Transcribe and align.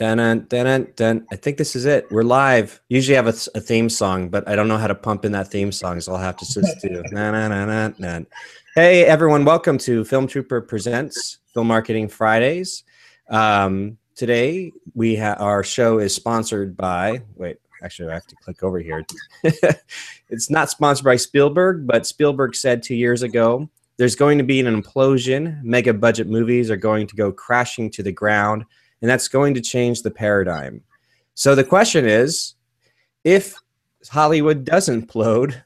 Dun, 0.00 0.46
dun, 0.48 0.88
dun. 0.96 1.26
I 1.30 1.36
think 1.36 1.58
this 1.58 1.76
is 1.76 1.84
it. 1.84 2.10
We're 2.10 2.22
live. 2.22 2.80
Usually 2.88 3.16
have 3.16 3.26
a, 3.26 3.34
a, 3.54 3.60
theme 3.60 3.90
song, 3.90 4.30
but 4.30 4.48
I 4.48 4.56
don't 4.56 4.66
know 4.66 4.78
how 4.78 4.86
to 4.86 4.94
pump 4.94 5.26
in 5.26 5.32
that 5.32 5.48
theme 5.48 5.70
song, 5.70 6.00
so 6.00 6.14
I'll 6.14 6.18
have 6.18 6.38
to 6.38 6.46
just 6.46 6.80
do. 6.80 7.02
na, 7.12 7.30
na, 7.32 7.48
na, 7.48 7.66
na, 7.66 7.90
na. 7.98 8.20
Hey, 8.74 9.04
everyone. 9.04 9.44
Welcome 9.44 9.76
to 9.76 10.02
Film 10.06 10.26
Trooper 10.26 10.62
Presents 10.62 11.40
Film 11.52 11.66
Marketing 11.66 12.08
Fridays. 12.08 12.82
Um, 13.28 13.98
today, 14.14 14.72
we 14.94 15.16
ha- 15.16 15.36
our 15.38 15.62
show 15.62 15.98
is 15.98 16.14
sponsored 16.14 16.78
by. 16.78 17.20
Wait, 17.34 17.58
actually, 17.84 18.10
I 18.10 18.14
have 18.14 18.26
to 18.28 18.36
click 18.36 18.62
over 18.62 18.78
here. 18.78 19.04
it's 20.30 20.48
not 20.48 20.70
sponsored 20.70 21.04
by 21.04 21.16
Spielberg, 21.16 21.86
but 21.86 22.06
Spielberg 22.06 22.54
said 22.54 22.82
two 22.82 22.96
years 22.96 23.22
ago 23.22 23.68
there's 23.98 24.16
going 24.16 24.38
to 24.38 24.44
be 24.44 24.60
an 24.60 24.82
implosion. 24.82 25.62
Mega 25.62 25.92
budget 25.92 26.26
movies 26.26 26.70
are 26.70 26.76
going 26.78 27.06
to 27.06 27.14
go 27.16 27.30
crashing 27.30 27.90
to 27.90 28.02
the 28.02 28.12
ground 28.12 28.64
and 29.00 29.10
that's 29.10 29.28
going 29.28 29.54
to 29.54 29.60
change 29.60 30.02
the 30.02 30.10
paradigm. 30.10 30.82
So 31.34 31.54
the 31.54 31.64
question 31.64 32.06
is 32.06 32.54
if 33.24 33.54
Hollywood 34.08 34.64
doesn't 34.64 35.08
implode, 35.08 35.60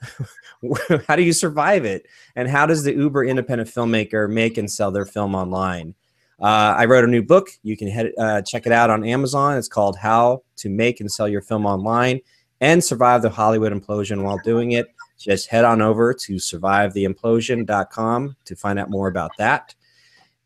how 1.06 1.16
do 1.16 1.22
you 1.22 1.32
survive 1.32 1.84
it? 1.84 2.06
And 2.36 2.48
how 2.48 2.66
does 2.66 2.84
the 2.84 2.94
uber 2.94 3.24
independent 3.24 3.70
filmmaker 3.70 4.30
make 4.30 4.58
and 4.58 4.70
sell 4.70 4.90
their 4.90 5.04
film 5.04 5.34
online? 5.34 5.94
Uh, 6.40 6.74
I 6.76 6.86
wrote 6.86 7.04
a 7.04 7.08
new 7.08 7.22
book. 7.22 7.48
You 7.62 7.76
can 7.76 7.88
head, 7.88 8.12
uh, 8.18 8.42
check 8.42 8.66
it 8.66 8.72
out 8.72 8.90
on 8.90 9.04
Amazon. 9.04 9.56
It's 9.56 9.68
called 9.68 9.96
How 9.96 10.42
to 10.56 10.68
Make 10.68 11.00
and 11.00 11.10
Sell 11.10 11.28
Your 11.28 11.42
Film 11.42 11.64
Online 11.64 12.20
and 12.60 12.82
Survive 12.82 13.22
the 13.22 13.30
Hollywood 13.30 13.72
Implosion 13.72 14.22
While 14.22 14.40
Doing 14.44 14.72
It. 14.72 14.86
Just 15.18 15.48
head 15.48 15.64
on 15.64 15.80
over 15.80 16.12
to 16.12 16.34
survivetheimplosion.com 16.34 18.36
to 18.44 18.56
find 18.56 18.78
out 18.78 18.90
more 18.90 19.08
about 19.08 19.30
that. 19.38 19.74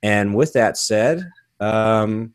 And 0.02 0.34
with 0.34 0.52
that 0.52 0.77
said, 0.77 1.28
um, 1.58 2.34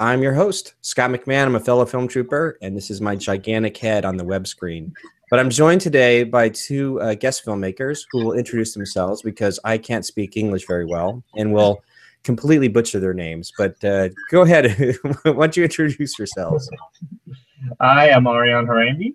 I'm 0.00 0.22
your 0.22 0.32
host, 0.34 0.74
Scott 0.80 1.10
McMahon. 1.10 1.46
I'm 1.46 1.56
a 1.56 1.60
fellow 1.60 1.84
film 1.84 2.06
trooper, 2.06 2.56
and 2.62 2.76
this 2.76 2.88
is 2.88 3.00
my 3.00 3.16
gigantic 3.16 3.76
head 3.76 4.04
on 4.04 4.16
the 4.16 4.24
web 4.24 4.46
screen. 4.46 4.94
But 5.28 5.40
I'm 5.40 5.50
joined 5.50 5.80
today 5.80 6.22
by 6.22 6.50
two 6.50 7.00
uh, 7.00 7.14
guest 7.14 7.44
filmmakers 7.44 8.04
who 8.12 8.24
will 8.24 8.34
introduce 8.34 8.74
themselves 8.74 9.22
because 9.22 9.58
I 9.64 9.76
can't 9.76 10.06
speak 10.06 10.36
English 10.36 10.68
very 10.68 10.84
well 10.84 11.24
and 11.36 11.52
will 11.52 11.82
completely 12.22 12.68
butcher 12.68 13.00
their 13.00 13.12
names. 13.12 13.52
But 13.58 13.82
uh, 13.84 14.10
go 14.30 14.42
ahead. 14.42 14.70
Why 15.24 15.32
don't 15.32 15.56
you 15.56 15.64
introduce 15.64 16.16
yourselves? 16.16 16.70
I 17.80 18.08
am 18.10 18.28
Arian 18.28 18.66
Harandi. 18.66 19.14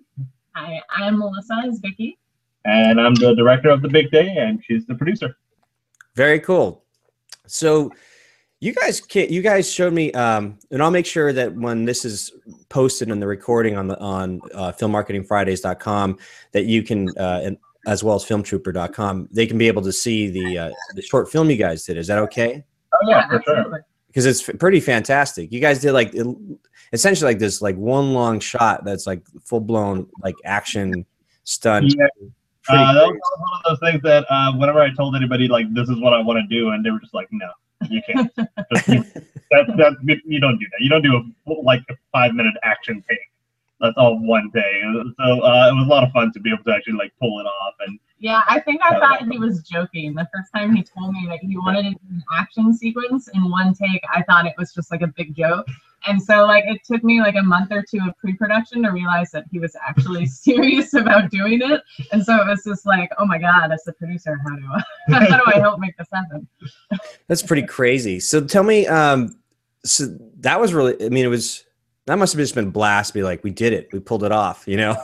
Hi, 0.54 0.82
I'm 0.90 1.18
Melissa 1.18 1.62
Izbicki. 1.64 2.18
And 2.66 3.00
I'm 3.00 3.14
the 3.14 3.34
director 3.34 3.70
of 3.70 3.80
The 3.80 3.88
Big 3.88 4.10
Day, 4.10 4.36
and 4.36 4.62
she's 4.62 4.84
the 4.84 4.94
producer. 4.94 5.34
Very 6.14 6.40
cool. 6.40 6.84
So, 7.46 7.90
you 8.64 8.72
guys 8.72 9.02
you 9.14 9.42
guys 9.42 9.70
showed 9.70 9.92
me 9.92 10.10
um, 10.12 10.58
and 10.70 10.82
i'll 10.82 10.90
make 10.90 11.04
sure 11.04 11.32
that 11.32 11.54
when 11.54 11.84
this 11.84 12.04
is 12.04 12.32
posted 12.70 13.10
in 13.10 13.20
the 13.20 13.26
recording 13.26 13.76
on 13.76 13.86
the 13.86 13.98
on 14.00 14.40
uh, 14.54 14.72
filmmarketingfridays.com 14.72 16.18
that 16.52 16.64
you 16.64 16.82
can 16.82 17.08
uh, 17.18 17.40
and 17.44 17.58
as 17.86 18.02
well 18.02 18.14
as 18.14 18.24
filmtrooper.com 18.24 19.28
they 19.30 19.46
can 19.46 19.58
be 19.58 19.68
able 19.68 19.82
to 19.82 19.92
see 19.92 20.28
the 20.30 20.58
uh, 20.58 20.70
the 20.94 21.02
short 21.02 21.30
film 21.30 21.50
you 21.50 21.56
guys 21.56 21.84
did. 21.84 21.98
Is 21.98 22.06
that 22.06 22.18
okay? 22.18 22.64
Oh 22.94 22.98
yeah 23.06 23.28
for 23.28 23.42
sure. 23.42 23.84
because 24.06 24.24
it's 24.24 24.42
pretty 24.42 24.80
fantastic. 24.80 25.52
You 25.52 25.60
guys 25.60 25.80
did 25.80 25.92
like 25.92 26.14
it, 26.14 26.26
essentially 26.94 27.30
like 27.30 27.38
this 27.38 27.60
like 27.60 27.76
one 27.76 28.14
long 28.14 28.40
shot 28.40 28.84
that's 28.84 29.06
like 29.06 29.22
full-blown 29.44 30.08
like 30.22 30.36
action 30.44 31.04
stunt. 31.42 31.94
Yeah. 31.98 32.06
Uh, 32.66 32.94
that 32.94 33.06
was 33.06 33.20
one 33.38 33.50
of 33.58 33.78
those 33.78 33.90
things 33.90 34.02
that 34.02 34.24
uh, 34.30 34.50
whenever 34.56 34.80
I 34.80 34.90
told 34.94 35.14
anybody 35.14 35.48
like 35.48 35.66
this 35.74 35.90
is 35.90 36.00
what 36.00 36.14
I 36.14 36.22
want 36.22 36.38
to 36.38 36.46
do, 36.46 36.70
and 36.70 36.82
they 36.82 36.90
were 36.90 36.98
just 36.98 37.12
like, 37.12 37.28
no, 37.30 37.50
you 37.90 38.02
can't. 38.06 38.34
that, 38.36 39.04
that, 39.50 40.20
you 40.24 40.40
don't 40.40 40.58
do 40.58 40.66
that. 40.72 40.80
You 40.80 40.88
don't 40.88 41.02
do 41.02 41.16
a 41.16 41.52
like 41.52 41.82
a 41.90 41.96
five 42.12 42.34
minute 42.34 42.54
action 42.62 43.02
take. 43.08 43.18
That's 43.80 43.94
all 43.96 44.18
one 44.18 44.50
day. 44.54 44.82
So 45.18 45.40
uh, 45.40 45.68
it 45.70 45.74
was 45.74 45.86
a 45.86 45.90
lot 45.90 46.04
of 46.04 46.12
fun 46.12 46.32
to 46.32 46.40
be 46.40 46.52
able 46.52 46.64
to 46.64 46.72
actually 46.72 46.94
like 46.94 47.12
pull 47.20 47.40
it 47.40 47.46
off 47.46 47.74
and. 47.86 47.98
Yeah, 48.24 48.40
I 48.48 48.58
think 48.58 48.80
I 48.82 48.98
thought 48.98 49.30
he 49.30 49.36
was 49.36 49.60
joking 49.60 50.14
the 50.14 50.26
first 50.34 50.50
time 50.50 50.74
he 50.74 50.82
told 50.82 51.12
me 51.12 51.26
that 51.28 51.40
he 51.40 51.58
wanted 51.58 51.84
an 51.84 52.24
action 52.34 52.72
sequence 52.72 53.28
in 53.28 53.50
one 53.50 53.74
take. 53.74 54.02
I 54.14 54.22
thought 54.22 54.46
it 54.46 54.54
was 54.56 54.72
just 54.72 54.90
like 54.90 55.02
a 55.02 55.08
big 55.08 55.36
joke. 55.36 55.66
And 56.06 56.22
so 56.22 56.46
like 56.46 56.64
it 56.66 56.80
took 56.90 57.04
me 57.04 57.20
like 57.20 57.34
a 57.34 57.42
month 57.42 57.70
or 57.70 57.84
two 57.86 57.98
of 57.98 58.16
pre-production 58.16 58.82
to 58.84 58.92
realize 58.92 59.30
that 59.32 59.44
he 59.52 59.58
was 59.58 59.76
actually 59.86 60.24
serious 60.44 60.94
about 60.94 61.30
doing 61.30 61.60
it. 61.60 61.82
And 62.12 62.24
so 62.24 62.40
it 62.40 62.46
was 62.46 62.64
just 62.64 62.86
like, 62.86 63.10
oh 63.18 63.26
my 63.26 63.36
God, 63.36 63.70
as 63.70 63.84
the 63.84 63.92
producer, 63.92 64.40
how 64.42 64.56
do 64.56 64.64
I 64.72 64.82
how 65.28 65.36
do 65.36 65.44
I 65.44 65.58
help 65.58 65.78
make 65.78 65.94
this 65.98 66.08
happen? 66.10 66.48
That's 67.28 67.42
pretty 67.42 67.66
crazy. 67.66 68.20
So 68.20 68.42
tell 68.42 68.62
me, 68.62 68.86
um, 68.86 69.36
so 69.84 70.06
that 70.38 70.58
was 70.58 70.72
really 70.72 70.94
I 71.04 71.10
mean 71.10 71.26
it 71.26 71.28
was 71.28 71.66
that 72.06 72.16
must 72.16 72.32
have 72.32 72.40
just 72.40 72.54
been 72.54 72.70
blast 72.70 73.12
be 73.12 73.22
like, 73.22 73.44
we 73.44 73.50
did 73.50 73.74
it, 73.74 73.90
we 73.92 74.00
pulled 74.00 74.24
it 74.24 74.32
off, 74.32 74.64
you 74.66 74.78
know? 74.78 74.96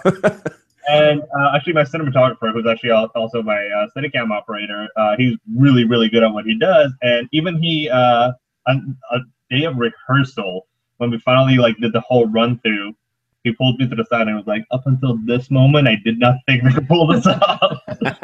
And 0.89 1.23
uh, 1.23 1.53
actually 1.55 1.73
my 1.73 1.85
cinematographer 1.85 2.53
who's 2.53 2.67
actually 2.67 2.91
also 2.91 3.43
my 3.43 3.67
uh, 3.67 3.87
Steadicam 3.95 4.31
operator 4.31 4.89
uh, 4.97 5.17
he's 5.17 5.37
really 5.57 5.85
really 5.85 6.09
good 6.09 6.23
at 6.23 6.33
what 6.33 6.45
he 6.45 6.59
does 6.59 6.93
and 7.03 7.29
even 7.33 7.63
he 7.63 7.89
uh, 7.89 8.33
on 8.67 8.97
a 9.13 9.19
day 9.51 9.65
of 9.65 9.77
rehearsal 9.77 10.67
when 11.01 11.11
we 11.11 11.19
finally 11.19 11.57
like 11.57 11.77
did 11.79 11.95
the 11.95 12.01
whole 12.01 12.27
run 12.27 12.61
through, 12.61 12.95
he 13.43 13.53
pulled 13.53 13.79
me 13.79 13.89
to 13.89 13.97
the 13.97 14.05
side 14.05 14.29
and 14.29 14.37
was 14.37 14.47
like, 14.47 14.67
"Up 14.71 14.83
until 14.85 15.17
this 15.25 15.51
moment, 15.51 15.89
I 15.89 15.97
did 16.05 16.19
not 16.19 16.35
think 16.47 16.63
we 16.63 16.75
could 16.75 16.87
pull 16.87 17.07
this 17.07 17.27
off." 17.27 17.81
it 17.89 18.17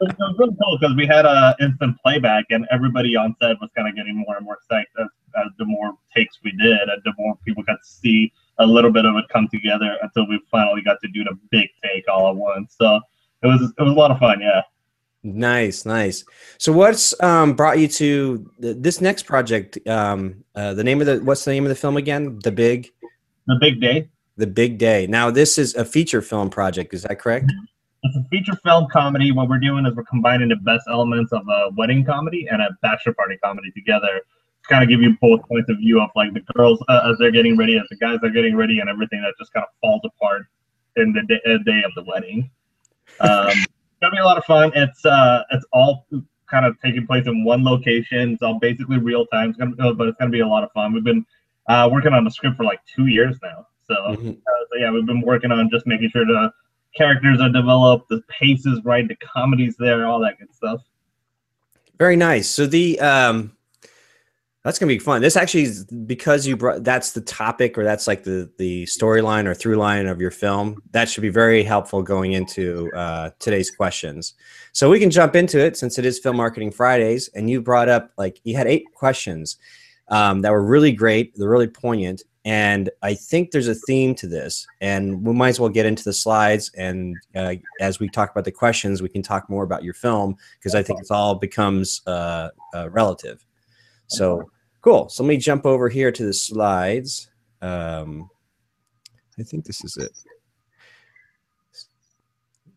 was 0.00 0.34
really 0.38 0.56
cool 0.62 0.78
because 0.80 0.94
we 0.96 1.04
had 1.04 1.26
a 1.26 1.56
instant 1.60 1.96
playback, 2.00 2.44
and 2.50 2.64
everybody 2.70 3.16
on 3.16 3.34
set 3.42 3.60
was 3.60 3.70
kind 3.76 3.88
of 3.88 3.96
getting 3.96 4.16
more 4.16 4.36
and 4.36 4.44
more 4.44 4.58
psyched 4.70 4.94
as, 5.00 5.08
as 5.36 5.50
the 5.58 5.64
more 5.64 5.94
takes 6.16 6.38
we 6.44 6.52
did, 6.52 6.80
and 6.80 7.02
the 7.04 7.12
more 7.18 7.34
people 7.44 7.64
got 7.64 7.78
to 7.82 7.90
see 7.90 8.32
a 8.60 8.66
little 8.66 8.92
bit 8.92 9.04
of 9.04 9.16
it 9.16 9.24
come 9.32 9.48
together 9.48 9.96
until 10.02 10.28
we 10.28 10.40
finally 10.50 10.82
got 10.82 10.98
to 11.02 11.08
do 11.08 11.24
the 11.24 11.36
big 11.50 11.68
take 11.82 12.04
all 12.08 12.30
at 12.30 12.36
once. 12.36 12.76
So 12.78 13.00
it 13.42 13.46
was 13.46 13.62
it 13.62 13.82
was 13.82 13.92
a 13.92 13.96
lot 13.96 14.10
of 14.10 14.18
fun, 14.18 14.40
yeah. 14.40 14.62
Nice, 15.22 15.84
nice. 15.84 16.24
So, 16.56 16.72
what's 16.72 17.20
um, 17.22 17.54
brought 17.54 17.78
you 17.78 17.88
to 17.88 18.50
this 18.58 19.02
next 19.02 19.24
project? 19.24 19.78
Um, 19.86 20.44
uh, 20.54 20.72
the 20.72 20.84
name 20.84 21.00
of 21.00 21.06
the 21.06 21.18
what's 21.18 21.44
the 21.44 21.50
name 21.50 21.64
of 21.64 21.68
the 21.68 21.74
film 21.74 21.98
again? 21.98 22.38
The 22.42 22.52
Big, 22.52 22.88
The 23.46 23.58
Big 23.60 23.80
Day. 23.80 24.08
The 24.36 24.46
Big 24.46 24.78
Day. 24.78 25.06
Now, 25.06 25.30
this 25.30 25.58
is 25.58 25.74
a 25.74 25.84
feature 25.84 26.22
film 26.22 26.48
project. 26.48 26.94
Is 26.94 27.02
that 27.02 27.18
correct? 27.18 27.52
It's 28.02 28.16
a 28.16 28.24
feature 28.30 28.58
film 28.64 28.86
comedy. 28.90 29.30
What 29.30 29.50
we're 29.50 29.58
doing 29.58 29.84
is 29.84 29.94
we're 29.94 30.04
combining 30.04 30.48
the 30.48 30.56
best 30.56 30.84
elements 30.88 31.32
of 31.32 31.42
a 31.46 31.68
wedding 31.76 32.02
comedy 32.02 32.48
and 32.50 32.62
a 32.62 32.70
bachelor 32.80 33.12
party 33.12 33.36
comedy 33.44 33.70
together 33.72 34.08
to 34.08 34.22
kind 34.70 34.82
of 34.82 34.88
give 34.88 35.02
you 35.02 35.16
both 35.20 35.46
points 35.48 35.68
of 35.68 35.78
view 35.78 36.00
of 36.00 36.10
like 36.14 36.32
the 36.32 36.40
girls 36.54 36.82
uh, 36.88 37.10
as 37.10 37.18
they're 37.18 37.30
getting 37.30 37.56
ready, 37.56 37.76
as 37.76 37.84
the 37.90 37.96
guys 37.96 38.18
are 38.22 38.30
getting 38.30 38.56
ready, 38.56 38.78
and 38.80 38.88
everything 38.88 39.20
that 39.22 39.34
just 39.38 39.52
kind 39.52 39.64
of 39.64 39.70
falls 39.80 40.00
apart 40.04 40.46
in 40.96 41.12
the 41.12 41.22
day, 41.22 41.40
uh, 41.46 41.58
day 41.64 41.82
of 41.84 41.92
the 41.96 42.04
wedding. 42.04 42.50
Um, 43.20 43.52
gonna 44.00 44.12
be 44.12 44.18
a 44.18 44.24
lot 44.24 44.38
of 44.38 44.44
fun. 44.44 44.72
It's 44.74 45.04
uh, 45.04 45.42
it's 45.50 45.66
all 45.72 46.06
kind 46.48 46.64
of 46.64 46.80
taking 46.80 47.06
place 47.06 47.26
in 47.26 47.44
one 47.44 47.64
location. 47.64 48.32
It's 48.32 48.42
all 48.42 48.58
basically 48.58 48.98
real 48.98 49.26
time. 49.26 49.50
It's 49.50 49.58
gonna, 49.58 49.94
but 49.94 50.08
it's 50.08 50.16
gonna 50.18 50.30
be 50.30 50.40
a 50.40 50.48
lot 50.48 50.64
of 50.64 50.72
fun. 50.72 50.92
We've 50.92 51.04
been 51.04 51.26
uh, 51.68 51.88
working 51.92 52.12
on 52.12 52.24
the 52.24 52.30
script 52.30 52.56
for 52.56 52.64
like 52.64 52.80
two 52.86 53.06
years 53.06 53.36
now. 53.42 53.66
So, 53.86 53.94
mm-hmm. 53.94 54.30
uh, 54.30 54.64
so 54.70 54.78
yeah, 54.78 54.90
we've 54.90 55.06
been 55.06 55.20
working 55.20 55.50
on 55.50 55.68
just 55.70 55.86
making 55.86 56.10
sure 56.10 56.24
the 56.24 56.52
characters 56.96 57.40
are 57.40 57.50
developed, 57.50 58.08
the 58.08 58.22
pace 58.28 58.66
is 58.66 58.80
right, 58.84 59.06
the 59.06 59.16
comedy's 59.16 59.76
there, 59.76 60.06
all 60.06 60.20
that 60.20 60.38
good 60.38 60.54
stuff. 60.54 60.80
Very 61.98 62.16
nice. 62.16 62.48
So 62.48 62.66
the 62.66 62.98
um, 63.00 63.56
that's 64.62 64.78
gonna 64.78 64.88
be 64.88 64.98
fun. 64.98 65.22
This 65.22 65.36
actually 65.36 65.62
is 65.62 65.84
because 65.84 66.46
you 66.46 66.56
brought 66.56 66.84
that's 66.84 67.12
the 67.12 67.22
topic 67.22 67.78
or 67.78 67.84
that's 67.84 68.06
like 68.06 68.24
the 68.24 68.50
the 68.58 68.84
storyline 68.84 69.46
or 69.46 69.54
through 69.54 69.76
line 69.76 70.06
of 70.06 70.20
your 70.20 70.30
film. 70.30 70.82
That 70.90 71.08
should 71.08 71.22
be 71.22 71.30
very 71.30 71.62
helpful 71.62 72.02
going 72.02 72.32
into 72.32 72.90
uh, 72.94 73.30
today's 73.38 73.70
questions. 73.70 74.34
So 74.72 74.90
we 74.90 75.00
can 75.00 75.10
jump 75.10 75.34
into 75.34 75.58
it 75.58 75.78
since 75.78 75.98
it 75.98 76.04
is 76.04 76.18
Film 76.18 76.36
Marketing 76.36 76.70
Fridays, 76.70 77.28
and 77.34 77.48
you 77.48 77.62
brought 77.62 77.88
up 77.88 78.10
like 78.18 78.40
you 78.44 78.54
had 78.54 78.66
eight 78.66 78.84
questions 78.94 79.56
um, 80.08 80.42
that 80.42 80.52
were 80.52 80.64
really 80.64 80.92
great. 80.92 81.34
They're 81.36 81.48
really 81.48 81.66
poignant, 81.66 82.22
and 82.44 82.90
I 83.02 83.14
think 83.14 83.52
there's 83.52 83.68
a 83.68 83.74
theme 83.74 84.14
to 84.16 84.26
this. 84.26 84.66
And 84.82 85.26
we 85.26 85.32
might 85.32 85.50
as 85.50 85.60
well 85.60 85.70
get 85.70 85.86
into 85.86 86.04
the 86.04 86.12
slides. 86.12 86.70
And 86.76 87.16
uh, 87.34 87.54
as 87.80 87.98
we 87.98 88.10
talk 88.10 88.30
about 88.30 88.44
the 88.44 88.52
questions, 88.52 89.00
we 89.00 89.08
can 89.08 89.22
talk 89.22 89.48
more 89.48 89.64
about 89.64 89.84
your 89.84 89.94
film 89.94 90.36
because 90.58 90.74
I 90.74 90.82
think 90.82 91.00
it's 91.00 91.10
all 91.10 91.34
becomes 91.36 92.02
uh, 92.06 92.50
uh 92.74 92.90
relative. 92.90 93.42
So 94.10 94.50
cool. 94.80 95.08
So 95.08 95.22
let 95.22 95.28
me 95.28 95.36
jump 95.36 95.66
over 95.66 95.88
here 95.88 96.12
to 96.12 96.24
the 96.24 96.32
slides. 96.32 97.30
Um, 97.62 98.30
I 99.38 99.42
think 99.42 99.64
this 99.64 99.84
is 99.84 99.96
it. 99.96 100.12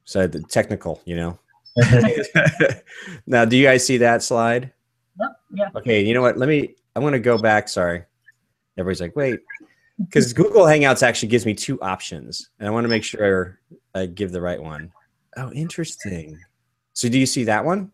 So 0.06 0.28
the 0.28 0.42
technical, 0.44 1.02
you 1.06 1.16
know. 1.16 1.40
now, 3.26 3.46
do 3.46 3.58
you 3.58 3.66
guys 3.66 3.86
see 3.86 3.98
that 3.98 4.22
slide? 4.22 4.72
Yep. 5.20 5.30
Yeah. 5.54 5.70
Okay. 5.76 6.04
You 6.04 6.14
know 6.14 6.22
what? 6.22 6.38
Let 6.38 6.50
me. 6.50 6.76
I'm 6.96 7.02
going 7.02 7.14
to 7.14 7.20
go 7.20 7.38
back. 7.38 7.68
Sorry. 7.68 8.04
Everybody's 8.78 9.02
like, 9.02 9.16
wait, 9.16 9.40
because 10.00 10.34
Google 10.34 10.64
Hangouts 10.64 11.04
actually 11.04 11.30
gives 11.30 11.46
me 11.46 11.54
two 11.54 11.82
options, 11.82 12.50
and 12.60 12.68
I 12.68 12.72
want 12.72 12.84
to 12.84 12.90
make 12.90 13.04
sure 13.04 13.60
I 13.96 14.06
give 14.06 14.32
the 14.32 14.42
right 14.42 14.62
one. 14.62 14.92
Oh, 15.38 15.52
interesting. 15.52 16.40
So, 16.94 17.10
do 17.10 17.18
you 17.18 17.26
see 17.26 17.44
that 17.46 17.66
one? 17.66 17.92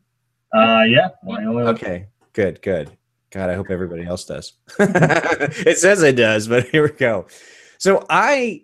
Uh, 0.53 0.83
yeah. 0.83 1.09
Okay. 1.25 2.07
Good. 2.33 2.61
Good. 2.61 2.97
God, 3.31 3.49
I 3.49 3.55
hope 3.55 3.69
everybody 3.69 4.05
else 4.05 4.25
does. 4.25 4.53
it 4.79 5.77
says 5.77 6.01
it 6.01 6.15
does, 6.15 6.47
but 6.47 6.67
here 6.69 6.83
we 6.83 6.91
go. 6.91 7.27
So 7.77 8.05
I, 8.09 8.63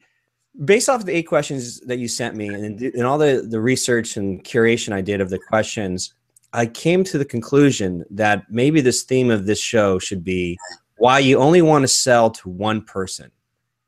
based 0.64 0.90
off 0.90 1.02
of 1.02 1.06
the 1.06 1.16
eight 1.16 1.24
questions 1.24 1.80
that 1.82 2.00
you 2.00 2.08
sent 2.08 2.36
me 2.36 2.48
and, 2.48 2.82
and 2.82 3.04
all 3.04 3.18
the, 3.18 3.46
the 3.48 3.62
research 3.62 4.18
and 4.18 4.44
curation 4.44 4.94
I 4.94 5.02
did 5.02 5.22
of 5.22 5.30
the 5.30 5.40
questions, 5.40 6.14
I 6.54 6.66
came 6.66 7.04
to 7.06 7.18
the 7.18 7.26
conclusion 7.26 8.06
that 8.10 8.50
maybe 8.50 8.82
this 8.82 9.04
theme 9.04 9.30
of 9.30 9.46
this 9.46 9.60
show 9.60 10.00
should 10.00 10.24
be 10.24 10.58
why 10.98 11.20
you 11.20 11.38
only 11.38 11.62
want 11.62 11.84
to 11.84 11.88
sell 11.88 12.30
to 12.32 12.50
one 12.50 12.82
person. 12.82 13.32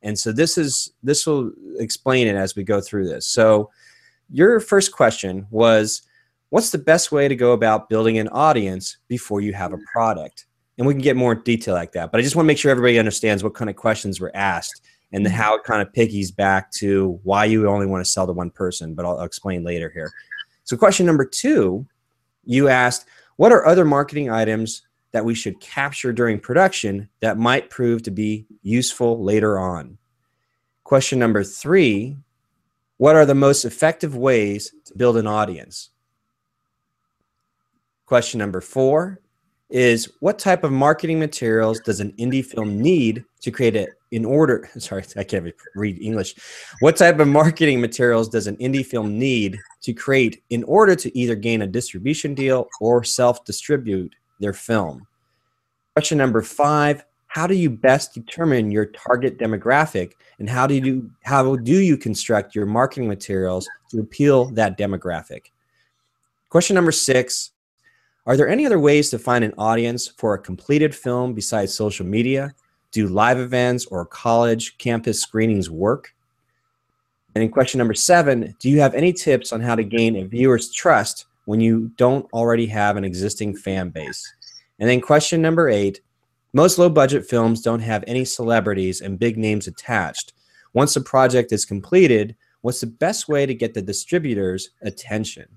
And 0.01 0.18
so 0.19 0.31
this 0.31 0.57
is 0.57 0.91
this 1.03 1.25
will 1.25 1.51
explain 1.80 2.27
it 2.27 2.35
as 2.35 2.56
we 2.56 2.63
go 2.63 2.81
through 2.81 3.07
this. 3.07 3.25
So 3.25 3.69
your 4.30 4.59
first 4.59 4.91
question 4.91 5.47
was 5.50 6.01
what's 6.50 6.69
the 6.69 6.77
best 6.77 7.12
way 7.12 7.27
to 7.27 7.35
go 7.35 7.53
about 7.53 7.89
building 7.89 8.18
an 8.18 8.27
audience 8.30 8.97
before 9.07 9.41
you 9.41 9.53
have 9.53 9.73
a 9.73 9.80
product? 9.91 10.46
And 10.77 10.85
we 10.85 10.94
can 10.94 11.01
get 11.01 11.15
more 11.15 11.33
detail 11.33 11.74
like 11.74 11.94
that. 11.94 12.12
But 12.12 12.19
I 12.19 12.21
just 12.24 12.35
want 12.35 12.45
to 12.45 12.47
make 12.47 12.57
sure 12.57 12.69
everybody 12.69 13.00
understands 13.00 13.44
what 13.44 13.56
kind 13.56 13.69
of 13.69 13.75
questions 13.75 14.19
were 14.19 14.31
asked 14.35 14.81
and 15.12 15.25
mm-hmm. 15.25 15.35
how 15.35 15.56
it 15.56 15.63
kind 15.63 15.81
of 15.81 15.91
piggies 15.91 16.31
back 16.31 16.71
to 16.74 17.19
why 17.24 17.45
you 17.45 17.68
only 17.68 17.88
want 17.88 18.03
to 18.06 18.09
sell 18.09 18.27
to 18.27 18.33
one 18.33 18.51
person. 18.51 18.94
But 18.94 19.06
I'll, 19.06 19.18
I'll 19.18 19.25
explain 19.25 19.63
later 19.63 19.89
here. 19.89 20.12
So 20.63 20.77
question 20.77 21.06
number 21.06 21.25
two, 21.25 21.88
you 22.44 22.68
asked, 22.68 23.07
what 23.38 23.51
are 23.51 23.65
other 23.65 23.85
marketing 23.85 24.29
items 24.29 24.83
that 25.12 25.25
we 25.25 25.33
should 25.33 25.59
capture 25.59 26.12
during 26.12 26.39
production 26.39 27.09
that 27.21 27.38
might 27.38 27.69
prove 27.69 28.03
to 28.03 28.12
be 28.12 28.45
useful 28.62 29.23
later 29.23 29.57
on? 29.57 29.97
Question 30.83 31.19
number 31.19 31.44
three, 31.44 32.18
what 32.97 33.15
are 33.15 33.25
the 33.25 33.35
most 33.35 33.65
effective 33.65 34.15
ways 34.15 34.73
to 34.85 34.97
build 34.97 35.18
an 35.18 35.27
audience? 35.27 35.89
Question 38.06 38.39
number 38.39 38.62
four 38.62 39.19
is 39.69 40.11
what 40.19 40.39
type 40.39 40.63
of 40.63 40.71
marketing 40.71 41.19
materials 41.19 41.79
does 41.81 41.99
an 41.99 42.11
indie 42.13 42.45
film 42.45 42.81
need 42.81 43.23
to 43.41 43.51
create 43.51 43.75
it 43.75 43.89
in 44.11 44.23
order? 44.23 44.69
Sorry, 44.77 45.03
I 45.17 45.23
can't 45.23 45.53
read 45.75 46.01
English. 46.01 46.35
What 46.79 46.95
type 46.95 47.19
of 47.19 47.27
marketing 47.27 47.81
materials 47.81 48.29
does 48.29 48.47
an 48.47 48.57
indie 48.57 48.85
film 48.85 49.19
need 49.19 49.59
to 49.81 49.93
create 49.93 50.43
in 50.49 50.63
order 50.63 50.95
to 50.95 51.17
either 51.17 51.35
gain 51.35 51.61
a 51.63 51.67
distribution 51.67 52.33
deal 52.33 52.67
or 52.79 53.03
self 53.03 53.43
distribute 53.43 54.13
their 54.39 54.53
film? 54.53 55.05
Question 55.95 56.17
number 56.17 56.41
five 56.41 57.03
how 57.27 57.45
do 57.45 57.53
you 57.53 57.69
best 57.69 58.13
determine 58.13 58.71
your 58.71 58.85
target 58.87 59.37
demographic 59.37 60.13
and 60.39 60.49
how 60.49 60.65
do 60.65 60.75
you 60.75 61.09
how 61.23 61.55
do 61.57 61.79
you 61.79 61.97
construct 61.97 62.55
your 62.55 62.65
marketing 62.65 63.07
materials 63.07 63.67
to 63.91 63.99
appeal 63.99 64.45
that 64.45 64.77
demographic 64.77 65.51
question 66.49 66.73
number 66.73 66.91
six 66.91 67.51
are 68.27 68.35
there 68.35 68.50
any 68.50 68.65
other 68.65 68.77
ways 68.77 69.09
to 69.09 69.19
find 69.19 69.45
an 69.45 69.53
audience 69.57 70.09
for 70.09 70.33
a 70.33 70.39
completed 70.39 70.94
film 70.94 71.33
besides 71.33 71.74
social 71.74 72.06
media? 72.06 72.53
Do 72.91 73.07
live 73.07 73.39
events 73.39 73.85
or 73.85 74.06
college 74.06 74.77
campus 74.77 75.21
screenings 75.21 75.69
work? 75.69 76.13
And 77.33 77.41
in 77.41 77.50
question 77.50 77.77
number 77.77 77.94
seven, 77.94 78.53
do 78.59 78.69
you 78.69 78.81
have 78.81 78.94
any 78.94 79.13
tips 79.13 79.53
on 79.53 79.62
how 79.62 79.75
to 79.75 79.83
gain 79.83 80.18
a 80.18 80.25
viewer's 80.25 80.74
trust 80.74 81.25
when 81.45 81.62
you 81.62 81.89
don't 81.95 82.25
already 82.33 82.65
have 82.65 82.97
an 82.97 83.06
existing 83.06 83.56
fan 83.56 83.91
base? 83.91 84.30
And 84.80 84.89
then 84.89 85.00
question 85.00 85.41
number 85.41 85.69
eight, 85.69 86.01
most 86.51 86.77
low 86.77 86.89
budget 86.89 87.25
films 87.25 87.62
don't 87.62 87.80
have 87.80 88.03
any 88.07 88.25
celebrities 88.25 89.00
and 89.00 89.18
big 89.18 89.38
names 89.38 89.68
attached. 89.68 90.33
Once 90.73 90.97
a 90.97 91.01
project 91.01 91.53
is 91.53 91.63
completed, 91.63 92.35
what's 92.59 92.81
the 92.81 92.88
best 92.88 93.30
way 93.30 93.45
to 93.45 93.56
get 93.56 93.73
the 93.73 93.81
distributor's 93.81 94.71
attention? 94.81 95.56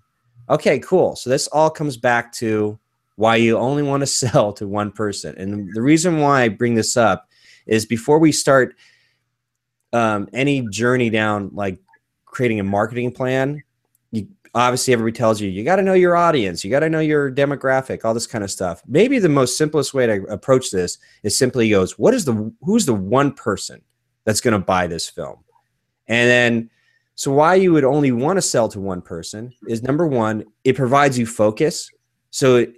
Okay, 0.51 0.81
cool. 0.81 1.15
So 1.15 1.31
this 1.31 1.47
all 1.47 1.71
comes 1.71 1.97
back 1.97 2.33
to 2.35 2.79
why 3.15 3.37
you 3.37 3.57
only 3.57 3.85
want 3.85 4.01
to 4.01 4.07
sell 4.23 4.53
to 4.55 4.67
one 4.67 4.91
person. 4.91 5.37
And 5.39 5.73
the 5.75 5.83
reason 5.83 6.19
why 6.19 6.43
I 6.43 6.49
bring 6.49 6.75
this 6.75 6.97
up 6.97 7.29
is 7.67 7.87
before 7.87 8.19
we 8.19 8.33
start 8.33 8.75
um, 9.93 10.29
any 10.33 10.67
journey 10.69 11.09
down 11.09 11.51
like 11.53 11.79
creating 12.25 12.61
a 12.61 12.65
marketing 12.65 13.13
plan, 13.13 13.63
you 14.11 14.29
obviously 14.55 14.93
everybody 14.93 15.17
tells 15.17 15.41
you 15.41 15.49
you 15.49 15.65
got 15.65 15.77
to 15.77 15.83
know 15.83 15.95
your 15.95 16.17
audience, 16.17 16.65
you 16.65 16.71
got 16.71 16.81
to 16.81 16.91
know 16.91 17.01
your 17.01 17.31
demographic, 17.31 18.05
all 18.05 18.15
this 18.15 18.27
kind 18.27 18.43
of 18.43 18.51
stuff. 18.51 18.83
Maybe 18.87 19.21
the 19.21 19.29
most 19.29 19.57
simplest 19.57 19.95
way 19.95 20.07
to 20.07 20.25
approach 20.25 20.71
this 20.71 20.99
is 21.23 21.39
simply 21.39 21.71
goes, 21.71 21.99
what 21.99 22.15
is 22.15 22.25
the 22.25 22.53
who's 22.63 22.87
the 22.87 22.95
one 22.95 23.33
person 23.33 23.83
that's 24.25 24.41
going 24.41 24.59
to 24.59 24.65
buy 24.65 24.89
this 24.89 25.09
film? 25.09 25.45
And 26.09 26.29
then 26.29 26.71
so 27.21 27.31
why 27.31 27.55
you 27.55 27.71
would 27.75 27.85
only 27.85 28.13
want 28.13 28.39
to 28.39 28.41
sell 28.41 28.67
to 28.71 28.81
one 28.81 29.03
person 29.03 29.53
is 29.69 29.83
number 29.83 30.07
one, 30.07 30.43
it 30.65 30.75
provides 30.75 31.19
you 31.19 31.27
focus. 31.27 31.91
So 32.31 32.57
it, 32.57 32.77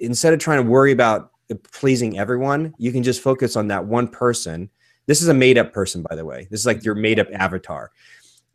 instead 0.00 0.32
of 0.34 0.40
trying 0.40 0.64
to 0.64 0.68
worry 0.68 0.90
about 0.90 1.30
pleasing 1.70 2.18
everyone, 2.18 2.74
you 2.76 2.90
can 2.90 3.04
just 3.04 3.22
focus 3.22 3.54
on 3.54 3.68
that 3.68 3.86
one 3.86 4.08
person. 4.08 4.68
This 5.06 5.22
is 5.22 5.28
a 5.28 5.32
made 5.34 5.58
up 5.58 5.72
person, 5.72 6.04
by 6.10 6.16
the 6.16 6.24
way. 6.24 6.48
This 6.50 6.58
is 6.58 6.66
like 6.66 6.84
your 6.84 6.96
made 6.96 7.20
up 7.20 7.28
avatar. 7.32 7.92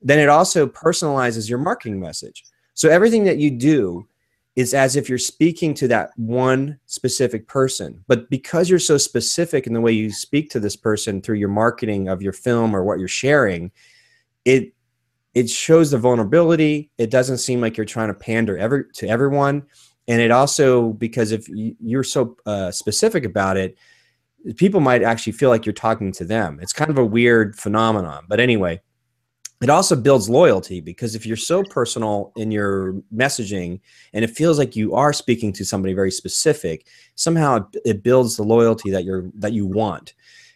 Then 0.01 0.19
it 0.19 0.27
also 0.27 0.68
personalizes 0.68 1.50
your 1.50 1.59
marketing 1.59 2.01
message. 2.01 2.44
So 2.74 2.89
everything 2.89 3.24
that 3.24 3.38
you 3.38 3.50
do 3.50 4.09
is 4.57 4.74
as 4.74 4.97
if 4.97 5.07
you're 5.07 5.18
speaking 5.18 5.74
to 5.75 5.88
that 5.88 6.12
one 6.18 6.77
specific 6.85 7.47
person. 7.47 8.03
But 8.09 8.30
because 8.30 8.69
you're 8.69 8.77
so 8.77 8.97
specific 8.97 9.68
in 9.68 9.74
the 9.74 9.80
way 9.80 9.94
you 9.94 10.12
speak 10.12 10.50
to 10.50 10.59
this 10.59 10.75
person 10.75 11.21
through 11.21 11.38
your 11.38 11.47
marketing 11.47 12.09
of 12.09 12.21
your 12.21 12.33
film 12.33 12.75
or 12.75 12.83
what 12.83 13.00
you're 13.00 13.07
sharing, 13.07 13.71
it 14.44 14.74
it 15.33 15.49
shows 15.49 15.91
the 15.91 15.97
vulnerability. 15.97 16.91
It 16.97 17.11
doesn't 17.11 17.37
seem 17.37 17.61
like 17.61 17.77
you're 17.77 17.85
trying 17.85 18.09
to 18.09 18.13
pander 18.13 18.57
ever 18.57 18.83
to 18.83 19.07
everyone, 19.07 19.63
and 20.07 20.21
it 20.21 20.31
also 20.31 20.93
because 20.93 21.31
if 21.31 21.47
you're 21.47 22.03
so 22.03 22.35
uh, 22.45 22.71
specific 22.71 23.25
about 23.25 23.57
it, 23.57 23.77
people 24.55 24.79
might 24.79 25.03
actually 25.03 25.33
feel 25.33 25.49
like 25.49 25.65
you're 25.65 25.73
talking 25.73 26.11
to 26.13 26.25
them. 26.25 26.59
It's 26.61 26.73
kind 26.73 26.89
of 26.89 26.97
a 26.97 27.05
weird 27.05 27.55
phenomenon, 27.55 28.25
but 28.27 28.39
anyway, 28.39 28.81
it 29.61 29.69
also 29.69 29.95
builds 29.95 30.29
loyalty 30.29 30.79
because 30.79 31.15
if 31.15 31.25
you're 31.25 31.35
so 31.35 31.63
personal 31.63 32.31
in 32.37 32.49
your 32.49 32.93
messaging 33.13 33.81
and 34.13 34.23
it 34.23 34.29
feels 34.29 34.57
like 34.57 34.75
you 34.75 34.95
are 34.95 35.11
speaking 35.11 35.51
to 35.53 35.65
somebody 35.65 35.93
very 35.93 36.11
specific, 36.11 36.87
somehow 37.15 37.67
it 37.83 38.01
builds 38.01 38.37
the 38.37 38.43
loyalty 38.43 38.89
that 38.91 39.03
you're 39.03 39.29
that 39.35 39.53
you 39.53 39.65
want, 39.65 40.13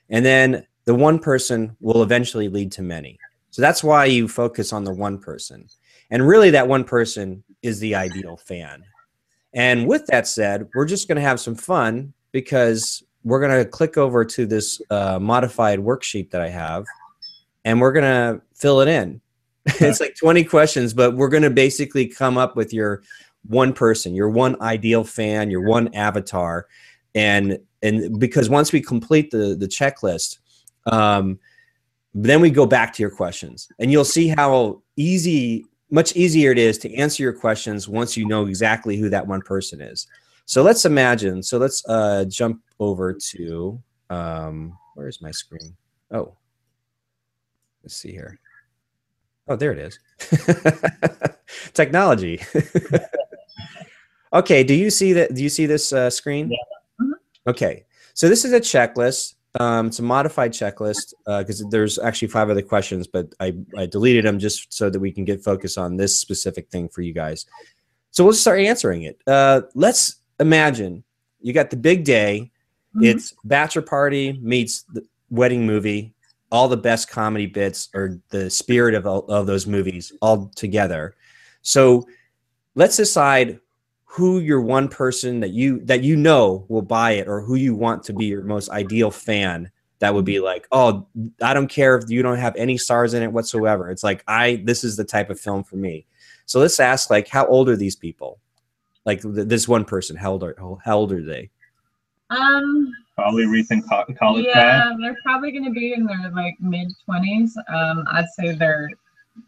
and 0.09 0.25
then 0.25 0.65
the 0.85 0.95
one 0.95 1.19
person 1.19 1.75
will 1.79 2.01
eventually 2.01 2.47
lead 2.49 2.71
to 2.73 2.81
many. 2.81 3.19
So 3.53 3.61
that's 3.61 3.83
why 3.83 4.05
you 4.05 4.27
focus 4.27 4.73
on 4.73 4.83
the 4.83 4.91
one 4.91 5.19
person. 5.19 5.67
And 6.09 6.27
really, 6.27 6.49
that 6.49 6.67
one 6.67 6.83
person 6.83 7.43
is 7.61 7.79
the 7.79 7.93
ideal 7.93 8.35
fan. 8.35 8.83
And 9.53 9.87
with 9.87 10.07
that 10.07 10.27
said, 10.27 10.67
we're 10.73 10.87
just 10.87 11.07
going 11.07 11.17
to 11.17 11.21
have 11.21 11.39
some 11.39 11.53
fun 11.53 12.13
because 12.31 13.03
we're 13.23 13.39
going 13.39 13.63
to 13.63 13.69
click 13.69 13.95
over 13.95 14.25
to 14.25 14.47
this 14.47 14.81
uh, 14.89 15.19
modified 15.19 15.77
worksheet 15.77 16.31
that 16.31 16.41
I 16.41 16.49
have 16.49 16.85
and 17.63 17.79
we're 17.79 17.91
going 17.91 18.03
to 18.05 18.41
fill 18.55 18.81
it 18.81 18.87
in. 18.87 19.21
it's 19.65 19.99
like 19.99 20.15
20 20.15 20.43
questions, 20.45 20.91
but 20.95 21.15
we're 21.15 21.29
going 21.29 21.43
to 21.43 21.51
basically 21.51 22.07
come 22.07 22.39
up 22.39 22.55
with 22.55 22.73
your 22.73 23.03
one 23.45 23.71
person, 23.71 24.15
your 24.15 24.29
one 24.29 24.59
ideal 24.63 25.03
fan, 25.03 25.51
your 25.51 25.61
one 25.61 25.93
avatar. 25.93 26.65
And 27.13 27.59
and 27.83 28.19
because 28.19 28.49
once 28.49 28.73
we 28.73 28.81
complete 28.81 29.29
the 29.29 29.55
the 29.55 29.67
checklist, 29.67 30.39
um, 30.87 31.37
then 32.13 32.41
we 32.41 32.49
go 32.49 32.65
back 32.65 32.93
to 32.93 33.01
your 33.01 33.09
questions 33.09 33.67
and 33.79 33.91
you'll 33.91 34.05
see 34.05 34.27
how 34.27 34.81
easy 34.95 35.65
much 35.89 36.15
easier 36.15 36.51
it 36.51 36.57
is 36.57 36.77
to 36.79 36.93
answer 36.95 37.23
your 37.23 37.33
questions 37.33 37.87
once 37.87 38.17
you 38.17 38.27
know 38.27 38.45
exactly 38.45 38.97
who 38.97 39.09
that 39.09 39.25
one 39.25 39.41
person 39.41 39.81
is. 39.81 40.07
So 40.45 40.61
let's 40.63 40.85
imagine 40.85 41.41
so 41.41 41.57
let's 41.57 41.83
uh, 41.87 42.25
jump 42.25 42.61
over 42.79 43.13
to 43.13 43.81
um, 44.09 44.77
where's 44.95 45.21
my 45.21 45.31
screen? 45.31 45.75
Oh. 46.11 46.35
Let's 47.83 47.95
see 47.95 48.11
here. 48.11 48.39
Oh 49.47 49.55
there 49.55 49.71
it 49.71 49.79
is. 49.79 49.99
Technology. 51.73 52.41
Okay 54.33 54.63
do 54.63 54.73
you 54.73 54.89
see 54.89 55.13
that 55.13 55.35
do 55.35 55.43
you 55.43 55.49
see 55.49 55.67
this 55.67 55.93
uh, 55.93 56.09
screen? 56.09 56.49
Yeah. 56.49 57.05
Okay. 57.45 57.85
So 58.15 58.27
this 58.27 58.45
is 58.45 58.51
a 58.51 58.59
checklist 58.59 59.35
um, 59.59 59.87
it's 59.87 59.99
a 59.99 60.03
modified 60.03 60.51
checklist 60.51 61.13
because 61.25 61.61
uh, 61.61 61.67
there's 61.69 61.99
actually 61.99 62.29
five 62.29 62.49
other 62.49 62.61
questions, 62.61 63.07
but 63.07 63.33
I, 63.39 63.53
I 63.77 63.85
deleted 63.85 64.25
them 64.25 64.39
just 64.39 64.73
so 64.73 64.89
that 64.89 64.99
we 64.99 65.11
can 65.11 65.25
get 65.25 65.43
focus 65.43 65.77
on 65.77 65.95
this 65.97 66.19
specific 66.19 66.69
thing 66.69 66.89
for 66.89 67.01
you 67.01 67.13
guys. 67.13 67.45
So 68.11 68.23
we'll 68.23 68.33
start 68.33 68.59
answering 68.59 69.03
it. 69.03 69.19
Uh, 69.27 69.61
let's 69.75 70.15
imagine 70.39 71.03
you 71.41 71.53
got 71.53 71.69
the 71.69 71.77
big 71.77 72.03
day. 72.03 72.51
Mm-hmm. 72.95 73.05
It's 73.05 73.33
bachelor 73.43 73.83
party 73.83 74.39
meets 74.41 74.83
the 74.93 75.05
wedding 75.29 75.65
movie. 75.65 76.13
All 76.51 76.67
the 76.67 76.77
best 76.77 77.09
comedy 77.09 77.47
bits 77.47 77.89
or 77.95 78.19
the 78.29 78.49
spirit 78.49 78.93
of, 78.93 79.07
of 79.07 79.47
those 79.47 79.65
movies 79.65 80.13
all 80.21 80.51
together. 80.55 81.15
So 81.63 82.07
let's 82.75 82.97
decide 82.97 83.59
who 84.13 84.37
your 84.39 84.61
one 84.61 84.87
person 84.87 85.39
that 85.39 85.49
you 85.49 85.79
that 85.85 86.03
you 86.03 86.15
know 86.15 86.65
will 86.67 86.83
buy 86.83 87.11
it 87.11 87.27
or 87.27 87.41
who 87.41 87.55
you 87.55 87.73
want 87.73 88.03
to 88.03 88.13
be 88.13 88.25
your 88.25 88.43
most 88.43 88.69
ideal 88.69 89.09
fan 89.09 89.71
that 89.97 90.13
would 90.13 90.23
be 90.23 90.35
mm-hmm. 90.35 90.45
like 90.45 90.67
oh 90.71 91.07
i 91.41 91.51
don't 91.51 91.67
care 91.67 91.95
if 91.97 92.07
you 92.09 92.21
don't 92.21 92.37
have 92.37 92.55
any 92.55 92.77
stars 92.77 93.15
in 93.15 93.23
it 93.23 93.31
whatsoever 93.31 93.89
it's 93.89 94.03
like 94.03 94.23
i 94.27 94.61
this 94.65 94.83
is 94.83 94.95
the 94.95 95.03
type 95.03 95.31
of 95.31 95.39
film 95.39 95.63
for 95.63 95.77
me 95.77 96.05
so 96.45 96.59
let's 96.59 96.79
ask 96.79 97.09
like 97.09 97.27
how 97.27 97.43
old 97.47 97.67
are 97.67 97.75
these 97.75 97.95
people 97.95 98.37
like 99.05 99.21
th- 99.21 99.47
this 99.47 99.67
one 99.67 99.83
person 99.83 100.15
how 100.15 100.33
old 100.33 100.43
are 100.43 100.55
how 100.83 100.95
old 100.95 101.11
are 101.11 101.23
they 101.23 101.49
Um, 102.29 102.93
Probably 103.15 103.45
recent 103.45 103.87
co- 103.89 104.05
college 104.17 104.45
yeah, 104.45 104.53
grad. 104.53 104.97
they're 104.99 105.17
probably 105.23 105.51
going 105.51 105.65
to 105.65 105.71
be 105.71 105.93
in 105.93 106.05
their 106.05 106.31
like 106.35 106.55
mid 106.59 106.91
twenties. 107.05 107.55
Um, 107.67 108.05
I'd 108.11 108.25
say 108.39 108.55
they're, 108.55 108.89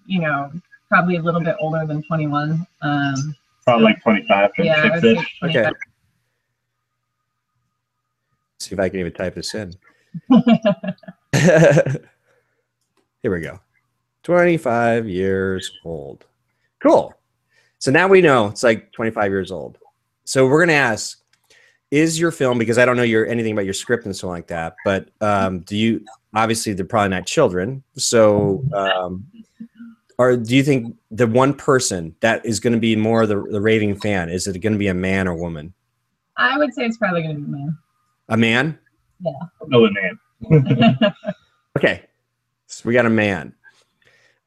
you 0.06 0.22
know, 0.22 0.52
probably 0.88 1.16
a 1.16 1.22
little 1.22 1.42
bit 1.42 1.56
older 1.60 1.84
than 1.88 2.04
twenty 2.04 2.28
one. 2.28 2.68
Um, 2.84 3.36
Probably 3.66 3.86
like 3.86 4.02
25, 4.04 4.52
yeah, 4.60 4.82
I 4.82 4.90
would 4.92 5.02
26 5.02 5.02
say 5.02 5.12
ish. 5.14 5.40
Okay. 5.44 5.72
See 8.60 8.74
if 8.74 8.80
I 8.80 8.90
can 8.90 9.00
even 9.00 9.14
type 9.14 9.36
this 9.36 9.54
in. 9.56 9.74
Here 13.22 13.32
we 13.32 13.42
go. 13.42 13.60
25 14.24 15.10
years 15.10 15.72
old. 15.84 16.26
Cool. 16.82 17.14
So 17.80 17.92
now 17.92 18.08
we 18.08 18.22
know 18.22 18.48
it's 18.48 18.64
like 18.64 18.92
25 18.92 19.32
years 19.32 19.52
old. 19.52 19.78
So 20.24 20.48
we're 20.48 20.60
going 20.60 20.70
to 20.70 20.76
ask 20.76 21.20
is 21.92 22.20
your 22.20 22.32
film 22.32 22.58
because 22.58 22.78
I 22.78 22.86
don't 22.86 22.98
know 22.98 23.04
your 23.04 23.26
anything 23.28 23.54
about 23.54 23.66
your 23.66 23.74
script 23.74 24.06
and 24.06 24.16
so 24.16 24.28
like 24.28 24.48
that, 24.48 24.76
but 24.84 25.10
um, 25.22 25.60
do 25.60 25.78
you 25.78 26.04
obviously 26.34 26.74
they're 26.74 26.86
probably 26.86 27.10
not 27.10 27.26
children. 27.26 27.84
So 27.96 28.64
um, 28.74 29.26
or 30.18 30.38
do 30.38 30.56
you 30.56 30.64
think 30.64 30.96
the 31.12 31.28
one 31.28 31.54
person 31.54 32.16
that 32.22 32.46
is 32.46 32.60
going 32.60 32.74
to 32.74 32.80
be 32.80 32.96
more 32.96 33.26
the, 33.26 33.42
the 33.52 33.62
raving 33.62 33.96
fan 34.00 34.30
is 34.30 34.48
it 34.48 34.60
going 34.60 34.74
to 34.74 34.80
be 34.80 34.88
a 34.88 34.94
man 34.94 35.28
or 35.28 35.36
woman? 35.36 35.74
I 36.38 36.58
would 36.58 36.74
say 36.74 36.86
it's 36.86 36.98
probably 36.98 37.24
going 37.24 37.36
to 37.36 37.42
be 37.42 37.48
a 37.48 37.52
man. 37.58 37.78
A 38.30 38.38
man? 38.38 38.80
Yeah. 39.22 39.32
No 39.68 39.88
name. 39.88 40.20
Okay. 41.78 42.04
So 42.68 42.84
we 42.88 42.94
got 42.94 43.06
a 43.06 43.10
man. 43.10 43.54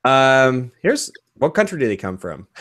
Um, 0.05 0.73
here's 0.83 1.11
what 1.35 1.51
country 1.55 1.79
do 1.79 1.87
they 1.87 1.97
come 1.97 2.17
from? 2.19 2.47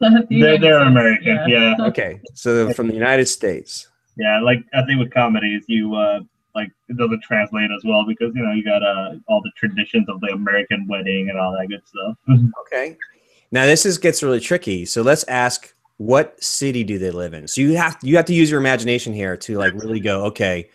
The 0.00 0.26
They're, 0.28 0.58
they're 0.58 0.80
American. 0.80 1.38
yeah. 1.48 1.74
Yeah. 1.78 1.86
Okay, 1.86 2.20
so 2.34 2.72
from 2.74 2.88
the 2.88 2.94
United 2.94 3.26
States. 3.26 3.88
Yeah. 4.16 4.40
Like 4.40 4.58
I 4.74 4.84
think 4.84 4.98
with 4.98 5.12
comedies, 5.12 5.64
you 5.68 5.94
uh 5.94 6.20
like 6.54 6.70
it 6.88 6.96
doesn't 6.96 7.22
translate 7.22 7.70
as 7.70 7.82
well 7.84 8.04
because 8.06 8.32
you 8.34 8.42
know 8.42 8.52
you 8.52 8.64
got 8.64 8.82
uh 8.82 9.14
all 9.28 9.42
the 9.42 9.50
traditions 9.56 10.08
of 10.08 10.20
the 10.20 10.28
American 10.28 10.86
wedding 10.88 11.30
and 11.30 11.38
all 11.38 11.52
that 11.52 11.68
good 11.68 11.82
stuff. 11.86 12.16
Okay. 12.66 12.96
Now 13.50 13.66
this 13.66 13.86
is 13.86 13.98
gets 13.98 14.22
really 14.22 14.40
tricky. 14.40 14.84
So 14.84 15.02
let's 15.02 15.22
ask 15.24 15.74
what 15.98 16.42
city 16.42 16.82
do 16.82 16.98
they 16.98 17.10
live 17.10 17.34
in? 17.34 17.46
So 17.46 17.60
you 17.60 17.76
have 17.76 17.98
you 18.02 18.16
have 18.16 18.24
to 18.26 18.34
use 18.34 18.50
your 18.50 18.60
imagination 18.60 19.12
here 19.12 19.36
to 19.36 19.58
like 19.58 19.74
really 19.74 20.00
go, 20.00 20.24
okay, 20.24 20.68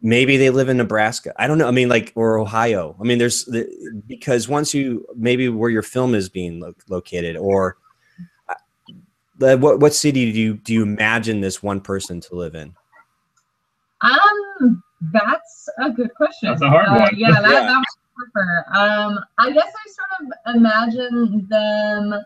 maybe 0.00 0.36
they 0.36 0.50
live 0.50 0.68
in 0.68 0.76
Nebraska. 0.76 1.32
I 1.36 1.46
don't 1.46 1.58
know. 1.58 1.66
I 1.66 1.72
mean 1.72 1.88
like 1.88 2.12
or 2.14 2.38
Ohio. 2.38 2.96
I 3.00 3.04
mean 3.04 3.18
there's 3.18 3.44
the, 3.46 3.66
because 4.06 4.48
once 4.48 4.72
you 4.72 5.06
maybe 5.16 5.48
where 5.48 5.70
your 5.70 5.82
film 5.82 6.14
is 6.14 6.28
being 6.28 6.60
lo- 6.60 6.74
located 6.88 7.36
or 7.36 7.76
uh, 8.48 9.56
what 9.56 9.80
what 9.80 9.94
city 9.94 10.30
do 10.32 10.38
you 10.38 10.54
do 10.54 10.72
you 10.72 10.82
imagine 10.82 11.40
this 11.40 11.62
one 11.62 11.80
person 11.80 12.20
to 12.20 12.34
live 12.36 12.54
in? 12.54 12.74
Um, 14.00 14.82
that's 15.12 15.68
a 15.80 15.90
good 15.90 16.14
question. 16.14 16.48
That's 16.50 16.62
a 16.62 16.68
hard 16.68 16.86
Uh, 16.88 16.98
one. 17.00 17.16
Yeah, 17.16 17.40
that, 17.40 17.50
Yeah. 17.50 17.60
that 17.60 17.78
was 17.78 17.96
tougher. 18.34 18.64
Um, 18.76 19.18
I 19.38 19.50
guess 19.50 19.72
I 19.74 19.90
sort 19.90 20.32
of 20.46 20.56
imagine 20.56 21.46
them 21.50 22.24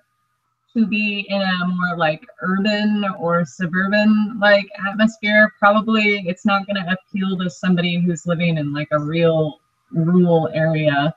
to 0.75 0.87
be 0.87 1.21
in 1.30 1.40
a 1.40 1.66
more 1.68 1.97
like 1.97 2.26
urban 2.42 3.04
or 3.18 3.45
suburban 3.47 4.38
like 4.40 4.68
atmosphere. 4.87 5.50
Probably 5.59 6.18
it's 6.28 6.45
not 6.45 6.66
going 6.66 6.76
to 6.85 6.92
appeal 6.92 7.38
to 7.38 7.49
somebody 7.49 7.99
who's 7.99 8.26
living 8.26 8.59
in 8.59 8.73
like 8.75 8.88
a 8.92 8.99
real 8.99 9.61
rural 9.90 10.50
area. 10.52 11.14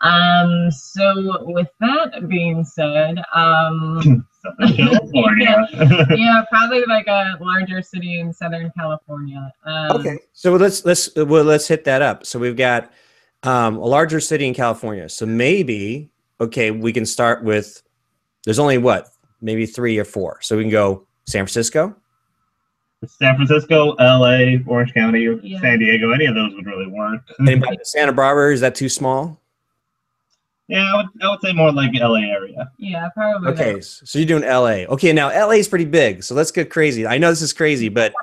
Um, 0.00 0.70
so 0.70 1.44
with 1.52 1.68
that 1.80 2.26
being 2.28 2.64
said, 2.64 3.22
um, 3.34 4.26
Southern 4.42 4.76
California. 4.76 5.68
yeah, 6.16 6.42
probably 6.50 6.84
like 6.86 7.06
a 7.06 7.36
larger 7.40 7.82
city 7.82 8.20
in 8.20 8.32
Southern 8.32 8.70
California. 8.76 9.52
Um, 9.64 10.00
Okay, 10.00 10.18
so 10.32 10.54
let's 10.54 10.84
let's 10.84 11.14
well 11.16 11.44
let's 11.44 11.68
hit 11.68 11.84
that 11.84 12.02
up. 12.02 12.26
So 12.26 12.38
we've 12.38 12.56
got 12.56 12.92
um, 13.42 13.76
a 13.76 13.84
larger 13.86 14.20
city 14.20 14.46
in 14.46 14.54
California. 14.54 15.08
So 15.08 15.26
maybe 15.26 16.10
okay, 16.40 16.70
we 16.70 16.92
can 16.92 17.06
start 17.06 17.44
with. 17.44 17.82
There's 18.44 18.58
only 18.58 18.78
what 18.78 19.08
maybe 19.40 19.66
three 19.66 19.98
or 19.98 20.04
four. 20.04 20.38
So 20.42 20.56
we 20.56 20.64
can 20.64 20.70
go 20.70 21.06
San 21.26 21.44
Francisco. 21.44 21.94
San 23.06 23.34
Francisco, 23.34 23.96
LA, 23.98 24.58
Orange 24.66 24.94
County, 24.94 25.26
Yeah. 25.42 25.60
San 25.60 25.80
Diego, 25.80 26.12
any 26.12 26.26
of 26.26 26.36
those 26.36 26.54
would 26.54 26.66
really 26.66 26.86
work. 26.86 27.20
Anybody 27.40 27.76
Santa 27.82 28.12
Barbara 28.12 28.52
is 28.52 28.60
that 28.60 28.76
too 28.76 28.88
small? 28.88 29.41
Yeah, 30.72 30.90
I 30.90 30.96
would, 30.96 31.06
I 31.22 31.28
would 31.28 31.40
say 31.42 31.52
more 31.52 31.70
like 31.70 31.90
LA 31.92 32.20
area. 32.20 32.72
Yeah, 32.78 33.10
probably. 33.10 33.50
Okay, 33.50 33.82
so 33.82 34.18
you're 34.18 34.26
doing 34.26 34.42
LA. 34.42 34.90
Okay, 34.94 35.12
now 35.12 35.28
LA 35.28 35.56
is 35.56 35.68
pretty 35.68 35.84
big, 35.84 36.22
so 36.22 36.34
let's 36.34 36.50
get 36.50 36.70
crazy. 36.70 37.06
I 37.06 37.18
know 37.18 37.28
this 37.28 37.42
is 37.42 37.52
crazy, 37.52 37.90
but 37.90 38.14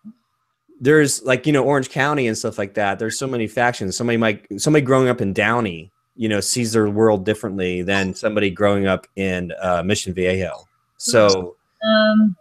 there's 0.80 1.22
like 1.24 1.46
you 1.46 1.52
know 1.52 1.62
Orange 1.62 1.90
County 1.90 2.26
and 2.26 2.38
stuff 2.38 2.56
like 2.56 2.72
that. 2.72 2.98
There's 2.98 3.18
so 3.18 3.26
many 3.26 3.46
factions. 3.46 3.98
Somebody 3.98 4.16
might 4.16 4.46
somebody 4.58 4.82
growing 4.82 5.08
up 5.08 5.20
in 5.20 5.34
Downey, 5.34 5.92
you 6.16 6.26
know, 6.26 6.40
sees 6.40 6.72
their 6.72 6.88
world 6.88 7.26
differently 7.26 7.82
than 7.82 8.14
somebody 8.14 8.48
growing 8.48 8.86
up 8.86 9.06
in 9.16 9.52
uh, 9.60 9.82
Mission 9.82 10.14
Viejo. 10.14 10.66
So 10.96 11.54
Um, 11.86 12.34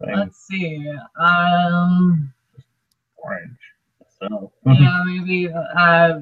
let's 0.00 0.46
see. 0.46 0.86
Um, 1.18 2.30
orange. 3.16 3.56
So 4.20 4.52
yeah, 4.66 5.02
maybe 5.06 5.48
uh, 5.52 6.20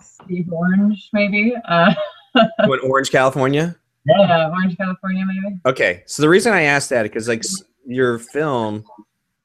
Steve 0.00 0.50
Orange, 0.52 1.10
maybe. 1.12 1.54
Uh, 1.68 1.94
in 2.34 2.80
Orange, 2.84 3.10
California. 3.10 3.76
yeah, 4.06 4.48
Orange, 4.50 4.76
California, 4.76 5.24
maybe. 5.26 5.56
Okay, 5.66 6.02
so 6.06 6.22
the 6.22 6.28
reason 6.28 6.52
I 6.52 6.62
asked 6.62 6.90
that 6.90 7.02
because 7.02 7.28
like 7.28 7.42
your 7.86 8.18
film 8.18 8.84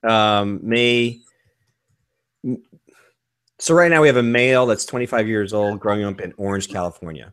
um, 0.08 0.60
may. 0.64 1.20
So 3.60 3.76
right 3.76 3.92
now 3.92 4.02
we 4.02 4.08
have 4.08 4.18
a 4.18 4.24
male 4.24 4.66
that's 4.66 4.86
25 4.86 5.28
years 5.28 5.54
old, 5.54 5.80
growing 5.80 6.04
up 6.04 6.20
in 6.20 6.34
Orange, 6.38 6.68
California, 6.68 7.32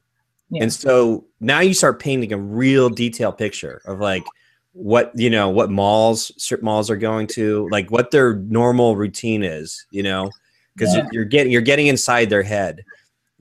Yeah. 0.51 0.65
and 0.65 0.73
so 0.73 1.25
now 1.41 1.61
you 1.61 1.73
start 1.73 2.01
painting 2.01 2.33
a 2.33 2.37
real 2.37 2.91
detailed 2.91 3.39
picture 3.39 3.81
of 3.87 4.01
like 4.01 4.25
what 4.73 5.11
you 5.15 5.31
know 5.31 5.49
what 5.49 5.71
malls 5.71 6.31
strip 6.37 6.63
malls 6.63 6.91
are 6.91 6.97
going 6.97 7.27
to 7.27 7.67
like 7.71 7.91
what 7.91 8.11
their 8.11 8.37
normal 8.37 8.95
routine 8.95 9.43
is 9.43 9.87
you 9.91 10.03
know 10.05 10.31
because 10.79 10.95
Yeah. 10.95 11.07
you're 11.13 11.25
getting 11.25 11.53
you're 11.53 11.61
getting 11.63 11.89
inside 11.89 12.31
their 12.31 12.43
head. 12.43 12.85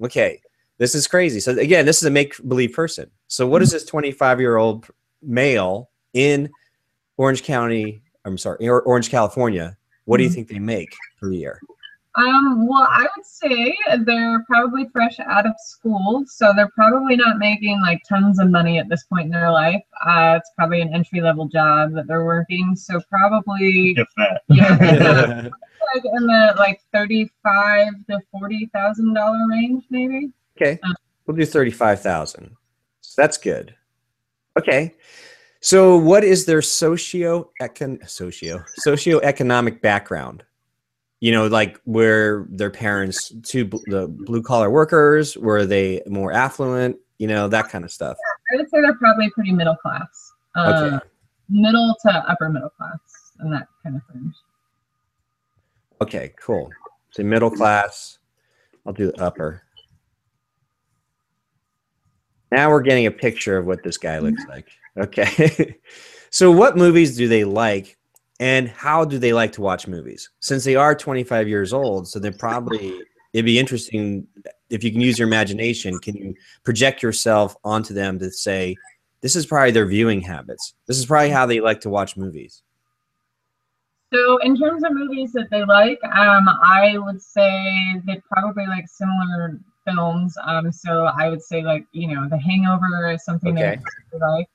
Okay 0.04 0.42
this 0.80 0.94
is 0.94 1.08
crazy. 1.08 1.40
So 1.40 1.58
again 1.58 1.86
this 1.86 1.98
is 1.98 2.04
a 2.04 2.12
make 2.12 2.36
believe 2.48 2.74
person. 2.74 3.10
So 3.28 3.48
what 3.48 3.62
is 3.64 3.72
this 3.72 3.84
25 3.86 4.40
year 4.40 4.58
old 4.58 4.86
male 5.24 5.90
in 6.14 6.50
orange 7.18 7.42
county 7.44 8.02
i'm 8.26 8.38
sorry 8.38 8.68
orange 8.70 9.10
california? 9.10 9.76
What 10.06 10.18
do 10.18 10.24
you 10.24 10.30
Mhm. 10.30 10.34
think 10.36 10.48
they 10.50 10.60
make 10.60 10.90
per 11.20 11.32
year 11.32 11.60
Um, 12.18 12.68
well, 12.68 12.88
I 12.90 13.04
would 13.16 13.26
say 13.26 13.78
they're 14.00 14.44
probably 14.48 14.88
fresh 14.92 15.20
out 15.20 15.46
of 15.46 15.54
school, 15.60 16.24
so 16.26 16.52
they're 16.56 16.72
probably 16.74 17.16
not 17.16 17.38
making 17.38 17.80
like 17.82 18.02
tons 18.10 18.40
of 18.40 18.50
money 18.50 18.80
at 18.80 18.90
this 18.90 19.04
point 19.04 19.26
in 19.26 19.32
their 19.32 19.52
life. 19.52 19.84
Uh, 20.04 20.40
it's 20.40 20.50
probably 20.58 20.82
an 20.82 20.92
entry 20.96 21.22
level 21.22 21.48
job 21.48 21.94
that 21.94 22.08
they're 22.08 22.26
working, 22.26 22.76
so 22.76 23.00
probably 23.08 23.94
if 23.96 24.08
that. 24.18 24.42
yeah, 24.50 25.50
like 25.94 26.04
in 26.06 26.26
the 26.26 26.56
like 26.58 26.82
thirty-five 26.92 27.94
to 28.10 28.20
forty 28.32 28.68
thousand 28.74 29.14
dollar 29.14 29.48
range, 29.48 29.84
maybe. 29.92 30.32
Okay, 30.60 30.80
we'll 31.28 31.38
do 31.38 31.46
thirty-five 31.46 32.02
thousand. 32.02 32.56
So 33.02 33.22
that's 33.22 33.38
good. 33.38 33.76
Okay, 34.58 34.96
so 35.62 35.98
what 35.98 36.24
is 36.24 36.46
their 36.46 36.64
socio 36.64 37.52
econ 37.62 38.10
socio 38.10 38.64
socioeconomic 38.84 39.82
background? 39.82 40.44
You 41.20 41.32
know, 41.32 41.48
like 41.48 41.80
were 41.86 42.46
their 42.50 42.70
parents 42.70 43.34
two 43.44 43.66
bl- 43.66 43.78
the 43.88 44.08
blue 44.08 44.42
collar 44.44 44.70
workers? 44.70 45.36
Were 45.36 45.66
they 45.66 46.02
more 46.08 46.32
affluent? 46.32 46.98
You 47.18 47.28
know, 47.28 47.48
that 47.48 47.70
kind 47.70 47.84
of 47.84 47.92
stuff. 47.92 48.18
I 48.54 48.58
would 48.58 48.70
say 48.70 48.82
they're 48.82 48.94
probably 48.96 49.30
pretty 49.32 49.52
middle 49.52 49.76
class, 49.76 50.32
uh, 50.56 50.92
Okay. 50.94 51.06
middle 51.50 51.96
to 52.04 52.12
upper 52.30 52.50
middle 52.50 52.70
class, 52.70 53.00
and 53.40 53.52
that 53.52 53.68
kind 53.84 53.96
of 53.96 54.02
range. 54.14 54.36
Okay, 56.02 56.34
cool. 56.40 56.70
So 57.12 57.24
middle 57.24 57.50
class. 57.50 58.20
I'll 58.86 58.94
do 58.94 59.12
upper. 59.18 59.64
Now 62.52 62.70
we're 62.70 62.82
getting 62.82 63.08
a 63.08 63.12
picture 63.12 63.58
of 63.58 63.66
what 63.66 63.84
this 63.84 63.98
guy 63.98 64.20
looks 64.20 64.46
like. 64.48 64.68
Okay. 64.98 65.76
so 66.30 66.52
what 66.52 66.78
movies 66.78 67.18
do 67.18 67.28
they 67.28 67.44
like 67.44 67.98
and 68.40 68.68
how 68.68 69.04
do 69.04 69.18
they 69.18 69.34
like 69.34 69.52
to 69.54 69.62
watch 69.62 69.88
movies? 69.88 70.30
Since 70.40 70.64
they 70.64 70.76
are 70.76 70.94
25 70.96 71.48
years 71.48 71.74
old, 71.74 72.08
so 72.08 72.20
they're 72.20 72.32
probably 72.32 72.94
it'd 73.34 73.46
be 73.46 73.60
interesting 73.60 74.28
if 74.70 74.84
you 74.84 74.92
can 74.92 75.02
use 75.02 75.20
your 75.20 75.28
imagination, 75.28 76.00
can 76.00 76.16
you 76.16 76.36
project 76.64 77.02
yourself 77.04 77.56
onto 77.64 77.94
them 77.94 78.20
to 78.20 78.32
say 78.32 78.76
this 79.22 79.36
is 79.36 79.46
probably 79.46 79.72
their 79.72 79.86
viewing 79.86 80.22
habits. 80.22 80.74
This 80.86 80.98
is 80.98 81.06
probably 81.06 81.30
how 81.30 81.46
they 81.46 81.60
like 81.60 81.82
to 81.82 81.90
watch 81.90 82.18
movies. 82.18 82.64
So, 84.14 84.38
in 84.38 84.56
terms 84.56 84.84
of 84.84 84.94
movies 84.94 85.34
that 85.34 85.50
they 85.52 85.66
like, 85.66 86.00
um, 86.06 86.48
I 86.48 86.98
would 86.98 87.22
say 87.22 88.02
they 88.06 88.22
probably 88.32 88.66
like 88.68 88.88
similar 88.88 89.60
films. 89.86 90.38
Um, 90.44 90.72
so 90.72 91.06
I 91.06 91.30
would 91.30 91.42
say 91.42 91.62
like 91.64 91.86
you 91.92 92.14
know, 92.14 92.28
The 92.30 92.38
Hangover 92.38 93.12
is 93.12 93.26
something 93.26 93.58
Okay. 93.58 93.78
they 94.12 94.18
like. 94.20 94.48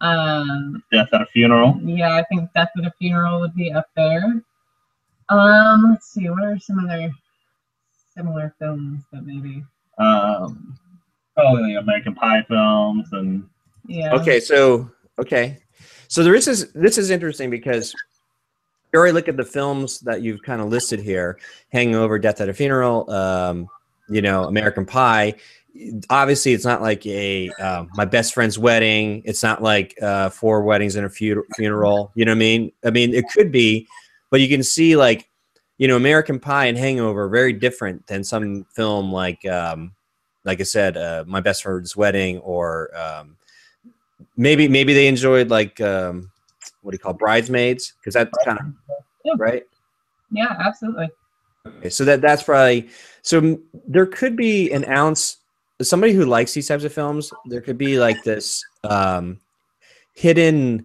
Um, 0.00 0.82
Death 0.92 1.08
at 1.12 1.22
a 1.22 1.26
funeral. 1.26 1.80
yeah, 1.82 2.16
I 2.16 2.24
think 2.24 2.52
Death 2.54 2.70
at 2.78 2.86
a 2.86 2.92
Funeral 2.98 3.40
would 3.40 3.54
be 3.54 3.72
up 3.72 3.86
there. 3.96 4.42
Um, 5.28 5.90
let's 5.90 6.10
see. 6.12 6.30
What 6.30 6.44
are 6.44 6.58
some 6.58 6.78
other 6.88 7.10
similar 8.14 8.54
films 8.58 9.02
that 9.12 9.26
maybe? 9.26 9.64
Um, 9.98 10.78
probably 11.34 11.72
the 11.72 11.80
American 11.80 12.14
Pie 12.14 12.42
films 12.48 13.08
and 13.12 13.48
Yeah. 13.86 14.14
Okay, 14.14 14.40
so 14.40 14.88
okay, 15.18 15.58
so 16.06 16.22
there 16.22 16.34
is 16.34 16.46
this. 16.46 16.66
This 16.74 16.98
is 16.98 17.10
interesting 17.10 17.50
because 17.50 17.92
you 18.92 18.98
already 18.98 19.12
look 19.12 19.28
at 19.28 19.36
the 19.36 19.44
films 19.44 20.00
that 20.00 20.22
you've 20.22 20.42
kind 20.42 20.60
of 20.60 20.68
listed 20.68 21.00
here: 21.00 21.38
Hangover, 21.72 22.18
Death 22.18 22.40
at 22.40 22.48
a 22.48 22.54
Funeral, 22.54 23.10
um, 23.10 23.68
you 24.08 24.22
know, 24.22 24.44
American 24.44 24.86
Pie. 24.86 25.34
Obviously, 26.10 26.52
it's 26.52 26.64
not 26.64 26.82
like 26.82 27.06
a 27.06 27.50
uh, 27.60 27.84
my 27.94 28.04
best 28.04 28.34
friend's 28.34 28.58
wedding. 28.58 29.22
It's 29.24 29.42
not 29.42 29.62
like 29.62 29.94
uh, 30.02 30.30
four 30.30 30.62
weddings 30.62 30.96
and 30.96 31.06
a 31.06 31.10
fu- 31.10 31.44
funeral. 31.56 32.10
You 32.14 32.24
know 32.24 32.32
what 32.32 32.36
I 32.36 32.38
mean? 32.38 32.72
I 32.84 32.90
mean, 32.90 33.14
it 33.14 33.24
could 33.32 33.52
be, 33.52 33.86
but 34.30 34.40
you 34.40 34.48
can 34.48 34.62
see 34.62 34.96
like, 34.96 35.28
you 35.78 35.86
know, 35.86 35.96
American 35.96 36.40
Pie 36.40 36.66
and 36.66 36.76
Hangover 36.78 37.24
are 37.24 37.28
very 37.28 37.52
different 37.52 38.06
than 38.06 38.24
some 38.24 38.64
film 38.74 39.12
like, 39.12 39.46
um, 39.46 39.92
like 40.44 40.60
I 40.60 40.64
said, 40.64 40.96
uh, 40.96 41.24
my 41.26 41.40
best 41.40 41.62
friend's 41.62 41.96
wedding 41.96 42.38
or. 42.38 42.90
Um, 42.96 43.36
maybe 44.36 44.66
maybe 44.68 44.94
they 44.94 45.06
enjoyed 45.06 45.48
like 45.48 45.80
um 45.80 46.30
what 46.82 46.90
do 46.90 46.94
you 46.96 46.98
call 46.98 47.12
it, 47.12 47.18
bridesmaids 47.18 47.94
because 48.00 48.14
that's 48.14 48.30
kind 48.44 48.58
of 48.58 48.66
Yeah. 49.24 49.32
right 49.38 49.62
Yeah, 50.30 50.56
absolutely. 50.58 51.08
okay, 51.66 51.90
so 51.90 52.04
that 52.04 52.20
that's 52.20 52.42
probably 52.42 52.88
so 53.22 53.58
there 53.86 54.06
could 54.06 54.36
be 54.36 54.70
an 54.72 54.84
ounce 54.86 55.37
somebody 55.82 56.12
who 56.12 56.24
likes 56.24 56.52
these 56.54 56.66
types 56.66 56.84
of 56.84 56.92
films 56.92 57.32
there 57.46 57.60
could 57.60 57.78
be 57.78 57.98
like 57.98 58.22
this 58.24 58.64
um 58.84 59.38
hidden 60.14 60.84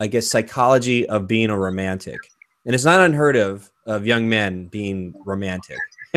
i 0.00 0.06
guess 0.06 0.26
psychology 0.26 1.08
of 1.08 1.26
being 1.26 1.50
a 1.50 1.58
romantic. 1.58 2.18
And 2.64 2.74
it's 2.74 2.84
not 2.84 3.00
unheard 3.00 3.36
of 3.36 3.70
of 3.86 4.06
young 4.06 4.28
men 4.28 4.66
being 4.66 5.14
romantic 5.24 5.78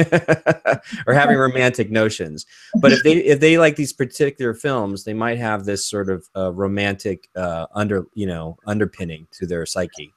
or 1.07 1.13
having 1.13 1.37
romantic 1.37 1.89
notions. 1.89 2.45
But 2.81 2.91
if 2.91 3.03
they 3.03 3.13
if 3.17 3.39
they 3.39 3.57
like 3.57 3.77
these 3.77 3.93
particular 3.93 4.53
films 4.53 5.05
they 5.05 5.13
might 5.13 5.37
have 5.37 5.63
this 5.63 5.85
sort 5.85 6.09
of 6.09 6.27
uh, 6.35 6.51
romantic 6.51 7.29
uh, 7.37 7.67
under 7.73 8.05
you 8.13 8.27
know 8.27 8.57
underpinning 8.67 9.27
to 9.39 9.45
their 9.45 9.65
psyche. 9.65 10.13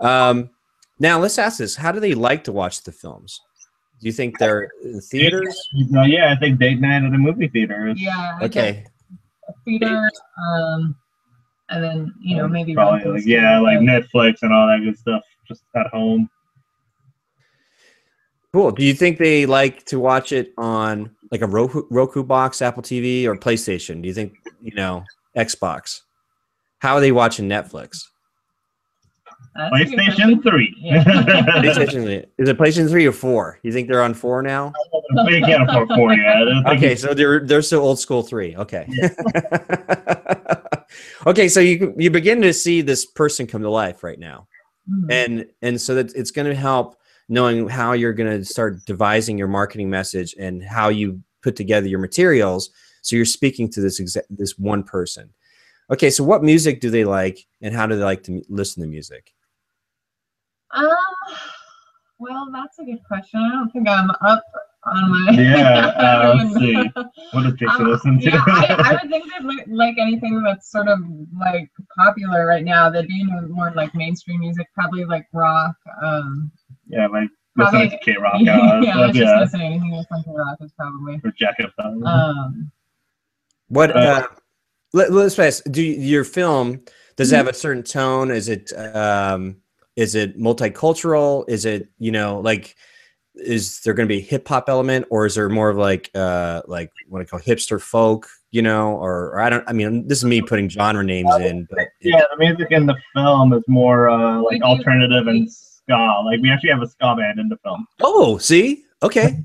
Um, 0.00 0.48
now 0.98 1.18
let's 1.18 1.38
ask 1.38 1.58
this. 1.58 1.76
How 1.76 1.92
do 1.92 2.00
they 2.00 2.14
like 2.14 2.44
to 2.44 2.52
watch 2.52 2.82
the 2.82 2.92
films 2.92 3.42
do 4.02 4.06
you 4.08 4.12
think 4.12 4.38
they're 4.38 4.68
in 4.82 5.00
theaters 5.00 5.56
No, 5.72 6.02
yeah, 6.02 6.32
I 6.32 6.36
think 6.36 6.58
date 6.58 6.80
night 6.80 7.04
at 7.04 7.14
a 7.14 7.18
movie 7.18 7.48
theater. 7.48 7.94
Yeah. 7.96 8.38
I 8.40 8.44
okay 8.44 8.72
guess 8.82 8.92
Theater. 9.64 10.10
Um, 10.46 10.96
and 11.70 11.82
then 11.82 12.14
you 12.20 12.36
know 12.36 12.48
maybe 12.48 12.74
probably 12.74 13.10
like 13.10 13.26
yeah, 13.26 13.58
like 13.60 13.78
Netflix 13.78 14.36
and 14.42 14.52
all 14.52 14.66
that 14.66 14.80
good 14.84 14.98
stuff 14.98 15.22
just 15.46 15.62
at 15.74 15.86
home. 15.88 16.28
cool 18.52 18.70
do 18.70 18.84
you 18.84 18.94
think 18.94 19.18
they 19.18 19.46
like 19.46 19.84
to 19.86 19.98
watch 19.98 20.32
it 20.32 20.52
on 20.58 21.10
like 21.30 21.40
a 21.40 21.46
roku, 21.46 21.82
roku 21.90 22.22
box 22.22 22.60
apple 22.62 22.82
tv 22.82 23.24
or 23.24 23.36
playstation 23.36 24.02
do 24.02 24.08
you 24.08 24.14
think 24.14 24.34
you 24.60 24.74
know 24.74 25.02
xbox 25.36 26.00
how 26.78 26.94
are 26.94 27.00
they 27.00 27.12
watching 27.12 27.48
netflix 27.48 28.04
That's 29.54 29.90
PlayStation. 29.90 30.42
Three. 30.42 30.74
Yeah. 30.80 31.04
PlayStation, 31.04 32.24
is 32.38 32.48
it 32.48 32.58
PlayStation 32.58 32.88
3 32.88 33.06
or 33.06 33.12
4 33.12 33.58
you 33.62 33.72
think 33.72 33.88
they're 33.88 34.02
on 34.02 34.14
4 34.14 34.42
now 34.42 34.72
we 35.26 35.40
can't 35.42 35.68
afford 35.68 35.88
four 35.94 36.12
yet. 36.14 36.66
Okay 36.74 36.96
so 36.96 37.12
they're 37.14 37.40
they're 37.40 37.62
still 37.62 37.82
old 37.82 37.98
school 38.00 38.22
three 38.22 38.56
okay 38.56 38.86
okay 41.26 41.48
so 41.48 41.60
you 41.60 41.94
you 41.98 42.10
begin 42.10 42.40
to 42.42 42.52
see 42.52 42.80
this 42.80 43.06
person 43.06 43.46
come 43.46 43.62
to 43.62 43.70
life 43.70 44.02
right 44.02 44.18
now 44.18 44.46
Mhm. 44.90 45.12
and 45.12 45.46
and 45.62 45.80
so 45.80 45.94
that 45.94 46.12
it's 46.16 46.32
going 46.32 46.48
to 46.48 46.54
help 46.56 46.96
knowing 47.28 47.68
how 47.68 47.92
you're 47.92 48.12
going 48.12 48.38
to 48.40 48.44
start 48.44 48.84
devising 48.84 49.38
your 49.38 49.46
marketing 49.48 49.88
message 49.88 50.34
and 50.40 50.60
how 50.62 50.88
you 50.88 51.22
put 51.42 51.54
together 51.54 51.86
your 51.86 52.00
materials 52.00 52.70
so 53.02 53.14
you're 53.14 53.24
speaking 53.24 53.70
to 53.70 53.80
this 53.80 54.00
exa- 54.00 54.24
this 54.28 54.58
one 54.58 54.82
person 54.82 55.30
okay 55.90 56.10
so 56.10 56.24
what 56.24 56.42
music 56.42 56.80
do 56.80 56.90
they 56.90 57.04
like 57.04 57.46
and 57.60 57.72
how 57.74 57.86
do 57.86 57.94
they 57.96 58.02
like 58.04 58.24
to 58.24 58.32
m- 58.32 58.42
listen 58.48 58.82
to 58.82 58.88
music 58.88 59.32
Um. 60.72 60.88
Well, 62.18 62.48
that's 62.52 62.78
a 62.78 62.84
good 62.84 63.00
question. 63.06 63.40
I 63.40 63.50
don't 63.50 63.70
think 63.70 63.88
I'm 63.88 64.10
up 64.10 64.44
on 64.84 65.10
my. 65.10 65.32
Yeah, 65.32 65.86
uh, 65.96 66.02
I 66.18 66.22
don't 66.22 66.52
let's 66.52 66.60
see. 66.60 66.90
What 67.32 67.42
does 67.42 67.52
Dixie 67.54 67.66
Um, 67.82 67.88
listen 67.90 68.18
to? 68.20 68.30
yeah, 68.30 68.44
I, 68.46 68.76
I 68.78 68.92
would 69.02 69.10
think 69.10 69.24
that 69.32 69.44
like, 69.44 69.64
like 69.68 69.96
anything 69.98 70.40
that's 70.42 70.70
sort 70.70 70.86
of 70.88 71.00
like 71.38 71.68
popular 71.98 72.46
right 72.46 72.64
now, 72.64 72.88
that 72.90 73.08
being 73.08 73.28
more 73.50 73.72
like 73.74 73.94
mainstream 73.94 74.38
music, 74.40 74.68
probably 74.74 75.04
like 75.04 75.26
rock. 75.32 75.74
Um, 76.02 76.52
yeah, 76.86 77.06
like 77.08 77.28
Probably- 77.56 77.80
listening 77.80 77.98
to 78.04 78.20
KROQ. 78.20 78.40
yeah, 78.44 78.58
I 78.58 78.76
was 78.78 78.84
stuff, 78.86 79.14
just 79.14 79.16
yeah, 79.16 79.58
gonna 79.58 79.64
anything 79.64 79.90
that's 79.90 80.10
like 80.10 80.24
rock 80.36 80.58
is 80.60 80.72
probably. 80.78 81.20
or 81.24 81.32
Jack 81.36 81.56
F. 81.60 81.70
Um, 82.04 82.70
what 83.68 83.94
Uh, 83.96 83.98
uh, 83.98 84.26
let, 84.92 85.10
let's 85.12 85.38
ask 85.38 85.64
do 85.70 85.82
your 85.82 86.24
film 86.24 86.82
does 87.16 87.32
it 87.32 87.36
have 87.36 87.48
a 87.48 87.54
certain 87.54 87.82
tone 87.82 88.30
is 88.30 88.48
it 88.50 88.70
um 88.94 89.56
is 89.96 90.14
it 90.14 90.38
multicultural? 90.38 91.44
Is 91.48 91.64
it 91.64 91.88
you 91.98 92.12
know 92.12 92.40
like 92.40 92.76
is 93.34 93.80
there 93.80 93.94
going 93.94 94.06
to 94.06 94.12
be 94.14 94.20
a 94.20 94.24
hip 94.24 94.46
hop 94.46 94.68
element 94.68 95.06
or 95.10 95.24
is 95.26 95.34
there 95.36 95.48
more 95.48 95.70
of 95.70 95.76
like 95.76 96.10
uh 96.14 96.62
like 96.66 96.90
what 97.08 97.22
I 97.22 97.24
call 97.24 97.40
hipster 97.40 97.80
folk 97.80 98.28
you 98.50 98.60
know 98.60 98.92
or, 98.96 99.28
or 99.30 99.40
I 99.40 99.48
don't 99.48 99.64
I 99.66 99.72
mean 99.72 100.06
this 100.06 100.18
is 100.18 100.24
me 100.24 100.42
putting 100.42 100.68
genre 100.68 101.02
names 101.02 101.34
in 101.36 101.66
but 101.70 101.88
yeah, 102.00 102.22
the 102.30 102.36
music 102.38 102.68
in 102.70 102.86
the 102.86 102.96
film 103.14 103.52
is 103.54 103.62
more 103.68 104.10
uh, 104.10 104.40
like 104.42 104.62
alternative 104.62 105.26
and 105.28 105.50
ska. 105.50 106.22
Like 106.24 106.40
we 106.40 106.50
actually 106.50 106.70
have 106.70 106.82
a 106.82 106.88
ska 106.88 107.14
band 107.16 107.38
in 107.38 107.48
the 107.48 107.56
film. 107.58 107.86
oh 108.00 108.38
see? 108.38 108.84
Okay. 109.02 109.40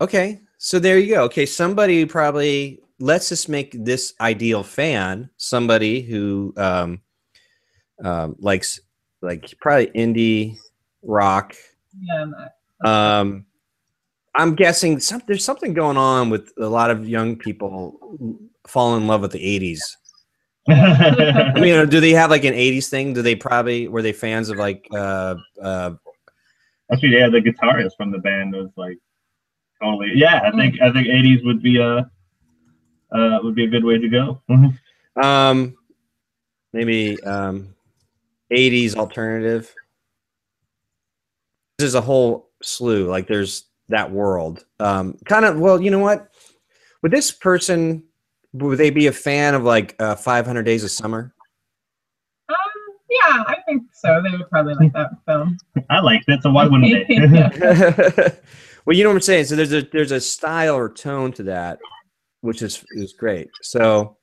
Okay. 0.00 0.40
So 0.58 0.78
there 0.78 0.98
you 0.98 1.14
go. 1.14 1.22
Okay 1.24 1.46
somebody 1.46 2.04
probably 2.04 2.80
let's 2.98 3.28
just 3.28 3.48
make 3.48 3.72
this 3.84 4.14
ideal 4.20 4.62
fan 4.62 5.30
somebody 5.36 6.02
who 6.02 6.52
um 6.56 7.00
um 8.04 8.34
likes 8.38 8.80
like 9.22 9.54
probably 9.60 9.86
indie 9.88 10.56
rock 11.02 11.54
yeah, 12.00 12.14
I'm- 12.16 12.34
um 12.84 13.46
i'm 14.34 14.54
guessing 14.54 14.98
some, 14.98 15.22
there's 15.26 15.44
something 15.44 15.72
going 15.72 15.96
on 15.96 16.30
with 16.30 16.52
a 16.58 16.66
lot 16.66 16.90
of 16.90 17.08
young 17.08 17.36
people 17.36 17.96
who 18.18 18.40
fall 18.66 18.96
in 18.96 19.06
love 19.06 19.22
with 19.22 19.32
the 19.32 19.60
80s 19.60 19.80
I 20.68 21.54
mean, 21.56 21.88
do 21.88 22.00
they 22.00 22.12
have 22.12 22.30
like 22.30 22.44
an 22.44 22.54
80s 22.54 22.88
thing? 22.88 23.14
Do 23.14 23.22
they 23.22 23.34
probably 23.34 23.88
were 23.88 24.00
they 24.00 24.12
fans 24.12 24.48
of 24.48 24.58
like 24.58 24.86
uh 24.94 25.34
uh 25.60 25.94
Actually, 26.92 27.16
yeah, 27.16 27.28
the 27.28 27.40
guitarist 27.40 27.96
from 27.96 28.10
the 28.12 28.18
band 28.18 28.52
was 28.54 28.70
like 28.76 28.98
totally. 29.82 30.12
Yeah, 30.14 30.40
I 30.44 30.50
think 30.56 30.80
I 30.80 30.92
think 30.92 31.08
'80s 31.08 31.44
would 31.44 31.62
be 31.62 31.78
a 31.78 32.08
uh, 33.12 33.38
would 33.42 33.54
be 33.54 33.64
a 33.64 33.68
good 33.68 33.84
way 33.84 33.98
to 33.98 34.08
go. 34.08 34.40
um 35.22 35.76
maybe 36.72 37.20
um 37.24 37.74
80s 38.52 38.94
alternative? 38.96 39.74
There's 41.78 41.94
a 41.94 42.00
whole 42.00 42.50
slew. 42.62 43.06
Like 43.08 43.26
there's 43.26 43.64
that 43.88 44.10
world. 44.10 44.64
Um 44.80 45.18
kind 45.24 45.44
of 45.44 45.58
well, 45.58 45.80
you 45.80 45.90
know 45.90 45.98
what? 45.98 46.28
Would 47.02 47.12
this 47.12 47.32
person 47.32 48.04
would 48.52 48.78
they 48.78 48.90
be 48.90 49.06
a 49.06 49.12
fan 49.12 49.54
of 49.54 49.64
like 49.64 49.96
uh 49.98 50.14
500 50.14 50.62
Days 50.62 50.84
of 50.84 50.90
Summer? 50.90 51.34
um, 52.48 52.56
yeah, 53.10 53.44
I 53.46 53.56
think 53.66 53.82
so. 53.92 54.22
They 54.22 54.36
would 54.36 54.48
probably 54.50 54.74
like 54.74 54.92
that 54.92 55.10
film. 55.26 55.58
I 55.90 56.00
liked 56.00 56.28
it, 56.28 56.42
so 56.42 56.50
why 56.50 56.66
wouldn't 56.66 57.08
they? 57.08 58.30
Well, 58.84 58.96
you 58.96 59.04
know 59.04 59.10
what 59.10 59.16
I'm 59.16 59.22
saying. 59.22 59.44
So 59.44 59.56
there's 59.56 59.72
a 59.72 59.82
there's 59.82 60.12
a 60.12 60.20
style 60.20 60.74
or 60.74 60.88
tone 60.88 61.32
to 61.32 61.44
that, 61.44 61.78
which 62.40 62.62
is 62.62 62.84
is 62.92 63.12
great. 63.12 63.48
So, 63.62 64.16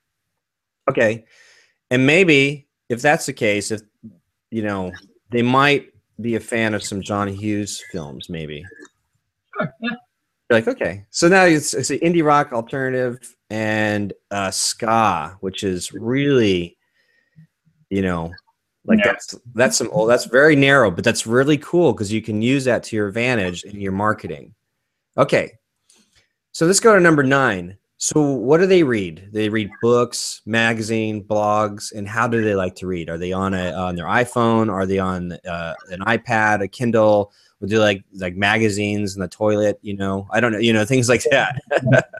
okay, 0.88 1.24
and 1.90 2.06
maybe 2.06 2.68
if 2.88 3.00
that's 3.00 3.26
the 3.26 3.32
case, 3.32 3.70
if 3.70 3.80
you 4.50 4.62
know, 4.62 4.92
they 5.30 5.42
might 5.42 5.92
be 6.20 6.34
a 6.36 6.40
fan 6.40 6.74
of 6.74 6.82
some 6.82 7.00
John 7.02 7.28
Hughes 7.28 7.82
films. 7.92 8.28
Maybe 8.28 8.64
Sure, 9.58 9.74
yeah. 9.82 9.90
You're 10.50 10.58
like 10.60 10.68
okay, 10.68 11.04
so 11.10 11.28
now 11.28 11.44
it's 11.44 11.74
it's 11.74 11.90
an 11.90 11.98
indie 12.00 12.24
rock 12.24 12.52
alternative 12.52 13.18
and 13.50 14.12
uh, 14.30 14.50
ska, 14.50 15.36
which 15.40 15.62
is 15.64 15.92
really, 15.92 16.76
you 17.88 18.02
know. 18.02 18.32
Like 18.86 18.98
Yeah. 19.00 19.12
that's 19.12 19.34
that's 19.54 19.76
some 19.76 19.90
oh 19.92 20.06
that's 20.06 20.24
very 20.24 20.56
narrow, 20.56 20.90
but 20.90 21.04
that's 21.04 21.26
really 21.26 21.58
cool 21.58 21.92
because 21.92 22.12
you 22.12 22.22
can 22.22 22.40
use 22.42 22.64
that 22.64 22.82
to 22.84 22.96
your 22.96 23.08
advantage 23.08 23.62
in 23.64 23.80
your 23.80 23.92
marketing. 23.92 24.54
Okay, 25.18 25.52
so 26.52 26.66
let's 26.66 26.80
go 26.80 26.94
to 26.94 27.00
number 27.00 27.22
nine. 27.22 27.76
So 28.02 28.22
what 28.22 28.58
do 28.58 28.66
they 28.66 28.82
read? 28.82 29.28
They 29.30 29.50
read 29.50 29.70
books, 29.82 30.40
magazine, 30.46 31.22
blogs, 31.22 31.92
and 31.92 32.08
how 32.08 32.26
do 32.26 32.42
they 32.42 32.54
like 32.54 32.74
to 32.76 32.86
read? 32.86 33.10
Are 33.10 33.18
they 33.18 33.32
on 33.32 33.52
a 33.52 33.72
on 33.72 33.94
their 33.94 34.06
iPhone? 34.06 34.72
Are 34.72 34.86
they 34.86 34.98
on 34.98 35.32
uh, 35.32 35.74
an 35.90 36.00
iPad, 36.00 36.62
a 36.62 36.68
Kindle? 36.68 37.30
Would 37.60 37.68
they 37.68 37.76
like 37.76 38.02
like 38.14 38.34
magazines 38.36 39.14
in 39.14 39.20
the 39.20 39.28
toilet? 39.28 39.78
You 39.82 39.96
know, 39.96 40.26
I 40.30 40.40
don't 40.40 40.52
know. 40.52 40.58
You 40.58 40.72
know, 40.72 40.86
things 40.86 41.10
like 41.10 41.22
that. 41.30 41.60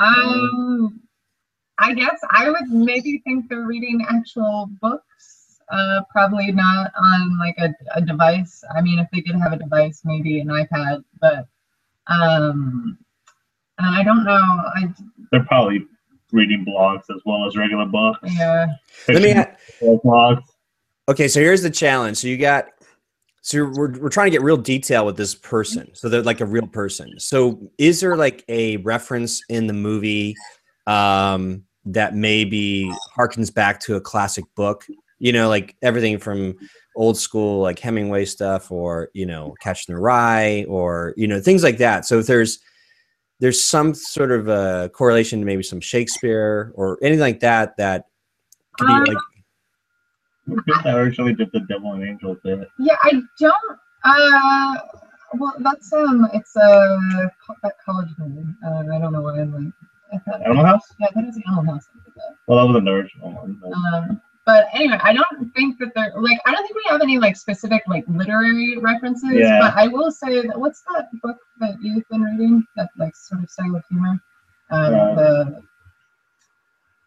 Um, 0.00 1.02
I 1.76 1.92
guess 1.92 2.18
I 2.30 2.48
would 2.48 2.70
maybe 2.70 3.18
think 3.18 3.50
they're 3.50 3.66
reading 3.66 4.06
actual 4.08 4.70
books. 4.80 5.58
Uh, 5.70 6.00
probably 6.10 6.50
not 6.50 6.90
on 6.98 7.38
like 7.38 7.54
a, 7.58 7.68
a 7.94 8.00
device. 8.00 8.64
I 8.74 8.80
mean, 8.80 8.98
if 8.98 9.08
they 9.12 9.20
did 9.20 9.36
have 9.36 9.52
a 9.52 9.58
device, 9.58 10.00
maybe 10.04 10.40
an 10.40 10.48
iPad, 10.48 11.04
but 11.20 11.46
um, 12.06 12.98
I 13.84 14.02
don't 14.02 14.24
know. 14.24 14.32
I 14.32 14.92
They're 15.30 15.44
probably 15.44 15.86
reading 16.32 16.64
blogs 16.64 17.02
as 17.14 17.20
well 17.24 17.46
as 17.46 17.56
regular 17.56 17.86
books. 17.86 18.18
yeah. 18.24 18.66
Let 19.08 19.22
me. 19.22 19.96
blogs. 20.04 20.42
Okay, 21.08 21.28
so 21.28 21.40
here's 21.40 21.62
the 21.62 21.70
challenge. 21.70 22.18
So 22.18 22.28
you 22.28 22.36
got. 22.36 22.66
So 23.42 23.56
you're, 23.56 23.72
we're 23.72 23.98
we're 23.98 24.10
trying 24.10 24.26
to 24.26 24.30
get 24.30 24.42
real 24.42 24.56
detail 24.56 25.06
with 25.06 25.16
this 25.16 25.34
person. 25.34 25.94
So 25.94 26.08
they're 26.08 26.22
like 26.22 26.40
a 26.40 26.46
real 26.46 26.66
person. 26.66 27.18
So 27.18 27.70
is 27.78 28.00
there 28.00 28.16
like 28.16 28.44
a 28.48 28.76
reference 28.78 29.42
in 29.48 29.66
the 29.66 29.72
movie 29.72 30.36
um, 30.86 31.64
that 31.86 32.14
maybe 32.14 32.92
harkens 33.16 33.52
back 33.52 33.80
to 33.80 33.96
a 33.96 34.00
classic 34.00 34.44
book? 34.54 34.86
You 35.18 35.32
know, 35.32 35.48
like 35.48 35.74
everything 35.82 36.18
from 36.18 36.56
old 36.96 37.16
school 37.16 37.62
like 37.62 37.78
Hemingway 37.78 38.26
stuff, 38.26 38.70
or 38.70 39.08
you 39.14 39.24
know, 39.24 39.54
Catch 39.60 39.88
in 39.88 39.94
the 39.94 40.00
Rye, 40.00 40.66
or 40.68 41.14
you 41.16 41.26
know, 41.26 41.40
things 41.40 41.62
like 41.62 41.78
that. 41.78 42.04
So 42.04 42.18
if 42.18 42.26
there's 42.26 42.60
there's 43.40 43.62
some 43.64 43.94
sort 43.94 44.30
of 44.30 44.48
a 44.48 44.90
correlation 44.94 45.40
to 45.40 45.46
maybe 45.46 45.62
some 45.62 45.80
Shakespeare 45.80 46.72
or 46.76 46.98
anything 47.02 47.20
like 47.20 47.40
that 47.40 47.76
that 47.78 48.06
could 48.78 48.86
be 48.86 48.92
Um, 48.92 49.04
like 49.04 49.16
I 50.84 50.92
originally 50.94 51.34
did 51.34 51.50
the 51.52 51.60
Devil 51.60 51.92
and 51.94 52.02
Angel 52.02 52.36
bit. 52.44 52.68
Yeah, 52.78 52.96
I 53.02 53.12
don't. 53.38 53.54
Uh, 54.04 54.74
well, 55.34 55.54
that's 55.60 55.92
um, 55.92 56.28
it's 56.34 56.56
a 56.56 57.30
that 57.62 57.74
college 57.84 58.08
movie. 58.18 58.46
Uh, 58.66 58.84
I 58.94 58.98
don't 58.98 59.12
know 59.12 59.22
why 59.22 59.40
I'm 59.40 59.52
like. 59.54 59.72
I 60.12 60.18
thought, 60.18 60.42
Animal 60.44 60.64
House? 60.64 60.92
yeah, 60.98 61.06
that 61.14 61.24
is 61.24 61.36
the 61.36 61.42
Animal 61.46 61.74
House. 61.74 61.86
that. 62.16 62.34
Well, 62.48 62.58
that 62.66 62.72
was 62.74 62.82
the 62.82 62.90
original 62.90 63.30
one. 63.32 63.60
but- 63.62 63.72
Um, 63.72 64.20
but 64.46 64.66
anyway, 64.72 64.98
I 65.02 65.12
don't 65.12 65.52
think 65.54 65.78
that 65.78 65.92
they're 65.94 66.12
like 66.20 66.38
I 66.46 66.52
don't 66.52 66.62
think 66.62 66.74
we 66.74 66.82
have 66.88 67.00
any 67.02 67.18
like 67.18 67.36
specific 67.36 67.82
like 67.86 68.04
literary 68.08 68.78
references. 68.78 69.30
Yeah. 69.34 69.58
But 69.60 69.74
I 69.76 69.86
will 69.88 70.10
say 70.10 70.46
that 70.46 70.58
what's 70.58 70.82
that 70.94 71.08
book 71.22 71.36
that 71.60 71.76
you've 71.82 72.08
been 72.10 72.22
reading 72.22 72.64
that 72.76 72.88
like 72.98 73.14
sort 73.16 73.42
of 73.42 73.50
style 73.50 73.76
of 73.76 73.84
humor? 73.90 74.18
Um, 74.70 74.94
Uh, 74.94 75.14
the 75.14 75.62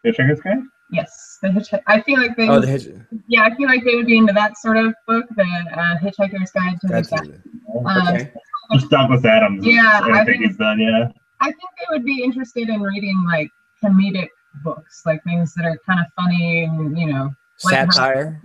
Hitchhiker's 0.05 0.41
Guide? 0.41 0.59
yes, 0.91 1.39
the 1.41 1.47
hitchhiker. 1.47 1.81
I 1.87 2.01
feel 2.01 2.19
like 2.19 2.35
they 2.35 2.47
oh 2.49 2.59
the 2.59 2.67
hitch- 2.67 2.87
yeah, 3.27 3.43
I 3.43 3.55
feel 3.55 3.67
like 3.67 3.83
they 3.83 3.95
would 3.95 4.05
be 4.05 4.17
into 4.17 4.33
that 4.33 4.57
sort 4.57 4.77
of 4.77 4.93
book, 5.07 5.25
the 5.35 5.43
uh, 5.43 5.97
Hitchhiker's 5.99 6.51
Guide 6.51 6.79
to 6.81 6.87
the 6.87 6.93
that's 6.93 7.09
Galaxy. 7.09 7.39
Um, 7.85 8.07
okay. 8.09 8.31
Just 8.73 8.89
Douglas 8.89 9.25
Adams. 9.25 9.65
Yeah, 9.65 10.01
I, 10.03 10.09
I 10.21 10.25
think 10.25 10.39
think- 10.39 10.45
he's 10.45 10.57
done, 10.57 10.79
yeah. 10.79 11.09
I 11.41 11.47
think 11.47 11.69
they 11.79 11.85
would 11.89 12.05
be 12.05 12.23
interested 12.23 12.69
in 12.69 12.81
reading 12.81 13.21
like 13.27 13.49
comedic 13.83 14.27
books, 14.63 15.01
like 15.05 15.23
things 15.23 15.53
that 15.55 15.65
are 15.65 15.77
kind 15.85 15.99
of 15.99 16.05
funny 16.15 16.63
and 16.63 16.97
you 16.97 17.07
know, 17.07 17.31
Like- 17.63 17.91
satire. 17.91 18.41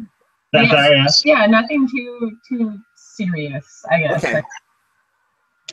Yes. 0.55 1.23
yeah. 1.25 1.41
yeah, 1.41 1.47
nothing 1.47 1.87
too 1.89 2.33
too 2.49 2.79
serious, 2.97 3.85
I 3.91 3.99
guess. 4.01 4.25
Okay. 4.25 4.43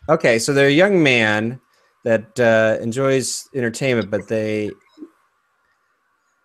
Okay, 0.09 0.39
so 0.39 0.53
they're 0.53 0.67
a 0.67 0.71
young 0.71 1.01
man 1.01 1.59
that 2.03 2.37
uh, 2.39 2.77
enjoys 2.83 3.47
entertainment, 3.55 4.11
but 4.11 4.27
they. 4.27 4.69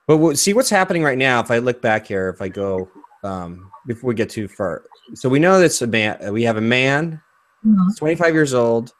But 0.06 0.18
what- 0.18 0.38
see 0.38 0.52
what's 0.54 0.70
happening 0.70 1.02
right 1.02 1.18
now. 1.18 1.40
If 1.40 1.50
I 1.50 1.58
look 1.58 1.82
back 1.82 2.06
here, 2.06 2.28
if 2.28 2.40
I 2.40 2.48
go 2.48 2.88
um, 3.24 3.70
before 3.86 4.08
we 4.08 4.14
get 4.14 4.30
too 4.30 4.48
far, 4.48 4.84
so 5.14 5.28
we 5.28 5.38
know 5.38 5.60
that's 5.60 5.82
a 5.82 5.86
man. 5.86 6.16
uh, 6.26 6.32
We 6.32 6.44
have 6.44 6.56
a 6.56 6.60
man, 6.62 7.20
Mhm. 7.66 7.96
25 7.98 8.32
years 8.34 8.54
old, 8.54 8.92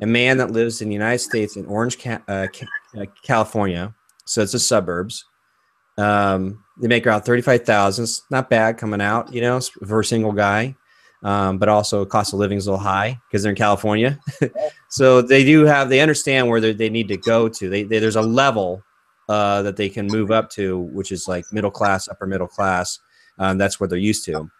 a 0.00 0.06
man 0.06 0.36
that 0.36 0.50
lives 0.52 0.80
in 0.82 0.88
the 0.88 0.94
United 0.94 1.18
States 1.18 1.56
in 1.56 1.66
Orange, 1.66 1.98
Ca- 2.00 2.22
uh, 2.28 2.46
Ca- 2.54 3.00
uh, 3.00 3.06
California. 3.24 3.94
So 4.32 4.42
it's 4.42 4.52
the 4.52 4.58
suburbs. 4.58 5.24
Um, 5.98 6.64
they 6.80 6.88
make 6.88 7.06
around 7.06 7.22
35,000. 7.22 8.02
It's 8.02 8.22
not 8.30 8.48
bad 8.48 8.78
coming 8.78 9.00
out, 9.00 9.32
you 9.32 9.40
know, 9.40 9.60
for 9.86 10.00
a 10.00 10.04
single 10.04 10.32
guy 10.32 10.74
um, 11.22 11.58
but 11.58 11.68
also 11.68 12.04
cost 12.04 12.32
of 12.32 12.38
living 12.38 12.58
is 12.58 12.66
a 12.66 12.72
little 12.72 12.84
high 12.84 13.18
because 13.28 13.42
they're 13.42 13.50
in 13.50 13.56
California. 13.56 14.18
so 14.88 15.22
they 15.22 15.44
do 15.44 15.64
have 15.64 15.88
they 15.88 16.00
understand 16.00 16.48
where 16.48 16.60
they 16.60 16.72
they 16.72 16.90
need 16.90 17.08
to 17.08 17.16
go 17.16 17.48
to. 17.48 17.68
They, 17.68 17.84
they 17.84 17.98
there's 17.98 18.16
a 18.16 18.22
level 18.22 18.82
uh, 19.28 19.62
that 19.62 19.76
they 19.76 19.88
can 19.88 20.06
move 20.08 20.30
up 20.30 20.50
to, 20.50 20.80
which 20.92 21.12
is 21.12 21.28
like 21.28 21.44
middle 21.52 21.70
class, 21.70 22.08
upper 22.08 22.26
middle 22.26 22.48
class. 22.48 22.98
Um, 23.38 23.56
that's 23.56 23.78
what 23.78 23.88
they're 23.88 23.98
used 23.98 24.24
to. 24.26 24.50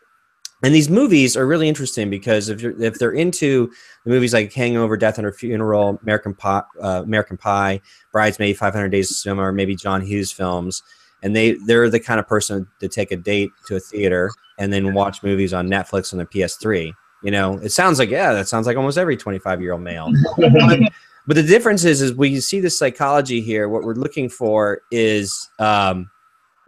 And 0.62 0.72
these 0.74 0.88
movies 0.88 1.36
are 1.36 1.46
really 1.46 1.68
interesting 1.68 2.08
because 2.08 2.48
if 2.48 2.60
you're 2.60 2.80
if 2.80 2.98
they're 2.98 3.12
into 3.12 3.72
the 4.04 4.10
movies 4.10 4.32
like 4.32 4.52
Hangover, 4.52 4.96
Death 4.96 5.18
and 5.18 5.24
Her 5.24 5.32
Funeral, 5.32 5.98
American 6.02 6.34
Pie, 6.34 6.62
uh, 6.80 7.02
American 7.04 7.36
Pie, 7.36 7.80
Bridesmaid, 8.12 8.56
500 8.56 8.88
Days 8.88 9.10
of 9.10 9.16
Summer, 9.16 9.48
or 9.48 9.52
maybe 9.52 9.74
John 9.74 10.00
Hughes 10.00 10.30
films, 10.30 10.82
and 11.22 11.34
they 11.34 11.52
they're 11.66 11.90
the 11.90 11.98
kind 11.98 12.20
of 12.20 12.28
person 12.28 12.68
to 12.78 12.88
take 12.88 13.10
a 13.10 13.16
date 13.16 13.50
to 13.66 13.76
a 13.76 13.80
theater 13.80 14.30
and 14.58 14.72
then 14.72 14.94
watch 14.94 15.24
movies 15.24 15.52
on 15.52 15.68
Netflix 15.68 16.12
on 16.12 16.18
their 16.18 16.26
PS3. 16.26 16.92
You 17.24 17.30
know, 17.32 17.58
it 17.58 17.70
sounds 17.70 17.98
like 17.98 18.10
yeah, 18.10 18.32
that 18.32 18.46
sounds 18.46 18.66
like 18.68 18.76
almost 18.76 18.98
every 18.98 19.16
25 19.16 19.60
year 19.60 19.72
old 19.72 19.82
male. 19.82 20.12
but, 20.36 20.78
but 21.26 21.34
the 21.34 21.42
difference 21.42 21.84
is, 21.84 22.00
is 22.00 22.14
we 22.14 22.38
see 22.40 22.60
the 22.60 22.70
psychology 22.70 23.40
here. 23.40 23.68
What 23.68 23.82
we're 23.82 23.94
looking 23.94 24.28
for 24.28 24.82
is, 24.92 25.50
um, 25.58 26.08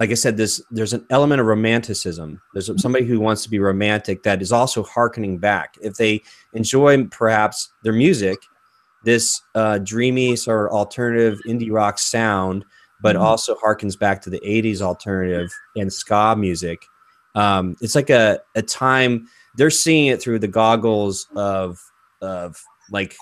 like 0.01 0.11
I 0.11 0.15
said, 0.15 0.37
this 0.37 0.61
there's 0.71 0.93
an 0.93 1.07
element 1.11 1.41
of 1.41 1.47
romanticism. 1.47 2.41
There's 2.53 2.71
somebody 2.83 3.05
who 3.05 3.21
wants 3.21 3.43
to 3.45 3.51
be 3.51 3.59
romantic 3.61 4.23
that 4.25 4.43
is 4.43 4.51
also 4.53 4.83
harkening 4.83 5.39
back. 5.39 5.77
If 5.81 5.95
they 5.95 6.23
enjoy 6.53 7.05
perhaps 7.07 7.73
their 7.83 7.93
music, 7.93 8.39
this 9.05 9.41
uh, 9.55 9.79
dreamy 9.79 10.35
sort 10.37 10.67
of 10.67 10.73
alternative 10.77 11.39
indie 11.47 11.71
rock 11.71 11.99
sound, 11.99 12.65
but 13.03 13.15
Mhm. 13.17 13.21
also 13.21 13.55
harkens 13.57 13.99
back 13.99 14.21
to 14.23 14.31
the 14.31 14.41
80s 14.45 14.81
alternative 14.83 15.51
and 15.77 15.93
ska 15.93 16.35
music. 16.37 16.83
Um, 17.35 17.77
it's 17.81 17.95
like 17.95 18.11
a, 18.11 18.41
a 18.55 18.63
time 18.63 19.27
they're 19.57 19.71
seeing 19.71 20.07
it 20.07 20.21
through 20.21 20.39
the 20.41 20.49
goggles 20.49 21.27
of 21.37 21.79
of 22.23 22.57
like 22.91 23.15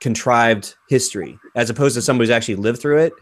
contrived 0.00 0.74
history 0.88 1.38
as 1.54 1.70
opposed 1.70 1.94
to 1.94 2.02
somebody 2.02 2.26
who's 2.26 2.34
actually 2.34 2.56
lived 2.56 2.80
through 2.80 2.98
it 2.98 3.12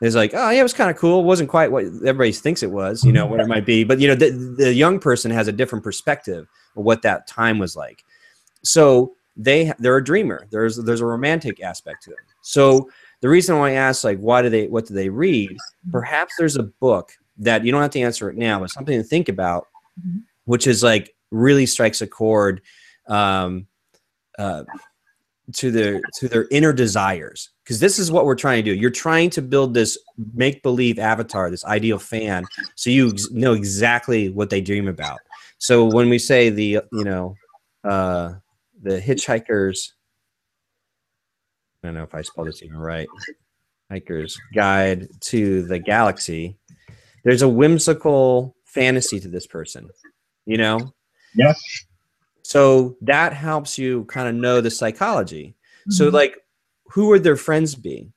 it's 0.00 0.14
like 0.14 0.32
oh 0.34 0.50
yeah 0.50 0.60
it 0.60 0.62
was 0.62 0.72
kind 0.74 0.90
of 0.90 0.96
cool. 0.96 1.20
It 1.20 1.24
wasn't 1.24 1.48
quite 1.48 1.70
what 1.72 1.84
everybody 1.84 2.32
thinks 2.32 2.62
it 2.62 2.70
was 2.70 3.04
you 3.04 3.12
know 3.12 3.26
what 3.26 3.40
it 3.40 3.48
might 3.48 3.66
be. 3.66 3.84
But 3.84 3.98
you 4.00 4.08
know 4.08 4.14
the, 4.14 4.30
the 4.30 4.72
young 4.72 4.98
person 5.00 5.30
has 5.30 5.48
a 5.48 5.52
different 5.52 5.82
perspective 5.84 6.46
of 6.76 6.84
what 6.84 7.02
that 7.02 7.26
time 7.26 7.58
was 7.58 7.74
like. 7.76 8.04
So 8.62 9.14
they 9.36 9.72
they're 9.78 9.96
a 9.96 10.04
dreamer. 10.04 10.46
There's 10.50 10.76
there's 10.76 11.00
a 11.00 11.06
romantic 11.06 11.62
aspect 11.62 12.02
to 12.04 12.10
them 12.10 12.18
so 12.42 12.88
the 13.20 13.28
reason 13.28 13.58
why 13.58 13.70
i 13.70 13.72
asked 13.72 14.04
like 14.04 14.18
why 14.18 14.40
do 14.42 14.48
they 14.48 14.68
what 14.68 14.86
do 14.86 14.94
they 14.94 15.08
read? 15.08 15.56
Perhaps 15.90 16.34
there's 16.38 16.56
a 16.56 16.62
book 16.62 17.12
that 17.38 17.64
you 17.64 17.72
don't 17.72 17.82
have 17.82 17.90
to 17.90 18.00
answer 18.00 18.30
it 18.30 18.36
now 18.36 18.60
but 18.60 18.70
something 18.70 18.96
to 18.96 19.04
think 19.04 19.28
about 19.28 19.66
Mhm. 20.00 20.22
which 20.44 20.66
is 20.68 20.82
like 20.84 21.14
really 21.32 21.66
strikes 21.66 22.00
a 22.00 22.06
chord 22.06 22.62
um, 23.08 23.66
uh, 24.38 24.62
to 25.54 25.70
their 25.70 26.00
to 26.14 26.28
their 26.28 26.46
inner 26.50 26.72
desires 26.72 27.50
because 27.64 27.80
this 27.80 27.98
is 27.98 28.10
what 28.12 28.24
we're 28.24 28.34
trying 28.34 28.62
to 28.62 28.70
do. 28.70 28.78
You're 28.78 28.90
trying 28.90 29.30
to 29.30 29.42
build 29.42 29.74
this 29.74 29.98
make 30.34 30.62
believe 30.62 30.98
avatar 30.98 31.50
this 31.50 31.64
ideal 31.64 31.98
fan 31.98 32.44
so 32.74 32.90
you 32.90 33.14
know 33.30 33.54
exactly 33.54 34.28
what 34.30 34.50
they 34.50 34.60
dream 34.60 34.88
about. 34.88 35.20
So 35.58 35.86
when 35.86 36.08
we 36.08 36.18
say 36.18 36.50
the 36.50 36.80
you 36.92 37.04
know 37.04 37.34
uh 37.84 38.34
the 38.82 39.00
hitchhikers 39.00 39.92
i 41.82 41.88
don't 41.88 41.94
know 41.94 42.02
if 42.02 42.14
i 42.14 42.22
spelled 42.22 42.48
this 42.48 42.62
even 42.62 42.76
right 42.76 43.08
hiker's 43.90 44.36
guide 44.54 45.08
to 45.20 45.62
the 45.62 45.78
galaxy 45.78 46.56
there's 47.24 47.42
a 47.42 47.48
whimsical 47.48 48.56
fantasy 48.64 49.20
to 49.20 49.28
this 49.28 49.46
person 49.46 49.88
you 50.48 50.56
know? 50.56 50.92
Yeah. 51.34 51.52
So 52.48 52.96
that 53.02 53.34
helps 53.34 53.76
you 53.76 54.04
kind 54.06 54.26
of 54.26 54.34
know 54.34 54.60
the 54.62 54.70
psychology 54.70 55.54
so 55.90 56.08
Mhm. 56.08 56.12
like 56.14 56.34
who 56.92 57.08
would 57.08 57.22
their 57.22 57.36
friends 57.36 57.74
be 57.74 58.10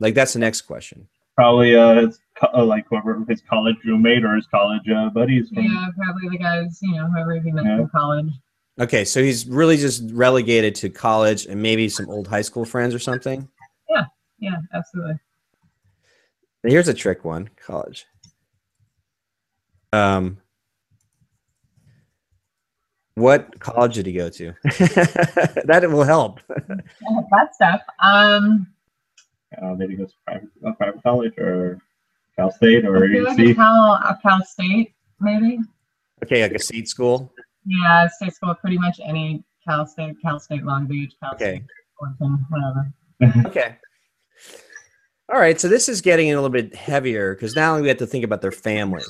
like 0.00 0.14
that's 0.14 0.32
the 0.32 0.40
next 0.40 0.62
question 0.62 1.06
Probably 1.36 1.76
uh, 1.76 2.06
his 2.06 2.18
co- 2.40 2.50
uh, 2.54 2.64
like 2.64 2.86
whoever 2.88 3.22
his 3.28 3.42
college 3.42 3.76
roommate 3.84 4.24
or 4.24 4.34
his 4.36 4.46
college 4.46 4.88
uh, 4.88 5.10
buddies. 5.10 5.50
From, 5.50 5.64
yeah, 5.64 5.86
probably 5.94 6.30
the 6.30 6.38
guys, 6.38 6.78
you 6.80 6.94
know, 6.96 7.06
whoever 7.10 7.38
he 7.38 7.52
met 7.52 7.64
Yeah. 7.66 7.76
from 7.76 7.88
college. 7.90 8.30
okay 8.80 9.04
so 9.04 9.22
he's 9.22 9.46
really 9.46 9.76
just 9.76 10.02
relegated 10.10 10.74
to 10.76 10.88
college 10.90 11.46
and 11.46 11.62
maybe 11.62 11.88
some 11.88 12.08
old 12.10 12.26
high 12.26 12.42
school 12.42 12.64
friends 12.64 12.94
or 12.94 12.98
something 12.98 13.46
Yeah, 13.88 14.06
Yeah, 14.40 14.58
absolutely. 14.74 15.18
Now, 16.64 16.70
here's 16.70 16.88
a 16.88 16.94
trick 16.94 17.24
one 17.24 17.48
college 17.64 18.06
um 19.92 20.38
what 23.16 23.58
college 23.60 23.94
did 23.94 24.06
he 24.06 24.12
go 24.12 24.28
to 24.28 24.52
that 24.64 25.86
will 25.90 26.04
help 26.04 26.40
that 26.48 27.54
stuff. 27.54 27.80
Um, 28.00 28.66
uh, 29.60 29.74
maybe 29.74 29.94
he 29.94 29.98
goes 29.98 30.12
to 30.12 30.16
private, 30.26 30.48
uh, 30.66 30.72
private 30.72 31.02
college 31.02 31.36
or 31.38 31.78
Cal 32.36 32.50
State 32.50 32.84
or 32.84 33.04
I 33.04 33.08
feel 33.08 33.24
like 33.24 33.36
UC. 33.36 33.54
Cal, 33.56 33.74
a 33.74 34.18
Cal 34.22 34.44
State, 34.44 34.94
maybe. 35.20 35.58
okay 36.22 36.42
like 36.42 36.52
a 36.52 36.58
seat 36.58 36.88
school 36.88 37.32
Yeah, 37.64 38.08
state 38.08 38.34
school, 38.34 38.54
pretty 38.54 38.78
much 38.78 39.00
any 39.04 39.42
Cal 39.66 39.86
State, 39.86 40.16
Cal 40.22 40.38
State 40.38 40.64
Long 40.64 40.86
Beach, 40.86 41.14
Cal 41.20 41.34
okay 41.34 41.56
State 41.56 41.64
Oregon, 42.00 42.46
whatever. 42.48 42.92
okay 43.48 43.76
all 45.32 45.40
right 45.40 45.58
so 45.58 45.66
this 45.68 45.88
is 45.88 46.00
getting 46.00 46.30
a 46.30 46.34
little 46.34 46.50
bit 46.50 46.74
heavier 46.74 47.34
because 47.34 47.56
now 47.56 47.80
we 47.80 47.88
have 47.88 47.96
to 47.96 48.06
think 48.06 48.24
about 48.24 48.42
their 48.42 48.52
family 48.52 49.02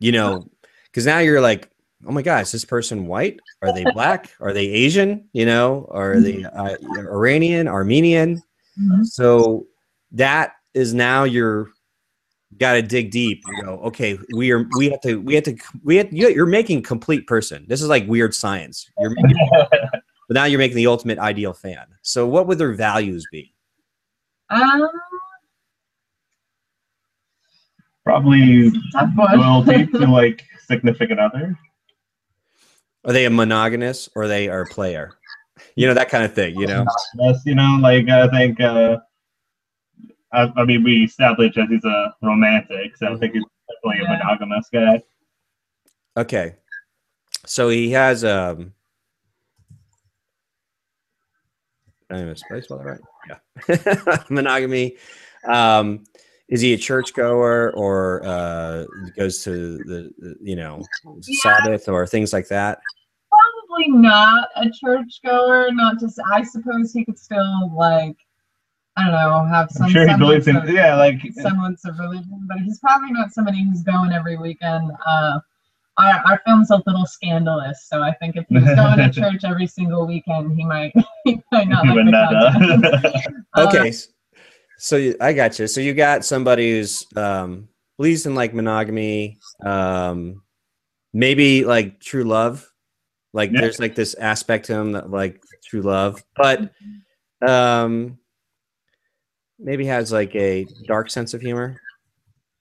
you 0.00 0.12
know 0.12 0.46
because 0.92 1.06
now 1.06 1.18
you're 1.20 1.40
like, 1.40 1.70
oh 2.06 2.12
my 2.12 2.22
gosh, 2.22 2.44
is 2.46 2.52
this 2.52 2.64
person 2.64 3.06
white? 3.06 3.38
Are 3.62 3.72
they 3.72 3.84
black? 3.92 4.30
Are 4.40 4.52
they 4.52 4.66
Asian? 4.68 5.28
You 5.32 5.46
know, 5.46 5.88
are 5.90 6.18
they 6.20 6.44
uh, 6.44 6.76
Iranian, 6.98 7.68
Armenian? 7.68 8.42
Mhm. 8.80 9.04
So 9.06 9.66
that 10.12 10.52
is 10.74 10.94
now 10.94 11.24
you're 11.24 11.68
got 12.58 12.74
to 12.74 12.82
dig 12.82 13.10
deep 13.10 13.42
and 13.46 13.64
go 13.64 13.78
okay 13.78 14.18
we 14.34 14.50
are 14.52 14.66
we 14.76 14.90
have 14.90 15.00
to 15.00 15.16
we 15.22 15.34
have 15.34 15.42
to 15.44 15.56
we 15.82 15.96
have, 15.96 16.12
you- 16.12 16.28
you're 16.28 16.44
making 16.44 16.82
complete 16.82 17.26
person 17.26 17.64
this 17.66 17.80
is 17.80 17.88
like 17.88 18.06
weird 18.06 18.34
science 18.34 18.90
you're 18.98 19.08
making, 19.10 19.38
but 19.62 20.34
now 20.34 20.44
you're 20.44 20.58
making 20.58 20.76
the 20.76 20.86
ultimate 20.86 21.18
ideal 21.18 21.54
fan 21.54 21.86
so 22.02 22.26
what 22.26 22.46
would 22.46 22.58
their 22.58 22.74
values 22.74 23.26
be 23.32 23.54
Um, 24.50 24.86
Probably 28.04 28.70
tough 28.92 29.10
one. 29.14 29.38
loyalty 29.38 29.86
to 29.86 29.98
like 30.10 30.42
significant 30.66 31.20
other. 31.20 31.56
Are 33.04 33.12
they 33.12 33.24
a 33.24 33.30
monogamous 33.30 34.08
or 34.14 34.28
they 34.28 34.48
are 34.48 34.62
a 34.62 34.66
player? 34.66 35.16
You 35.76 35.86
know 35.86 35.94
that 35.94 36.08
kind 36.08 36.24
of 36.24 36.34
thing 36.34 36.56
you 36.56 36.66
know? 36.66 36.84
That's 37.18 37.44
you 37.44 37.54
know, 37.54 37.78
like 37.80 38.08
I 38.08 38.28
think. 38.28 38.60
uh 38.60 38.98
I, 40.34 40.50
I 40.56 40.64
mean, 40.64 40.82
we 40.82 41.04
established 41.04 41.56
that 41.56 41.68
he's 41.68 41.84
a 41.84 42.14
romantic, 42.22 42.96
so 42.96 43.12
I 43.12 43.18
think 43.18 43.34
he's 43.34 43.44
definitely 43.68 44.06
a 44.06 44.08
monogamous 44.08 44.68
guy. 44.72 45.02
okay. 46.16 46.54
So 47.44 47.68
he 47.68 47.90
has 47.90 48.24
um 48.24 48.72
did 52.08 52.18
I 52.18 52.24
misplace 52.24 52.70
all 52.70 52.78
that 52.78 52.84
right? 52.84 53.00
Yeah. 53.28 54.24
Monogamy. 54.30 54.96
Um 55.50 56.04
is 56.48 56.60
he 56.60 56.74
a 56.74 56.78
churchgoer 56.78 57.72
or 57.74 58.22
uh 58.24 58.84
goes 59.16 59.42
to 59.44 59.78
the, 59.78 60.10
the 60.18 60.36
you 60.42 60.56
know 60.56 60.82
sabbath 61.42 61.88
or 61.88 62.06
things 62.06 62.32
like 62.32 62.48
that 62.48 62.78
Probably 63.30 63.88
not 63.88 64.48
a 64.56 64.68
churchgoer. 64.70 65.68
Not 65.72 65.98
just. 65.98 66.20
I 66.30 66.42
suppose 66.42 66.92
he 66.92 67.06
could 67.06 67.18
still 67.18 67.74
like. 67.74 68.16
I 68.98 69.04
don't 69.04 69.12
know. 69.12 69.46
Have 69.46 69.70
some. 69.70 69.86
I'm 69.86 69.90
sure 69.92 70.06
he 70.06 70.14
believes 70.18 70.46
in, 70.46 70.56
of- 70.56 70.68
yeah, 70.68 70.94
like 70.96 71.18
semblance 71.40 71.82
of 71.86 71.98
religion, 71.98 72.46
but 72.46 72.58
he's 72.58 72.78
probably 72.80 73.10
not 73.12 73.32
somebody 73.32 73.64
who's 73.64 73.82
going 73.82 74.12
every 74.12 74.36
weekend. 74.36 74.92
Uh, 75.06 75.40
our, 75.96 76.22
our 76.26 76.42
film's 76.44 76.70
a 76.70 76.82
little 76.86 77.06
scandalous, 77.06 77.86
so 77.88 78.02
I 78.02 78.12
think 78.12 78.36
if 78.36 78.44
he 78.50 78.56
was 78.56 78.64
going 78.64 78.98
to 78.98 79.10
church 79.20 79.42
every 79.44 79.66
single 79.66 80.06
weekend, 80.06 80.54
he 80.54 80.64
might 80.66 80.92
he 81.24 81.40
might 81.50 81.68
not 81.68 81.86
he 81.86 81.94
like 81.94 82.04
the 82.04 82.10
not. 82.10 82.52
content. 82.52 83.26
Uh, 83.54 83.66
okay 83.68 83.88
s- 83.88 84.08
so 84.82 84.96
you, 84.96 85.14
i 85.20 85.32
got 85.32 85.58
you 85.58 85.66
so 85.68 85.80
you 85.80 85.94
got 85.94 86.24
somebody 86.24 86.72
who's 86.72 87.06
um 87.16 87.68
believes 87.96 88.26
in 88.26 88.34
like 88.34 88.52
monogamy 88.52 89.38
um 89.64 90.42
maybe 91.12 91.64
like 91.64 92.00
true 92.00 92.24
love. 92.24 92.68
Like 93.32 93.50
Yeah. 93.50 93.60
there's 93.62 93.78
like 93.78 93.94
this 93.94 94.14
aspect 94.14 94.66
to 94.66 94.74
him 94.74 94.92
that 94.92 95.10
like 95.10 95.42
true 95.64 95.82
love. 95.82 96.22
But 96.36 96.70
um 97.46 98.18
maybe 99.58 99.86
has 99.86 100.12
like 100.12 100.34
a 100.34 100.66
dark 100.86 101.10
sense 101.10 101.34
of 101.34 101.40
humor. 101.40 101.80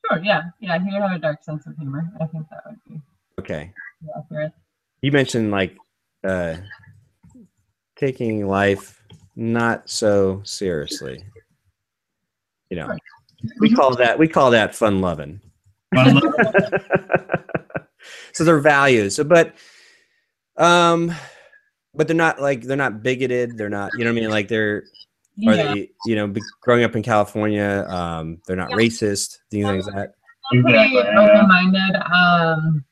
Sure, 0.09 0.21
yeah, 0.23 0.43
yeah, 0.59 0.77
he 0.79 0.91
would 0.91 1.01
have 1.01 1.11
a 1.11 1.19
dark 1.19 1.43
sense 1.43 1.65
of 1.65 1.75
humor. 1.77 2.03
I 2.19 2.25
think 2.27 2.45
that 2.49 2.63
would 2.65 2.79
be 2.87 3.01
okay. 3.39 3.73
accurate. 4.17 4.53
you 5.01 5.11
mentioned 5.11 5.51
like 5.51 5.75
uh 6.23 6.57
taking 7.95 8.47
life 8.47 9.01
not 9.35 9.89
so 9.89 10.41
seriously 10.43 11.23
you 12.71 12.77
know 12.77 12.97
we 13.59 13.69
call 13.69 13.95
that 13.95 14.17
we 14.17 14.27
call 14.27 14.49
that 14.49 14.75
fun 14.75 15.01
loving 15.01 15.39
Fun 15.93 16.15
love. 16.15 16.23
so 18.33 18.43
their 18.43 18.59
values 18.59 19.15
so 19.15 19.23
but 19.23 19.53
um 20.57 21.13
but 21.93 22.07
they're 22.07 22.15
not 22.15 22.41
like 22.41 22.61
they're 22.61 22.77
not 22.77 23.03
bigoted 23.03 23.57
they're 23.57 23.69
not 23.69 23.93
you 23.95 24.03
know 24.03 24.11
what 24.11 24.17
i 24.17 24.21
mean 24.21 24.29
like 24.29 24.47
they're 24.47 24.85
are 25.47 25.55
they 25.55 25.91
you 26.05 26.15
know 26.15 26.33
growing 26.61 26.83
up 26.83 26.95
in 26.95 27.03
california 27.03 27.85
um 27.89 28.39
they're 28.47 28.55
not 28.55 28.69
Yeah. 28.71 28.77
racist 28.77 29.37
things 29.51 29.65
like 29.65 29.85
that 29.85 30.15
I'm 30.51 30.63
pretty 30.63 30.77
Exactly, 30.97 31.17
open-minded. 31.17 31.95
Um, 32.13 32.83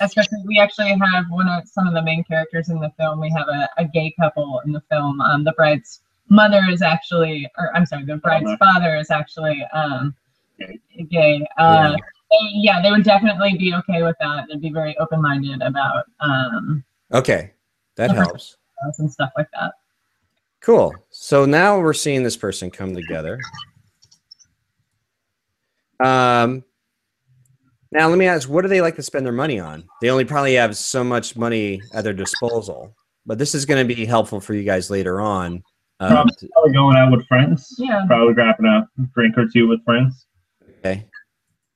especially 0.00 0.38
we 0.46 0.58
actually 0.58 0.96
have 0.98 1.26
one 1.28 1.46
of 1.48 1.68
some 1.68 1.86
of 1.86 1.92
the 1.92 2.02
main 2.02 2.24
characters 2.24 2.70
in 2.70 2.80
the 2.80 2.90
film. 2.98 3.20
We 3.20 3.28
have 3.36 3.48
a, 3.48 3.68
a 3.76 3.84
gay 3.84 4.14
couple 4.18 4.62
in 4.64 4.72
the 4.72 4.80
film. 4.90 5.20
Um, 5.20 5.44
the 5.44 5.52
bride's 5.52 6.00
mother 6.32 6.62
is 6.70 6.82
actually, 6.82 7.48
or 7.58 7.74
I'm 7.76 7.84
sorry, 7.86 8.04
the 8.04 8.16
bride's 8.16 8.44
Father. 8.44 8.56
father 8.58 8.96
is 8.96 9.10
actually 9.10 9.62
um, 9.74 10.14
Gay. 10.58 10.80
gay. 11.10 11.46
Uh, 11.58 11.90
Yeah. 11.90 11.96
they- 11.96 12.50
yeah, 12.54 12.82
they 12.82 12.90
would 12.90 13.04
definitely 13.04 13.56
be 13.58 13.74
okay 13.74 14.02
with 14.02 14.16
that. 14.20 14.46
They'd 14.48 14.60
be 14.60 14.70
very 14.72 14.96
open-minded 14.98 15.60
about 15.60 16.04
um, 16.20 16.82
okay 17.12 17.52
that 17.96 18.10
helps 18.10 18.56
and 18.98 19.12
stuff 19.12 19.30
like 19.36 19.48
that. 19.52 19.72
Cool. 20.60 20.94
So 21.10 21.44
now 21.44 21.78
we're 21.78 21.92
seeing 21.92 22.22
this 22.22 22.36
person 22.38 22.70
come 22.70 22.94
together. 22.94 23.38
Um, 26.02 26.64
now 27.92 28.08
let 28.08 28.16
me 28.18 28.26
ask, 28.26 28.48
what 28.48 28.62
do 28.62 28.68
they 28.68 28.80
like 28.80 28.96
to 28.96 29.02
spend 29.02 29.26
their 29.26 29.32
money 29.32 29.60
on? 29.60 29.84
They 30.00 30.08
only 30.08 30.24
probably 30.24 30.54
have 30.54 30.76
so 30.76 31.04
much 31.04 31.36
money 31.36 31.82
at 31.92 32.02
their 32.04 32.14
disposal, 32.14 32.94
but 33.26 33.38
this 33.38 33.54
is 33.54 33.66
going 33.66 33.86
to 33.86 33.94
be 33.94 34.06
helpful 34.06 34.40
for 34.40 34.54
you 34.54 34.62
guys 34.64 34.88
later 34.90 35.20
on. 35.20 35.62
Um, 36.02 36.10
Probably. 36.10 36.48
Probably 36.52 36.72
going 36.72 36.96
out 36.96 37.12
with 37.12 37.24
friends. 37.28 37.74
Yeah. 37.78 38.02
Probably 38.08 38.34
grabbing 38.34 38.66
a 38.66 38.88
drink 39.14 39.38
or 39.38 39.46
two 39.46 39.68
with 39.68 39.84
friends, 39.84 40.26
okay. 40.78 41.06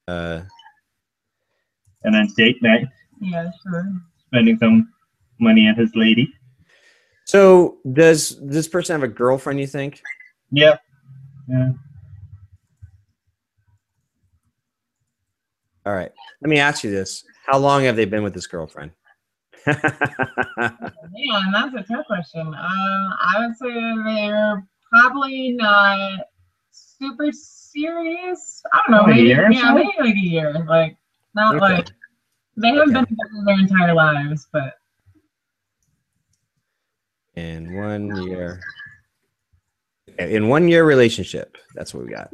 Uh, 0.08 0.40
and 2.02 2.12
then 2.14 2.26
date 2.36 2.60
night, 2.62 2.86
Yeah, 3.20 3.50
sure. 3.62 3.92
spending 4.26 4.58
some 4.58 4.92
money 5.38 5.68
on 5.68 5.76
his 5.76 5.94
lady. 5.94 6.32
so 7.24 7.76
does 7.92 8.36
this 8.42 8.66
person 8.66 8.94
have 8.94 9.02
a 9.04 9.12
girlfriend? 9.12 9.60
You 9.60 9.66
think? 9.68 10.02
Yeah. 10.50 10.76
Yeah. 11.48 11.70
All 15.84 15.94
right. 15.94 16.10
Let 16.42 16.48
me 16.50 16.58
ask 16.58 16.82
you 16.82 16.90
this: 16.90 17.24
How 17.46 17.58
long 17.58 17.84
have 17.84 17.94
they 17.94 18.06
been 18.06 18.24
with 18.24 18.34
this 18.34 18.46
girlfriend? 18.48 18.90
Man, 19.66 21.52
that's 21.52 21.74
a 21.74 21.82
tough 21.92 22.06
question. 22.06 22.40
Um, 22.40 22.54
I 22.54 23.34
would 23.38 23.56
say 23.56 23.72
they're 24.04 24.66
probably 24.90 25.52
not 25.52 26.20
super 26.70 27.30
serious. 27.32 28.62
I 28.72 28.80
don't 28.86 28.96
know, 28.96 29.04
a 29.04 29.14
maybe 29.14 29.28
year 29.28 29.50
yeah, 29.50 29.68
so? 29.68 29.74
maybe 29.74 29.92
like 29.98 30.14
a 30.14 30.18
year. 30.18 30.64
Like 30.68 30.96
not 31.34 31.56
Okay. 31.56 31.76
like 31.76 31.86
they 32.56 32.68
haven't 32.68 32.90
Okay. 32.90 32.92
been 32.94 33.06
together 33.06 33.44
their 33.44 33.58
entire 33.58 33.94
lives, 33.94 34.46
but 34.52 34.74
in 37.36 37.74
one 37.74 38.16
year 38.16 38.60
in 40.18 40.48
one 40.48 40.68
year 40.68 40.84
relationship 40.84 41.58
that's 41.74 41.92
what 41.92 42.04
we 42.04 42.10
got 42.10 42.30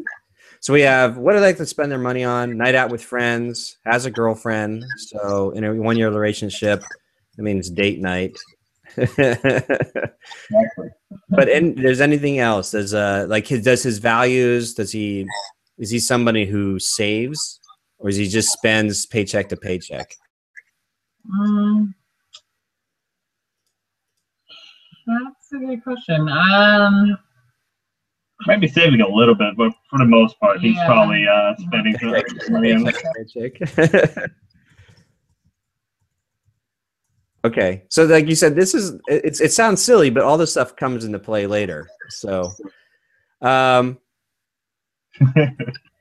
so 0.61 0.73
we 0.73 0.81
have 0.81 1.18
what 1.18 1.33
do 1.33 1.40
they 1.40 1.47
like 1.47 1.57
to 1.57 1.66
spend 1.66 1.90
their 1.90 1.99
money 1.99 2.23
on 2.23 2.57
night 2.57 2.77
out 2.77 2.88
with 2.90 3.03
friends 3.03 3.79
has 3.85 4.07
a 4.07 4.11
girlfriend 4.11 4.85
so 4.97 5.51
in 5.51 5.64
a 5.64 5.75
one 5.75 5.97
year 5.97 6.09
relationship 6.11 6.85
that 7.42 7.48
means 7.50 7.70
date 7.70 8.00
night 8.00 8.37
Exactly. 8.96 10.88
but 11.31 11.48
in, 11.48 11.74
there's 11.74 12.00
anything 12.00 12.38
else 12.38 12.70
does 12.72 12.94
uh 12.94 13.26
like 13.28 13.46
his 13.46 13.64
does 13.64 13.83
his 13.83 13.98
values 13.98 14.74
does 14.74 14.92
he 14.92 15.26
is 15.78 15.90
he 15.90 15.98
somebody 15.98 16.44
who 16.46 16.78
saves 16.78 17.59
or 17.98 18.09
is 18.11 18.16
he 18.16 18.28
just 18.28 18.50
spends 18.50 19.07
paycheck 19.07 19.48
to 19.48 19.57
paycheck 19.57 20.14
mm, 21.26 21.88
that's 25.07 25.52
a 25.55 25.59
good 25.66 25.83
question. 25.83 26.28
Um, 26.28 27.18
Might 28.46 28.61
be 28.61 28.68
saving 28.68 29.00
a 29.00 29.09
little 29.09 29.35
bit, 29.35 29.57
but 29.57 29.72
for 29.90 29.98
the 29.98 30.05
most 30.05 30.38
part, 30.38 30.61
he's 30.61 30.76
Yeah. 30.76 30.87
probably 30.87 31.26
uh, 31.26 31.55
spending 31.59 31.96
some 31.98 32.11
money 32.52 32.72
on 32.72 32.85
Paycheck 32.85 33.55
paycheck. 33.76 34.31
Okay, 37.44 37.85
so 37.88 38.05
like 38.05 38.26
you 38.28 38.35
said, 38.35 38.55
this 38.55 38.74
is 38.74 38.90
it- 39.09 39.24
it's 39.24 39.40
it 39.40 39.52
sounds 39.52 39.83
silly, 39.83 40.11
but 40.11 40.22
all 40.22 40.38
this 40.38 40.50
stuff 40.52 40.76
comes 40.76 41.05
into 41.05 41.18
play 41.18 41.46
later. 41.46 41.88
So, 42.09 42.50
um, 43.40 43.98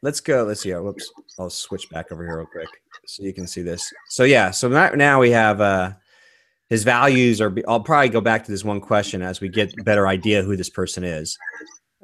let's 0.02 0.20
go. 0.20 0.44
Let's 0.44 0.62
see. 0.62 0.74
Whoops, 0.74 1.12
I'll 1.40 1.50
switch 1.50 1.90
back 1.90 2.12
over 2.12 2.24
here 2.26 2.38
real 2.38 2.46
quick 2.48 2.70
so 3.06 3.24
you 3.24 3.34
can 3.34 3.48
see 3.48 3.62
this. 3.62 3.92
So 4.10 4.24
yeah, 4.24 4.52
so 4.52 4.68
now 4.68 4.90
now 4.92 5.20
we 5.20 5.32
have 5.32 5.62
uh 5.62 5.92
his 6.70 6.84
values 6.84 7.42
are. 7.42 7.54
I'll 7.68 7.82
probably 7.82 8.10
go 8.10 8.22
back 8.22 8.44
to 8.46 8.52
this 8.52 8.64
one 8.64 8.80
question 8.82 9.22
as 9.22 9.42
we 9.42 9.50
get 9.50 9.74
a 9.80 9.84
better 9.84 10.08
idea 10.08 10.44
who 10.44 10.56
this 10.56 10.70
person 10.70 11.04
is. 11.04 11.38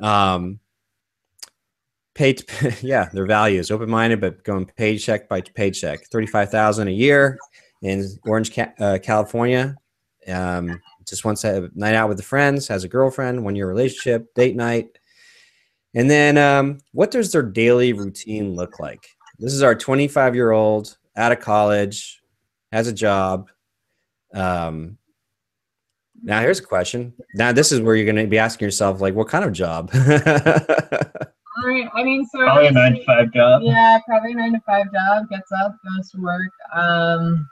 Um, 0.02 0.60
pay 2.17 2.36
yeah 2.82 3.08
their 3.13 3.28
values 3.28 3.69
open 3.69 3.88
minded 3.89 4.19
but 4.19 4.43
going 4.43 4.65
paycheck 4.65 5.30
by 5.30 5.39
paycheck 5.39 6.00
35000 6.10 6.88
a 6.88 6.91
year 6.91 7.38
in 7.82 8.08
orange 8.26 8.54
Ca- 8.54 8.74
uh, 8.80 8.98
california 9.02 9.76
um, 10.28 10.82
just 11.08 11.24
wants 11.24 11.42
to 11.42 11.48
have 11.48 11.63
a 11.63 11.70
night 11.74 11.96
out 11.96 12.10
with 12.10 12.18
the 12.18 12.24
friends 12.24 12.68
has 12.68 12.84
a 12.84 12.88
girlfriend 12.88 13.44
one 13.44 13.56
year 13.56 13.68
relationship 13.68 14.34
date 14.34 14.56
night 14.56 14.88
and 15.96 16.12
then 16.12 16.38
um, 16.38 16.80
what 16.92 17.12
does 17.12 17.32
their 17.32 17.44
daily 17.44 17.94
routine 17.94 18.56
look 18.56 18.80
like 18.80 19.08
this 19.40 19.54
is 19.54 19.62
our 19.62 19.76
25 19.76 20.36
year 20.36 20.52
old 20.52 20.98
out 21.16 21.32
of 21.32 21.40
college 21.40 22.22
has 22.72 22.88
a 22.88 22.94
job. 22.94 23.50
Um, 24.34 24.98
now 26.22 26.42
here's 26.42 26.60
a 26.60 26.63
question. 26.63 27.13
Now 27.36 27.52
this 27.52 27.72
is 27.72 27.82
where 27.82 27.96
you're 27.96 28.06
going 28.06 28.24
to 28.24 28.28
be 28.28 28.40
asking 28.40 28.66
yourself, 28.66 29.02
like, 29.02 29.13
what 29.13 29.28
kind 29.28 29.46
of 29.46 29.54
job? 29.54 29.90
All 29.94 30.00
right. 31.66 31.88
I 31.94 32.04
mean, 32.04 32.26
so 32.26 32.40
Probably 32.40 32.68
a 32.68 32.72
nine 32.72 32.96
to 32.96 33.06
five 33.06 33.32
job. 33.34 33.62
Yeah, 33.63 34.00
probably 34.08 34.34
nine 34.34 34.54
to 34.54 34.62
five 34.66 34.92
job. 34.92 35.30
Gets 35.30 35.52
up, 35.63 35.76
goes 35.96 36.12
to 36.12 36.22
work. 36.22 36.52
Um, 36.74 37.48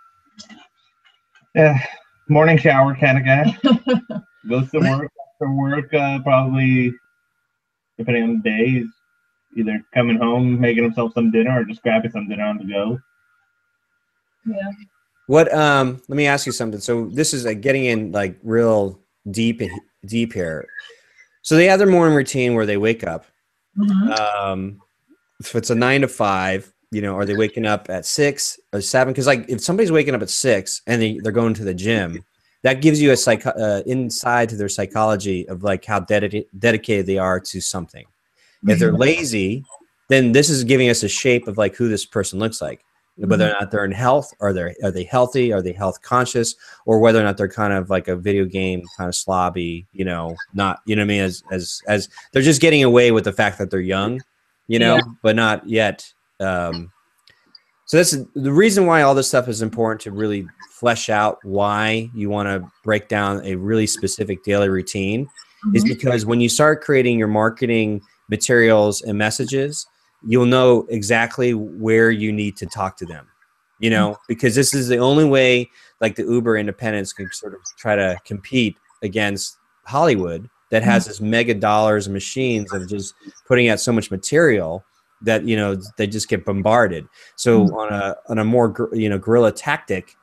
Yeah. 1.55 1.79
Morning 2.27 2.57
shower 2.57 2.95
kind 2.95 3.17
of 3.17 3.25
guy. 3.25 3.57
Goes 4.49 4.69
to 4.71 4.79
work. 4.79 5.11
After 5.33 5.51
work, 5.51 5.93
uh, 5.93 6.19
probably 6.21 6.93
depending 7.97 8.23
on 8.23 8.41
the 8.43 8.49
day, 8.49 8.69
he's 8.69 8.87
either 9.57 9.81
coming 9.93 10.17
home, 10.17 10.59
making 10.59 10.83
himself 10.83 11.13
some 11.13 11.31
dinner, 11.31 11.61
or 11.61 11.63
just 11.63 11.81
grabbing 11.81 12.11
some 12.11 12.27
dinner 12.27 12.43
on 12.43 12.57
the 12.57 12.65
go. 12.65 12.99
yeah. 14.45 14.71
what? 15.27 15.53
Um, 15.53 16.01
let 16.09 16.17
me 16.17 16.27
ask 16.27 16.45
you 16.45 16.51
something. 16.51 16.79
So 16.81 17.05
this 17.07 17.33
is 17.33 17.45
like 17.45 17.61
getting 17.61 17.85
in 17.85 18.11
like 18.11 18.37
real 18.43 18.99
deep, 19.31 19.61
deep 20.05 20.33
here. 20.33 20.67
So 21.41 21.55
they 21.55 21.67
have 21.67 21.79
their 21.79 21.87
morning 21.87 22.15
routine 22.15 22.53
where 22.53 22.65
they 22.65 22.77
wake 22.77 23.03
up. 23.03 23.25
Mhm. 23.77 24.19
um 24.19 24.79
if 25.41 25.53
it's 25.53 25.69
a 25.69 25.75
nine 25.75 25.99
to 25.99 26.07
five 26.07 26.71
you 26.95 27.01
know 27.01 27.15
are 27.17 27.25
they 27.25 27.35
waking 27.35 27.65
up 27.65 27.89
at 27.89 28.05
six 28.05 28.59
or 28.73 28.81
seven? 28.81 29.11
Because 29.13 29.27
like 29.27 29.43
if 29.49 29.59
somebody's 29.61 29.91
waking 29.91 30.15
up 30.15 30.21
at 30.21 30.29
six 30.29 30.81
and 30.87 31.01
they, 31.01 31.19
they're 31.21 31.31
going 31.41 31.53
to 31.55 31.63
the 31.63 31.73
gym 31.73 32.23
that 32.63 32.81
gives 32.81 32.99
you 33.01 33.11
a 33.11 33.17
psych 33.17 33.45
uh, 33.45 33.81
inside 33.85 34.49
to 34.49 34.55
their 34.55 34.69
psychology 34.69 35.47
of 35.49 35.63
like 35.63 35.83
how 35.85 35.99
dedicated 35.99 36.47
dedicated 36.57 37.05
they 37.05 37.17
are 37.19 37.39
to 37.39 37.61
something. 37.61 38.05
If 38.67 38.79
they're 38.79 38.93
lazy 39.07 39.63
then 40.07 40.31
this 40.31 40.49
is 40.49 40.63
giving 40.63 40.89
us 40.89 41.03
a 41.03 41.09
shape 41.09 41.47
of 41.47 41.57
like 41.57 41.75
who 41.75 41.87
this 41.89 42.05
person 42.05 42.39
looks 42.39 42.61
like 42.61 42.79
whether 43.17 43.47
or 43.49 43.53
not 43.53 43.71
they're 43.71 43.85
in 43.85 43.91
health 43.91 44.33
are 44.39 44.51
they 44.53 44.73
are 44.83 44.91
they 44.91 45.03
healthy 45.03 45.53
are 45.53 45.61
they 45.61 45.71
health 45.71 46.01
conscious 46.01 46.53
or 46.85 46.99
whether 46.99 47.19
or 47.19 47.23
not 47.23 47.37
they're 47.37 47.47
kind 47.47 47.73
of 47.73 47.89
like 47.89 48.07
a 48.07 48.15
video 48.15 48.45
game 48.45 48.81
kind 48.97 49.07
of 49.07 49.13
slobby 49.13 49.85
you 49.93 50.03
know 50.03 50.35
not 50.53 50.79
you 50.85 50.95
know 50.95 51.01
what 51.01 51.05
i 51.05 51.07
mean 51.07 51.21
as 51.21 51.43
as 51.51 51.81
as 51.87 52.09
they're 52.31 52.41
just 52.41 52.61
getting 52.61 52.83
away 52.83 53.11
with 53.11 53.23
the 53.23 53.31
fact 53.31 53.57
that 53.57 53.71
they're 53.71 53.79
young 53.79 54.21
you 54.67 54.79
know 54.79 54.95
Yeah. 54.95 55.01
but 55.23 55.35
not 55.35 55.67
yet 55.67 56.11
um 56.39 56.91
so 57.85 57.97
that's 57.97 58.11
the 58.35 58.51
reason 58.51 58.87
why 58.87 59.03
all 59.03 59.13
this 59.13 59.27
stuff 59.27 59.47
is 59.47 59.61
important 59.61 60.01
to 60.01 60.11
really 60.11 60.47
flesh 60.71 61.09
out 61.09 61.37
why 61.43 62.09
you 62.15 62.29
want 62.29 62.47
to 62.47 62.67
break 62.83 63.07
down 63.07 63.45
a 63.45 63.55
really 63.55 63.85
specific 63.85 64.43
daily 64.43 64.69
routine 64.69 65.27
is 65.75 65.83
Mhm. 65.83 65.89
because 65.89 66.25
when 66.25 66.41
you 66.41 66.49
start 66.49 66.81
creating 66.83 67.19
your 67.19 67.27
marketing 67.27 68.01
materials 68.27 69.03
and 69.03 69.17
messages, 69.17 69.85
you'll 70.27 70.47
know 70.47 70.87
exactly 70.89 71.53
where 71.53 72.09
you 72.09 72.31
need 72.31 72.57
to 72.57 72.65
talk 72.65 72.97
to 72.97 73.05
them. 73.05 73.27
You 73.79 73.91
know, 73.91 74.17
because 74.27 74.55
this 74.55 74.73
is 74.73 74.87
the 74.87 74.97
only 74.97 75.25
way 75.25 75.69
like 76.01 76.15
the 76.15 76.23
Uber 76.23 76.57
independents 76.57 77.13
can 77.13 77.31
sort 77.33 77.53
of 77.53 77.59
try 77.77 77.95
to 77.95 78.17
compete 78.25 78.77
against 79.03 79.57
Hollywood 79.83 80.49
that 80.71 80.81
has 80.81 81.05
this 81.05 81.21
mega 81.21 81.53
dollars 81.53 82.07
and 82.07 82.13
machines 82.15 82.73
of 82.73 82.87
just 82.89 83.13
putting 83.47 83.69
out 83.69 83.79
so 83.79 83.91
much 83.91 84.09
material 84.09 84.83
that 85.25 85.45
you 85.45 85.55
know 85.55 85.75
they 85.97 86.07
just 86.07 86.29
get 86.29 86.45
bombarded. 86.45 87.07
So 87.35 87.65
hmm. 87.65 87.73
on 87.73 87.93
a 87.93 88.15
on 88.29 88.39
a 88.39 88.45
more 88.45 88.89
you 88.93 89.09
know 89.09 89.19
guerrilla 89.19 89.51
tactic, 89.51 90.15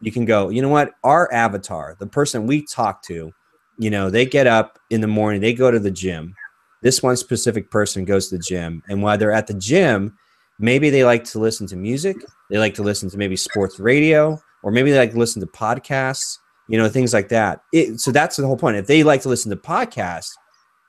you 0.00 0.10
can 0.10 0.24
go. 0.24 0.48
You 0.48 0.62
know 0.62 0.68
what? 0.68 0.94
Our 1.04 1.32
avatar, 1.32 1.96
the 1.98 2.06
person 2.06 2.46
we 2.46 2.62
talk 2.62 3.02
to, 3.04 3.32
you 3.78 3.90
know, 3.90 4.10
they 4.10 4.26
get 4.26 4.46
up 4.46 4.78
in 4.90 5.00
the 5.00 5.06
morning, 5.06 5.40
they 5.40 5.54
go 5.54 5.70
to 5.70 5.78
the 5.78 5.90
gym. 5.90 6.34
This 6.82 7.02
one 7.02 7.16
specific 7.16 7.70
person 7.70 8.04
goes 8.04 8.28
to 8.28 8.36
the 8.36 8.42
gym, 8.42 8.82
and 8.88 9.02
while 9.02 9.16
they're 9.16 9.32
at 9.32 9.46
the 9.46 9.54
gym, 9.54 10.16
maybe 10.58 10.90
they 10.90 11.04
like 11.04 11.24
to 11.24 11.38
listen 11.38 11.66
to 11.68 11.76
music. 11.76 12.16
They 12.50 12.58
like 12.58 12.74
to 12.74 12.82
listen 12.82 13.10
to 13.10 13.18
maybe 13.18 13.36
sports 13.36 13.78
radio, 13.78 14.40
or 14.62 14.70
maybe 14.70 14.90
they 14.90 14.98
like 14.98 15.12
to 15.12 15.18
listen 15.18 15.40
to 15.40 15.46
podcasts. 15.46 16.38
You 16.68 16.78
know, 16.78 16.88
things 16.88 17.14
like 17.14 17.28
that. 17.28 17.60
It, 17.72 18.00
so 18.00 18.10
that's 18.10 18.36
the 18.36 18.46
whole 18.46 18.56
point. 18.56 18.76
If 18.76 18.88
they 18.88 19.04
like 19.04 19.22
to 19.22 19.28
listen 19.28 19.50
to 19.50 19.56
podcasts, 19.56 20.32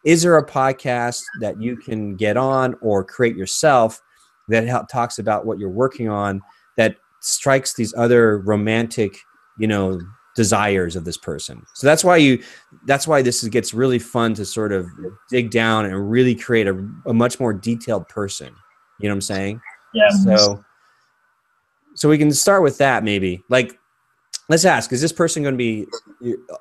is 0.08 0.22
there 0.22 0.38
a 0.38 0.46
podcast 0.46 1.22
that 1.42 1.62
you 1.62 1.76
can 1.76 2.16
get 2.16 2.38
on 2.38 2.74
or 2.82 3.04
create 3.04 3.36
yourself 3.36 4.02
that 4.48 4.66
help, 4.66 4.88
talks 4.88 5.20
about 5.20 5.46
what 5.46 5.60
you're 5.60 5.70
working 5.70 6.08
on 6.08 6.42
that 6.78 6.96
strikes 7.20 7.74
these 7.74 7.94
other 7.98 8.40
romantic, 8.40 9.18
you 9.60 9.68
know, 9.68 10.00
desires 10.34 10.96
of 10.96 11.04
this 11.04 11.18
person. 11.18 11.62
So 11.74 11.86
that's 11.86 12.06
why 12.06 12.16
you 12.18 12.42
that's 12.86 13.06
why 13.06 13.22
this 13.22 13.44
is, 13.44 13.50
gets 13.50 13.74
really 13.74 14.00
fun 14.00 14.34
to 14.36 14.46
sort 14.46 14.72
of 14.72 14.88
dig 15.30 15.52
down 15.52 15.84
and 15.84 16.10
really 16.10 16.36
create 16.36 16.68
a, 16.68 16.90
a 17.06 17.14
much 17.14 17.38
more 17.42 17.52
detailed 17.52 18.08
person. 18.08 18.56
You 19.02 19.10
know 19.10 19.14
what 19.14 19.18
I'm 19.18 19.22
saying? 19.22 19.62
Yeah. 19.94 20.10
So 20.24 20.64
so 21.96 22.08
we 22.08 22.18
can 22.18 22.32
start 22.32 22.64
with 22.64 22.78
that 22.78 23.04
maybe. 23.04 23.44
Like 23.50 23.78
let's 24.50 24.66
ask 24.66 24.92
is 24.94 25.02
this 25.02 25.12
person 25.14 25.44
going 25.44 25.54
to 25.54 25.58
be 25.58 25.88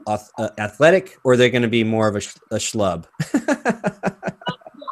uh, 0.07 0.19
uh, 0.39 0.49
athletic 0.59 1.19
or 1.25 1.33
are 1.33 1.37
they 1.37 1.51
going 1.51 1.63
to 1.63 1.69
be 1.69 1.85
more 1.85 2.09
of 2.09 2.17
a, 2.17 2.21
sh- 2.21 2.35
a 2.51 2.57
schlub? 2.57 3.07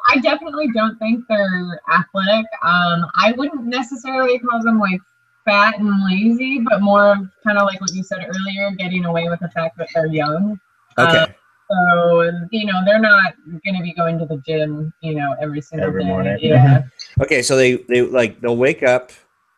I 0.09 0.19
definitely 0.19 0.69
don't 0.73 0.97
think 0.99 1.25
they're 1.29 1.81
athletic. 1.93 2.47
Um, 2.63 3.07
I 3.17 3.33
wouldn't 3.37 3.65
necessarily 3.65 4.39
call 4.39 4.63
them 4.63 4.79
like 4.79 5.01
fat 5.45 5.79
and 5.79 5.91
lazy, 6.05 6.61
but 6.61 6.81
more 6.83 7.13
of 7.13 7.19
kind 7.45 7.59
of 7.59 7.67
like 7.67 7.81
what 7.81 7.93
you 7.93 8.03
said 8.05 8.19
earlier, 8.29 8.71
getting 8.73 9.05
away 9.07 9.29
with 9.29 9.41
the 9.41 9.49
fact 9.51 9.77
that 9.79 9.89
they're 9.95 10.07
young. 10.07 10.59
okay. 10.99 11.17
Uh, 11.19 11.27
So 11.71 12.31
you 12.53 12.67
know 12.67 12.83
they're 12.85 13.01
not 13.01 13.35
going 13.65 13.75
to 13.77 13.83
be 13.83 13.93
going 13.95 14.19
to 14.19 14.27
the 14.27 14.37
gym, 14.47 14.93
you 15.01 15.15
know, 15.15 15.35
every 15.41 15.61
single 15.63 15.89
Every 15.89 16.03
day. 16.05 16.09
morning. 16.09 16.39
Yeah. 16.41 16.83
okay, 17.23 17.41
so 17.43 17.57
they 17.57 17.77
they 17.89 18.03
like 18.03 18.41
they'll 18.41 18.57
wake 18.57 18.83
up 18.83 19.11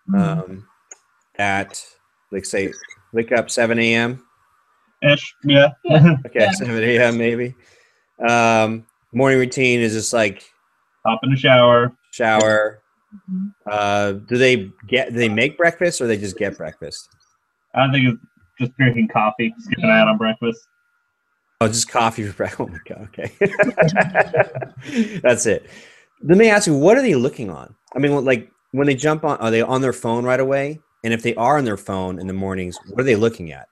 Mhm. 0.08 0.20
um 0.38 0.68
at 1.38 1.84
like 2.30 2.46
say 2.46 2.72
wake 3.16 3.32
up 3.32 3.50
7 3.50 3.78
a.m. 3.78 4.22
Ish. 5.02 5.34
Yeah. 5.44 5.72
Yeah. 5.84 6.16
Okay, 6.26 6.40
Yeah. 6.40 6.52
7 6.52 6.82
a.m. 6.84 7.16
maybe. 7.18 7.54
Um 8.28 8.86
morning 9.12 9.38
routine 9.38 9.80
is 9.80 9.92
just 9.94 10.12
like 10.12 10.44
Hop 11.06 11.20
in 11.22 11.30
the 11.30 11.36
shower. 11.36 11.92
shower. 12.12 12.82
Mhm. 13.30 13.52
Uh 13.70 14.12
do 14.12 14.36
they 14.36 14.70
get 14.86 15.12
do 15.12 15.18
they 15.18 15.28
make 15.28 15.56
breakfast 15.56 16.00
or 16.00 16.06
they 16.06 16.16
just 16.18 16.36
get 16.38 16.56
breakfast? 16.56 17.08
I 17.74 17.80
don't 17.84 17.92
think 17.92 18.08
it's 18.08 18.18
just 18.60 18.76
drinking 18.76 19.08
coffee, 19.08 19.54
skipping 19.58 19.86
Yeah. 19.86 20.02
out 20.02 20.08
on 20.08 20.18
breakfast. 20.18 20.66
Oh, 21.60 21.68
just 21.68 21.88
coffee 21.90 22.26
for 22.26 22.34
breakfast. 22.36 22.60
Oh 22.60 22.66
my 22.66 22.78
god. 22.86 23.08
Okay, 23.08 23.32
that's 25.22 25.46
it. 25.46 25.68
Let 26.22 26.38
me 26.38 26.48
ask 26.50 26.66
you, 26.66 26.76
what 26.76 26.96
are 26.98 27.02
they 27.02 27.14
looking 27.14 27.50
on? 27.50 27.74
I 27.94 27.98
mean, 27.98 28.24
like 28.24 28.50
when 28.72 28.86
they 28.86 28.94
jump 28.94 29.24
on, 29.24 29.36
are 29.38 29.50
they 29.50 29.62
on 29.62 29.80
their 29.82 29.92
phone 29.92 30.24
right 30.24 30.40
away? 30.40 30.80
And 31.06 31.14
if 31.14 31.22
they 31.22 31.36
are 31.36 31.56
on 31.56 31.64
their 31.64 31.76
phone 31.76 32.18
in 32.18 32.26
the 32.26 32.32
mornings, 32.32 32.76
what 32.88 33.00
are 33.00 33.04
they 33.04 33.14
looking 33.14 33.52
at? 33.52 33.68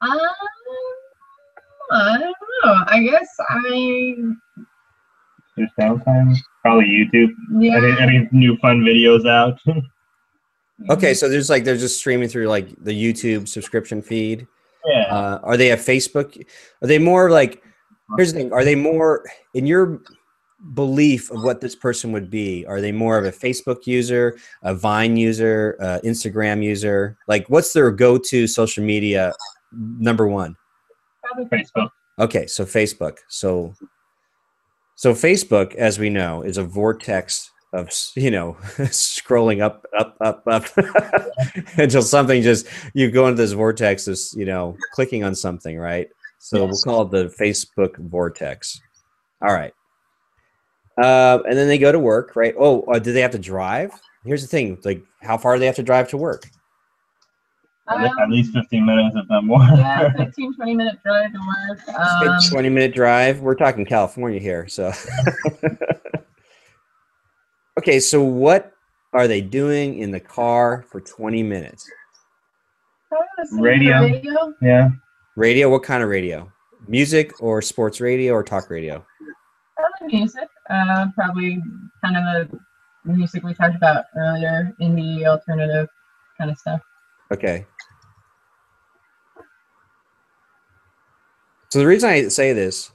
Um, 0.00 0.16
I 1.90 2.18
don't 2.18 2.36
know. 2.64 2.84
I 2.86 3.02
guess 3.02 3.26
I 3.50 4.14
There's 5.56 5.70
downtime. 5.76 6.36
Probably 6.62 6.84
YouTube. 6.86 7.30
yeah. 7.58 7.78
Any, 7.78 8.00
any 8.00 8.28
new 8.30 8.56
fun 8.58 8.80
videos 8.82 9.28
out? 9.28 9.58
Okay, 10.90 11.14
so 11.14 11.28
there's 11.28 11.48
like 11.48 11.62
they're 11.62 11.76
just 11.76 11.98
streaming 11.98 12.28
through 12.28 12.48
like 12.48 12.68
the 12.82 12.90
YouTube 12.90 13.46
subscription 13.46 14.02
feed. 14.02 14.44
yeah. 14.84 15.02
Uh, 15.04 15.40
are 15.44 15.56
they 15.56 15.70
a 15.70 15.76
Facebook? 15.76 16.36
Are 16.82 16.88
they 16.88 16.98
more 16.98 17.30
like? 17.30 17.62
Here's 18.16 18.32
the 18.32 18.40
thing: 18.40 18.52
Are 18.52 18.64
they 18.64 18.74
more 18.74 19.24
in 19.54 19.66
your 19.66 20.00
belief 20.74 21.30
of 21.30 21.42
what 21.42 21.60
this 21.60 21.74
person 21.74 22.12
would 22.12 22.30
be? 22.30 22.64
Are 22.66 22.80
they 22.80 22.92
more 22.92 23.18
of 23.18 23.24
a 23.24 23.32
Facebook 23.32 23.86
user, 23.86 24.38
a 24.62 24.74
Vine 24.74 25.16
user, 25.16 25.76
uh, 25.80 25.98
Instagram 26.04 26.62
user? 26.62 27.16
Like, 27.28 27.48
what's 27.48 27.72
their 27.72 27.90
go-to 27.90 28.46
social 28.46 28.84
media 28.84 29.32
number 29.72 30.26
one? 30.26 30.56
Probably 31.22 31.58
Facebook. 31.58 31.90
Okay, 32.18 32.46
so 32.46 32.64
Facebook. 32.64 33.18
So, 33.28 33.74
so 34.94 35.12
Facebook, 35.12 35.74
as 35.74 35.98
we 35.98 36.10
know, 36.10 36.42
is 36.42 36.58
a 36.58 36.64
vortex 36.64 37.50
of 37.72 37.90
you 38.14 38.30
know 38.30 38.56
scrolling 38.78 39.60
up, 39.60 39.84
up, 39.98 40.16
up, 40.20 40.42
up 40.46 40.64
until 41.76 42.02
something 42.02 42.40
just 42.40 42.68
you 42.94 43.10
go 43.10 43.26
into 43.26 43.42
this 43.42 43.52
vortex 43.52 44.06
of 44.06 44.16
you 44.38 44.46
know 44.46 44.76
clicking 44.92 45.24
on 45.24 45.34
something, 45.34 45.76
right? 45.76 46.08
So 46.38 46.64
we'll 46.64 46.78
call 46.78 47.02
it 47.02 47.10
the 47.10 47.34
Facebook 47.40 47.96
vortex. 47.98 48.80
All 49.42 49.52
right, 49.52 49.74
uh, 51.02 51.38
and 51.48 51.56
then 51.56 51.68
they 51.68 51.78
go 51.78 51.92
to 51.92 51.98
work, 51.98 52.36
right? 52.36 52.54
Oh, 52.58 52.82
uh, 52.82 52.98
do 52.98 53.12
they 53.12 53.20
have 53.20 53.32
to 53.32 53.38
drive? 53.38 53.90
Here's 54.24 54.42
the 54.42 54.48
thing: 54.48 54.78
like, 54.84 55.02
how 55.22 55.36
far 55.38 55.54
do 55.54 55.60
they 55.60 55.66
have 55.66 55.76
to 55.76 55.82
drive 55.82 56.08
to 56.10 56.16
work? 56.16 56.44
Um, 57.86 58.02
At 58.02 58.30
least 58.30 58.54
15 58.54 58.86
minutes, 58.86 59.14
if 59.14 59.28
not 59.28 59.44
more. 59.44 59.58
yeah, 59.60 60.10
15, 60.16 60.54
20 60.54 60.74
minute 60.74 60.96
drive 61.04 61.30
to 61.32 61.38
work. 61.38 61.88
Um, 61.88 62.34
It's 62.36 62.48
a 62.48 62.50
20 62.50 62.68
minute 62.70 62.94
drive. 62.94 63.40
We're 63.40 63.54
talking 63.54 63.84
California 63.84 64.40
here. 64.40 64.66
So, 64.68 64.90
okay. 67.78 68.00
So, 68.00 68.22
what 68.22 68.72
are 69.12 69.28
they 69.28 69.40
doing 69.42 69.98
in 69.98 70.10
the 70.10 70.20
car 70.20 70.84
for 70.90 71.00
20 71.00 71.42
minutes? 71.42 71.86
probably 73.08 73.26
listening 73.38 73.62
to 73.62 73.68
Radio. 73.68 74.00
radio. 74.00 74.54
yeah. 74.62 74.88
Radio? 75.36 75.68
What 75.70 75.82
kind 75.82 76.02
of 76.02 76.08
radio? 76.08 76.50
Music 76.88 77.32
or 77.40 77.60
sports 77.62 78.00
radio 78.00 78.32
or 78.32 78.42
talk 78.42 78.70
radio? 78.70 79.04
Probably 79.76 80.18
music. 80.18 80.48
Uh, 80.70 81.06
probably 81.14 81.62
kind 82.02 82.16
of 82.16 82.50
the 83.04 83.12
music 83.12 83.42
we 83.42 83.54
talked 83.54 83.76
about 83.76 84.06
earlier, 84.16 84.74
indie, 84.80 85.26
alternative 85.26 85.88
kind 86.38 86.50
of 86.50 86.58
stuff. 86.58 86.80
Okay. 87.32 87.66
So 91.70 91.80
the 91.80 91.86
reason 91.86 92.08
I 92.08 92.28
say 92.28 92.52
this, 92.52 92.92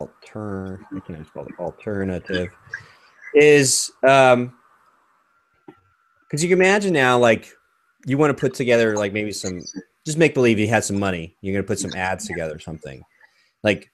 altern, 0.00 0.78
alternative, 1.58 2.48
is 3.34 3.90
um, 4.08 4.54
because 6.22 6.42
you 6.42 6.48
can 6.48 6.58
imagine 6.58 6.94
now, 6.94 7.18
like 7.18 7.52
you 8.06 8.16
want 8.16 8.34
to 8.34 8.40
put 8.40 8.54
together 8.54 8.96
like 8.96 9.12
maybe 9.12 9.32
some, 9.32 9.60
just 10.06 10.16
make 10.16 10.32
believe 10.32 10.58
you 10.58 10.66
had 10.66 10.84
some 10.84 10.98
money. 10.98 11.36
You're 11.42 11.52
gonna 11.52 11.66
put 11.66 11.78
some 11.78 11.92
ads 11.94 12.26
together, 12.26 12.54
or 12.54 12.58
something. 12.58 13.02
Like 13.62 13.89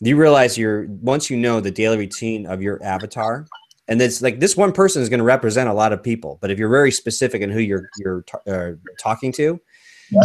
you 0.00 0.16
realize 0.16 0.58
you're 0.58 0.86
once 0.88 1.30
you 1.30 1.36
know 1.36 1.60
the 1.60 1.70
daily 1.70 1.96
routine 1.96 2.46
of 2.46 2.62
your 2.62 2.82
avatar, 2.82 3.46
and 3.88 4.00
it's 4.00 4.22
like 4.22 4.40
this 4.40 4.56
one 4.56 4.72
person 4.72 5.02
is 5.02 5.08
going 5.08 5.18
to 5.18 5.24
represent 5.24 5.68
a 5.68 5.72
lot 5.72 5.92
of 5.92 6.02
people. 6.02 6.38
But 6.40 6.50
if 6.50 6.58
you're 6.58 6.68
very 6.68 6.90
specific 6.90 7.42
in 7.42 7.50
who 7.50 7.60
you're 7.60 7.88
you're 7.98 8.24
uh, 8.46 8.72
talking 8.98 9.32
to, 9.32 9.60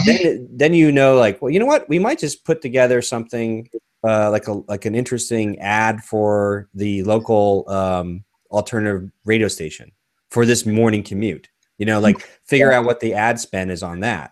then 0.06 0.48
then 0.52 0.74
you 0.74 0.92
know 0.92 1.16
like 1.16 1.42
well 1.42 1.52
you 1.52 1.60
know 1.60 1.66
what 1.66 1.88
we 1.90 2.00
might 2.00 2.20
just 2.20 2.46
put 2.46 2.62
together 2.62 3.02
something 3.02 3.70
uh, 4.04 4.32
like 4.32 4.48
a 4.48 4.54
like 4.68 4.86
an 4.86 4.96
interesting 4.96 5.60
ad 5.60 6.02
for 6.04 6.70
the 6.74 7.04
local 7.04 7.70
um, 7.70 8.24
alternative 8.52 9.10
radio 9.26 9.48
station 9.48 9.92
for 10.30 10.46
this 10.46 10.66
morning 10.66 11.04
commute. 11.04 11.50
You 11.78 11.86
know, 11.86 12.00
like 12.00 12.20
figure 12.46 12.72
out 12.72 12.86
what 12.86 13.00
the 13.00 13.14
ad 13.14 13.40
spend 13.40 13.72
is 13.72 13.84
on 13.84 14.00
that, 14.02 14.32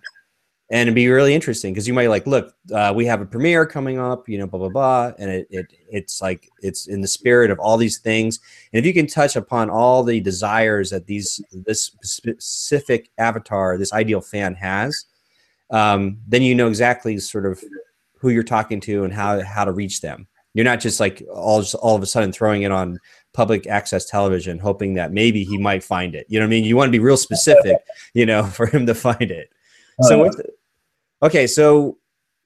and 0.69 0.81
it'd 0.81 0.95
be 0.95 1.07
really 1.07 1.33
interesting 1.33 1.73
because 1.73 1.87
you 1.87 1.93
might 1.93 2.09
like 2.09 2.27
look 2.27 2.53
uh, 2.73 2.91
we 2.95 3.05
have 3.05 3.21
a 3.21 3.25
premiere 3.25 3.65
coming 3.65 3.99
up, 3.99 4.27
you 4.27 4.37
know, 4.37 4.47
blah 4.47 4.59
blah 4.59 4.69
blah, 4.69 5.11
and 5.17 5.31
it, 5.31 5.47
it 5.49 5.65
it's 5.89 6.21
like 6.21 6.49
it's 6.61 6.87
in 6.87 7.01
the 7.01 7.07
spirit 7.07 7.51
of 7.51 7.59
all 7.59 7.77
these 7.77 7.99
things, 7.99 8.39
and 8.73 8.79
if 8.79 8.85
you 8.85 8.93
can 8.93 9.07
touch 9.07 9.35
upon 9.35 9.69
all 9.69 10.03
the 10.03 10.19
desires 10.19 10.89
that 10.89 11.05
these 11.05 11.41
this 11.51 11.91
specific 12.01 13.09
avatar, 13.17 13.77
this 13.77 13.93
ideal 13.93 14.21
fan 14.21 14.55
has 14.55 15.05
um, 15.69 16.19
then 16.27 16.41
you 16.41 16.55
know 16.55 16.67
exactly 16.67 17.17
sort 17.19 17.45
of 17.45 17.63
who 18.19 18.29
you're 18.29 18.43
talking 18.43 18.79
to 18.81 19.03
and 19.03 19.13
how 19.13 19.41
how 19.41 19.65
to 19.65 19.71
reach 19.71 20.01
them. 20.01 20.27
You're 20.53 20.65
not 20.65 20.79
just 20.79 20.99
like 20.99 21.23
all 21.33 21.61
just 21.61 21.75
all 21.75 21.95
of 21.95 22.01
a 22.01 22.07
sudden 22.07 22.31
throwing 22.31 22.63
it 22.63 22.71
on 22.71 22.99
public 23.33 23.67
access 23.67 24.05
television, 24.05 24.57
hoping 24.57 24.95
that 24.95 25.11
maybe 25.11 25.43
he 25.43 25.57
might 25.57 25.83
find 25.83 26.15
it. 26.15 26.25
You 26.29 26.39
know 26.39 26.45
what 26.45 26.49
I 26.49 26.51
mean? 26.51 26.63
You 26.63 26.75
want 26.75 26.87
to 26.87 26.91
be 26.91 27.03
real 27.03 27.17
specific, 27.17 27.77
you 28.13 28.25
know, 28.25 28.43
for 28.45 28.65
him 28.65 28.85
to 28.87 28.95
find 28.95 29.29
it. 29.29 29.49
So, 30.01 30.23
with, 30.23 30.41
okay, 31.23 31.47
so 31.47 31.97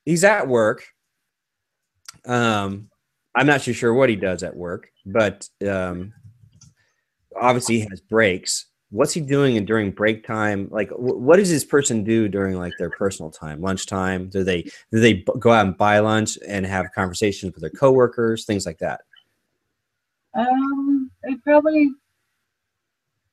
he's 0.06 0.24
at 0.24 0.48
work. 0.48 0.86
Um, 2.26 2.90
I'm 3.36 3.48
not 3.48 3.62
too 3.62 3.74
sure 3.74 3.94
what 3.94 4.10
he 4.10 4.16
does 4.16 4.44
at 4.44 4.56
work, 4.56 4.90
but 5.06 5.48
um, 5.68 6.14
obviously 7.40 7.80
he 7.80 7.88
has 7.90 8.02
breaks. 8.02 8.68
What's 8.90 9.14
he 9.14 9.22
doing 9.22 9.64
during 9.66 9.92
break 9.92 10.26
time? 10.26 10.68
Like 10.70 10.90
what 10.92 11.38
does 11.38 11.50
this 11.50 11.64
person 11.64 12.04
do 12.04 12.28
during 12.28 12.58
like 12.58 12.74
their 12.78 12.90
personal 12.90 13.32
time? 13.32 13.62
Lunchtime? 13.62 14.28
Do 14.28 14.44
they 14.44 14.64
do 14.64 15.00
they 15.00 15.24
go 15.40 15.52
out 15.52 15.66
and 15.66 15.78
buy 15.78 16.00
lunch 16.00 16.38
and 16.46 16.66
have 16.66 16.92
conversations 16.94 17.54
with 17.54 17.62
their 17.62 17.70
coworkers 17.70 18.44
things 18.44 18.66
like 18.66 18.80
that? 18.80 19.02
Um 20.34 21.10
they 21.24 21.36
probably 21.36 21.92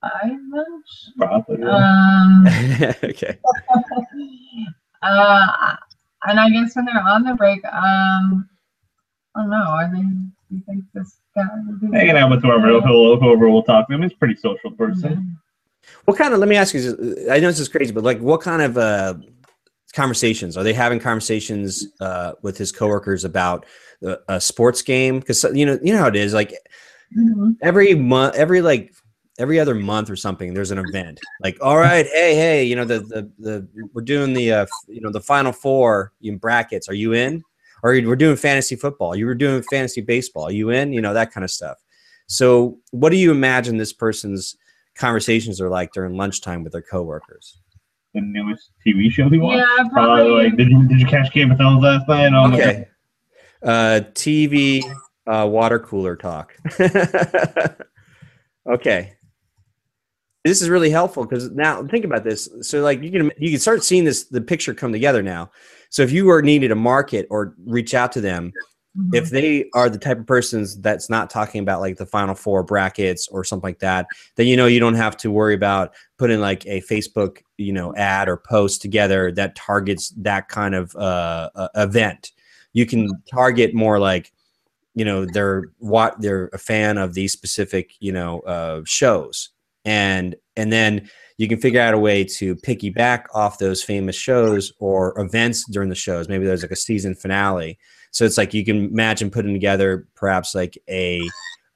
buy 0.01 0.35
lunch 0.51 0.89
Probably. 1.17 1.63
um 1.63 2.47
okay 3.03 3.37
uh 5.01 5.75
and 6.25 6.39
i 6.39 6.49
guess 6.49 6.75
when 6.75 6.85
they're 6.85 7.01
on 7.07 7.23
the 7.23 7.33
break 7.35 7.63
um 7.65 8.47
i 9.35 9.41
don't 9.41 9.49
know 9.49 9.57
are 9.57 9.89
they 9.93 10.01
do 10.01 10.55
you 10.55 10.61
think 10.65 10.83
this 10.93 11.17
guy 11.35 11.43
would 11.67 11.79
be 11.81 11.87
Hanging 11.97 12.17
out 12.17 12.29
with 12.31 12.41
whoever, 12.41 12.79
whoever 12.81 13.49
will 13.49 13.61
talk 13.63 13.87
to 13.87 13.93
him. 13.93 14.01
He's 14.01 14.11
a 14.13 14.15
pretty 14.15 14.35
social 14.35 14.71
person. 14.71 15.37
what 16.05 16.17
kind 16.17 16.33
of 16.33 16.39
let 16.39 16.49
me 16.49 16.55
ask 16.55 16.73
you 16.73 17.25
i 17.31 17.39
know 17.39 17.47
this 17.47 17.59
is 17.59 17.67
crazy 17.69 17.91
but 17.91 18.03
like 18.03 18.19
what 18.19 18.41
kind 18.41 18.61
of 18.61 18.77
uh 18.77 19.13
conversations 19.93 20.55
are 20.55 20.63
they 20.63 20.73
having 20.73 20.99
conversations 20.99 21.87
uh 21.99 22.33
with 22.43 22.57
his 22.57 22.71
coworkers 22.71 23.23
about 23.25 23.65
a, 24.03 24.17
a 24.27 24.41
sports 24.41 24.81
game 24.81 25.19
because 25.19 25.43
you 25.53 25.65
know 25.65 25.79
you 25.83 25.91
know 25.93 25.99
how 25.99 26.07
it 26.07 26.15
is 26.15 26.33
like 26.33 26.53
Mhm. 27.17 27.55
every 27.63 27.95
month 27.95 28.35
every 28.35 28.61
like 28.61 28.93
every 29.39 29.59
other 29.59 29.73
month 29.73 30.09
or 30.09 30.15
something 30.15 30.53
there's 30.53 30.71
an 30.71 30.77
event. 30.77 31.19
Like 31.41 31.57
all 31.61 31.77
right 31.77 32.05
hey 32.05 32.35
hey 32.35 32.63
you 32.63 32.75
know 32.75 32.85
the 32.85 32.99
the, 32.99 33.31
the 33.39 33.67
we're 33.93 34.03
doing 34.03 34.33
the 34.33 34.51
uh, 34.51 34.65
you 34.87 35.01
know 35.01 35.11
the 35.11 35.21
final 35.21 35.51
four 35.51 36.13
in 36.21 36.37
brackets. 36.37 36.87
Are 36.87 36.93
you 36.93 37.13
in? 37.13 37.43
Or 37.81 37.91
we're 37.91 38.17
doing 38.17 38.35
fantasy 38.35 38.75
football. 38.75 39.15
You 39.15 39.25
were 39.25 39.33
doing 39.35 39.63
fantasy 39.71 40.01
baseball. 40.01 40.43
Are 40.43 40.51
you 40.51 40.69
in? 40.69 40.91
You 40.91 41.01
know 41.01 41.13
that 41.13 41.31
kind 41.31 41.43
of 41.45 41.49
stuff. 41.49 41.77
So 42.27 42.77
what 42.91 43.09
do 43.09 43.15
you 43.15 43.31
imagine 43.31 43.77
this 43.77 43.93
person's 43.93 44.55
conversations 44.95 45.61
are 45.61 45.69
like 45.69 45.93
during 45.93 46.15
lunchtime 46.17 46.63
with 46.63 46.73
their 46.73 46.81
coworkers? 46.81 47.57
The 48.13 48.21
newest 48.21 48.71
TV 48.85 49.09
show 49.09 49.29
he 49.29 49.37
watched. 49.37 49.59
yeah 49.59 49.87
Probably 49.93 50.23
probably. 50.25 50.43
like, 50.49 50.57
did 50.57 50.69
you 50.69 50.87
did 50.87 50.99
you 50.99 51.05
catch 51.07 51.31
Game 51.31 51.51
of 51.51 51.57
Thrones 51.57 51.81
last 51.81 52.07
night? 52.09 52.33
Oh 52.33 52.53
okay. 52.53 52.87
uh 53.63 54.01
tv 54.13 54.83
uh 55.25 55.47
water 55.47 55.79
cooler 55.79 56.15
talk. 56.15 56.53
Okay 58.67 59.13
this 60.45 60.61
is 60.61 60.69
really 60.69 60.89
helpful 60.89 61.25
because 61.25 61.51
now 61.51 61.83
think 61.83 62.05
about 62.05 62.23
this. 62.23 62.49
So 62.61 62.81
like 62.81 63.01
you 63.01 63.11
can 63.11 63.31
you 63.37 63.51
can 63.51 63.59
start 63.59 63.83
seeing 63.83 64.03
this 64.03 64.25
the 64.25 64.41
picture 64.41 64.73
come 64.73 64.91
together 64.91 65.21
now. 65.21 65.51
So 65.89 66.01
if 66.01 66.11
you 66.11 66.25
were 66.25 66.41
needed 66.41 66.69
to 66.69 66.75
market 66.75 67.27
or 67.29 67.55
reach 67.65 67.93
out 67.93 68.11
to 68.13 68.21
them 68.21 68.53
Mhm. 68.97 69.15
if 69.15 69.29
they 69.29 69.69
are 69.75 69.87
the 69.87 69.99
type 69.99 70.17
of 70.17 70.25
persons 70.25 70.75
that's 70.81 71.11
not 71.11 71.29
talking 71.29 71.61
about 71.61 71.79
like 71.79 71.97
the 71.97 72.07
final 72.07 72.33
four 72.33 72.63
brackets 72.63 73.27
or 73.27 73.43
something 73.43 73.67
like 73.67 73.79
that 73.79 74.07
then 74.35 74.47
you 74.47 74.57
know 74.57 74.65
you 74.65 74.79
don't 74.79 74.95
have 74.95 75.15
to 75.15 75.29
worry 75.29 75.53
about 75.53 75.93
putting 76.17 76.39
like 76.39 76.65
a 76.65 76.81
facebook 76.81 77.37
you 77.57 77.71
know 77.71 77.93
ad 77.95 78.27
or 78.27 78.35
post 78.35 78.81
together 78.81 79.31
that 79.31 79.55
targets 79.55 80.09
that 80.17 80.49
kind 80.49 80.73
of 80.73 80.95
uh, 80.95 81.49
uh, 81.53 81.67
event. 81.75 82.31
You 82.73 82.87
can 82.87 83.09
target 83.31 83.75
more 83.75 83.99
like 83.99 84.31
you 84.95 85.05
know 85.05 85.23
they're 85.25 85.65
what 85.77 86.19
they're 86.19 86.49
a 86.53 86.57
fan 86.57 86.97
of 86.97 87.13
these 87.13 87.31
specific 87.31 87.93
you 87.99 88.11
know 88.11 88.39
uh, 88.41 88.81
shows 88.85 89.49
and 89.85 90.35
and 90.55 90.71
then 90.71 91.09
you 91.37 91.47
can 91.47 91.59
figure 91.59 91.79
out 91.79 91.93
a 91.93 91.99
way 91.99 92.23
to 92.23 92.55
piggyback 92.57 93.23
off 93.33 93.59
those 93.59 93.81
famous 93.81 94.15
shows 94.15 94.73
or 94.79 95.17
events 95.19 95.65
during 95.69 95.87
the 95.87 95.95
shows. 95.95 96.27
Maybe 96.27 96.45
there's 96.45 96.63
like 96.63 96.71
a 96.71 96.75
season 96.75 97.15
finale. 97.15 97.79
So 98.11 98.25
it's 98.25 98.37
like 98.37 98.53
you 98.53 98.65
can 98.65 98.89
imagine 98.89 99.29
putting 99.29 99.53
together 99.53 100.05
perhaps 100.15 100.53
like 100.53 100.77
a, 100.89 101.21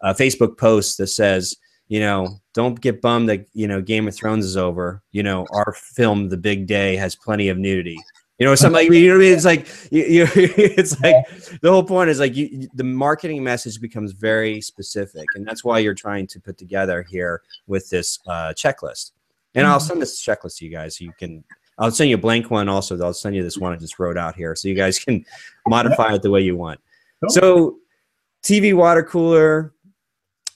a 0.01 0.13
facebook 0.13 0.57
post 0.57 0.97
that 0.97 1.07
says 1.07 1.55
you 1.87 1.99
know 1.99 2.39
don't 2.53 2.81
get 2.81 3.01
bummed 3.01 3.29
that 3.29 3.45
you 3.53 3.67
know 3.67 3.81
game 3.81 4.07
of 4.07 4.15
thrones 4.15 4.45
is 4.45 4.57
over. 4.57 5.01
You 5.11 5.23
know 5.23 5.45
our 5.51 5.73
film 5.73 6.29
the 6.29 6.37
big 6.37 6.67
day 6.67 6.95
has 6.97 7.15
plenty 7.15 7.49
of 7.49 7.57
nudity 7.57 7.97
you 8.43 8.49
know 8.49 8.55
something 8.55 8.73
like 8.73 8.91
you 8.91 9.07
know 9.07 9.13
what 9.13 9.21
I 9.21 9.25
mean? 9.25 9.33
it's 9.33 9.45
like 9.45 9.67
you, 9.89 10.03
you 10.03 10.27
it's 10.35 10.99
like 10.99 11.15
the 11.61 11.71
whole 11.71 11.81
point 11.81 12.09
is 12.09 12.19
like 12.19 12.35
you, 12.35 12.67
the 12.73 12.83
marketing 12.83 13.41
message 13.41 13.79
becomes 13.79 14.11
very 14.11 14.59
specific 14.59 15.25
and 15.35 15.47
that's 15.47 15.63
why 15.63 15.79
you're 15.79 15.93
trying 15.93 16.27
to 16.27 16.41
put 16.41 16.57
together 16.57 17.03
here 17.03 17.41
with 17.67 17.89
this 17.89 18.19
uh, 18.27 18.51
checklist. 18.53 19.11
And 19.55 19.65
i'll 19.65 19.79
Mhm. 19.79 19.87
send 19.87 20.01
this 20.01 20.21
checklist 20.21 20.57
to 20.57 20.65
you 20.65 20.71
guys 20.71 20.97
so 20.97 21.05
you 21.05 21.13
can 21.17 21.41
i'll 21.77 21.89
send 21.89 22.09
you 22.09 22.17
a 22.17 22.19
blank 22.19 22.51
one 22.51 22.67
also 22.67 22.99
i'll 23.01 23.13
send 23.13 23.33
you 23.33 23.43
this 23.43 23.57
one 23.57 23.71
i 23.71 23.77
just 23.77 23.97
wrote 23.97 24.17
out 24.17 24.35
here 24.35 24.55
so 24.57 24.67
you 24.67 24.75
guys 24.75 24.99
can 24.99 25.23
modify 25.67 26.13
it 26.13 26.21
the 26.21 26.29
way 26.29 26.41
you 26.41 26.57
want. 26.57 26.81
So 27.29 27.77
tv 28.43 28.73
water 28.73 29.03
cooler 29.03 29.73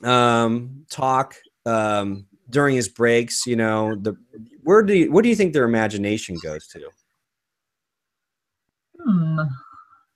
um, 0.04 0.84
talk 0.90 1.36
um, 1.66 2.26
during 2.50 2.76
his 2.76 2.90
breaks 2.90 3.48
you 3.48 3.56
know 3.56 3.96
the 3.96 4.18
where 4.64 4.84
do 4.84 4.94
you, 4.94 5.10
where 5.10 5.24
do 5.24 5.30
you 5.30 5.38
think 5.38 5.54
their 5.54 5.64
imagination 5.64 6.36
goes 6.44 6.68
to 6.68 6.82
Hmm. 9.04 9.38
this, 9.38 9.48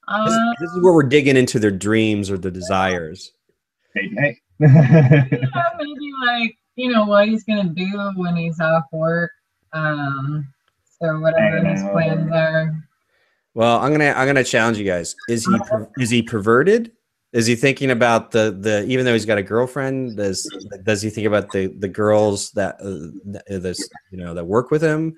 Uh, 0.08 0.54
this 0.60 0.72
is 0.72 0.84
where 0.84 0.94
we're 0.94 1.04
digging 1.04 1.38
into 1.38 1.60
their 1.60 1.72
dreams 1.72 2.30
or 2.32 2.38
their 2.38 2.52
desires 2.52 3.32
Date 3.96 4.38
yeah, 4.60 5.26
maybe 5.78 6.12
like 6.26 6.56
you 6.76 6.92
know 6.92 7.06
what 7.06 7.28
he's 7.28 7.44
gonna 7.44 7.66
do 7.66 8.12
when 8.16 8.36
he's 8.36 8.60
off 8.60 8.84
work. 8.94 9.32
Um, 9.74 10.48
so 11.00 11.20
whatever 11.20 11.58
Hanging 11.58 11.72
his 11.72 11.84
out. 11.84 11.92
plans 11.92 12.32
are. 12.32 12.88
Well, 13.54 13.80
I'm 13.80 13.92
gonna 13.92 14.14
I'm 14.16 14.28
gonna 14.28 14.44
challenge 14.44 14.78
you 14.78 14.86
guys. 14.86 15.16
Is 15.28 15.46
he 15.46 15.58
per- 15.68 15.90
is 15.98 16.10
he 16.10 16.22
perverted? 16.22 16.92
Is 17.34 17.48
he 17.48 17.56
thinking 17.56 17.92
about 17.92 18.32
the 18.32 18.56
the 18.58 18.86
even 18.86 19.04
though 19.04 19.14
he's 19.14 19.26
got 19.26 19.38
a 19.40 19.44
girlfriend? 19.44 20.16
Does 20.18 20.48
does 20.84 21.02
he 21.02 21.10
think 21.10 21.28
about 21.28 21.52
the 21.52 21.68
the 21.80 21.88
girls 21.90 22.52
that 22.52 22.76
uh, 22.76 23.12
that- 23.32 23.62
this 23.64 23.90
you 24.12 24.18
know 24.20 24.34
that 24.34 24.46
work 24.46 24.72
with 24.72 24.82
him, 24.82 25.16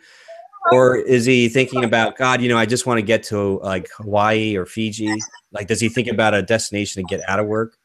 or 0.71 0.97
is 0.97 1.25
he 1.25 1.49
thinking 1.49 1.83
about 1.83 2.17
God? 2.17 2.41
You 2.41 2.49
know, 2.49 2.57
I 2.57 2.65
just 2.65 2.85
want 2.85 2.97
to 2.97 3.01
get 3.01 3.23
to 3.23 3.59
like 3.59 3.89
Hawaii 3.97 4.55
or 4.55 4.65
Fiji. 4.65 5.13
Like, 5.51 5.67
does 5.67 5.79
he 5.79 5.89
think 5.89 6.07
about 6.07 6.33
a 6.33 6.41
destination 6.41 7.03
to 7.03 7.07
get 7.07 7.27
out 7.29 7.39
of 7.39 7.47
work? 7.47 7.77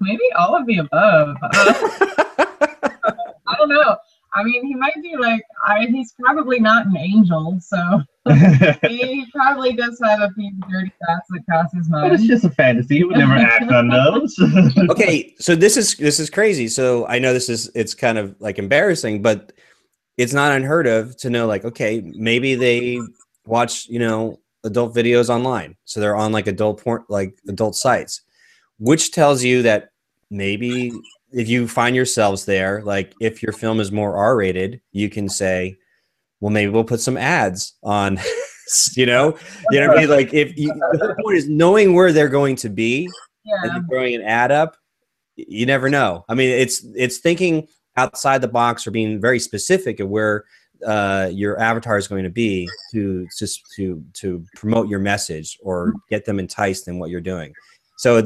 Maybe 0.00 0.24
all 0.36 0.56
of 0.56 0.66
the 0.66 0.78
above. 0.78 1.36
Uh, 1.42 1.48
I 3.48 3.56
don't 3.56 3.68
know. 3.68 3.96
I 4.34 4.42
mean, 4.42 4.64
he 4.64 4.74
might 4.74 4.94
be 5.02 5.14
like, 5.18 5.42
I, 5.66 5.86
he's 5.86 6.14
probably 6.18 6.58
not 6.58 6.86
an 6.86 6.96
angel, 6.96 7.58
so 7.60 8.02
he 8.88 9.26
probably 9.30 9.74
does 9.74 10.00
have 10.02 10.20
a 10.20 10.30
few 10.30 10.50
dirty 10.70 10.90
thoughts 11.06 11.26
that 11.30 11.44
cross 11.46 11.72
his 11.74 11.88
but 11.88 12.00
mind. 12.00 12.14
it's 12.14 12.24
just 12.24 12.44
a 12.44 12.50
fantasy. 12.50 12.98
He 12.98 13.04
would 13.04 13.18
never 13.18 13.34
act 13.36 13.70
on 13.70 13.88
those. 13.88 14.34
okay, 14.90 15.34
so 15.38 15.54
this 15.54 15.76
is 15.76 15.96
this 15.96 16.18
is 16.18 16.30
crazy. 16.30 16.68
So 16.68 17.06
I 17.08 17.18
know 17.18 17.34
this 17.34 17.50
is 17.50 17.70
it's 17.74 17.94
kind 17.94 18.16
of 18.16 18.34
like 18.40 18.58
embarrassing, 18.58 19.20
but 19.20 19.52
it's 20.22 20.32
not 20.32 20.52
unheard 20.52 20.86
of 20.86 21.16
to 21.18 21.30
know 21.30 21.46
like 21.46 21.64
okay 21.64 22.02
maybe 22.14 22.54
they 22.54 23.00
watch 23.46 23.86
you 23.88 23.98
know 23.98 24.38
adult 24.64 24.94
videos 24.94 25.28
online. 25.28 25.76
So 25.84 25.98
they're 26.00 26.16
on 26.16 26.32
like 26.32 26.46
adult 26.46 26.82
porn 26.82 27.04
like 27.08 27.36
adult 27.48 27.74
sites 27.76 28.22
which 28.78 29.12
tells 29.12 29.44
you 29.44 29.62
that 29.62 29.90
maybe 30.30 30.92
if 31.32 31.48
you 31.48 31.68
find 31.68 31.94
yourselves 31.94 32.44
there 32.44 32.82
like 32.84 33.14
if 33.20 33.42
your 33.42 33.52
film 33.52 33.80
is 33.80 33.92
more 33.92 34.16
r-rated 34.16 34.80
you 34.92 35.08
can 35.10 35.28
say 35.28 35.76
well 36.40 36.50
maybe 36.50 36.70
we'll 36.72 36.84
put 36.84 37.00
some 37.00 37.16
ads 37.16 37.74
on 37.82 38.18
you 38.96 39.04
know? 39.06 39.36
You 39.70 39.80
know 39.80 39.88
what 39.88 39.98
i 39.98 40.00
mean? 40.00 40.10
Like 40.10 40.32
if 40.32 40.56
you, 40.56 40.68
the 40.92 40.98
whole 41.06 41.24
point 41.24 41.36
is 41.38 41.48
knowing 41.48 41.94
where 41.94 42.12
they're 42.12 42.28
going 42.28 42.56
to 42.56 42.68
be 42.68 43.08
Yeah. 43.44 43.74
and 43.76 43.86
throwing 43.88 44.14
an 44.14 44.22
ad 44.22 44.50
up 44.52 44.76
you 45.36 45.64
never 45.66 45.88
know. 45.88 46.24
I 46.28 46.34
mean 46.34 46.50
it's 46.50 46.84
it's 46.94 47.18
thinking 47.18 47.66
outside 47.96 48.40
the 48.40 48.48
box 48.48 48.86
or 48.86 48.90
being 48.90 49.20
very 49.20 49.38
specific 49.38 50.00
of 50.00 50.08
where 50.08 50.44
uh, 50.86 51.30
your 51.32 51.60
avatar 51.60 51.96
is 51.96 52.08
going 52.08 52.24
to 52.24 52.30
be 52.30 52.68
to 52.90 53.26
just 53.38 53.64
to 53.76 54.02
to 54.14 54.44
promote 54.56 54.88
your 54.88 54.98
message 54.98 55.58
or 55.62 55.94
get 56.10 56.24
them 56.24 56.38
enticed 56.38 56.88
in 56.88 56.98
what 56.98 57.10
you're 57.10 57.20
doing. 57.20 57.54
So 57.96 58.22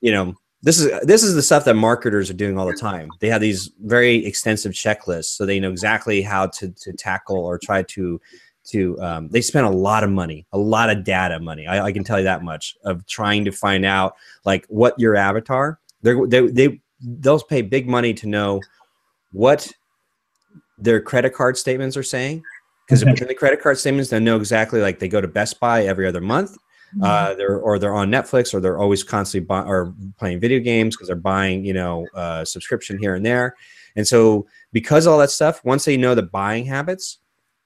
you 0.00 0.12
know 0.12 0.34
this 0.62 0.80
is 0.80 1.00
this 1.02 1.22
is 1.22 1.34
the 1.34 1.42
stuff 1.42 1.64
that 1.64 1.74
marketers 1.74 2.30
are 2.30 2.34
doing 2.34 2.58
all 2.58 2.66
the 2.66 2.76
time. 2.76 3.08
They 3.20 3.28
have 3.28 3.40
these 3.40 3.70
very 3.84 4.24
extensive 4.26 4.72
checklists 4.72 5.26
so 5.26 5.46
they 5.46 5.60
know 5.60 5.70
exactly 5.70 6.22
how 6.22 6.46
to 6.48 6.70
to 6.70 6.92
tackle 6.92 7.44
or 7.44 7.58
try 7.58 7.82
to 7.82 8.20
to 8.66 9.00
um, 9.00 9.28
they 9.28 9.40
spend 9.40 9.64
a 9.64 9.70
lot 9.70 10.02
of 10.02 10.10
money 10.10 10.44
a 10.52 10.58
lot 10.58 10.90
of 10.90 11.04
data 11.04 11.38
money. 11.38 11.66
I, 11.66 11.86
I 11.86 11.92
can 11.92 12.02
tell 12.02 12.18
you 12.18 12.24
that 12.24 12.42
much 12.42 12.76
of 12.84 13.06
trying 13.06 13.44
to 13.44 13.52
find 13.52 13.84
out 13.84 14.16
like 14.44 14.66
what 14.68 14.98
your 14.98 15.14
avatar 15.14 15.78
they're, 16.02 16.26
they 16.26 16.46
they 16.48 16.80
they'll 17.00 17.40
pay 17.40 17.62
big 17.62 17.88
money 17.88 18.12
to 18.14 18.26
know 18.26 18.60
what 19.36 19.70
their 20.78 21.00
credit 21.00 21.34
card 21.34 21.56
statements 21.58 21.96
are 21.96 22.02
saying 22.02 22.42
because 22.86 23.04
within 23.04 23.28
the 23.28 23.34
credit 23.34 23.60
card 23.60 23.78
statements 23.78 24.10
they 24.10 24.18
know 24.18 24.36
exactly 24.36 24.80
like 24.80 24.98
they 24.98 25.08
go 25.08 25.20
to 25.20 25.28
best 25.28 25.60
buy 25.60 25.84
every 25.84 26.06
other 26.06 26.20
month 26.20 26.56
uh, 27.02 27.34
they're 27.34 27.58
or 27.58 27.78
they're 27.78 27.94
on 27.94 28.10
netflix 28.10 28.54
or 28.54 28.60
they're 28.60 28.78
always 28.78 29.02
constantly 29.02 29.44
buy, 29.44 29.62
or 29.62 29.94
playing 30.18 30.40
video 30.40 30.58
games 30.58 30.96
because 30.96 31.08
they're 31.08 31.16
buying 31.16 31.64
you 31.64 31.74
know 31.74 32.06
uh, 32.14 32.44
subscription 32.44 32.98
here 32.98 33.14
and 33.14 33.26
there. 33.26 33.54
And 33.96 34.06
so 34.06 34.46
because 34.72 35.06
of 35.06 35.12
all 35.12 35.18
that 35.18 35.30
stuff 35.30 35.62
once 35.64 35.84
they 35.84 35.96
know 35.96 36.14
the 36.14 36.22
buying 36.22 36.64
habits 36.64 37.18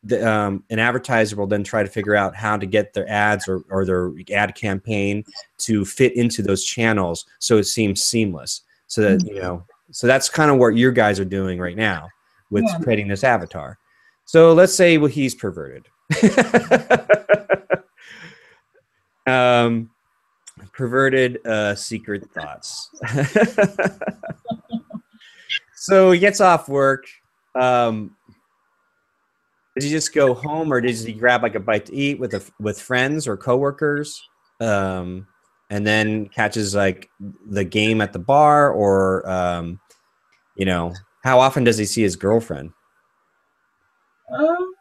the, 0.03 0.27
um, 0.27 0.65
an 0.71 0.79
advertiser 0.79 1.37
will 1.37 1.47
then 1.47 1.63
try 1.63 1.83
to 1.83 1.89
figure 1.89 2.17
out 2.17 2.35
how 2.35 2.57
to 2.57 2.65
get 2.65 2.95
their 2.95 3.09
ads 3.11 3.47
or, 3.47 3.63
or 3.69 3.85
their 3.85 4.11
ad 4.33 4.55
campaign 4.55 5.23
to 5.59 5.85
fit 5.85 6.17
into 6.17 6.41
those 6.41 6.65
channels 6.65 7.27
so 7.39 7.59
it 7.59 7.65
seems 7.65 8.03
seamless 8.03 8.63
so 8.87 9.03
that 9.03 9.25
you 9.27 9.41
know 9.41 9.65
so 9.91 10.07
that's 10.07 10.29
kind 10.29 10.51
of 10.51 10.59
what 10.59 10.77
your 10.77 10.93
guys 10.93 11.19
are 11.21 11.25
doing 11.25 11.59
right 11.59 11.77
now 11.77 12.09
with 12.51 12.65
Yeah. 12.65 12.79
creating 12.83 13.09
this 13.09 13.25
avatar. 13.25 13.79
So 14.25 14.53
let's 14.53 14.75
say 14.75 14.99
well 14.99 15.09
he's 15.11 15.35
perverted. 15.35 15.87
Um 19.27 19.91
perverted 20.73 21.45
uh 21.47 21.75
secret 21.75 22.29
thoughts. 22.33 22.91
So 25.83 26.11
he 26.13 26.19
gets 26.19 26.43
off 26.43 26.69
work 26.69 27.05
um 27.59 28.15
does 29.75 29.85
he 29.85 29.91
just 29.91 30.13
go 30.15 30.35
home 30.35 30.71
or 30.73 30.81
does 30.83 31.03
he 31.03 31.13
grab 31.15 31.43
like 31.43 31.55
a 31.55 31.61
bite 31.61 31.87
to 31.87 31.95
eat 31.97 32.19
with 32.21 32.35
a, 32.35 32.43
with 32.61 32.79
friends 32.81 33.27
or 33.27 33.37
coworkers? 33.39 34.23
Um 34.61 35.27
and 35.71 35.87
then 35.87 36.29
catches 36.29 36.75
like 36.75 37.09
the 37.49 37.65
game 37.65 38.01
at 38.01 38.13
the 38.13 38.19
bar 38.19 38.71
or 38.73 39.29
um 39.31 39.79
you 40.57 40.65
know 40.67 40.93
how 41.23 41.39
often 41.39 41.65
does 41.65 41.79
he 41.79 41.85
see 41.85 42.03
his 42.03 42.17
girlfriend 42.17 42.71
Um, 44.33 44.75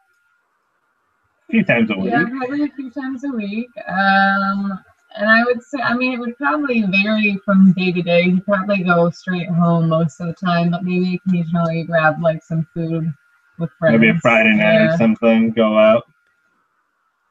A 1.48 1.52
few 1.52 1.64
times 1.64 1.90
a 1.90 1.96
week. 1.98 2.10
yeah, 2.12 2.24
probably 2.28 2.62
a 2.64 2.68
few 2.76 2.90
times 2.90 3.24
a 3.24 3.30
week. 3.30 3.68
Um, 3.88 4.78
and 5.16 5.28
I 5.28 5.42
would 5.44 5.60
say, 5.60 5.80
I 5.82 5.94
mean, 5.94 6.12
it 6.12 6.20
would 6.20 6.36
probably 6.36 6.82
vary 6.82 7.36
from 7.44 7.72
day 7.72 7.90
to 7.90 8.00
day. 8.00 8.22
He'd 8.30 8.44
probably 8.44 8.84
go 8.84 9.10
straight 9.10 9.48
home 9.48 9.88
most 9.88 10.20
of 10.20 10.28
the 10.28 10.34
time, 10.34 10.70
but 10.70 10.84
maybe 10.84 11.20
occasionally 11.26 11.82
grab 11.82 12.22
like 12.22 12.44
some 12.44 12.64
food 12.72 13.12
with 13.58 13.70
friends. 13.78 13.98
Maybe 13.98 14.10
a 14.16 14.20
Friday 14.20 14.54
night 14.54 14.74
Yeah. 14.74 14.94
or 14.94 14.96
something. 14.98 15.50
Go 15.50 15.76
out. 15.76 16.04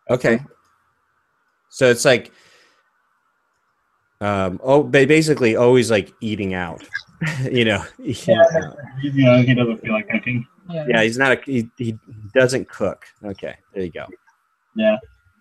Okay. 0.09 0.41
So 1.69 1.85
it's 1.89 2.03
like, 2.03 2.33
um, 4.21 4.59
oh, 4.63 4.83
ba- 4.83 5.07
basically 5.07 5.55
always 5.55 5.89
like 5.89 6.13
eating 6.21 6.53
out, 6.53 6.87
you 7.51 7.65
know. 7.65 7.83
Yeah. 7.99 8.43
You 9.01 9.23
know, 9.23 9.41
he 9.41 9.53
doesn't 9.53 9.81
feel 9.81 9.93
like 9.93 10.09
cooking. 10.09 10.45
Yeah. 10.69 10.85
Yeah, 10.87 11.03
he's 11.03 11.17
not 11.17 11.31
a 11.31 11.41
he, 11.45 11.69
he 11.77 11.97
doesn't 12.33 12.69
cook. 12.69 13.05
Okay, 13.23 13.55
there 13.73 13.83
you 13.83 13.91
go. 13.91 14.05
Yeah. 14.75 14.97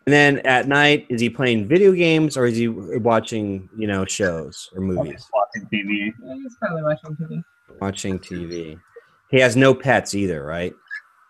And 0.07 0.13
then 0.15 0.39
at 0.47 0.69
night, 0.69 1.07
is 1.11 1.21
he 1.21 1.29
playing 1.29 1.69
video 1.69 1.93
games 1.93 2.39
or 2.39 2.47
is 2.47 2.57
he 2.57 2.69
watching, 2.69 3.69
you 3.77 3.87
know, 3.87 4.07
shows 4.07 4.71
or 4.75 4.81
movies? 4.81 5.29
Watching 5.35 5.69
TV. 5.71 6.13
Yeah, 6.25 6.35
he's 6.35 6.57
probably 6.57 6.83
watching 6.83 7.15
TV. 7.17 7.45
Watching 7.79 8.19
TV. 8.19 8.81
He 9.31 9.39
has 9.41 9.55
no 9.55 9.75
pets 9.75 10.15
either, 10.15 10.45
right? 10.45 10.73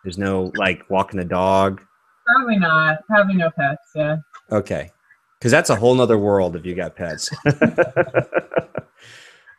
There's 0.04 0.18
no 0.18 0.52
like 0.54 0.88
walking 0.90 1.18
the 1.18 1.24
dog. 1.24 1.82
Probably 2.24 2.56
not. 2.56 3.04
Probably 3.06 3.34
no 3.34 3.50
pets. 3.50 3.90
Yeah. 3.96 4.18
Okay. 4.52 4.92
Because 5.38 5.52
that's 5.52 5.70
a 5.70 5.76
whole 5.76 5.94
nother 5.94 6.18
world 6.18 6.56
if 6.56 6.66
you 6.66 6.74
got 6.74 6.96
pets. 6.96 7.30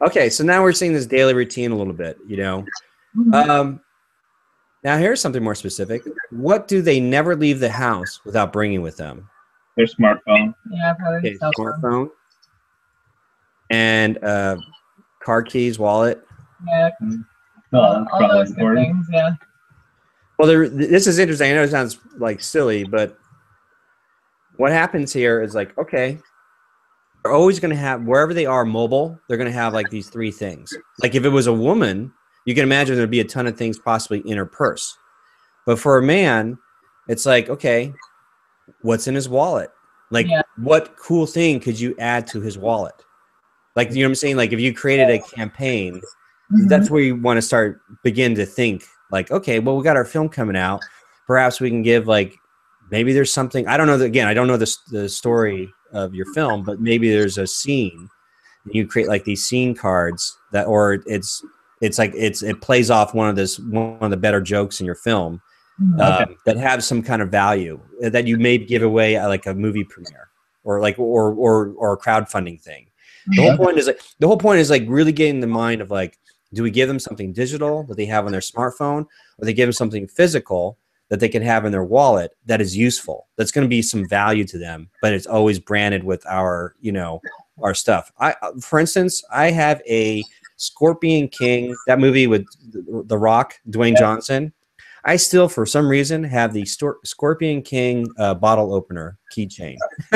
okay, 0.05 0.29
so 0.29 0.43
now 0.43 0.61
we're 0.61 0.73
seeing 0.73 0.93
this 0.93 1.05
daily 1.05 1.33
routine 1.33 1.71
a 1.71 1.75
little 1.75 1.93
bit, 1.93 2.17
you 2.27 2.37
know. 2.37 2.65
Um, 3.33 3.79
now 4.83 4.97
here's 4.97 5.21
something 5.21 5.43
more 5.43 5.55
specific. 5.55 6.03
What 6.31 6.67
do 6.67 6.81
they 6.81 6.99
never 6.99 7.35
leave 7.35 7.59
the 7.59 7.69
house 7.69 8.19
without 8.25 8.51
bringing 8.51 8.81
with 8.81 8.97
them? 8.97 9.29
Their 9.77 9.85
smartphone. 9.85 10.53
yeah, 10.69 10.93
probably 10.93 11.19
Okay, 11.19 11.29
his 11.31 11.39
cell 11.39 11.51
phone. 11.55 11.81
smartphone 11.81 12.09
and 13.69 14.21
uh, 14.23 14.57
car 15.23 15.41
keys, 15.43 15.79
wallet. 15.79 16.21
Yeah. 16.67 16.89
No, 17.71 17.79
all, 17.81 17.93
that's 17.99 18.09
all 18.11 18.19
probably 18.19 18.37
those 18.39 18.51
good 18.53 18.75
things. 18.75 19.05
Yeah. 19.11 19.31
Well, 20.37 20.47
there, 20.47 20.67
this 20.67 21.07
is 21.07 21.19
interesting. 21.19 21.51
I 21.51 21.55
know 21.55 21.63
it 21.63 21.71
sounds 21.71 21.99
like 22.17 22.41
silly, 22.41 22.83
but 22.83 23.17
what 24.59 24.71
happens 24.71 25.13
here 25.13 25.41
is 25.41 25.55
like, 25.55 25.75
okay, 25.77 26.19
they're 27.23 27.31
always 27.31 27.59
going 27.59 27.71
to 27.71 27.77
have 27.77 28.03
wherever 28.03 28.33
they 28.33 28.45
are 28.45 28.65
mobile. 28.65 29.17
They're 29.27 29.37
going 29.37 29.51
to 29.51 29.57
have 29.57 29.73
like 29.73 29.89
these 29.89 30.09
three 30.09 30.31
things. 30.31 30.73
Like 31.01 31.15
if 31.15 31.23
it 31.23 31.29
was 31.29 31.47
a 31.47 31.53
woman, 31.53 32.11
you 32.45 32.53
can 32.53 32.63
imagine 32.63 32.95
there'd 32.97 33.09
be 33.09 33.21
a 33.21 33.25
ton 33.25 33.47
of 33.47 33.57
things 33.57 33.79
possibly 33.79 34.19
in 34.29 34.37
her 34.37 34.45
purse. 34.45 34.97
But 35.65 35.79
for 35.79 35.97
a 35.97 36.01
man, 36.01 36.57
it's 37.07 37.25
like, 37.25 37.49
okay, 37.49 37.93
what's 38.81 39.07
in 39.07 39.15
his 39.15 39.29
wallet? 39.29 39.71
Like, 40.11 40.27
Yeah. 40.27 40.41
what 40.57 40.97
cool 40.97 41.25
thing 41.25 41.61
could 41.61 41.79
you 41.79 41.95
add 41.97 42.27
to 42.27 42.41
his 42.41 42.57
wallet? 42.57 42.95
Like, 43.75 43.91
you 43.91 43.97
know 43.97 44.07
what 44.07 44.09
I'm 44.09 44.15
saying? 44.15 44.35
Like, 44.37 44.51
if 44.51 44.59
you 44.59 44.73
created 44.73 45.09
a 45.09 45.19
campaign, 45.19 46.01
mm-hmm. 46.51 46.67
that's 46.67 46.89
where 46.89 47.01
you 47.01 47.15
want 47.15 47.37
to 47.37 47.41
start 47.41 47.81
begin 48.03 48.35
to 48.35 48.45
think 48.45 48.83
like 49.11 49.31
okay 49.31 49.59
well 49.59 49.77
we 49.77 49.83
got 49.83 49.95
our 49.95 50.05
film 50.05 50.29
coming 50.29 50.55
out 50.55 50.81
perhaps 51.27 51.59
we 51.59 51.69
can 51.69 51.81
give 51.81 52.07
like 52.07 52.38
maybe 52.91 53.13
there's 53.13 53.33
something 53.33 53.67
i 53.67 53.77
don't 53.77 53.87
know 53.87 53.97
that 53.97 54.05
again 54.05 54.27
i 54.27 54.33
don't 54.33 54.47
know 54.47 54.57
the, 54.57 54.75
the 54.91 55.07
story 55.09 55.71
of 55.93 56.13
your 56.13 56.25
film 56.33 56.63
but 56.63 56.79
maybe 56.79 57.09
there's 57.09 57.37
a 57.37 57.47
scene 57.47 58.09
and 58.65 58.75
you 58.75 58.85
create 58.87 59.07
like 59.07 59.23
these 59.23 59.45
scene 59.47 59.73
cards 59.75 60.37
that 60.51 60.65
or 60.67 61.01
it's 61.05 61.43
it's 61.81 61.97
like 61.97 62.11
it's 62.15 62.43
it 62.43 62.61
plays 62.61 62.89
off 62.91 63.13
one 63.13 63.29
of 63.29 63.35
this 63.35 63.59
one 63.59 63.97
of 64.01 64.11
the 64.11 64.17
better 64.17 64.41
jokes 64.41 64.79
in 64.79 64.85
your 64.85 64.95
film 64.95 65.41
Mhm. 65.81 66.01
um, 66.01 66.35
that 66.45 66.57
have 66.57 66.83
some 66.83 67.01
kind 67.01 67.21
of 67.21 67.29
value 67.29 67.79
uh, 68.03 68.09
that 68.09 68.27
you 68.27 68.37
may 68.37 68.57
give 68.57 68.83
away 68.83 69.15
at 69.15 69.27
like 69.27 69.45
a 69.45 69.53
movie 69.53 69.85
premiere 69.85 70.27
or 70.65 70.81
like 70.81 70.99
or 70.99 71.33
or 71.33 71.69
or 71.77 71.93
a 71.93 71.97
crowdfunding 71.97 72.59
thing. 72.61 72.87
The 73.27 73.43
whole 73.43 73.55
point 73.57 73.77
is 73.77 73.87
like 73.87 74.01
the 74.19 74.27
whole 74.27 74.37
point 74.37 74.59
is 74.59 74.69
like 74.69 74.83
really 74.89 75.13
getting 75.13 75.39
the 75.39 75.47
mind 75.47 75.79
of 75.79 75.89
like 75.89 76.17
do 76.53 76.63
we 76.63 76.69
give 76.71 76.89
them 76.89 76.99
something 76.99 77.31
digital 77.31 77.83
that 77.83 77.95
they 77.95 78.05
have 78.07 78.25
on 78.25 78.33
their 78.33 78.41
smartphone 78.41 79.05
or 79.37 79.45
they 79.45 79.53
give 79.53 79.67
them 79.67 79.71
something 79.73 80.05
physical 80.05 80.77
that 81.09 81.19
they 81.19 81.29
can 81.29 81.41
have 81.41 81.65
in 81.65 81.71
their 81.71 81.83
wallet 81.83 82.31
that 82.45 82.61
is 82.61 82.75
useful 82.75 83.27
that's 83.35 83.51
going 83.51 83.65
to 83.65 83.69
be 83.69 83.81
some 83.81 84.07
value 84.07 84.45
to 84.45 84.57
them 84.57 84.89
but 85.01 85.13
it's 85.13 85.27
always 85.27 85.59
branded 85.59 86.03
with 86.03 86.25
our 86.27 86.75
you 86.79 86.91
know 86.91 87.21
our 87.61 87.73
stuff 87.73 88.11
i 88.19 88.35
uh, 88.41 88.51
for 88.61 88.79
instance 88.79 89.23
i 89.31 89.51
have 89.51 89.81
a 89.87 90.23
scorpion 90.57 91.27
king 91.27 91.75
that 91.87 91.99
movie 91.99 92.27
with 92.27 92.45
the, 93.07 93.17
rock 93.17 93.55
dwayne 93.69 93.97
johnson 93.97 94.51
i 95.05 95.15
still 95.15 95.47
for 95.47 95.65
some 95.65 95.87
reason 95.87 96.23
have 96.23 96.53
the 96.53 96.65
Stor- 96.65 96.99
scorpion 97.03 97.61
king 97.61 98.07
uh, 98.17 98.33
bottle 98.33 98.73
opener 98.73 99.17
keychain 99.35 99.77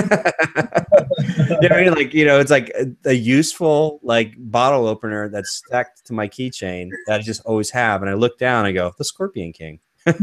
you 1.61 1.69
know 1.69 1.75
I 1.75 1.83
mean? 1.83 1.93
Like, 1.93 2.13
you 2.13 2.25
know, 2.25 2.39
it's 2.39 2.51
like 2.51 2.71
a, 2.77 2.87
a 3.05 3.13
useful 3.13 3.99
like 4.03 4.33
bottle 4.37 4.87
opener 4.87 5.29
that's 5.29 5.61
stacked 5.65 6.05
to 6.07 6.13
my 6.13 6.27
keychain 6.27 6.89
that 7.07 7.19
I 7.19 7.23
just 7.23 7.41
always 7.45 7.69
have. 7.71 8.01
And 8.01 8.09
I 8.09 8.13
look 8.13 8.37
down, 8.37 8.65
I 8.65 8.71
go, 8.71 8.93
the 8.97 9.03
Scorpion 9.03 9.53
King. 9.53 9.79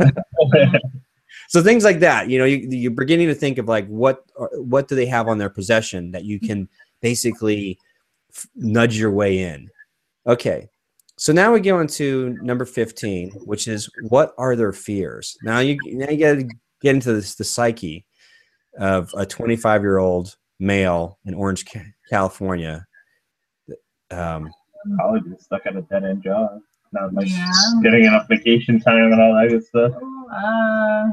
So 1.50 1.60
things 1.64 1.82
like 1.82 1.98
that, 1.98 2.30
you 2.30 2.38
know, 2.38 2.44
you, 2.44 2.58
you're 2.70 2.92
beginning 2.92 3.26
to 3.26 3.34
think 3.34 3.58
of 3.58 3.66
like 3.66 3.88
what 3.88 4.24
what 4.52 4.86
do 4.86 4.94
they 4.94 5.06
have 5.06 5.26
on 5.26 5.38
their 5.38 5.50
possession 5.50 6.12
that 6.12 6.24
you 6.24 6.38
can 6.38 6.68
basically 7.00 7.76
nudge 8.54 8.96
your 8.96 9.10
way 9.10 9.40
in. 9.40 9.68
Okay, 10.28 10.68
So 11.16 11.32
now 11.32 11.52
we 11.52 11.58
go 11.58 11.80
into 11.80 12.38
number 12.40 12.64
15, 12.64 13.30
which 13.46 13.66
is 13.66 13.90
what 14.02 14.32
are 14.38 14.54
their 14.54 14.72
fears? 14.72 15.36
Now 15.42 15.58
you 15.58 15.76
now 15.86 16.10
you 16.10 16.18
got 16.18 16.34
to 16.36 16.48
get 16.82 16.94
into 16.94 17.14
this 17.14 17.34
the 17.34 17.42
psyche 17.42 18.06
of 18.78 19.12
a 19.16 19.26
25 19.26 19.82
year 19.82 19.98
old 19.98 20.36
male 20.60 21.18
in 21.24 21.34
Orange, 21.34 21.64
California. 22.08 22.86
Um, 24.12 24.52
Probably 24.96 25.20
been 25.20 25.38
stuck 25.38 25.66
at 25.66 25.74
a 25.74 25.82
dead 25.82 26.04
end 26.04 26.22
job. 26.22 26.60
Not 26.92 27.14
like 27.14 27.28
Yeah. 27.28 27.50
getting 27.82 28.04
enough 28.04 28.26
vacation 28.28 28.80
time 28.80 29.12
and 29.12 29.20
all 29.20 29.34
that 29.34 29.48
good 29.48 29.64
stuff. 29.64 29.92
Uh, 30.32 31.10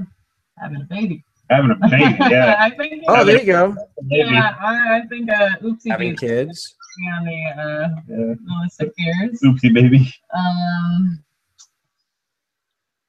having 0.58 0.82
a 0.82 0.86
baby. 0.86 1.24
Having 1.50 1.72
a 1.72 1.76
baby, 1.90 2.16
yeah. 2.32 2.56
I 2.60 2.70
think. 2.72 3.04
oh, 3.08 3.24
there 3.24 3.40
you 3.40 3.46
go. 3.46 3.76
Yeah, 4.08 4.56
I, 4.60 4.98
I 4.98 5.02
think 5.08 5.30
uh, 5.32 5.50
oopsie 5.62 5.92
Having 5.92 6.16
baby 6.16 6.18
kids. 6.18 6.76
on 7.16 7.26
the 7.26 7.44
uh, 7.62 7.90
Yeah. 8.10 8.62
list 8.64 8.82
of 8.82 8.92
fears. 8.98 9.40
Oopsie 9.46 9.74
baby. 9.74 10.12
Um, 10.34 11.24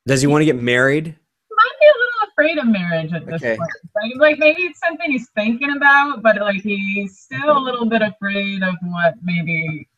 Does 0.06 0.20
he 0.20 0.26
want 0.26 0.42
to 0.42 0.46
get 0.46 0.60
married? 0.62 1.06
might 1.50 1.76
be 1.80 1.86
a 1.86 1.98
little 1.98 2.30
afraid 2.30 2.58
of 2.58 2.66
marriage 2.66 3.12
at 3.12 3.26
this 3.26 3.42
Okay. 3.42 3.56
point. 3.56 3.70
Like, 3.96 4.12
like 4.16 4.38
maybe 4.38 4.62
it's 4.62 4.78
something 4.78 5.10
he's 5.10 5.28
thinking 5.34 5.74
about, 5.76 6.22
but 6.22 6.36
like 6.40 6.60
he's 6.62 7.18
still 7.18 7.56
a 7.56 7.58
little 7.58 7.86
bit 7.86 8.02
afraid 8.02 8.62
of 8.62 8.74
what 8.84 9.14
maybe 9.22 9.88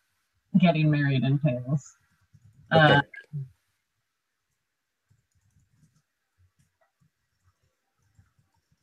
getting 0.59 0.91
married 0.91 1.25
entails. 1.25 1.97
Okay. 2.73 2.95
Uh, 2.95 3.01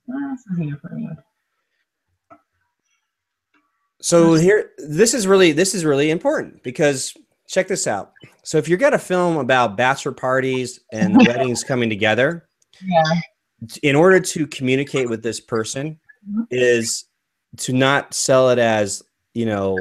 what 0.05 0.23
else 0.23 0.39
is 0.51 0.57
he 0.57 0.71
afraid 0.71 1.05
of? 1.11 1.17
So 3.99 4.35
here, 4.35 4.71
this 4.77 5.13
is 5.13 5.25
really 5.27 5.51
this 5.51 5.73
is 5.73 5.83
really 5.83 6.11
important 6.11 6.61
because 6.63 7.13
check 7.47 7.67
this 7.67 7.87
out. 7.87 8.13
So 8.43 8.57
if 8.57 8.69
you 8.69 8.77
got 8.77 8.93
a 8.93 8.99
film 8.99 9.37
about 9.37 9.75
bachelor 9.75 10.11
parties 10.11 10.79
and 10.91 11.17
weddings 11.27 11.63
coming 11.63 11.89
together, 11.89 12.47
Yeah. 12.81 13.03
in 13.83 13.95
order 13.95 14.19
to 14.19 14.47
communicate 14.47 15.09
with 15.09 15.23
this 15.23 15.39
person, 15.39 15.99
Mhm. 16.29 16.45
is 16.51 17.05
to 17.57 17.73
not 17.73 18.13
sell 18.13 18.49
it 18.49 18.59
as 18.59 19.01
you 19.33 19.45
know 19.45 19.77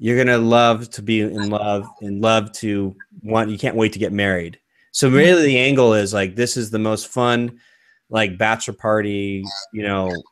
you're 0.00 0.16
gonna 0.16 0.38
love 0.38 0.88
to 0.90 1.02
be 1.02 1.20
in 1.20 1.50
love 1.50 1.86
and 2.00 2.22
love 2.22 2.50
to 2.52 2.96
want 3.22 3.50
you 3.50 3.58
can't 3.58 3.76
wait 3.76 3.92
to 3.92 3.98
get 3.98 4.12
married. 4.12 4.58
So 4.92 5.08
really 5.08 5.42
the 5.42 5.58
angle 5.58 5.94
is 5.94 6.12
like 6.12 6.34
this 6.34 6.56
is 6.56 6.70
the 6.70 6.78
most 6.78 7.06
fun 7.08 7.60
like 8.08 8.38
bachelor 8.38 8.74
party, 8.74 9.44
you 9.72 9.82
know, 9.82 10.22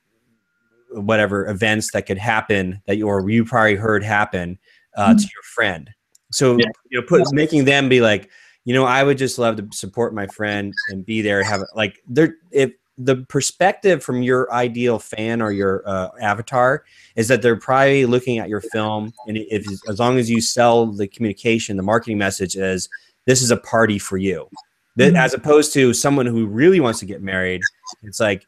whatever 0.90 1.46
events 1.48 1.92
that 1.92 2.06
could 2.06 2.18
happen 2.18 2.82
that 2.86 2.96
you 2.96 3.06
or 3.06 3.28
you 3.28 3.44
probably 3.44 3.76
heard 3.76 4.02
happen 4.02 4.58
uh, 4.96 5.14
to 5.14 5.20
your 5.20 5.42
friend. 5.54 5.90
So 6.32 6.56
Yeah. 6.56 6.66
you 6.90 7.00
know, 7.00 7.06
put 7.06 7.32
making 7.32 7.66
them 7.66 7.90
be 7.90 8.00
like, 8.00 8.30
you 8.64 8.72
know, 8.74 8.84
I 8.84 9.04
would 9.04 9.18
just 9.18 9.38
love 9.38 9.56
to 9.56 9.68
support 9.72 10.14
my 10.14 10.26
friend 10.26 10.74
and 10.90 11.04
be 11.04 11.20
there. 11.20 11.42
Have 11.42 11.60
like 11.74 12.00
there 12.08 12.36
if 12.50 12.72
the 12.98 13.16
perspective 13.28 14.02
from 14.02 14.22
your 14.22 14.52
ideal 14.52 14.98
fan 14.98 15.40
or 15.40 15.52
your 15.52 15.82
uh, 15.86 16.08
avatar 16.20 16.84
is 17.14 17.28
that 17.28 17.42
they're 17.42 17.56
probably 17.56 18.04
looking 18.06 18.38
at 18.38 18.48
your 18.48 18.60
film, 18.60 19.12
and 19.28 19.36
if 19.36 19.64
as 19.88 19.98
long 20.00 20.18
as 20.18 20.28
you 20.28 20.40
sell 20.40 20.86
the 20.86 21.06
communication, 21.06 21.76
the 21.76 21.82
marketing 21.82 22.18
message 22.18 22.56
is 22.56 22.88
this 23.24 23.40
is 23.40 23.50
a 23.52 23.56
party 23.56 23.98
for 23.98 24.16
you, 24.16 24.48
that 24.96 25.12
Mhm. 25.12 25.18
as 25.18 25.32
opposed 25.32 25.72
to 25.74 25.94
someone 25.94 26.26
who 26.26 26.46
really 26.46 26.80
wants 26.80 26.98
to 26.98 27.06
get 27.06 27.22
married, 27.22 27.62
it's 28.02 28.18
like 28.18 28.44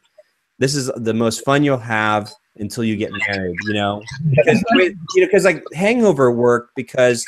this 0.59 0.75
is 0.75 0.91
the 0.97 1.13
most 1.13 1.45
fun 1.45 1.63
you'll 1.63 1.77
have 1.77 2.29
until 2.57 2.83
you 2.83 2.97
get 2.97 3.11
married. 3.27 3.55
You 3.67 3.73
know, 3.73 4.03
because 4.31 4.61
you 4.79 5.21
know, 5.21 5.27
because 5.27 5.45
like 5.45 5.63
Hangover 5.73 6.29
worked 6.29 6.75
because 6.75 7.25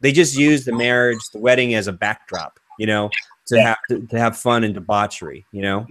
they 0.00 0.12
just 0.12 0.36
use 0.36 0.64
the 0.66 0.72
marriage, 0.72 1.18
the 1.32 1.38
wedding 1.38 1.74
as 1.74 1.86
a 1.86 1.92
backdrop. 1.92 2.60
You 2.78 2.86
know, 2.86 3.10
to 3.46 3.60
have 3.60 3.78
to, 3.88 4.06
to 4.06 4.18
have 4.18 4.36
fun 4.36 4.64
and 4.64 4.74
debauchery. 4.74 5.46
You 5.50 5.62
know. 5.62 5.86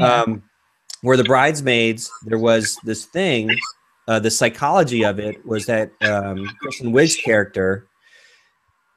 Um, 0.00 0.42
where 1.02 1.16
the 1.16 1.24
bridesmaids, 1.24 2.10
there 2.24 2.38
was 2.38 2.78
this 2.84 3.04
thing. 3.04 3.50
Uh, 4.08 4.18
the 4.18 4.30
psychology 4.30 5.04
of 5.04 5.18
it 5.18 5.44
was 5.46 5.66
that 5.66 5.92
um, 6.02 6.48
Kristen 6.60 6.92
Wiig's 6.92 7.16
character. 7.16 7.88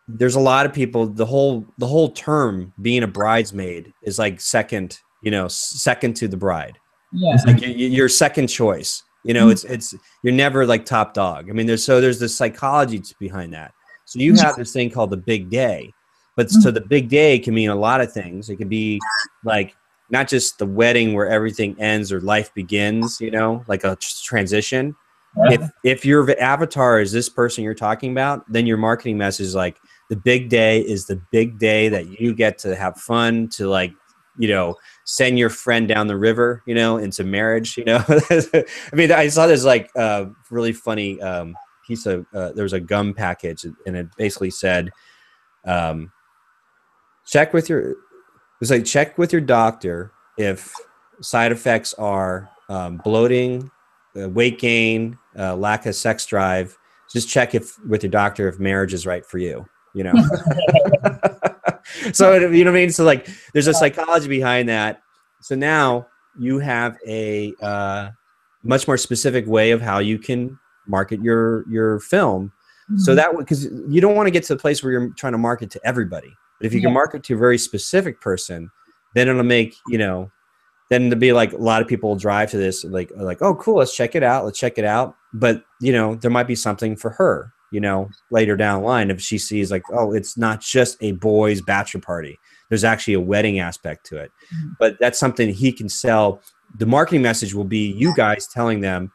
There's 0.08 0.36
a 0.36 0.40
lot 0.40 0.66
of 0.66 0.74
people. 0.74 1.08
The 1.08 1.26
whole 1.26 1.66
the 1.78 1.88
whole 1.88 2.12
term 2.12 2.74
being 2.82 3.04
a 3.04 3.08
bridesmaid 3.08 3.92
is 4.04 4.20
like 4.20 4.40
second, 4.40 5.00
you 5.22 5.32
know, 5.32 5.48
second 5.48 6.16
to 6.18 6.28
the 6.28 6.38
bride. 6.38 6.78
yeah. 7.12 7.34
It's 7.34 7.46
like 7.46 7.62
your 7.62 8.10
second 8.10 8.48
choice. 8.48 9.04
You 9.24 9.34
know, 9.34 9.50
it's 9.50 9.64
it's 9.64 9.96
you're 10.24 10.34
never 10.34 10.66
like 10.68 10.86
top 10.86 11.16
dog. 11.16 11.50
I 11.50 11.54
mean, 11.54 11.66
there's 11.66 11.84
so 11.84 12.00
there's 12.00 12.20
this 12.20 12.36
psychology 12.36 13.02
behind 13.20 13.54
that. 13.54 13.74
So 14.06 14.20
you 14.20 14.36
have 14.36 14.56
this 14.56 14.72
thing 14.72 14.92
called 14.92 15.10
the 15.10 15.18
big 15.18 15.50
day, 15.50 15.92
but 16.36 16.52
so 16.52 16.70
the 16.70 16.82
big 16.82 17.10
day 17.10 17.40
can 17.40 17.56
mean 17.56 17.72
a 17.72 17.76
lot 17.76 18.02
of 18.02 18.14
things. 18.14 18.50
It 18.50 18.58
could 18.58 18.70
be 18.70 19.02
like 19.44 19.76
not 20.10 20.28
just 20.28 20.58
the 20.60 20.66
wedding 20.66 21.14
where 21.14 21.28
everything 21.28 21.76
ends 21.80 22.12
or 22.12 22.22
life 22.22 22.54
begins. 22.54 23.20
You 23.20 23.32
know, 23.32 23.64
like 23.68 23.84
a 23.84 23.96
tr- 23.96 24.24
transition. 24.24 24.96
If 25.50 25.70
if 25.84 26.06
your 26.06 26.40
avatar 26.40 27.02
is 27.02 27.12
this 27.12 27.28
person 27.28 27.64
you're 27.64 27.74
talking 27.74 28.12
about, 28.12 28.50
then 28.52 28.66
your 28.66 28.78
marketing 28.78 29.18
message 29.18 29.48
is 29.48 29.56
like 29.56 29.78
the 30.10 30.16
big 30.16 30.50
day 30.50 30.80
is 30.80 31.08
the 31.08 31.22
big 31.32 31.60
day 31.60 31.90
that 31.90 32.20
you 32.20 32.34
get 32.34 32.58
to 32.60 32.76
have 32.76 32.98
fun 32.98 33.50
to 33.50 33.68
like 33.68 33.94
you 34.38 34.48
know 34.48 34.76
send 35.06 35.40
your 35.40 35.50
friend 35.50 35.88
down 35.88 36.08
the 36.08 36.18
river 36.18 36.62
you 36.66 36.76
know 36.76 36.98
into 36.98 37.24
marriage 37.24 37.78
you 37.78 37.86
know 37.86 38.04
i 38.08 38.66
mean 38.94 39.12
i 39.12 39.28
saw 39.28 39.48
this 39.48 39.64
like 39.64 39.90
uh 39.96 40.26
really 40.50 40.74
funny 40.74 41.22
um 41.22 41.56
piece 41.88 42.06
of 42.06 42.26
uh, 42.34 42.52
there 42.54 42.64
was 42.64 42.74
a 42.74 42.80
gum 42.80 43.14
package 43.14 43.66
and 43.86 43.96
it 43.96 44.08
basically 44.18 44.50
said 44.50 44.92
um 45.66 46.12
check 47.26 47.54
with 47.54 47.70
your 47.70 47.96
was 48.70 48.72
like 48.72 48.86
check 48.86 49.18
with 49.18 49.32
your 49.32 49.42
doctor 49.42 50.12
if 50.38 50.74
side 51.22 51.52
effects 51.52 51.94
are 51.96 52.50
um, 52.70 53.02
bloating 53.04 53.70
uh, 54.20 54.30
weight 54.30 54.60
gain 54.60 55.18
uh, 55.38 55.56
lack 55.56 55.86
of 55.86 55.96
sex 55.96 56.26
drive. 56.26 56.78
Just 57.12 57.30
check 57.30 57.56
if 57.56 57.78
with 57.88 58.04
your 58.04 58.10
doctor 58.10 58.48
if 58.48 58.60
marriage 58.60 58.94
is 58.94 59.06
right 59.06 59.26
for 59.26 59.38
you 59.38 59.66
you 59.96 60.04
know? 60.04 60.14
So 62.14 62.34
you 62.34 62.64
know 62.64 62.72
what 62.72 62.78
i 62.78 62.82
mean? 62.82 62.92
So 62.92 63.04
like 63.04 63.30
there's 63.54 63.68
a 63.68 63.74
psychology 63.74 64.28
behind 64.28 64.68
that. 64.70 65.02
So 65.40 65.56
now 65.56 66.08
you 66.38 66.60
have 66.60 66.98
a 67.08 67.54
uh, 67.62 68.10
much 68.64 68.88
more 68.88 68.98
specific 68.98 69.46
way 69.48 69.72
of 69.72 69.82
how 69.82 70.00
you 70.00 70.18
can 70.20 70.60
market 70.88 71.22
your 71.22 71.64
your 71.70 72.00
film. 72.00 72.52
So 72.98 73.16
that 73.16 73.38
because 73.38 73.66
you 73.88 74.02
don't 74.02 74.16
want 74.16 74.28
to 74.28 74.32
get 74.32 74.44
to 74.46 74.56
the 74.56 74.60
place 74.60 74.84
where 74.84 74.92
you're 74.92 75.10
trying 75.12 75.34
to 75.34 75.38
market 75.38 75.70
to 75.72 75.80
everybody 75.86 76.36
but 76.60 76.66
if 76.66 76.74
you 76.74 76.82
can 76.82 76.94
market 76.94 77.24
to 77.24 77.36
a 77.36 77.38
very 77.38 77.58
specific 77.58 78.20
person 78.22 78.70
then 79.16 79.28
it'll 79.28 79.44
make 79.44 79.76
you 79.88 79.98
know 79.98 80.32
then 80.90 81.10
to 81.10 81.16
be 81.16 81.34
like 81.34 81.52
a 81.52 81.58
lot 81.58 81.82
of 81.82 81.88
people 81.88 82.10
will 82.10 82.16
drive 82.16 82.52
to 82.52 82.58
this 82.58 82.84
like 82.84 83.12
like 83.16 83.42
oh 83.42 83.56
cool 83.56 83.78
let's 83.78 83.96
check 83.96 84.16
it 84.16 84.24
out 84.24 84.46
let's 84.46 84.60
check 84.60 84.78
it 84.78 84.86
out. 84.86 85.16
But 85.34 85.64
you 85.82 85.92
know 85.92 86.16
there 86.16 86.32
might 86.32 86.48
be 86.48 86.56
something 86.56 86.96
for 86.96 87.10
her 87.12 87.52
you 87.72 87.80
know 87.80 88.10
later 88.30 88.56
down 88.56 88.82
the 88.82 88.88
line 88.88 89.10
if 89.10 89.20
she 89.20 89.38
sees 89.38 89.72
like 89.72 89.84
oh 89.92 90.14
it's 90.14 90.38
not 90.38 90.62
just 90.62 90.98
a 91.02 91.14
boys 91.14 91.62
bachelor 91.62 92.02
party. 92.02 92.40
There's 92.70 92.84
actually 92.84 93.16
a 93.16 93.20
wedding 93.22 93.60
aspect 93.60 94.06
to 94.08 94.18
it. 94.18 94.32
Mhm. 94.54 94.76
but 94.80 94.98
that's 95.00 95.20
something 95.20 95.50
he 95.50 95.72
can 95.72 95.90
sell. 95.90 96.42
The 96.78 96.86
marketing 96.86 97.22
message 97.22 97.54
will 97.54 97.64
be 97.64 97.92
you 97.92 98.14
guys 98.16 98.48
telling 98.48 98.82
them 98.82 99.12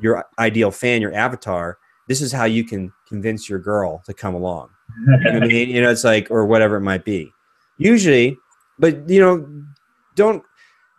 your 0.00 0.24
ideal 0.38 0.70
fan 0.70 1.02
your 1.02 1.14
avatar 1.14 1.78
this 2.08 2.20
is 2.20 2.32
how 2.32 2.44
you 2.44 2.64
can 2.64 2.92
convince 3.06 3.48
your 3.48 3.58
girl 3.58 4.02
to 4.06 4.12
come 4.12 4.34
along 4.34 4.70
and 5.06 5.44
I 5.44 5.46
mean, 5.46 5.68
you 5.68 5.80
know, 5.80 5.90
it's 5.90 6.04
like, 6.04 6.28
or 6.30 6.46
whatever 6.46 6.76
it 6.76 6.82
might 6.82 7.04
be. 7.04 7.32
Usually, 7.78 8.36
but 8.78 9.08
you 9.08 9.20
know, 9.20 9.46
don't 10.14 10.42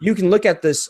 you 0.02 0.16
can 0.16 0.30
look 0.30 0.46
at 0.46 0.62
this 0.62 0.89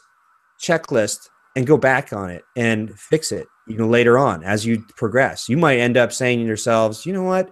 checklist 0.61 1.29
and 1.55 1.67
go 1.67 1.77
back 1.77 2.13
on 2.13 2.29
it 2.29 2.43
and 2.55 2.97
fix 2.97 3.31
it, 3.31 3.47
you 3.67 3.77
know, 3.77 3.87
later 3.87 4.17
on 4.17 4.43
as 4.43 4.65
you 4.65 4.83
progress. 4.97 5.47
You 5.49 5.57
might 5.57 5.77
end 5.79 5.97
up 5.97 6.11
saying 6.11 6.39
to 6.39 6.45
yourselves, 6.45 7.05
you 7.05 7.13
know 7.13 7.23
what? 7.23 7.49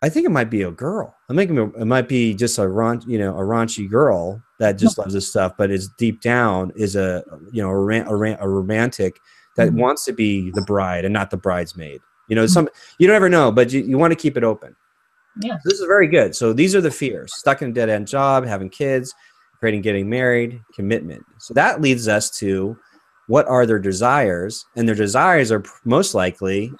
I 0.00 0.08
think 0.08 0.26
it 0.26 0.30
might 0.30 0.50
be 0.50 0.62
a 0.62 0.70
girl. 0.70 1.16
I 1.28 1.34
think 1.34 1.50
it 1.50 1.84
might 1.84 2.08
be 2.08 2.32
just 2.34 2.58
a 2.58 2.62
raunch, 2.62 3.06
you 3.06 3.18
know, 3.18 3.36
a 3.36 3.42
raunchy 3.42 3.88
girl 3.90 4.40
that 4.60 4.72
just 4.78 4.96
loves 4.98 5.12
this 5.14 5.28
stuff, 5.28 5.52
but 5.58 5.70
is 5.70 5.88
deep 5.98 6.20
down 6.20 6.72
is 6.76 6.96
a 6.96 7.22
you 7.52 7.62
know 7.62 7.68
a, 7.70 7.76
ran- 7.78 8.06
a, 8.06 8.16
ran- 8.16 8.38
a 8.40 8.48
romantic 8.48 9.20
that 9.56 9.70
Mhm. 9.70 9.74
wants 9.80 10.04
to 10.04 10.12
be 10.12 10.50
the 10.52 10.62
bride 10.62 11.04
and 11.04 11.12
not 11.12 11.30
the 11.30 11.36
bridesmaid. 11.36 12.00
You 12.28 12.36
know, 12.36 12.46
some 12.46 12.68
you 12.98 13.06
don't 13.06 13.16
ever 13.16 13.28
know, 13.28 13.50
but 13.50 13.72
you, 13.72 13.80
you 13.80 13.98
want 13.98 14.12
to 14.12 14.16
keep 14.16 14.36
it 14.36 14.44
open. 14.44 14.76
Yeah. 15.40 15.56
This 15.64 15.80
is 15.80 15.86
very 15.86 16.08
good. 16.08 16.34
So 16.34 16.52
these 16.52 16.74
are 16.74 16.80
the 16.80 16.90
fears: 16.90 17.32
stuck 17.36 17.62
in 17.62 17.70
a 17.70 17.72
dead 17.72 17.88
end 17.88 18.06
job, 18.06 18.46
having 18.46 18.70
kids, 18.70 19.14
afraid 19.56 19.74
of 19.74 19.82
getting 19.82 20.08
married, 20.08 20.60
commitment. 20.74 21.24
So 21.38 21.54
that 21.54 21.80
leads 21.80 22.08
us 22.08 22.30
to 22.38 22.76
what 23.26 23.46
are 23.46 23.66
their 23.66 23.78
desires, 23.78 24.64
and 24.76 24.88
their 24.88 24.94
desires 24.94 25.50
are 25.52 25.62
most 25.84 26.14
likely 26.14 26.72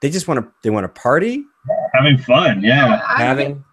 they 0.00 0.10
just 0.10 0.28
want 0.28 0.40
to 0.40 0.52
they 0.62 0.70
want 0.70 0.84
to 0.84 1.00
party, 1.00 1.44
Having 1.94 2.18
fun, 2.18 2.62
yeah. 2.62 3.00
I 3.06 3.34
think 3.34 3.38
having 3.46 3.64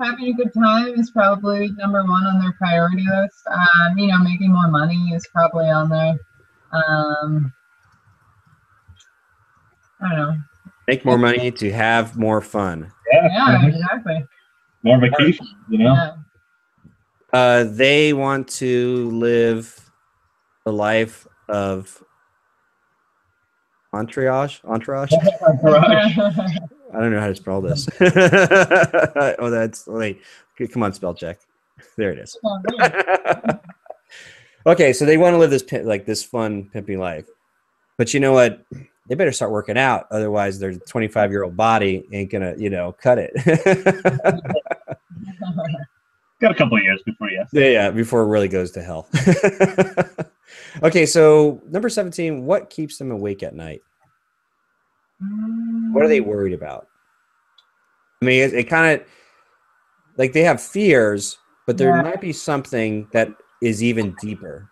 having 0.00 0.24
a 0.26 0.32
good 0.32 0.52
time 0.52 0.98
is 0.98 1.10
probably 1.10 1.70
number 1.76 2.02
one 2.02 2.24
on 2.24 2.40
their 2.40 2.52
priority 2.52 3.04
list. 3.04 3.42
Um, 3.48 3.96
you 3.98 4.08
know, 4.08 4.18
making 4.18 4.52
more 4.52 4.68
money 4.68 5.12
is 5.14 5.26
probably 5.32 5.66
on 5.66 5.88
there. 5.88 6.16
Um, 6.72 7.52
I 10.04 10.08
don't 10.14 10.18
know. 10.18 10.36
Make 10.88 11.04
more 11.04 11.18
money 11.18 11.50
to 11.52 11.70
have 11.72 12.16
more 12.16 12.40
fun. 12.40 12.90
Yeah, 13.12 13.28
Yeah, 13.62 13.66
exactly. 13.66 14.24
more 14.82 14.98
vacation. 15.00 15.46
You 15.70 15.78
know. 15.78 15.94
Yeah. 15.94 16.12
Uh, 17.32 17.64
they 17.64 18.12
want 18.12 18.48
to 18.48 19.08
live 19.10 19.90
the 20.66 20.72
life 20.72 21.26
of 21.48 22.02
entourage. 23.92 24.58
Entourage. 24.64 25.12
Entourage. 25.42 26.02
I 26.94 27.00
don't 27.00 27.10
know 27.12 27.20
how 27.20 27.28
to 27.28 27.34
spell 27.36 27.60
this. 27.62 27.88
oh, 28.00 29.50
that's 29.50 29.86
wait. 29.86 30.20
Come 30.72 30.82
on, 30.82 30.92
spell 30.92 31.14
check. 31.14 31.38
There 31.96 32.12
it 32.12 32.18
is. 32.18 32.38
Okay, 34.66 34.92
so 34.92 35.04
they 35.04 35.16
want 35.16 35.34
to 35.34 35.38
live 35.38 35.50
this 35.50 35.64
like 35.84 36.06
this 36.06 36.22
fun 36.22 36.68
pimping 36.72 36.98
life, 37.00 37.26
but 37.98 38.14
you 38.14 38.20
know 38.20 38.32
what? 38.32 38.64
They 39.08 39.14
better 39.16 39.32
start 39.32 39.50
working 39.50 39.76
out, 39.76 40.06
otherwise 40.10 40.58
their 40.58 40.74
25 40.74 41.30
year 41.30 41.42
old 41.44 41.56
body 41.56 42.06
ain't 42.12 42.30
gonna, 42.30 42.54
you 42.56 42.70
know, 42.70 42.92
cut 42.92 43.18
it. 43.18 43.32
Got 46.40 46.52
a 46.52 46.54
couple 46.54 46.76
of 46.76 46.82
years 46.82 47.00
before 47.04 47.30
yes. 47.30 47.48
yeah, 47.52 47.66
yeah, 47.68 47.90
before 47.90 48.22
it 48.22 48.26
really 48.26 48.48
goes 48.48 48.70
to 48.72 48.82
hell. 48.82 49.08
okay, 50.82 51.06
so 51.06 51.62
number 51.68 51.88
17, 51.88 52.44
what 52.44 52.68
keeps 52.70 52.98
them 52.98 53.10
awake 53.12 53.42
at 53.42 53.54
night? 53.54 53.82
What 55.92 56.04
are 56.04 56.08
they 56.08 56.20
worried 56.20 56.52
about? 56.52 56.88
I 58.20 58.24
mean, 58.24 58.40
it, 58.42 58.54
it 58.54 58.64
kind 58.64 59.00
of 59.00 59.06
like 60.16 60.32
they 60.32 60.42
have 60.42 60.60
fears, 60.60 61.38
but 61.66 61.78
there 61.78 61.94
Yeah. 61.94 62.02
might 62.02 62.20
be 62.20 62.32
something 62.32 63.08
that 63.12 63.28
is 63.60 63.82
even 63.82 64.12
deeper. 64.16 64.68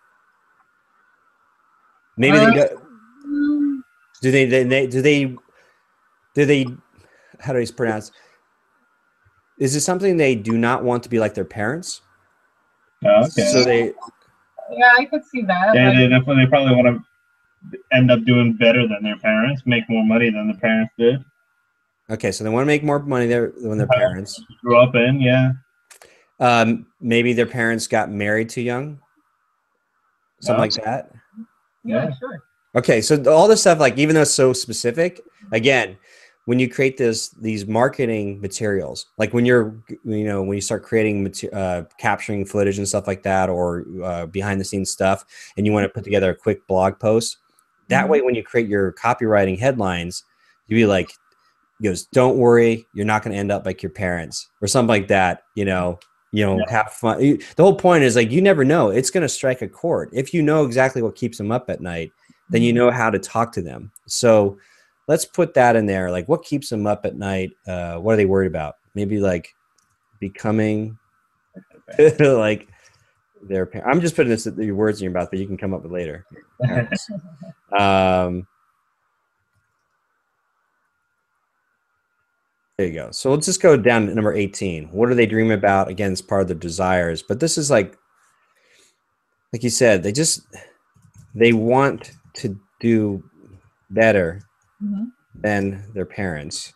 Maybe 2.17 2.37
they 2.39 2.45
Uh, 2.47 2.51
do, 2.51 2.67
Mm, 2.75 2.90
do 4.21 4.31
they, 4.31 4.45
they, 4.45 4.63
they 4.63 4.87
do 4.87 5.01
they 5.01 5.35
do 6.35 6.45
they 6.45 6.65
how 7.39 7.53
do 7.53 7.59
I 7.59 7.65
pronounce? 7.75 8.11
Is 9.59 9.75
it 9.75 9.81
something 9.81 10.17
they 10.17 10.35
do 10.35 10.57
not 10.57 10.83
want 10.83 11.03
to 11.03 11.09
be 11.09 11.19
like 11.19 11.33
their 11.33 11.45
parents? 11.45 12.01
Oh, 13.05 13.25
okay. 13.25 13.45
So 13.51 13.63
they 13.63 13.93
Yeah, 14.71 14.91
I 14.97 15.05
could 15.05 15.23
see 15.25 15.41
that. 15.43 15.73
yeah, 15.75 15.89
like- 15.89 15.97
they 15.97 16.07
definitely 16.07 16.45
they 16.45 16.49
probably 16.49 16.75
want 16.75 16.87
to 16.97 17.79
end 17.93 18.09
up 18.09 18.23
doing 18.25 18.53
better 18.53 18.87
than 18.87 19.03
their 19.03 19.17
parents, 19.17 19.63
make 19.65 19.83
more 19.89 20.03
money 20.05 20.29
than 20.31 20.47
the 20.47 20.57
parents 20.57 20.91
did. 20.97 21.23
okay, 22.09 22.31
so 22.31 22.43
they 22.43 22.49
want 22.49 22.63
to 22.63 22.67
make 22.67 22.83
more 22.83 22.99
money 22.99 23.27
there 23.27 23.53
than 23.61 23.77
their 23.77 23.87
parents. 23.87 24.41
Grew 24.63 24.77
up 24.77 24.95
in, 24.95 25.19
yeah. 25.21 25.51
Um, 26.39 26.87
maybe 26.99 27.33
their 27.33 27.45
parents 27.45 27.85
got 27.87 28.09
married 28.09 28.49
too 28.49 28.61
young, 28.61 28.99
something 30.41 30.55
Yeah. 30.57 30.61
like 30.61 30.73
that. 30.85 31.11
yeah, 31.83 32.03
yeah. 32.05 32.15
sure. 32.19 32.43
Okay, 32.75 33.01
so 33.01 33.21
all 33.29 33.47
this 33.47 33.61
stuff, 33.61 33.79
like 33.79 33.97
even 33.97 34.15
though 34.15 34.21
it's 34.21 34.31
so 34.31 34.53
specific, 34.53 35.21
again, 35.51 35.97
when 36.45 36.57
you 36.57 36.69
create 36.69 36.97
this 36.97 37.29
these 37.29 37.67
marketing 37.67 38.39
materials, 38.39 39.07
like 39.17 39.33
when 39.33 39.45
you're, 39.45 39.75
you 40.05 40.23
know, 40.23 40.41
when 40.41 40.55
you 40.55 40.61
start 40.61 40.83
creating 40.83 41.23
mater- 41.23 41.53
uh, 41.53 41.83
capturing 41.99 42.45
footage 42.45 42.77
and 42.77 42.87
stuff 42.87 43.07
like 43.07 43.23
that, 43.23 43.49
or 43.49 43.85
uh, 44.03 44.25
behind 44.25 44.59
the 44.59 44.65
scenes 44.65 44.89
stuff, 44.89 45.25
and 45.57 45.65
you 45.65 45.73
want 45.73 45.83
to 45.83 45.89
put 45.89 46.03
together 46.03 46.29
a 46.31 46.35
quick 46.35 46.65
blog 46.67 46.97
post, 46.97 47.37
that 47.89 48.07
way, 48.07 48.21
when 48.21 48.35
you 48.35 48.43
create 48.43 48.67
your 48.69 48.93
copywriting 48.93 49.59
headlines, 49.59 50.23
you 50.67 50.75
be 50.77 50.85
like, 50.85 51.11
he 51.79 51.87
goes, 51.87 52.05
"Don't 52.07 52.37
worry, 52.37 52.87
you're 52.93 53.05
not 53.05 53.21
going 53.21 53.33
to 53.33 53.37
end 53.39 53.51
up 53.51 53.65
like 53.65 53.83
your 53.83 53.91
parents," 53.91 54.49
or 54.61 54.67
something 54.67 54.87
like 54.87 55.09
that. 55.09 55.43
You 55.55 55.65
know, 55.65 55.99
you 56.31 56.45
know, 56.45 56.57
Yeah. 56.57 56.71
have 56.71 56.93
fun. 56.93 57.19
The 57.19 57.63
whole 57.63 57.75
point 57.75 58.03
is 58.05 58.15
like 58.15 58.31
you 58.31 58.41
never 58.41 58.63
know; 58.63 58.89
it's 58.89 59.09
going 59.09 59.23
to 59.23 59.29
strike 59.29 59.61
a 59.61 59.67
chord 59.67 60.09
if 60.13 60.33
you 60.33 60.41
know 60.41 60.63
exactly 60.65 61.01
what 61.01 61.15
keeps 61.15 61.37
them 61.37 61.51
up 61.51 61.69
at 61.69 61.81
night 61.81 62.13
then 62.51 62.61
you 62.61 62.73
know 62.73 62.91
how 62.91 63.09
to 63.09 63.17
talk 63.17 63.51
to 63.53 63.61
them. 63.61 63.91
So 64.07 64.57
let's 65.07 65.25
put 65.25 65.53
that 65.55 65.75
in 65.75 65.85
there. 65.85 66.11
Like, 66.11 66.27
what 66.27 66.43
keeps 66.43 66.69
them 66.69 66.85
up 66.85 67.05
at 67.05 67.15
night? 67.15 67.51
Uh, 67.67 67.95
what 67.95 68.13
are 68.13 68.17
they 68.17 68.25
worried 68.25 68.47
about? 68.47 68.75
Maybe 68.93 69.19
like 69.19 69.55
becoming 70.19 70.97
like 72.19 72.67
their 73.41 73.65
parents. 73.65 73.89
I'm 73.91 74.01
just 74.01 74.15
putting 74.15 74.29
this 74.29 74.47
your 74.57 74.75
words 74.75 74.99
in 74.99 75.05
your 75.05 75.13
mouth, 75.13 75.29
but 75.31 75.39
you 75.39 75.47
can 75.47 75.57
come 75.57 75.73
up 75.73 75.83
with 75.83 75.91
later. 75.91 76.25
Um, 77.71 78.45
there 82.77 82.87
you 82.87 82.93
go. 82.93 83.11
So 83.11 83.31
let's 83.31 83.45
just 83.45 83.61
go 83.61 83.77
down 83.77 84.07
to 84.07 84.13
number 84.13 84.33
18. 84.33 84.89
What 84.91 85.07
do 85.07 85.15
they 85.15 85.25
dream 85.25 85.51
about? 85.51 85.87
Again, 85.87 86.11
it's 86.11 86.21
part 86.21 86.41
of 86.41 86.47
their 86.49 86.57
desires, 86.57 87.23
but 87.23 87.39
this 87.39 87.57
is 87.57 87.71
like, 87.71 87.97
like 89.53 89.63
you 89.63 89.69
said, 89.69 90.03
they 90.03 90.11
just 90.11 90.41
they 91.33 91.53
want 91.53 92.11
to 92.35 92.59
do 92.79 93.23
better 93.89 94.41
Mhm. 94.81 95.11
than 95.35 95.83
their 95.93 96.05
parents. 96.05 96.73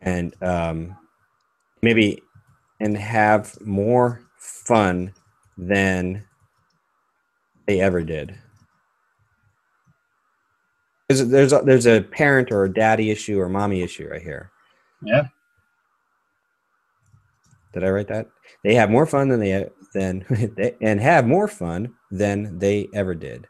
And 0.00 0.34
um, 0.42 0.96
maybe 1.82 2.22
and 2.80 2.96
have 2.96 3.60
more 3.64 4.20
fun 4.38 5.12
than 5.56 6.24
they 7.66 7.80
ever 7.80 8.02
did. 8.02 8.36
There's 11.08 11.20
a, 11.20 11.24
there's 11.26 11.52
a, 11.52 11.62
there's 11.64 11.86
a 11.86 12.00
parent 12.02 12.50
or 12.50 12.64
a 12.64 12.72
daddy 12.72 13.10
issue 13.10 13.38
or 13.40 13.48
mommy 13.48 13.82
issue 13.82 14.08
right 14.08 14.22
here. 14.22 14.50
Yeah. 15.04 15.28
did 17.72 17.84
i 17.84 17.88
write 17.90 18.08
that? 18.08 18.26
They 18.64 18.74
have 18.74 18.90
more 18.90 19.06
fun 19.06 19.28
than 19.28 19.40
they 19.40 19.68
than 19.94 20.24
they, 20.56 20.74
and 20.80 21.00
have 21.00 21.26
more 21.26 21.48
fun 21.48 21.94
than 22.10 22.58
they 22.58 22.88
ever 22.94 23.14
did 23.14 23.46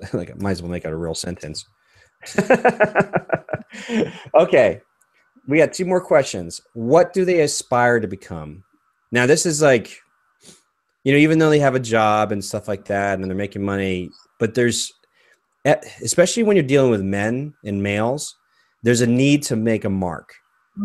like 0.12 0.30
I 0.30 0.34
might 0.38 0.52
as 0.52 0.62
well 0.62 0.70
make 0.70 0.84
it 0.84 0.92
a 0.92 0.96
real 0.96 1.14
sentence. 1.14 1.64
Okay. 4.34 4.80
We 5.46 5.58
got 5.58 5.72
two 5.72 5.84
more 5.84 6.00
questions. 6.00 6.60
What 6.74 7.12
do 7.12 7.24
they 7.24 7.40
aspire 7.40 8.00
to 8.00 8.06
become? 8.08 8.62
Now 9.12 9.26
this 9.26 9.46
is 9.46 9.62
like 9.62 9.96
you 11.04 11.12
know 11.12 11.18
even 11.18 11.38
though 11.38 11.50
they 11.50 11.58
have 11.60 11.74
a 11.74 11.80
job 11.80 12.30
and 12.32 12.44
stuff 12.44 12.68
like 12.68 12.84
that 12.86 13.18
and 13.18 13.24
they're 13.24 13.34
making 13.36 13.64
money 13.64 14.10
but 14.38 14.54
there's 14.54 14.92
e- 15.66 15.72
especially 16.04 16.42
when 16.42 16.56
you're 16.56 16.62
dealing 16.66 16.90
with 16.90 17.00
men 17.02 17.54
and 17.64 17.82
males 17.82 18.36
there's 18.82 19.00
a 19.00 19.06
need 19.06 19.42
to 19.44 19.56
make 19.56 19.84
a 19.84 19.90
mark 19.90 20.34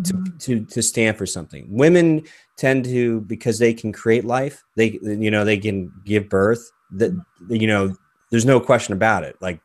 to, 0.06 0.14
Mhm. 0.14 0.40
to 0.40 0.66
to 0.66 0.82
stand 0.82 1.18
for 1.18 1.26
something. 1.26 1.68
Women 1.70 2.24
tend 2.58 2.86
to 2.86 3.22
because 3.22 3.60
they 3.60 3.74
can 3.74 3.92
create 3.92 4.26
life 4.26 4.64
they 4.78 5.00
you 5.04 5.30
know 5.32 5.44
they 5.44 5.58
can 5.58 5.92
give 6.06 6.30
birth 6.30 6.64
that 6.92 7.12
you 7.50 7.68
know 7.68 7.96
there's 8.36 8.46
no 8.46 8.60
question 8.60 8.92
about 8.94 9.24
it. 9.24 9.38
Like 9.40 9.62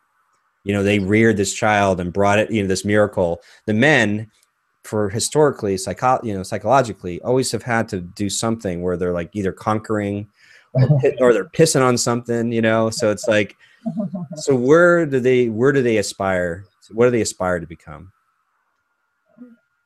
you 0.62 0.72
know 0.72 0.84
they 0.84 1.00
reared 1.00 1.36
this 1.36 1.52
child 1.52 1.98
and 1.98 2.12
brought 2.12 2.38
it 2.38 2.52
you 2.52 2.62
know 2.62 2.68
this 2.68 2.84
miracle. 2.84 3.40
The 3.66 3.74
men 3.74 4.30
for 4.84 5.10
historically 5.10 5.76
psycho 5.76 6.20
you 6.22 6.32
know 6.34 6.44
psychologically 6.44 7.20
always 7.22 7.50
have 7.50 7.64
had 7.64 7.88
to 7.88 8.00
do 8.00 8.30
something 8.30 8.80
where 8.80 8.96
they're 8.96 9.12
like 9.12 9.30
either 9.32 9.50
conquering 9.52 10.28
or, 10.72 10.88
or 11.20 11.32
they're 11.32 11.48
pissing 11.50 11.82
on 11.82 11.98
something 11.98 12.52
you 12.52 12.62
know? 12.62 12.90
So 12.90 13.10
it's 13.10 13.26
like 13.26 13.56
so 14.36 14.54
where 14.54 15.04
do 15.04 15.18
they 15.18 15.48
where 15.48 15.72
do 15.72 15.82
they 15.82 15.96
aspire 15.96 16.64
what 16.92 17.06
do 17.06 17.10
they 17.10 17.20
aspire 17.22 17.58
to 17.58 17.66
become? 17.66 18.12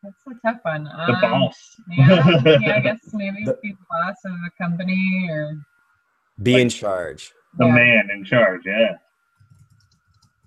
That's 0.02 0.14
a 0.26 0.46
tough 0.46 0.60
one. 0.62 0.84
The 0.84 1.12
Um, 1.14 1.20
boss. 1.22 1.76
Yeah, 1.88 2.40
yeah, 2.60 2.76
I 2.76 2.80
guess 2.86 2.98
maybe 3.14 3.44
The- 3.46 3.58
be 3.62 3.72
the 3.72 3.78
boss 3.90 4.16
of 4.26 4.32
a 4.32 4.62
company 4.62 5.26
or 5.30 5.56
be 6.42 6.60
in 6.60 6.68
charge 6.68 7.32
the 7.58 7.66
Yeah. 7.66 7.72
man 7.72 8.10
in 8.10 8.24
charge, 8.24 8.62
yeah. 8.66 8.96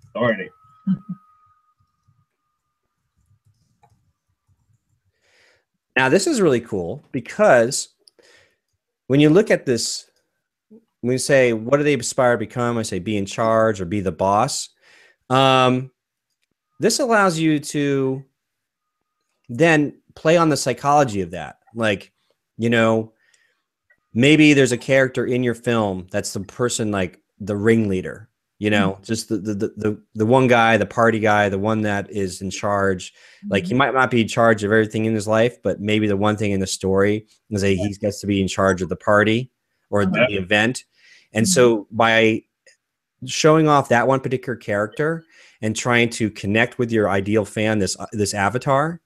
Authority. 0.09 0.49
Now, 5.97 6.09
this 6.09 6.27
is 6.27 6.41
really 6.41 6.59
cool 6.61 7.03
because 7.11 7.89
when 9.07 9.19
you 9.19 9.31
look 9.31 9.49
at 9.49 9.65
this, 9.65 10.07
when 11.01 11.13
you 11.13 11.17
say, 11.17 11.53
what 11.53 11.77
do 11.77 11.83
they 11.83 11.95
aspire 11.95 12.33
to 12.33 12.37
become? 12.37 12.77
I 12.77 12.83
say, 12.83 12.99
be 12.99 13.17
in 13.17 13.25
charge 13.25 13.81
or 13.81 13.85
be 13.85 13.99
the 13.99 14.11
boss. 14.11 14.69
Um, 15.31 15.89
this 16.79 16.99
allows 16.99 17.39
you 17.39 17.59
to 17.59 18.23
then 19.49 19.99
play 20.15 20.37
on 20.37 20.49
the 20.49 20.57
psychology 20.57 21.21
of 21.21 21.31
that. 21.31 21.57
Like, 21.73 22.13
you 22.59 22.69
know, 22.69 23.13
maybe 24.17 24.53
there's 24.53 24.71
a 24.71 24.77
character 24.77 25.27
in 25.27 25.43
your 25.43 25.53
film 25.53 26.07
that's 26.09 26.33
the 26.33 26.39
person 26.39 26.89
like 26.89 27.21
the 27.39 27.55
ringleader, 27.55 28.27
you 28.57 28.67
know, 28.67 28.93
mm-hmm. 28.93 29.03
just 29.03 29.29
the, 29.29 29.37
the, 29.37 29.53
the, 29.53 30.01
the, 30.15 30.25
one 30.25 30.47
guy, 30.47 30.75
the 30.75 30.87
party 30.87 31.19
guy, 31.19 31.49
the 31.49 31.59
one 31.59 31.81
that 31.81 32.09
is 32.09 32.41
in 32.41 32.49
charge. 32.49 33.13
Like 33.47 33.65
he 33.65 33.69
mm-hmm. 33.69 33.77
might 33.77 33.93
not 33.93 34.09
be 34.09 34.21
in 34.21 34.27
charge 34.27 34.63
of 34.63 34.71
everything 34.71 35.05
in 35.05 35.13
his 35.13 35.27
life, 35.27 35.61
but 35.61 35.79
maybe 35.79 36.07
the 36.07 36.17
one 36.17 36.35
thing 36.35 36.51
in 36.51 36.59
the 36.59 36.65
story 36.65 37.27
is 37.51 37.61
that 37.61 37.69
he 37.69 37.93
gets 38.01 38.19
to 38.21 38.27
be 38.27 38.41
in 38.41 38.47
charge 38.47 38.81
of 38.81 38.89
the 38.89 38.95
party 38.95 39.51
or 39.91 40.03
the, 40.03 40.25
event. 40.31 40.83
And 41.31 41.47
so 41.47 41.83
mm-hmm. 41.83 41.95
by 41.95 42.41
showing 43.27 43.67
off 43.67 43.89
that 43.89 44.07
one 44.07 44.19
particular 44.19 44.57
character 44.57 45.25
and 45.61 45.75
trying 45.75 46.09
to 46.09 46.31
connect 46.31 46.79
with 46.79 46.91
your 46.91 47.07
ideal 47.07 47.45
fan, 47.45 47.77
this 47.77 47.95
this 48.13 48.33
avatar, 48.33 48.99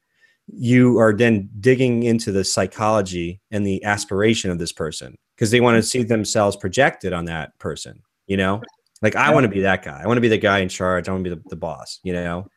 you 0.47 0.99
are 0.99 1.13
then 1.13 1.49
digging 1.59 2.03
into 2.03 2.31
the 2.31 2.43
psychology 2.43 3.39
and 3.51 3.65
the 3.65 3.83
aspiration 3.83 4.51
of 4.51 4.59
this 4.59 4.71
person 4.71 5.15
because 5.35 5.51
they 5.51 5.61
want 5.61 5.75
to 5.75 5.83
see 5.83 6.03
themselves 6.03 6.55
projected 6.55 7.13
on 7.13 7.25
that 7.25 7.57
person. 7.59 8.01
You 8.27 8.37
know, 8.37 8.61
like 9.01 9.15
I 9.15 9.33
want 9.33 9.43
to 9.43 9.49
be 9.49 9.61
that 9.61 9.83
guy. 9.83 10.01
I 10.01 10.07
want 10.07 10.17
to 10.17 10.21
be 10.21 10.27
the 10.27 10.37
guy 10.37 10.59
in 10.59 10.69
charge. 10.69 11.07
I 11.07 11.11
want 11.11 11.23
to 11.23 11.29
be 11.29 11.35
the, 11.35 11.49
the 11.49 11.55
boss. 11.55 11.99
You 12.03 12.13
know. 12.13 12.47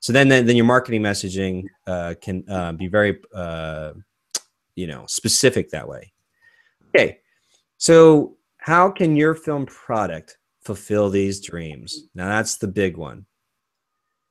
So 0.00 0.12
then, 0.12 0.28
then, 0.28 0.44
then 0.44 0.54
your 0.54 0.66
marketing 0.66 1.00
messaging 1.00 1.64
uh, 1.86 2.14
can 2.20 2.44
uh, 2.46 2.72
be 2.72 2.88
very, 2.88 3.20
uh, 3.34 3.92
you 4.74 4.86
know, 4.86 5.06
specific 5.06 5.70
that 5.70 5.88
way. 5.88 6.12
Okay, 6.88 7.20
so 7.78 8.36
how 8.58 8.90
can 8.90 9.16
your 9.16 9.34
film 9.34 9.64
product 9.64 10.36
fulfill 10.60 11.08
these 11.08 11.40
dreams? 11.40 12.08
Now 12.14 12.28
that's 12.28 12.58
the 12.58 12.68
big 12.68 12.98
one. 12.98 13.24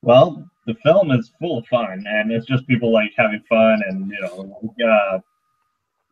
Well, 0.04 0.44
the 0.66 0.74
film 0.82 1.10
is 1.12 1.32
full 1.40 1.58
of 1.58 1.66
fun, 1.66 2.04
and 2.06 2.30
it's 2.30 2.44
just 2.44 2.66
people 2.66 2.92
like 2.92 3.12
having 3.16 3.42
fun, 3.48 3.82
and 3.88 4.10
you 4.10 4.20
know, 4.20 4.86
uh, 4.86 5.18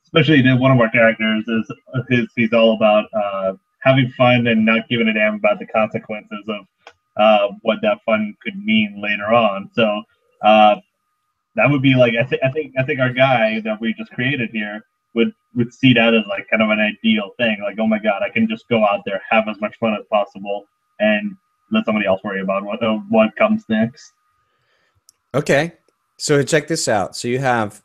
especially 0.04 0.42
one 0.54 0.72
of 0.72 0.80
our 0.80 0.90
characters 0.90 1.44
is 1.46 1.70
his. 2.08 2.26
He's 2.34 2.54
all 2.54 2.74
about 2.74 3.04
uh, 3.12 3.52
having 3.80 4.10
fun 4.12 4.46
and 4.46 4.64
not 4.64 4.88
giving 4.88 5.08
a 5.08 5.12
damn 5.12 5.34
about 5.34 5.58
the 5.58 5.66
consequences 5.66 6.48
of 6.48 6.66
uh, 7.18 7.54
what 7.60 7.80
that 7.82 7.98
fun 8.06 8.34
could 8.42 8.56
mean 8.64 8.98
later 9.02 9.34
on. 9.34 9.70
So 9.74 10.02
uh, 10.42 10.76
that 11.56 11.68
would 11.70 11.82
be 11.82 11.94
like 11.94 12.14
I, 12.18 12.22
th- 12.22 12.40
I 12.42 12.50
think 12.50 12.72
I 12.78 12.84
think 12.84 12.98
our 12.98 13.12
guy 13.12 13.60
that 13.60 13.78
we 13.78 13.92
just 13.92 14.12
created 14.12 14.48
here 14.52 14.80
would 15.14 15.34
would 15.54 15.72
see 15.72 15.92
that 15.92 16.14
as 16.14 16.24
like 16.30 16.48
kind 16.48 16.62
of 16.62 16.70
an 16.70 16.80
ideal 16.80 17.32
thing. 17.36 17.58
Like, 17.62 17.76
oh 17.78 17.86
my 17.86 17.98
god, 17.98 18.22
I 18.22 18.30
can 18.30 18.48
just 18.48 18.66
go 18.68 18.86
out 18.86 19.02
there, 19.04 19.20
have 19.28 19.48
as 19.48 19.60
much 19.60 19.76
fun 19.78 19.92
as 19.92 20.06
possible, 20.10 20.64
and 20.98 21.36
let 21.72 21.84
somebody 21.84 22.06
else 22.06 22.20
worry 22.22 22.40
about 22.40 22.64
what 22.64 22.82
uh, 22.82 22.98
what 23.08 23.34
comes 23.36 23.64
next. 23.68 24.12
Okay, 25.34 25.72
so 26.18 26.42
check 26.42 26.68
this 26.68 26.86
out. 26.88 27.16
So 27.16 27.26
you 27.26 27.38
have 27.38 27.82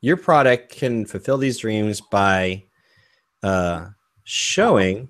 your 0.00 0.16
product 0.16 0.72
can 0.72 1.06
fulfill 1.06 1.38
these 1.38 1.58
dreams 1.58 2.00
by 2.00 2.64
uh, 3.42 3.86
showing 4.24 5.08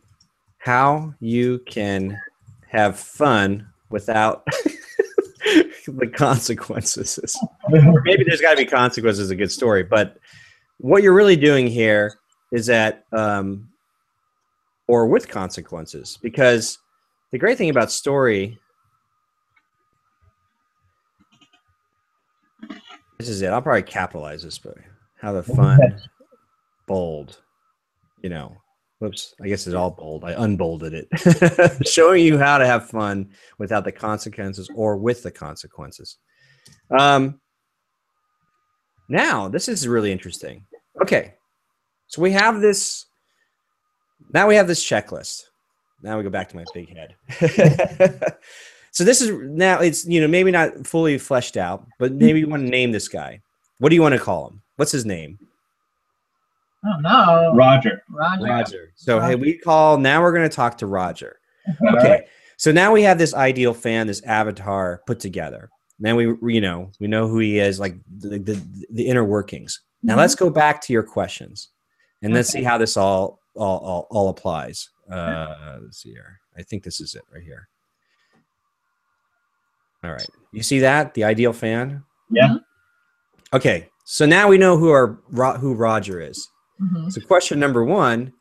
how 0.59 1.15
you 1.21 1.61
can 1.61 2.21
have 2.69 2.99
fun 2.99 3.67
without 3.89 4.47
the 5.87 6.07
consequences. 6.15 7.37
Maybe 7.69 8.25
there's 8.25 8.41
got 8.41 8.53
to 8.53 8.57
be 8.59 8.67
consequences. 8.67 9.31
A 9.31 9.37
good 9.37 9.51
story, 9.51 9.83
but 9.83 10.19
what 10.79 11.03
you're 11.03 11.15
really 11.15 11.37
doing 11.37 11.67
here 11.67 12.19
is 12.53 12.67
that, 12.67 13.05
um, 13.13 13.69
or 14.87 15.07
with 15.07 15.29
consequences, 15.29 16.19
because 16.21 16.79
the 17.33 17.39
great 17.39 17.59
thing 17.59 17.71
about 17.71 17.91
story. 17.91 18.59
This 23.19 23.29
is 23.29 23.43
it. 23.43 23.49
I'll 23.49 23.63
probably 23.63 23.83
capitalize 23.83 24.43
this, 24.43 24.59
but 24.59 24.77
how 25.21 25.33
the 25.33 25.43
fun, 25.43 25.79
bold, 26.87 27.43
you 28.23 28.31
know, 28.31 28.57
whoops, 28.99 29.35
I 29.43 29.49
guess 29.49 29.67
it's 29.67 29.75
all 29.75 29.91
bold. 29.91 30.25
I 30.25 30.33
unbolded 30.33 30.95
it. 30.95 31.87
Showing 31.87 32.25
you 32.25 32.39
how 32.39 32.59
to 32.59 32.67
have 32.67 32.89
fun 32.89 33.31
without 33.59 33.85
the 33.85 33.93
consequences 33.93 34.71
or 34.75 34.97
with 34.97 35.23
the 35.23 35.31
consequences. 35.31 36.19
Um, 36.99 37.41
now, 39.09 39.49
this 39.49 39.69
is 39.69 39.89
really 39.89 40.13
interesting. 40.13 40.65
Okay. 41.03 41.35
So 42.07 42.23
we 42.23 42.33
have 42.33 42.61
this. 42.61 43.07
Now 44.33 44.47
we 44.47 44.57
have 44.57 44.67
this 44.69 44.85
checklist. 44.85 45.43
Now 46.03 46.17
we 46.17 46.23
go 46.23 46.31
back 46.31 46.49
to 46.51 46.57
my 46.57 46.65
big 46.73 46.89
head. 46.97 47.15
so 48.91 49.05
this 49.05 49.21
is 49.21 49.31
now 49.31 49.81
it's 49.81 50.07
you 50.07 50.21
know 50.21 50.29
maybe 50.29 50.51
not 50.51 50.87
fully 50.87 51.19
fleshed 51.19 51.57
out, 51.57 51.87
but 51.99 52.13
maybe 52.13 52.41
you 52.41 52.49
want 52.49 52.65
to 52.65 52.69
name 52.69 52.93
this 52.93 53.09
guy. 53.09 53.41
What 53.79 53.89
do 53.89 53.95
you 53.95 54.03
want 54.03 54.15
to 54.15 54.21
call 54.21 54.49
him? 54.49 54.63
What's 54.77 54.93
his 54.93 55.05
name? 55.05 55.39
Oh 56.85 56.99
no. 57.01 57.53
Roger. 57.55 58.03
Roger. 58.09 58.45
Roger. 58.45 58.93
So 58.95 59.21
hey, 59.21 59.35
we 59.35 59.59
call 59.59 59.99
now 59.99 60.23
we're 60.23 60.33
going 60.33 60.49
to 60.49 60.55
talk 60.55 60.79
to 60.79 60.87
Roger. 60.87 61.39
Okay. 61.95 62.27
So 62.57 62.73
now 62.73 62.93
we 62.93 63.03
have 63.03 63.17
this 63.17 63.33
ideal 63.33 63.73
fan, 63.73 64.07
this 64.07 64.23
avatar 64.23 65.03
put 65.07 65.21
together. 65.21 65.71
Then 65.99 66.17
we, 66.17 66.53
you 66.53 66.61
know, 66.61 66.91
we 66.99 67.07
know 67.07 67.29
who 67.29 67.39
he 67.39 67.59
is, 67.59 67.79
like 67.79 67.95
the 68.19 68.39
the, 68.39 68.87
the 68.91 69.07
inner 69.07 69.25
workings. 69.25 69.81
Now 70.03 70.17
let's 70.17 70.35
go 70.35 70.51
back 70.51 70.81
to 70.83 70.93
your 70.93 71.03
questions, 71.03 71.69
and 72.23 72.35
let's 72.35 72.49
see 72.49 72.63
how 72.63 72.77
this 72.79 72.97
all 72.97 73.39
all 73.55 73.79
all, 73.79 74.07
all 74.11 74.29
applies. 74.31 74.89
Uh, 75.11 75.79
let's 75.83 76.03
see 76.03 76.11
here. 76.11 76.41
I 76.57 76.63
think 76.63 76.83
this 76.85 77.01
is 77.01 77.15
it 77.15 77.23
right 77.33 77.43
here. 77.43 77.69
All 80.05 80.13
right. 80.13 80.29
You 80.53 80.63
see 80.63 80.79
that 80.81 81.15
the 81.15 81.25
ideal 81.25 81.53
fan? 81.53 82.03
Yeah. 82.31 82.57
Okay. 83.53 83.89
So 84.05 84.27
now 84.27 84.49
we 84.49 84.59
know 84.59 84.77
who 84.77 84.91
our 84.91 85.19
who 85.59 85.75
Roger 85.75 86.21
is. 86.21 86.49
Mhm. 86.81 87.13
So 87.13 87.21
question 87.21 87.61
number 87.61 87.85
one: 87.85 88.33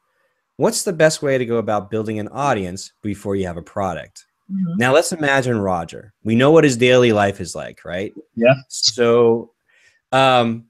What's 0.57 0.83
the 0.83 0.93
best 0.93 1.21
way 1.21 1.37
to 1.37 1.45
go 1.45 1.57
about 1.57 1.91
building 1.91 2.19
an 2.19 2.27
audience 2.29 2.91
before 3.01 3.35
you 3.35 3.45
have 3.45 3.57
a 3.57 3.61
product? 3.61 4.25
Mhm. 4.51 4.77
Now 4.77 4.93
let's 4.93 5.11
imagine 5.11 5.59
Roger. 5.59 6.13
We 6.23 6.35
know 6.35 6.51
what 6.51 6.63
his 6.63 6.77
daily 6.77 7.11
life 7.11 7.39
is 7.39 7.55
like, 7.55 7.83
right? 7.85 8.13
Yeah. 8.35 8.55
So, 8.69 9.53
um, 10.11 10.65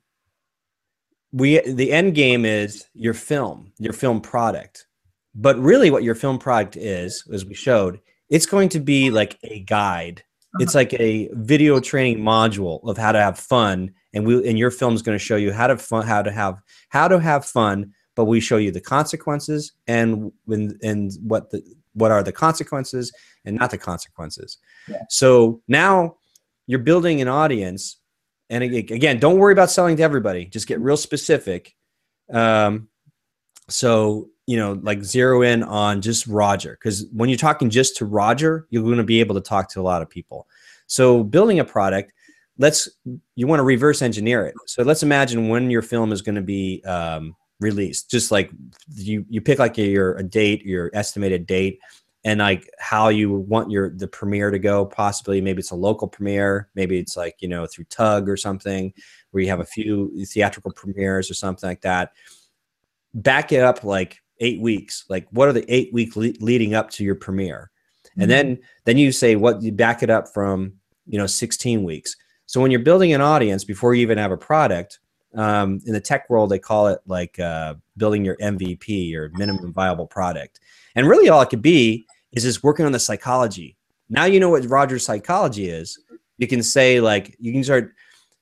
we 1.32 1.60
the 1.60 1.92
end 1.92 2.16
game 2.16 2.44
is 2.46 2.88
your 2.94 3.14
film, 3.14 3.72
your 3.78 3.94
film 3.94 4.20
product. 4.22 4.88
But 5.36 5.58
really, 5.60 5.92
what 5.92 6.04
your 6.04 6.16
film 6.16 6.40
product 6.40 6.76
is, 6.76 7.24
as 7.32 7.46
we 7.46 7.54
showed, 7.54 8.00
it's 8.30 8.46
going 8.46 8.70
to 8.70 8.80
be 8.80 9.12
like 9.12 9.38
a 9.44 9.60
guide. 9.62 10.24
It's 10.60 10.74
like 10.74 10.94
a 10.94 11.30
video 11.34 11.80
training 11.80 12.24
module 12.24 12.80
of 12.90 12.98
how 12.98 13.12
to 13.12 13.20
have 13.20 13.38
fun, 13.38 13.94
and 14.14 14.26
we 14.26 14.50
and 14.50 14.58
your 14.58 14.72
film 14.72 14.96
is 14.96 15.04
going 15.04 15.18
to 15.18 15.24
show 15.24 15.36
you 15.36 15.54
how 15.54 15.68
to 15.68 15.78
fun, 15.78 16.08
how 16.08 16.24
to 16.24 16.32
have 16.32 16.60
how 16.90 17.08
to 17.08 17.20
have 17.20 17.46
fun. 17.46 17.94
But 18.16 18.26
we 18.26 18.40
show 18.40 18.58
you 18.58 18.72
the 18.72 18.82
consequences 18.82 19.74
and 19.88 20.32
when 20.46 20.78
and 20.82 21.12
what 21.22 21.52
the 21.52 21.62
what 21.94 22.10
are 22.10 22.24
the 22.24 22.32
consequences 22.32 23.12
and 23.46 23.58
not 23.58 23.70
the 23.70 23.78
consequences. 23.78 24.58
Yeah. 24.88 25.04
So 25.10 25.62
now 25.68 26.18
you're 26.66 26.80
building 26.80 27.22
an 27.22 27.28
audience, 27.28 27.98
and 28.50 28.64
again, 28.64 29.20
don't 29.20 29.38
worry 29.38 29.54
about 29.54 29.70
selling 29.70 29.98
to 29.98 30.04
everybody. 30.04 30.46
Just 30.46 30.68
get 30.68 30.80
real 30.80 30.98
specific. 30.98 31.76
Um, 32.34 32.90
so 33.68 34.30
you 34.50 34.58
know, 34.58 34.80
like 34.82 35.04
zero 35.04 35.44
in 35.44 35.62
on 35.62 36.02
just 36.02 36.26
Roger, 36.26 36.72
because 36.72 37.06
when 37.14 37.30
you're 37.30 37.38
talking 37.38 37.70
just 37.70 37.96
to 37.98 38.06
Roger, 38.06 38.66
you're 38.72 38.82
going 38.82 38.98
to 38.98 39.04
be 39.04 39.20
able 39.20 39.36
to 39.36 39.42
talk 39.42 39.70
to 39.70 39.80
a 39.80 39.84
lot 39.84 40.02
of 40.02 40.10
people. 40.10 40.48
So 40.88 41.24
building 41.24 41.60
a 41.60 41.64
product, 41.64 42.14
let's 42.58 42.90
you 43.36 43.46
want 43.46 43.60
to 43.60 43.64
reverse 43.64 44.02
engineer 44.02 44.48
it. 44.48 44.56
So 44.66 44.82
let's 44.82 45.04
imagine 45.04 45.50
when 45.50 45.70
your 45.70 45.84
film 45.84 46.12
is 46.12 46.24
going 46.24 46.34
to 46.34 46.42
be 46.42 46.84
um, 46.86 47.36
released. 47.60 48.10
Just 48.10 48.32
like 48.32 48.50
you 48.96 49.24
you 49.30 49.40
pick 49.40 49.60
like 49.60 49.78
your 49.78 50.16
a 50.16 50.24
date, 50.24 50.66
your 50.66 50.90
estimated 50.96 51.46
date, 51.46 51.80
and 52.24 52.40
like 52.40 52.68
how 52.80 53.10
you 53.10 53.32
want 53.32 53.70
your 53.70 53.92
the 53.92 54.08
premiere 54.08 54.50
to 54.50 54.58
go. 54.58 54.84
Possibly 54.84 55.42
maybe 55.42 55.60
it's 55.60 55.70
a 55.70 55.76
local 55.76 56.08
premiere, 56.08 56.70
maybe 56.74 56.98
it's 56.98 57.16
like 57.16 57.36
you 57.38 57.50
know 57.50 57.68
through 57.68 57.86
Tugg 57.86 58.28
or 58.28 58.36
something, 58.36 58.92
where 59.30 59.44
you 59.44 59.50
have 59.52 59.60
a 59.60 59.66
few 59.66 60.26
theatrical 60.26 60.72
premieres 60.72 61.30
or 61.30 61.36
something 61.36 61.70
like 61.70 61.82
that. 61.82 62.14
Back 63.14 63.52
it 63.52 63.62
up 63.62 63.84
like 63.84 64.18
eight 64.40 64.62
weeks. 64.62 65.06
Like 65.10 65.28
what 65.32 65.48
are 65.48 65.54
the 65.54 65.66
eight 65.74 65.94
week 65.94 66.16
le- 66.16 66.34
leading 66.40 66.74
up 66.74 66.90
to 66.92 67.04
your 67.04 67.16
premiere? 67.16 67.72
and 68.20 68.30
then 68.30 68.60
then 68.86 68.98
you 68.98 69.12
say 69.12 69.36
what 69.36 69.62
you 69.62 69.72
back 69.72 70.04
it 70.04 70.10
up 70.10 70.28
from 70.34 70.74
you 71.08 71.18
know 71.18 71.26
16 71.26 71.84
weeks. 71.84 72.16
So 72.46 72.62
when 72.62 72.72
you're 72.72 72.82
building 72.82 73.14
an 73.14 73.22
audience 73.22 73.64
before 73.64 73.96
you 73.96 74.02
even 74.02 74.18
have 74.18 74.32
a 74.32 74.38
product 74.38 75.00
um, 75.36 75.80
in 75.86 75.94
the 75.94 76.02
tech 76.02 76.30
world 76.30 76.50
they 76.50 76.60
call 76.60 76.88
it 76.88 77.00
like 77.06 77.40
uh, 77.40 77.76
building 77.98 78.26
your 78.26 78.36
mvp 78.38 79.16
or 79.16 79.32
minimum 79.34 79.74
viable 79.74 80.08
product. 80.08 80.60
And 80.96 81.08
really 81.08 81.30
all 81.30 81.42
it 81.42 81.50
could 81.50 81.62
be 81.62 82.06
is 82.32 82.44
just 82.44 82.64
working 82.64 82.86
on 82.86 82.92
the 82.92 83.00
psychology. 83.00 83.78
Now 84.10 84.26
you 84.26 84.40
know 84.40 84.50
what 84.50 84.66
roger's 84.66 85.06
psychology 85.06 85.70
is. 85.70 85.98
You 86.38 86.48
can 86.48 86.64
say 86.64 87.00
like 87.00 87.36
you 87.40 87.52
can 87.52 87.64
start 87.64 87.94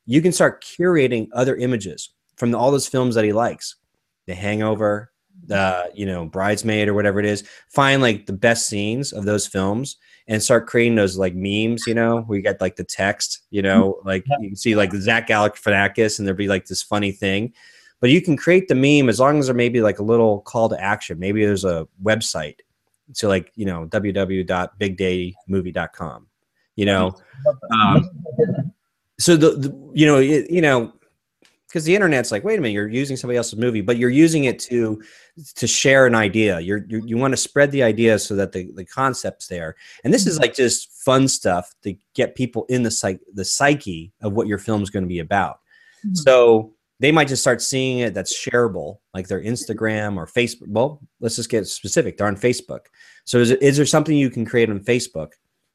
you 0.05 0.21
can 0.21 0.31
start 0.31 0.63
curating 0.63 1.27
other 1.33 1.55
images 1.55 2.11
from 2.35 2.55
all 2.55 2.71
those 2.71 2.87
films 2.87 3.15
that 3.15 3.25
he 3.25 3.33
likes. 3.33 3.75
The 4.25 4.35
hangover 4.35 5.11
the 5.47 5.89
you 5.93 6.05
know 6.05 6.25
bridesmaid 6.25 6.87
or 6.87 6.93
whatever 6.93 7.19
it 7.19 7.25
is 7.25 7.43
find 7.69 8.01
like 8.01 8.25
the 8.25 8.33
best 8.33 8.67
scenes 8.67 9.11
of 9.11 9.25
those 9.25 9.45
films 9.47 9.97
and 10.27 10.43
start 10.43 10.67
creating 10.67 10.95
those 10.95 11.17
like 11.17 11.33
memes 11.35 11.85
you 11.87 11.93
know 11.93 12.25
we 12.27 12.41
get 12.41 12.59
like 12.61 12.75
the 12.75 12.83
text 12.83 13.39
you 13.49 13.61
know 13.61 13.99
like 14.05 14.25
you 14.39 14.49
can 14.49 14.55
see 14.55 14.75
like 14.75 14.93
zach 14.93 15.27
galifianakis 15.27 16.19
and 16.19 16.27
there'd 16.27 16.37
be 16.37 16.47
like 16.47 16.65
this 16.65 16.83
funny 16.83 17.11
thing. 17.11 17.53
But 17.99 18.11
you 18.11 18.21
can 18.21 18.37
create 18.37 18.67
the 18.67 18.75
meme 18.75 19.09
as 19.09 19.19
long 19.19 19.39
as 19.39 19.47
there 19.47 19.55
may 19.55 19.69
be 19.69 19.81
like 19.81 19.97
a 19.97 20.03
little 20.03 20.41
call 20.41 20.69
to 20.69 20.79
action. 20.79 21.17
Maybe 21.17 21.43
there's 21.43 21.65
a 21.65 21.87
website 22.03 22.59
so 23.13 23.27
like 23.27 23.51
you 23.55 23.65
know 23.65 23.87
www.bigdaymovie.com 23.87 26.27
you 26.77 26.85
know? 26.85 27.13
Um, 27.71 28.09
so 29.19 29.35
the, 29.35 29.51
the 29.51 29.91
you 29.93 30.05
know 30.05 30.17
it, 30.17 30.49
you 30.49 30.61
know 30.61 30.93
because 31.67 31.83
the 31.83 31.93
internet's 31.95 32.31
like 32.31 32.43
wait 32.43 32.57
a 32.57 32.61
minute 32.61 32.73
you're 32.73 32.87
using 32.87 33.17
somebody 33.17 33.37
else's 33.37 33.57
movie 33.59 33.81
but 33.81 33.97
you're 33.97 34.09
using 34.09 34.45
it 34.45 34.57
to 34.59 35.01
to 35.55 35.67
share 35.67 36.05
an 36.05 36.15
idea 36.15 36.59
you're, 36.59 36.85
you're 36.87 37.05
you 37.05 37.17
want 37.17 37.31
to 37.33 37.37
spread 37.37 37.71
the 37.71 37.83
idea 37.83 38.17
so 38.17 38.35
that 38.35 38.51
the, 38.51 38.71
the 38.75 38.85
concept's 38.85 39.47
there 39.47 39.75
and 40.03 40.13
this 40.13 40.25
is 40.27 40.39
like 40.39 40.55
just 40.55 40.91
fun 41.03 41.27
stuff 41.27 41.73
to 41.83 41.93
get 42.15 42.35
people 42.35 42.65
in 42.69 42.83
the 42.83 42.91
psych 42.91 43.19
the 43.33 43.45
psyche 43.45 44.11
of 44.21 44.33
what 44.33 44.47
your 44.47 44.57
film's 44.57 44.89
going 44.89 45.03
to 45.03 45.09
be 45.09 45.19
about 45.19 45.59
Mhm. 46.05 46.15
so 46.15 46.73
they 46.99 47.11
might 47.11 47.27
just 47.27 47.41
start 47.41 47.59
seeing 47.61 47.99
it 47.99 48.13
that's 48.13 48.33
shareable 48.35 48.99
like 49.13 49.27
their 49.27 49.41
instagram 49.43 50.15
or 50.15 50.27
facebook 50.27 50.67
well 50.67 51.01
let's 51.19 51.35
just 51.35 51.49
get 51.49 51.65
specific 51.67 52.17
they're 52.17 52.27
on 52.27 52.37
facebook 52.37 52.81
so 53.25 53.39
is, 53.39 53.49
it, 53.51 53.61
is 53.63 53.77
there 53.77 53.85
something 53.85 54.15
you 54.15 54.29
can 54.29 54.45
create 54.45 54.69
on 54.69 54.79
facebook 54.79 55.31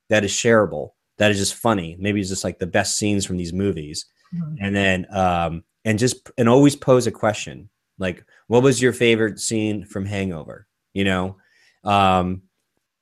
that 0.09 0.25
is 0.25 0.31
shareable 0.33 0.91
that 1.19 1.31
is 1.31 1.39
just 1.39 1.55
funny. 1.55 1.95
Maybe 2.01 2.21
it's 2.21 2.31
just 2.31 2.43
like 2.43 2.59
the 2.59 2.67
best 2.67 2.97
scenes 2.97 3.25
from 3.27 3.37
these 3.37 3.53
movies, 3.53 4.07
Mhm. 4.35 4.57
and 4.61 4.75
then 4.75 5.07
um, 5.15 5.63
and 5.85 5.99
just 5.99 6.31
and 6.39 6.49
always 6.49 6.77
pose 6.77 7.07
a 7.07 7.13
question 7.13 7.69
like, 7.99 8.25
"What 8.47 8.63
was 8.63 8.81
your 8.81 8.93
favorite 8.93 9.39
scene 9.39 9.85
from 9.85 10.07
Hangover?" 10.07 10.67
You 10.95 11.05
know, 11.05 11.37
um, 11.85 12.43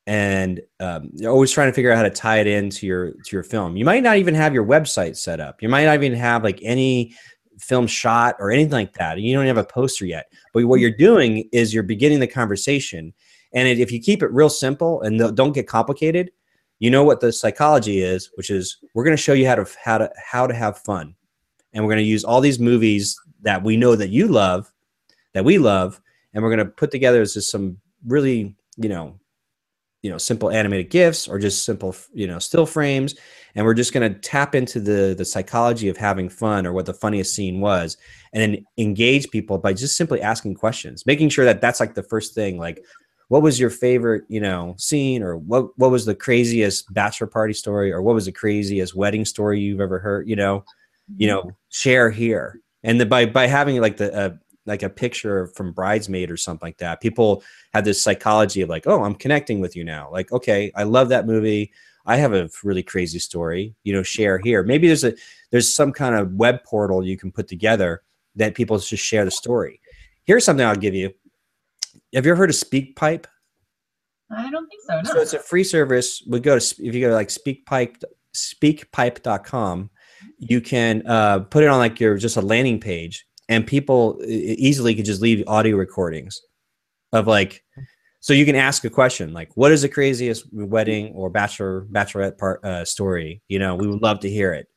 and 0.06 0.60
um, 0.80 1.10
you're 1.14 1.32
always 1.32 1.52
trying 1.52 1.68
to 1.68 1.72
figure 1.72 1.92
out 1.92 1.96
how 1.96 2.02
to 2.02 2.10
tie 2.10 2.38
it 2.38 2.46
into 2.46 2.86
your 2.86 3.12
to 3.12 3.30
your 3.32 3.42
film. 3.42 3.76
You 3.76 3.84
might 3.84 4.02
not 4.02 4.16
even 4.16 4.34
have 4.34 4.54
your 4.54 4.64
website 4.64 5.16
set 5.16 5.40
up. 5.40 5.62
You 5.62 5.68
might 5.68 5.84
not 5.84 5.94
even 5.94 6.14
have 6.14 6.44
like 6.44 6.60
any 6.62 7.14
film 7.60 7.86
shot 7.86 8.36
or 8.38 8.50
anything 8.50 8.72
like 8.72 8.94
that. 8.94 9.16
And 9.16 9.26
you 9.26 9.34
don't 9.34 9.46
have 9.46 9.58
a 9.58 9.64
poster 9.64 10.06
yet. 10.06 10.32
But 10.52 10.64
what 10.64 10.80
you're 10.80 10.90
doing 10.90 11.48
is 11.52 11.72
you're 11.72 11.82
beginning 11.82 12.20
the 12.20 12.26
conversation. 12.26 13.12
And 13.52 13.68
it, 13.68 13.78
if 13.78 13.92
you 13.92 14.00
keep 14.00 14.22
it 14.22 14.32
real 14.32 14.48
simple 14.48 15.02
and 15.02 15.18
don't- 15.18 15.34
don't 15.34 15.52
get 15.52 15.68
complicated, 15.68 16.30
you 16.78 16.90
know 16.90 17.04
what 17.04 17.20
the 17.20 17.32
psychology 17.32 18.00
is, 18.00 18.30
which 18.34 18.48
is 18.50 18.78
we're 18.94 19.04
going 19.04 19.16
to 19.16 19.22
show 19.22 19.34
you 19.34 19.46
how 19.46 19.56
to 19.56 19.66
how 19.84 19.98
to 19.98 20.10
how 20.16 20.46
to 20.46 20.54
have 20.54 20.78
fun, 20.78 21.14
and 21.72 21.84
we're 21.84 21.90
going 21.90 22.04
to 22.04 22.10
use 22.10 22.24
all 22.24 22.40
these 22.40 22.58
movies 22.58 23.18
that 23.42 23.62
we 23.62 23.76
know 23.76 23.96
that 23.96 24.10
you 24.10 24.28
love, 24.28 24.72
that 25.34 25.44
we 25.44 25.58
love, 25.58 26.00
and 26.34 26.42
we're 26.42 26.54
going 26.54 26.66
to 26.66 26.72
put 26.72 26.90
together 26.90 27.24
just 27.24 27.50
some 27.50 27.78
really 28.06 28.54
you 28.76 28.88
know 28.88 29.18
you 30.02 30.10
know 30.10 30.18
simple 30.18 30.50
animated 30.50 30.90
gifs 30.90 31.28
or 31.28 31.38
just 31.38 31.64
simple 31.64 31.94
you 32.14 32.26
know 32.26 32.38
still 32.38 32.66
frames 32.66 33.14
and 33.54 33.66
we're 33.66 33.74
just 33.74 33.92
going 33.92 34.12
to 34.12 34.18
tap 34.20 34.54
into 34.54 34.80
the 34.80 35.14
the 35.16 35.24
psychology 35.24 35.88
of 35.88 35.96
having 35.96 36.28
fun 36.28 36.66
or 36.66 36.72
what 36.72 36.86
the 36.86 36.94
funniest 36.94 37.34
scene 37.34 37.60
was 37.60 37.96
and 38.32 38.40
then 38.42 38.64
engage 38.78 39.30
people 39.30 39.58
by 39.58 39.72
just 39.72 39.96
simply 39.96 40.20
asking 40.22 40.54
questions 40.54 41.04
making 41.04 41.28
sure 41.28 41.44
that 41.44 41.60
that's 41.60 41.80
like 41.80 41.94
the 41.94 42.02
first 42.02 42.34
thing 42.34 42.58
like 42.58 42.82
what 43.28 43.42
was 43.42 43.60
your 43.60 43.70
favorite 43.70 44.24
you 44.28 44.40
know 44.40 44.74
scene 44.78 45.22
or 45.22 45.36
what 45.36 45.78
what 45.78 45.90
was 45.90 46.06
the 46.06 46.14
craziest 46.14 46.92
bachelor 46.94 47.26
party 47.26 47.52
story 47.52 47.92
or 47.92 48.00
what 48.00 48.14
was 48.14 48.24
the 48.24 48.32
craziest 48.32 48.94
wedding 48.94 49.24
story 49.24 49.60
you've 49.60 49.80
ever 49.80 49.98
heard 49.98 50.26
you 50.28 50.36
know 50.36 50.64
you 51.16 51.26
know 51.26 51.50
share 51.68 52.10
here 52.10 52.60
and 52.82 53.00
the, 53.00 53.06
by 53.06 53.26
by 53.26 53.46
having 53.46 53.80
like 53.80 53.96
the 53.96 54.14
uh, 54.14 54.30
like 54.66 54.82
a 54.82 54.90
picture 54.90 55.46
from 55.48 55.72
bridesmaid 55.72 56.30
or 56.30 56.36
something 56.36 56.66
like 56.66 56.78
that 56.78 57.00
people 57.00 57.42
have 57.72 57.84
this 57.84 58.02
psychology 58.02 58.60
of 58.60 58.68
like 58.68 58.86
oh 58.86 59.02
i'm 59.02 59.14
connecting 59.14 59.60
with 59.60 59.76
you 59.76 59.84
now 59.84 60.10
like 60.10 60.30
okay 60.32 60.70
i 60.76 60.82
love 60.82 61.08
that 61.08 61.26
movie 61.26 61.70
i 62.06 62.16
have 62.16 62.32
a 62.32 62.48
really 62.62 62.82
crazy 62.82 63.18
story 63.18 63.74
you 63.84 63.92
know 63.92 64.02
share 64.02 64.38
here 64.38 64.62
maybe 64.62 64.86
there's 64.86 65.04
a 65.04 65.14
there's 65.50 65.72
some 65.72 65.92
kind 65.92 66.14
of 66.14 66.32
web 66.34 66.62
portal 66.64 67.04
you 67.04 67.16
can 67.16 67.32
put 67.32 67.48
together 67.48 68.02
that 68.36 68.54
people 68.54 68.78
just 68.78 69.04
share 69.04 69.24
the 69.24 69.30
story 69.30 69.80
here's 70.24 70.44
something 70.44 70.66
i'll 70.66 70.76
give 70.76 70.94
you 70.94 71.10
have 72.14 72.26
you 72.26 72.32
ever 72.32 72.36
heard 72.36 72.50
of 72.50 72.56
speakpipe 72.56 73.26
I 74.30 74.50
don't 74.50 74.68
think 74.68 74.82
so. 74.86 74.96
No. 74.96 75.02
so 75.02 75.20
it's 75.20 75.32
a 75.32 75.38
free 75.38 75.64
service. 75.64 76.22
We 76.26 76.40
go 76.40 76.58
to 76.58 76.64
if 76.84 76.94
you 76.94 77.00
go 77.00 77.08
to 77.08 77.14
like 77.14 77.28
speakpipe 77.28 78.02
speakpipe.com, 78.34 79.90
you 80.38 80.60
can 80.60 81.06
uh, 81.06 81.40
put 81.40 81.62
it 81.62 81.68
on 81.68 81.78
like 81.78 82.00
your 82.00 82.16
just 82.16 82.36
a 82.36 82.40
landing 82.40 82.80
page, 82.80 83.26
and 83.48 83.66
people 83.66 84.20
easily 84.26 84.94
can 84.94 85.04
just 85.04 85.20
leave 85.20 85.44
audio 85.46 85.76
recordings 85.76 86.40
of 87.12 87.26
like. 87.26 87.64
So 88.22 88.34
you 88.34 88.44
can 88.44 88.54
ask 88.54 88.84
a 88.84 88.90
question 88.90 89.32
like, 89.32 89.56
"What 89.56 89.72
is 89.72 89.82
the 89.82 89.88
craziest 89.88 90.44
wedding 90.52 91.14
or 91.14 91.30
bachelor 91.30 91.86
bachelorette 91.90 92.38
part 92.38 92.64
uh, 92.64 92.84
story?" 92.84 93.40
You 93.48 93.58
know, 93.58 93.74
we 93.74 93.86
would 93.86 94.02
love 94.02 94.20
to 94.20 94.30
hear 94.30 94.52
it. 94.52 94.68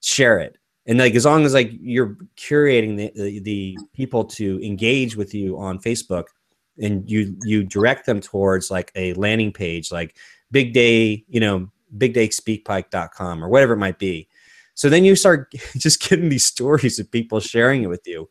Share 0.00 0.38
it, 0.38 0.56
and 0.86 0.98
like 0.98 1.14
as 1.14 1.24
long 1.24 1.44
as 1.44 1.52
like 1.52 1.70
you're 1.80 2.16
curating 2.36 2.96
the 2.96 3.12
the, 3.14 3.40
the 3.40 3.78
people 3.92 4.24
to 4.24 4.64
engage 4.64 5.16
with 5.16 5.34
you 5.34 5.58
on 5.58 5.78
Facebook, 5.78 6.24
and 6.80 7.08
you 7.10 7.36
you 7.44 7.64
direct 7.64 8.06
them 8.06 8.20
towards 8.20 8.70
like 8.70 8.92
a 8.94 9.12
landing 9.14 9.52
page 9.52 9.90
like 9.90 10.16
big 10.50 10.72
day 10.72 11.24
you 11.28 11.40
know 11.40 11.68
bigdayspeakpipe.com 11.96 13.42
or 13.42 13.48
whatever 13.48 13.72
it 13.72 13.78
might 13.78 13.98
be 13.98 14.28
so 14.78 14.88
then 14.88 15.04
you 15.04 15.16
start 15.16 15.52
just 15.76 16.00
getting 16.08 16.28
these 16.28 16.44
stories 16.44 17.00
of 17.00 17.10
people 17.10 17.40
sharing 17.40 17.82
it 17.82 17.88
with 17.88 18.06
you. 18.06 18.28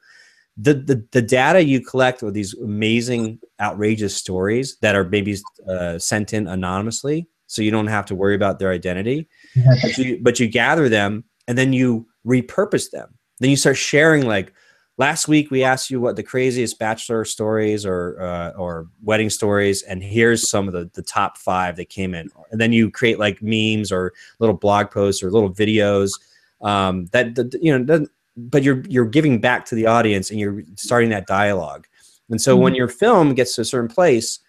The, 0.56 0.74
the 0.74 1.06
the 1.12 1.22
data 1.22 1.64
you 1.64 1.82
collect 1.82 2.24
with 2.24 2.34
these 2.34 2.56
amazing 2.56 3.40
outrageous 3.60 4.16
stories 4.16 4.78
that 4.82 4.96
are 4.96 5.04
maybe 5.04 5.38
uh, 5.70 6.00
sent 6.00 6.34
in 6.34 6.48
anonymously 6.48 7.28
so 7.46 7.62
you 7.62 7.70
don't 7.70 7.88
have 7.88 8.08
to 8.08 8.16
worry 8.16 8.34
about 8.34 8.58
their 8.58 8.72
identity 8.72 9.30
but 9.84 9.98
you 10.00 10.20
but 10.24 10.40
you 10.40 10.48
gather 10.48 10.90
them 10.90 11.26
and 11.48 11.60
then 11.60 11.74
you 11.74 12.08
repurpose 12.26 12.90
them. 12.90 13.14
Then 13.40 13.52
you 13.52 13.56
start 13.56 13.78
sharing 13.78 14.26
like 14.26 14.52
last 14.98 15.28
week 15.28 15.52
we 15.52 15.64
asked 15.64 15.92
you 15.92 16.02
what 16.02 16.16
the 16.16 16.24
craziest 16.24 16.80
bachelor 16.80 17.24
stories 17.24 17.86
or 17.86 18.20
uh, 18.20 18.52
or 18.58 18.88
wedding 19.04 19.30
stories 19.30 19.84
and 19.84 20.02
here's 20.02 20.50
some 20.50 20.68
of 20.68 20.74
the 20.74 20.90
the 20.96 21.04
top 21.04 21.38
five 21.38 21.76
that 21.76 21.90
came 21.90 22.16
in. 22.16 22.30
And 22.50 22.60
then 22.60 22.72
you 22.72 22.90
create 22.90 23.20
like 23.20 23.44
memes 23.44 23.92
or 23.92 24.14
little 24.40 24.56
blog 24.56 24.90
posts 24.90 25.22
or 25.22 25.30
little 25.30 25.54
videos 25.54 26.14
um, 26.62 27.06
that, 27.08 27.36
that 27.36 27.54
you 27.62 27.78
know 27.78 27.84
doesn't 27.84 28.10
but 28.36 28.64
you're 28.64 28.82
you're 28.88 29.06
giving 29.06 29.40
back 29.40 29.66
to 29.66 29.76
the 29.76 29.86
audience 29.88 30.30
and 30.32 30.40
you're 30.40 30.64
starting 30.76 31.10
that 31.10 31.26
dialogue 31.28 31.88
and 32.30 32.42
so 32.42 32.56
when 32.56 32.76
your 32.76 32.88
film 32.88 33.34
gets 33.34 33.56
to 33.56 33.62
a 33.62 33.66
certain 33.66 33.88
place 33.90 34.40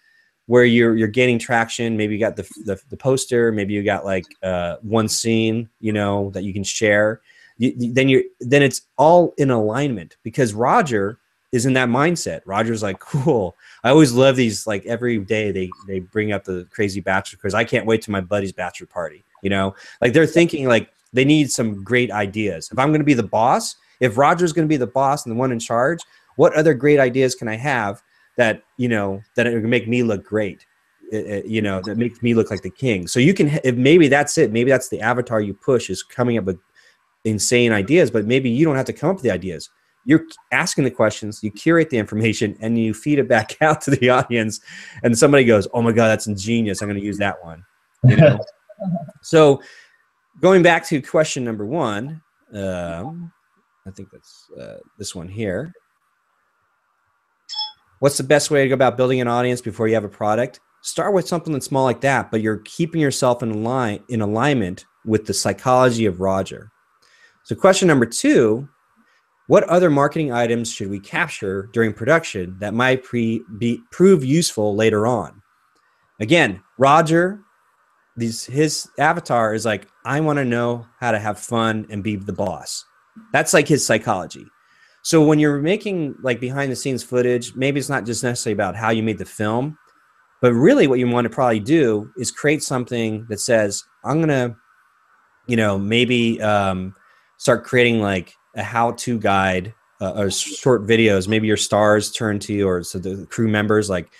where 0.47 0.63
you're 0.63 0.95
you're 0.95 1.07
gaining 1.07 1.39
traction 1.39 1.95
maybe 1.97 2.13
you 2.13 2.19
got 2.19 2.35
the 2.35 2.43
the, 2.65 2.79
the 2.89 2.97
poster 2.97 3.51
maybe 3.51 3.73
you 3.73 3.83
got 3.83 4.05
like 4.05 4.25
uh, 4.43 4.77
one 4.81 5.07
scene 5.07 5.69
you 5.79 5.91
know 5.91 6.29
that 6.31 6.43
you 6.43 6.53
can 6.53 6.63
share 6.63 7.21
you, 7.57 7.73
you- 7.77 7.93
then 7.93 8.09
you're 8.09 8.23
then 8.39 8.61
it's 8.63 8.81
all 8.97 9.33
in 9.37 9.49
alignment 9.51 10.17
because 10.23 10.53
Roger 10.53 11.17
is 11.51 11.65
in 11.65 11.73
that 11.73 11.89
mindset. 11.89 12.41
Roger's 12.45 12.83
like, 12.83 12.99
cool. 12.99 13.55
I 13.83 13.89
always 13.89 14.11
love 14.11 14.35
these. 14.35 14.67
Like 14.67 14.85
every 14.85 15.17
day 15.17 15.51
they 15.51 15.69
they 15.87 15.99
bring 15.99 16.31
up 16.31 16.43
the 16.43 16.67
crazy 16.69 17.01
bachelor 17.01 17.37
because 17.37 17.55
I 17.55 17.63
can't 17.63 17.87
wait 17.87 18.01
to 18.03 18.11
my 18.11 18.21
buddy's 18.21 18.51
bachelor 18.53 18.85
party. 18.87 19.23
You 19.41 19.49
know, 19.49 19.75
like 19.99 20.13
they're 20.13 20.27
thinking 20.27 20.67
like 20.67 20.91
they 21.13 21.25
need 21.25 21.51
some 21.51 21.83
great 21.83 22.11
ideas. 22.11 22.69
If 22.71 22.79
I'm 22.79 22.89
going 22.89 23.01
to 23.01 23.05
be 23.05 23.13
the 23.13 23.23
boss, 23.23 23.75
if 23.99 24.17
Roger's 24.17 24.53
going 24.53 24.67
to 24.67 24.69
be 24.69 24.77
the 24.77 24.87
boss 24.87 25.25
and 25.25 25.35
the 25.35 25.39
one 25.39 25.51
in 25.51 25.59
charge, 25.59 25.99
what 26.35 26.53
other 26.53 26.73
great 26.73 26.99
ideas 26.99 27.35
can 27.35 27.47
I 27.47 27.57
have 27.57 28.01
that 28.37 28.63
you 28.77 28.87
know 28.87 29.21
that 29.35 29.47
it 29.47 29.53
would 29.53 29.63
make 29.63 29.87
me 29.87 30.03
look 30.03 30.23
great? 30.23 30.65
Uh, 31.11 31.17
uh, 31.17 31.41
you 31.45 31.61
know 31.61 31.81
that 31.81 31.97
makes 31.97 32.21
me 32.21 32.33
look 32.33 32.51
like 32.51 32.61
the 32.61 32.69
king. 32.69 33.07
So 33.07 33.19
you 33.19 33.33
can 33.33 33.59
if 33.63 33.75
maybe 33.75 34.07
that's 34.07 34.37
it. 34.37 34.51
Maybe 34.51 34.69
that's 34.69 34.89
the 34.89 35.01
avatar 35.01 35.41
you 35.41 35.53
push 35.53 35.89
is 35.89 36.03
coming 36.03 36.37
up 36.37 36.45
with 36.45 36.59
insane 37.25 37.71
ideas, 37.71 38.11
but 38.11 38.25
maybe 38.25 38.49
you 38.49 38.65
don't 38.65 38.75
have 38.75 38.85
to 38.85 38.93
come 38.93 39.09
up 39.09 39.17
with 39.17 39.23
the 39.23 39.31
ideas. 39.31 39.69
You're 40.05 40.23
asking 40.51 40.85
the 40.85 40.91
questions, 40.91 41.43
you 41.43 41.51
curate 41.51 41.89
the 41.89 41.97
information, 41.97 42.57
and 42.61 42.79
you 42.79 42.93
feed 42.93 43.19
it 43.19 43.27
back 43.27 43.57
out 43.61 43.81
to 43.81 43.91
the 43.91 44.09
audience. 44.09 44.61
And 45.03 45.17
somebody 45.17 45.43
goes, 45.43 45.67
"Oh 45.73 45.81
my 45.81 45.91
god, 45.91 46.07
that's 46.07 46.27
ingenious! 46.27 46.81
I'm 46.81 46.87
going 46.87 46.99
to 46.99 47.05
use 47.05 47.17
that 47.17 47.43
one." 47.43 47.65
You 48.03 48.15
know. 48.15 48.39
so, 49.21 49.61
going 50.39 50.63
back 50.63 50.85
to 50.87 51.01
question 51.01 51.43
number 51.43 51.65
one, 51.65 52.21
um, 52.53 53.31
I 53.85 53.91
think 53.91 54.09
that's 54.11 54.49
uh, 54.59 54.77
this 54.97 55.15
one 55.15 55.27
here. 55.27 55.73
What's 57.99 58.17
the 58.17 58.23
best 58.23 58.49
way 58.49 58.63
to 58.63 58.69
go 58.69 58.75
about 58.75 58.97
building 58.97 59.19
an 59.19 59.27
audience 59.27 59.61
before 59.61 59.87
you 59.87 59.93
have 59.93 60.05
a 60.05 60.09
product? 60.09 60.61
Start 60.81 61.13
with 61.13 61.27
something 61.27 61.51
that's 61.51 61.65
small 61.65 61.83
like 61.83 62.01
that, 62.01 62.31
but 62.31 62.41
you're 62.41 62.59
keeping 62.59 63.01
yourself 63.01 63.43
in 63.43 63.63
line 63.63 64.01
in 64.07 64.21
alignment 64.21 64.85
with 65.05 65.25
the 65.25 65.33
psychology 65.33 66.05
of 66.05 66.21
Roger. 66.21 66.71
So, 67.43 67.55
question 67.55 67.87
number 67.87 68.05
two 68.05 68.69
What 69.47 69.65
other 69.65 69.89
marketing 69.89 70.31
items 70.31 70.71
should 70.71 70.89
we 70.89 70.99
capture 70.99 71.69
during 71.73 71.93
production 71.93 72.55
that 72.59 72.73
might 72.73 73.03
pre- 73.03 73.43
be, 73.57 73.81
prove 73.91 74.23
useful 74.23 74.75
later 74.75 75.05
on? 75.05 75.41
Again, 76.21 76.61
Roger, 76.77 77.41
these, 78.19 78.45
his 78.45 78.89
avatar 78.97 79.53
is 79.53 79.65
like, 79.65 79.87
I 80.05 80.19
want 80.19 80.37
to 80.37 80.45
know 80.45 80.85
how 80.99 81.11
to 81.11 81.19
have 81.19 81.39
fun 81.39 81.87
and 81.89 82.03
be 82.03 82.15
the 82.15 82.33
boss. 82.33 82.85
That's 83.33 83.53
like 83.53 83.67
his 83.67 83.85
psychology. 83.85 84.45
So, 85.01 85.23
when 85.25 85.39
you're 85.39 85.59
making 85.59 86.15
like 86.21 86.39
behind 86.39 86.71
the 86.71 86.75
scenes 86.75 87.03
footage, 87.03 87.55
maybe 87.55 87.79
it's 87.79 87.89
not 87.89 88.05
just 88.05 88.23
necessarily 88.23 88.53
about 88.53 88.75
how 88.75 88.89
you 88.89 89.01
made 89.01 89.17
the 89.17 89.25
film, 89.25 89.77
but 90.41 90.53
really 90.53 90.87
what 90.87 90.99
you 90.99 91.07
want 91.07 91.25
to 91.25 91.29
probably 91.29 91.59
do 91.59 92.11
is 92.17 92.31
create 92.31 92.63
something 92.63 93.25
that 93.29 93.39
says, 93.39 93.83
I'm 94.03 94.25
to, 94.27 94.55
you 95.47 95.55
know, 95.55 95.77
maybe 95.77 96.41
um, 96.41 96.95
start 97.37 97.63
creating 97.63 98.01
like 98.01 98.33
a 98.55 98.63
how-to 98.63 99.19
guide 99.19 99.73
uh, 100.01 100.13
or 100.15 100.31
short 100.31 100.87
videos 100.87 101.27
maybe 101.27 101.47
your 101.47 101.57
stars 101.57 102.11
turn 102.11 102.39
to 102.39 102.53
you 102.53 102.67
or 102.67 102.83
so 102.83 102.97
the 102.97 103.25
crew 103.27 103.47
members 103.47 103.89
like 103.89 104.11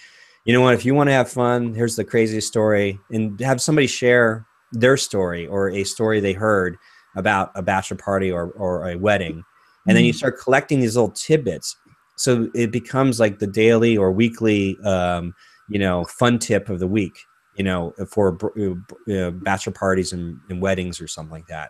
you 0.49 0.53
know 0.55 0.61
what 0.61 0.73
if 0.73 0.83
you 0.83 0.95
want 0.95 1.07
to 1.07 1.13
have 1.13 1.29
fun 1.29 1.75
here's 1.75 1.95
the 1.95 2.03
craziest 2.03 2.47
story 2.47 2.99
and 3.11 3.39
have 3.39 3.61
somebody 3.61 3.85
share 3.85 4.47
their 4.71 4.97
story 4.97 5.45
or 5.45 5.69
a 5.69 5.83
story 5.83 6.19
they 6.19 6.33
heard 6.33 6.75
about 7.15 7.51
a 7.53 7.61
bachelor 7.61 7.97
party 7.97 8.31
or, 8.31 8.49
or 8.53 8.89
a 8.89 8.97
wedding 8.97 9.43
and 9.87 9.95
then 9.95 10.03
you 10.03 10.11
start 10.11 10.39
collecting 10.39 10.79
these 10.79 10.95
little 10.95 11.11
tidbits. 11.11 11.77
So 12.15 12.49
it 12.55 12.71
becomes 12.71 13.19
like 13.19 13.37
the 13.37 13.47
daily 13.47 13.95
or 13.95 14.11
weekly 14.11 14.75
um, 14.85 15.35
you 15.67 15.77
know 15.77 16.03
fun 16.05 16.39
tip 16.39 16.67
of 16.67 16.79
the 16.79 16.87
week 16.87 17.25
you 17.55 17.63
know 17.63 17.93
for 18.09 18.35
uh, 18.59 19.29
bachelor 19.29 19.73
parties 19.73 20.13
and, 20.13 20.39
and 20.49 20.63
weddings 20.63 20.99
or 20.99 21.07
something 21.07 21.31
like 21.31 21.47
that. 21.47 21.69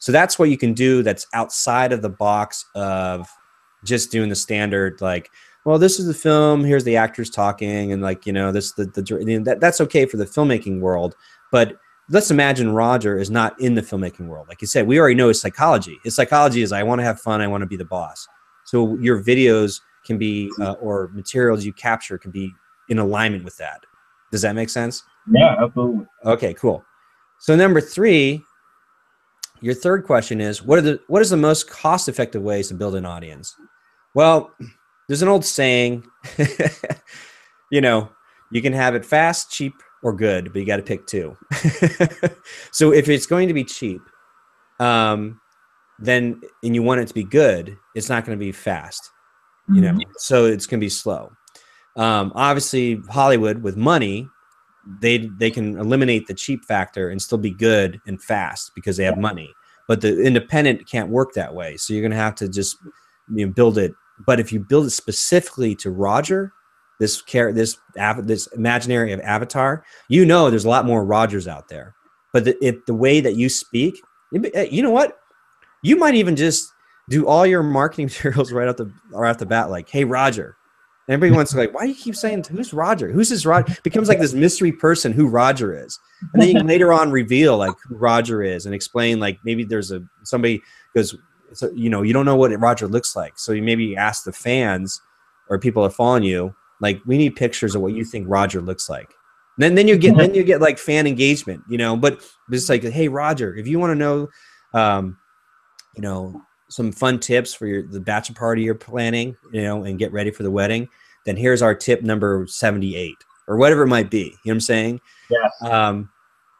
So 0.00 0.10
that's 0.10 0.36
what 0.36 0.50
you 0.50 0.58
can 0.58 0.74
do 0.74 1.04
that's 1.04 1.28
outside 1.32 1.92
of 1.92 2.02
the 2.02 2.10
box 2.10 2.64
of 2.74 3.28
just 3.84 4.10
doing 4.10 4.28
the 4.28 4.36
standard 4.36 5.00
like, 5.00 5.30
well, 5.66 5.80
this 5.80 5.98
is 5.98 6.06
the 6.06 6.14
film, 6.14 6.62
here's 6.62 6.84
the 6.84 6.96
actors 6.96 7.28
talking, 7.28 7.90
and 7.90 8.00
like, 8.00 8.24
you 8.24 8.32
know, 8.32 8.52
this 8.52 8.70
the 8.72 8.84
the 8.86 9.02
you 9.26 9.38
know, 9.38 9.44
that, 9.44 9.58
that's 9.58 9.80
okay 9.80 10.06
for 10.06 10.16
the 10.16 10.24
filmmaking 10.24 10.78
world, 10.78 11.16
but 11.50 11.76
let's 12.08 12.30
imagine 12.30 12.72
Roger 12.72 13.18
is 13.18 13.32
not 13.32 13.60
in 13.60 13.74
the 13.74 13.82
filmmaking 13.82 14.28
world. 14.28 14.46
Like 14.46 14.60
you 14.60 14.68
said, 14.68 14.86
we 14.86 15.00
already 15.00 15.16
know 15.16 15.26
his 15.26 15.40
psychology. 15.40 15.98
His 16.04 16.14
psychology 16.14 16.62
is 16.62 16.70
I 16.70 16.84
want 16.84 17.00
to 17.00 17.04
have 17.04 17.20
fun, 17.20 17.40
I 17.40 17.48
want 17.48 17.62
to 17.62 17.66
be 17.66 17.76
the 17.76 17.84
boss. 17.84 18.28
So 18.64 18.96
your 18.98 19.20
videos 19.20 19.80
can 20.04 20.18
be 20.18 20.48
uh, 20.60 20.74
or 20.74 21.10
materials 21.12 21.64
you 21.64 21.72
capture 21.72 22.16
can 22.16 22.30
be 22.30 22.52
in 22.88 23.00
alignment 23.00 23.42
with 23.42 23.56
that. 23.56 23.80
Does 24.30 24.42
that 24.42 24.54
make 24.54 24.70
sense? 24.70 25.02
Yeah, 25.32 25.56
absolutely. 25.60 26.06
Okay, 26.24 26.54
cool. 26.54 26.84
So 27.40 27.56
number 27.56 27.80
three, 27.80 28.40
your 29.60 29.74
third 29.74 30.04
question 30.04 30.40
is 30.40 30.62
what 30.62 30.78
are 30.78 30.82
the 30.82 31.00
what 31.08 31.22
is 31.22 31.30
the 31.30 31.36
most 31.36 31.68
cost 31.68 32.08
effective 32.08 32.42
ways 32.42 32.68
to 32.68 32.74
build 32.74 32.94
an 32.94 33.04
audience? 33.04 33.56
Well, 34.14 34.52
there's 35.08 35.22
an 35.22 35.28
old 35.28 35.44
saying, 35.44 36.06
you 37.70 37.80
know, 37.80 38.10
you 38.50 38.62
can 38.62 38.72
have 38.72 38.94
it 38.94 39.04
fast, 39.04 39.50
cheap, 39.50 39.74
or 40.02 40.12
good, 40.12 40.52
but 40.52 40.60
you 40.60 40.66
got 40.66 40.76
to 40.76 40.82
pick 40.82 41.06
two. 41.06 41.36
so 42.70 42.92
if 42.92 43.08
it's 43.08 43.26
going 43.26 43.48
to 43.48 43.54
be 43.54 43.64
cheap, 43.64 44.00
um, 44.78 45.40
then 45.98 46.40
and 46.62 46.74
you 46.74 46.82
want 46.82 47.00
it 47.00 47.08
to 47.08 47.14
be 47.14 47.24
good, 47.24 47.76
it's 47.94 48.08
not 48.08 48.24
going 48.24 48.38
to 48.38 48.44
be 48.44 48.52
fast, 48.52 49.10
you 49.72 49.80
know. 49.80 49.92
Mm-hmm. 49.92 50.10
So 50.18 50.44
it's 50.44 50.66
going 50.66 50.78
to 50.80 50.84
be 50.84 50.90
slow. 50.90 51.32
Um, 51.96 52.32
obviously, 52.34 53.00
Hollywood 53.10 53.62
with 53.62 53.76
money, 53.76 54.28
they 55.00 55.30
they 55.38 55.50
can 55.50 55.78
eliminate 55.78 56.26
the 56.26 56.34
cheap 56.34 56.64
factor 56.64 57.08
and 57.08 57.20
still 57.20 57.38
be 57.38 57.50
good 57.50 58.00
and 58.06 58.22
fast 58.22 58.72
because 58.74 58.96
they 58.96 59.04
have 59.04 59.18
money. 59.18 59.52
But 59.88 60.00
the 60.02 60.22
independent 60.22 60.88
can't 60.88 61.08
work 61.08 61.32
that 61.34 61.54
way. 61.54 61.76
So 61.76 61.94
you're 61.94 62.02
going 62.02 62.10
to 62.10 62.16
have 62.16 62.34
to 62.36 62.48
just 62.48 62.76
you 63.32 63.46
know, 63.46 63.52
build 63.52 63.78
it. 63.78 63.94
But 64.24 64.40
if 64.40 64.52
you 64.52 64.60
build 64.60 64.86
it 64.86 64.90
specifically 64.90 65.74
to 65.76 65.90
Roger, 65.90 66.52
this 66.98 67.20
care 67.22 67.52
this 67.52 67.76
this 68.22 68.46
imaginary 68.48 69.12
of 69.12 69.20
avatar 69.20 69.84
you 70.08 70.24
know 70.24 70.50
there's 70.50 70.64
a 70.64 70.68
lot 70.68 70.86
more 70.86 71.04
rogers 71.04 71.48
out 71.48 71.68
there. 71.68 71.94
But 72.32 72.44
the, 72.44 72.64
it, 72.64 72.86
the 72.86 72.94
way 72.94 73.20
that 73.20 73.36
you 73.36 73.48
speak 73.48 74.00
eh, 74.54 74.68
you 74.70 74.82
know 74.82 74.90
what? 74.90 75.18
You 75.82 75.96
might 75.96 76.14
even 76.14 76.36
just 76.36 76.72
do 77.08 77.26
all 77.26 77.46
your 77.46 77.62
marketing 77.62 78.06
materials 78.06 78.52
right 78.52 78.68
off 78.68 78.76
the 78.76 78.90
right 79.10 79.30
off 79.30 79.38
the 79.38 79.46
bat 79.46 79.70
like 79.70 79.88
hey 79.88 80.04
roger. 80.04 80.56
And 81.08 81.14
everybody 81.14 81.36
wants 81.36 81.52
to 81.52 81.58
like 81.58 81.72
why 81.72 81.82
do 81.82 81.88
you 81.88 81.94
keep 81.94 82.16
saying 82.16 82.44
who's 82.44 82.72
roger? 82.72 83.10
Who's 83.10 83.28
this 83.28 83.46
roger 83.46 83.76
becomes 83.82 84.08
like 84.08 84.18
this 84.18 84.34
mystery 84.34 84.72
person 84.72 85.12
who 85.12 85.28
roger 85.28 85.74
is. 85.74 85.98
And 86.32 86.42
then 86.42 86.48
you 86.48 86.54
can 86.56 86.66
later 86.66 86.92
on 86.92 87.10
reveal 87.10 87.58
like 87.58 87.74
who 87.88 87.96
roger 87.96 88.42
is 88.42 88.66
and 88.66 88.74
explain 88.74 89.20
like 89.20 89.38
maybe 89.44 89.64
there's 89.64 89.92
a 89.92 90.02
somebody 90.24 90.62
goes 90.94 91.14
so, 91.52 91.70
you 91.74 91.90
know 91.90 92.02
you 92.02 92.12
don't 92.12 92.24
know 92.24 92.36
what 92.36 92.58
roger 92.60 92.86
looks 92.86 93.16
like 93.16 93.38
so 93.38 93.52
you 93.52 93.62
maybe 93.62 93.96
ask 93.96 94.24
the 94.24 94.32
fans 94.32 95.00
or 95.48 95.58
people 95.58 95.82
that 95.82 95.90
follow 95.90 96.16
you 96.16 96.54
like 96.80 97.00
we 97.06 97.18
need 97.18 97.36
pictures 97.36 97.74
of 97.74 97.82
what 97.82 97.94
you 97.94 98.04
think 98.04 98.26
Roger 98.28 98.60
looks 98.60 98.88
like. 98.88 99.12
And 99.56 99.62
then 99.62 99.74
then 99.74 99.88
you 99.88 99.96
get 99.96 100.16
then 100.16 100.34
you 100.34 100.44
get 100.44 100.60
like 100.60 100.78
fan 100.78 101.06
engagement, 101.06 101.62
you 101.68 101.78
know. 101.78 101.96
But 101.96 102.22
it's 102.50 102.68
like, 102.68 102.82
hey 102.82 103.08
Roger, 103.08 103.54
if 103.54 103.66
you 103.66 103.78
want 103.78 103.92
to 103.92 103.94
know, 103.94 104.28
um, 104.74 105.16
you 105.94 106.02
know, 106.02 106.42
some 106.68 106.92
fun 106.92 107.18
tips 107.18 107.54
for 107.54 107.66
your 107.66 107.82
the 107.82 108.00
bachelor 108.00 108.34
party 108.34 108.62
you're 108.62 108.74
planning, 108.74 109.36
you 109.52 109.62
know, 109.62 109.84
and 109.84 109.98
get 109.98 110.12
ready 110.12 110.30
for 110.30 110.42
the 110.42 110.50
wedding, 110.50 110.88
then 111.24 111.36
here's 111.36 111.62
our 111.62 111.74
tip 111.74 112.02
number 112.02 112.46
seventy 112.46 112.96
eight 112.96 113.16
or 113.48 113.56
whatever 113.56 113.82
it 113.82 113.88
might 113.88 114.10
be. 114.10 114.18
You 114.18 114.26
know 114.26 114.38
what 114.44 114.52
I'm 114.52 114.60
saying? 114.60 115.00
Yeah. 115.30 115.70
Um, 115.70 116.10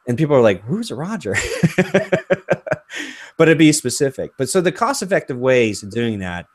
and 0.07 0.17
people 0.17 0.35
are 0.35 0.41
like, 0.41 0.63
who's 0.63 0.91
Roger? 0.91 1.35
but 3.37 3.47
it'd 3.47 3.57
be 3.57 3.71
specific. 3.71 4.31
But 4.37 4.49
so 4.49 4.61
the 4.61 4.71
cost 4.71 5.01
effective 5.01 5.37
ways 5.37 5.83
of 5.83 5.91
doing 5.91 6.19
that 6.19 6.47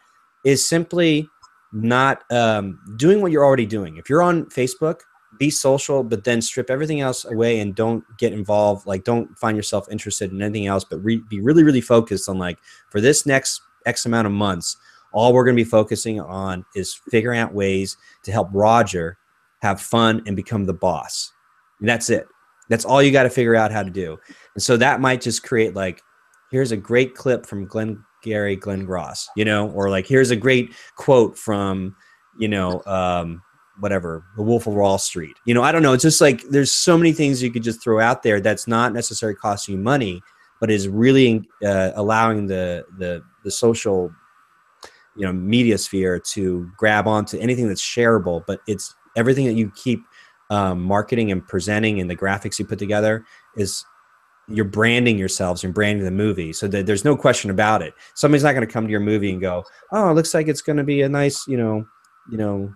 is 0.45 0.65
simply 0.65 1.29
not 1.73 2.25
um, 2.31 2.79
doing 2.97 3.21
what 3.21 3.33
you're 3.33 3.45
already 3.45 3.67
doing. 3.67 3.97
If 3.97 4.11
you're 4.11 4.23
on 4.23 4.47
Facebook, 4.47 5.01
be 5.39 5.51
social, 5.51 6.03
but 6.05 6.25
then 6.25 6.43
strip 6.43 6.69
everything 6.69 7.01
else 7.01 7.25
away 7.25 7.61
and 7.61 7.75
don't 7.75 8.05
get 8.19 8.33
involved. 8.33 8.87
Like, 8.87 9.05
don't 9.05 9.37
find 9.39 9.57
yourself 9.57 9.91
interested 9.91 10.31
in 10.31 10.43
anything 10.43 10.67
else, 10.67 10.85
but 10.85 11.03
re- 11.03 11.23
be 11.31 11.41
really, 11.41 11.65
really 11.65 11.81
focused 11.81 12.29
on 12.29 12.39
like 12.39 12.59
for 12.91 13.01
this 13.01 13.25
next 13.25 13.63
X 13.87 14.05
amount 14.05 14.27
of 14.27 14.33
months, 14.33 14.77
all 15.13 15.33
we're 15.33 15.45
going 15.45 15.57
to 15.57 15.65
be 15.65 15.69
focusing 15.69 16.21
on 16.21 16.65
is 16.75 17.01
figuring 17.11 17.39
out 17.39 17.55
ways 17.55 17.97
to 18.25 18.33
help 18.33 18.49
Roger 18.53 19.17
have 19.63 19.81
fun 19.81 20.23
and 20.27 20.37
become 20.37 20.65
the 20.65 20.75
boss. 20.75 21.33
And 21.81 21.89
that's 21.89 22.11
it. 22.11 22.27
That's 22.69 22.85
all 22.85 23.03
you 23.03 23.13
got 23.13 23.25
to 23.25 23.31
figure 23.31 23.55
out 23.55 23.73
how 23.73 23.83
to 23.83 23.91
do. 23.91 24.19
And 24.55 24.63
so 24.63 24.77
that 24.77 25.01
might 25.01 25.21
just 25.21 25.43
create 25.43 25.75
like, 25.75 26.03
here's 26.53 26.71
a 26.71 26.77
great 26.77 27.17
clip 27.17 27.47
from 27.47 27.67
Glenn 27.67 28.05
Gary 28.23 28.55
Glenn 28.55 28.85
Gross, 28.85 29.29
you 29.35 29.45
know, 29.45 29.71
or 29.71 29.91
like 29.91 30.07
here's 30.07 30.31
a 30.31 30.37
great 30.37 30.73
quote 30.95 31.37
from, 31.37 31.97
you 32.39 32.47
know, 32.47 32.83
um, 32.87 33.43
whatever, 33.81 34.25
The 34.37 34.43
Wolf 34.43 34.67
of 34.67 34.75
Wall 34.75 34.99
Street. 34.99 35.37
You 35.45 35.55
know, 35.55 35.63
I 35.63 35.73
don't 35.73 35.83
know. 35.83 35.93
It's 35.93 36.03
just 36.03 36.21
like 36.21 36.43
there's 36.45 36.71
so 36.71 36.97
many 36.97 37.13
things 37.13 37.43
you 37.43 37.51
could 37.51 37.65
just 37.65 37.83
throw 37.83 37.99
out 37.99 38.23
there 38.23 38.41
that's 38.41 38.69
not 38.69 38.93
necessarily 38.93 39.35
costing 39.35 39.77
you 39.77 39.81
money, 39.81 40.23
but 40.61 40.71
is 40.71 40.89
really 40.89 41.49
uh, 41.65 41.91
allowing 41.97 42.47
the 42.47 42.85
the 42.99 43.23
the 43.43 43.51
social, 43.51 44.13
you 45.17 45.27
know, 45.27 45.33
media 45.33 45.79
sphere 45.79 46.21
to 46.21 46.71
grab 46.77 47.09
onto 47.09 47.39
anything 47.39 47.67
that's 47.67 47.83
shareable. 47.83 48.45
But 48.47 48.61
it's 48.69 48.95
everything 49.17 49.47
that 49.47 49.55
you 49.55 49.73
keep 49.75 50.05
um, 50.51 50.83
marketing 50.83 51.33
and 51.33 51.47
presenting 51.49 52.01
and 52.01 52.11
the 52.11 52.17
graphics 52.17 52.59
you 52.59 52.67
put 52.67 52.79
together 52.79 53.25
is 53.57 53.85
you're 54.49 54.65
branding 54.65 55.19
yourselves 55.19 55.65
and 55.65 55.73
branding 55.73 56.05
the 56.05 56.11
movie 56.11 56.53
so 56.53 56.67
that 56.69 56.87
there's 56.87 57.05
no 57.05 57.17
question 57.17 57.51
about 57.51 57.83
it. 57.83 57.95
Somebody's 58.15 58.43
not 58.43 58.53
going 58.53 58.67
to 58.67 58.73
come 58.73 58.85
to 58.85 58.91
your 58.91 59.01
movie 59.01 59.31
and 59.31 59.41
go 59.41 59.65
oh 59.93 60.11
it 60.11 60.15
looks 60.15 60.35
like 60.35 60.49
it's 60.49 60.63
going 60.63 60.77
to 60.77 60.85
be 60.85 61.03
a 61.03 61.09
nice 61.09 61.47
you 61.47 61.57
know 61.57 61.87
you 62.31 62.37
know 62.37 62.73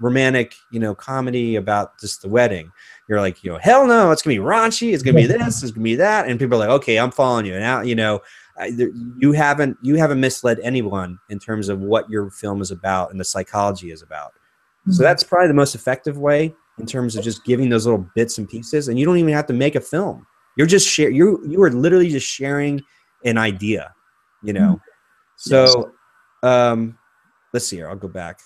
romantic 0.00 0.54
you 0.70 0.78
know 0.78 0.94
comedy 0.94 1.56
about 1.56 1.98
just 1.98 2.22
the 2.22 2.28
wedding. 2.28 2.70
You're 3.08 3.20
like 3.20 3.42
you 3.42 3.52
know 3.52 3.58
hell 3.58 3.86
no 3.86 4.10
it's 4.10 4.22
going 4.22 4.36
to 4.36 4.42
be 4.42 4.46
raunchy 4.46 4.94
it's 4.94 5.02
going 5.02 5.16
to 5.16 5.22
be 5.22 5.26
this 5.26 5.62
it's 5.62 5.72
going 5.72 5.82
to 5.82 5.90
be 5.90 5.96
that 5.96 6.28
and 6.28 6.38
people 6.38 6.56
are 6.56 6.66
like 6.66 6.76
okay 6.80 6.98
i'm 6.98 7.10
following 7.10 7.46
you. 7.46 7.58
Now 7.58 7.80
you 7.82 7.94
know 7.94 8.20
you 9.18 9.32
haven't 9.32 9.76
you 9.82 9.96
haven't 9.96 10.20
misled 10.20 10.58
anyone 10.62 11.18
in 11.30 11.38
terms 11.38 11.68
of 11.68 11.80
what 11.80 12.08
your 12.10 12.30
film 12.30 12.60
is 12.60 12.70
about 12.70 13.10
and 13.10 13.20
the 13.20 13.24
psychology 13.24 13.90
is 13.90 14.02
about. 14.02 14.32
So 14.86 14.92
mm-hmm. 14.92 15.02
that's 15.02 15.22
probably 15.22 15.48
the 15.48 15.54
most 15.54 15.74
effective 15.74 16.16
way 16.16 16.54
in 16.78 16.86
terms 16.86 17.16
of 17.16 17.24
just 17.24 17.44
giving 17.44 17.68
those 17.68 17.86
little 17.86 18.08
bits 18.14 18.38
and 18.38 18.48
pieces 18.48 18.88
and 18.88 18.98
you 18.98 19.04
don't 19.04 19.18
even 19.18 19.34
have 19.34 19.46
to 19.46 19.52
make 19.52 19.74
a 19.74 19.80
film 19.80 20.26
you're 20.58 20.66
just 20.66 20.86
share 20.86 21.08
you 21.08 21.42
you 21.46 21.62
are 21.62 21.70
literally 21.70 22.10
just 22.10 22.26
sharing 22.26 22.82
an 23.24 23.38
idea, 23.38 23.94
you 24.42 24.52
know. 24.52 24.72
Mm-hmm. 24.74 24.80
So 25.36 25.92
um 26.42 26.98
let's 27.54 27.66
see 27.66 27.76
here. 27.76 27.88
I'll 27.88 27.96
go 27.96 28.08
back. 28.08 28.40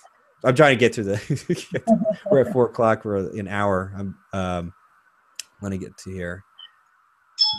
I'm 0.45 0.55
trying 0.55 0.77
to 0.77 0.79
get 0.79 0.93
to 0.93 1.03
the 1.03 2.13
we're 2.31 2.41
at 2.41 2.53
four 2.53 2.67
o'clock, 2.67 3.03
for 3.03 3.17
an 3.17 3.47
hour. 3.49 3.91
I'm 3.97 4.15
um 4.31 4.73
let 5.61 5.71
me 5.71 5.77
get 5.77 5.97
to 5.97 6.11
here. 6.11 6.43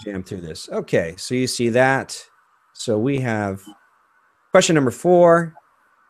Jam 0.05 0.23
through 0.23 0.41
this. 0.41 0.69
Okay, 0.71 1.15
so 1.19 1.35
you 1.35 1.47
see 1.47 1.69
that. 1.71 2.19
So 2.75 2.99
we 2.99 3.19
have 3.19 3.61
question 4.53 4.75
number 4.75 4.91
four. 4.91 5.53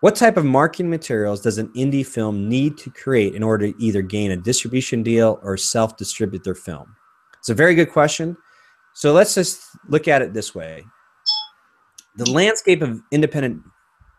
What 0.01 0.17
type 0.17 0.37
of 0.37 0.45
marketing 0.45 0.91
materials 0.91 1.41
does 1.41 1.57
an 1.57 1.69
indie 1.69 2.05
film 2.05 2.47
need 2.47 2.77
to 2.79 2.91
create 2.91 3.35
in 3.35 3.43
order 3.43 3.73
to 3.73 3.83
either 3.83 4.03
gain 4.03 4.33
a 4.33 4.37
distribution 4.37 5.03
deal 5.03 5.41
or 5.43 5.57
self 5.57 5.97
distribute 5.97 6.45
their 6.45 6.55
film? 6.55 6.95
It's 7.45 7.51
a 7.51 7.55
very 7.55 7.75
good 7.75 7.93
question. 7.93 8.39
So 8.95 9.13
let's 9.13 9.35
just 9.35 9.61
look 9.91 10.09
at 10.09 10.23
it 10.23 10.33
this 10.33 10.55
way. 10.55 10.83
The 12.17 12.31
landscape 12.31 12.81
of 12.81 13.03
independent 13.11 13.61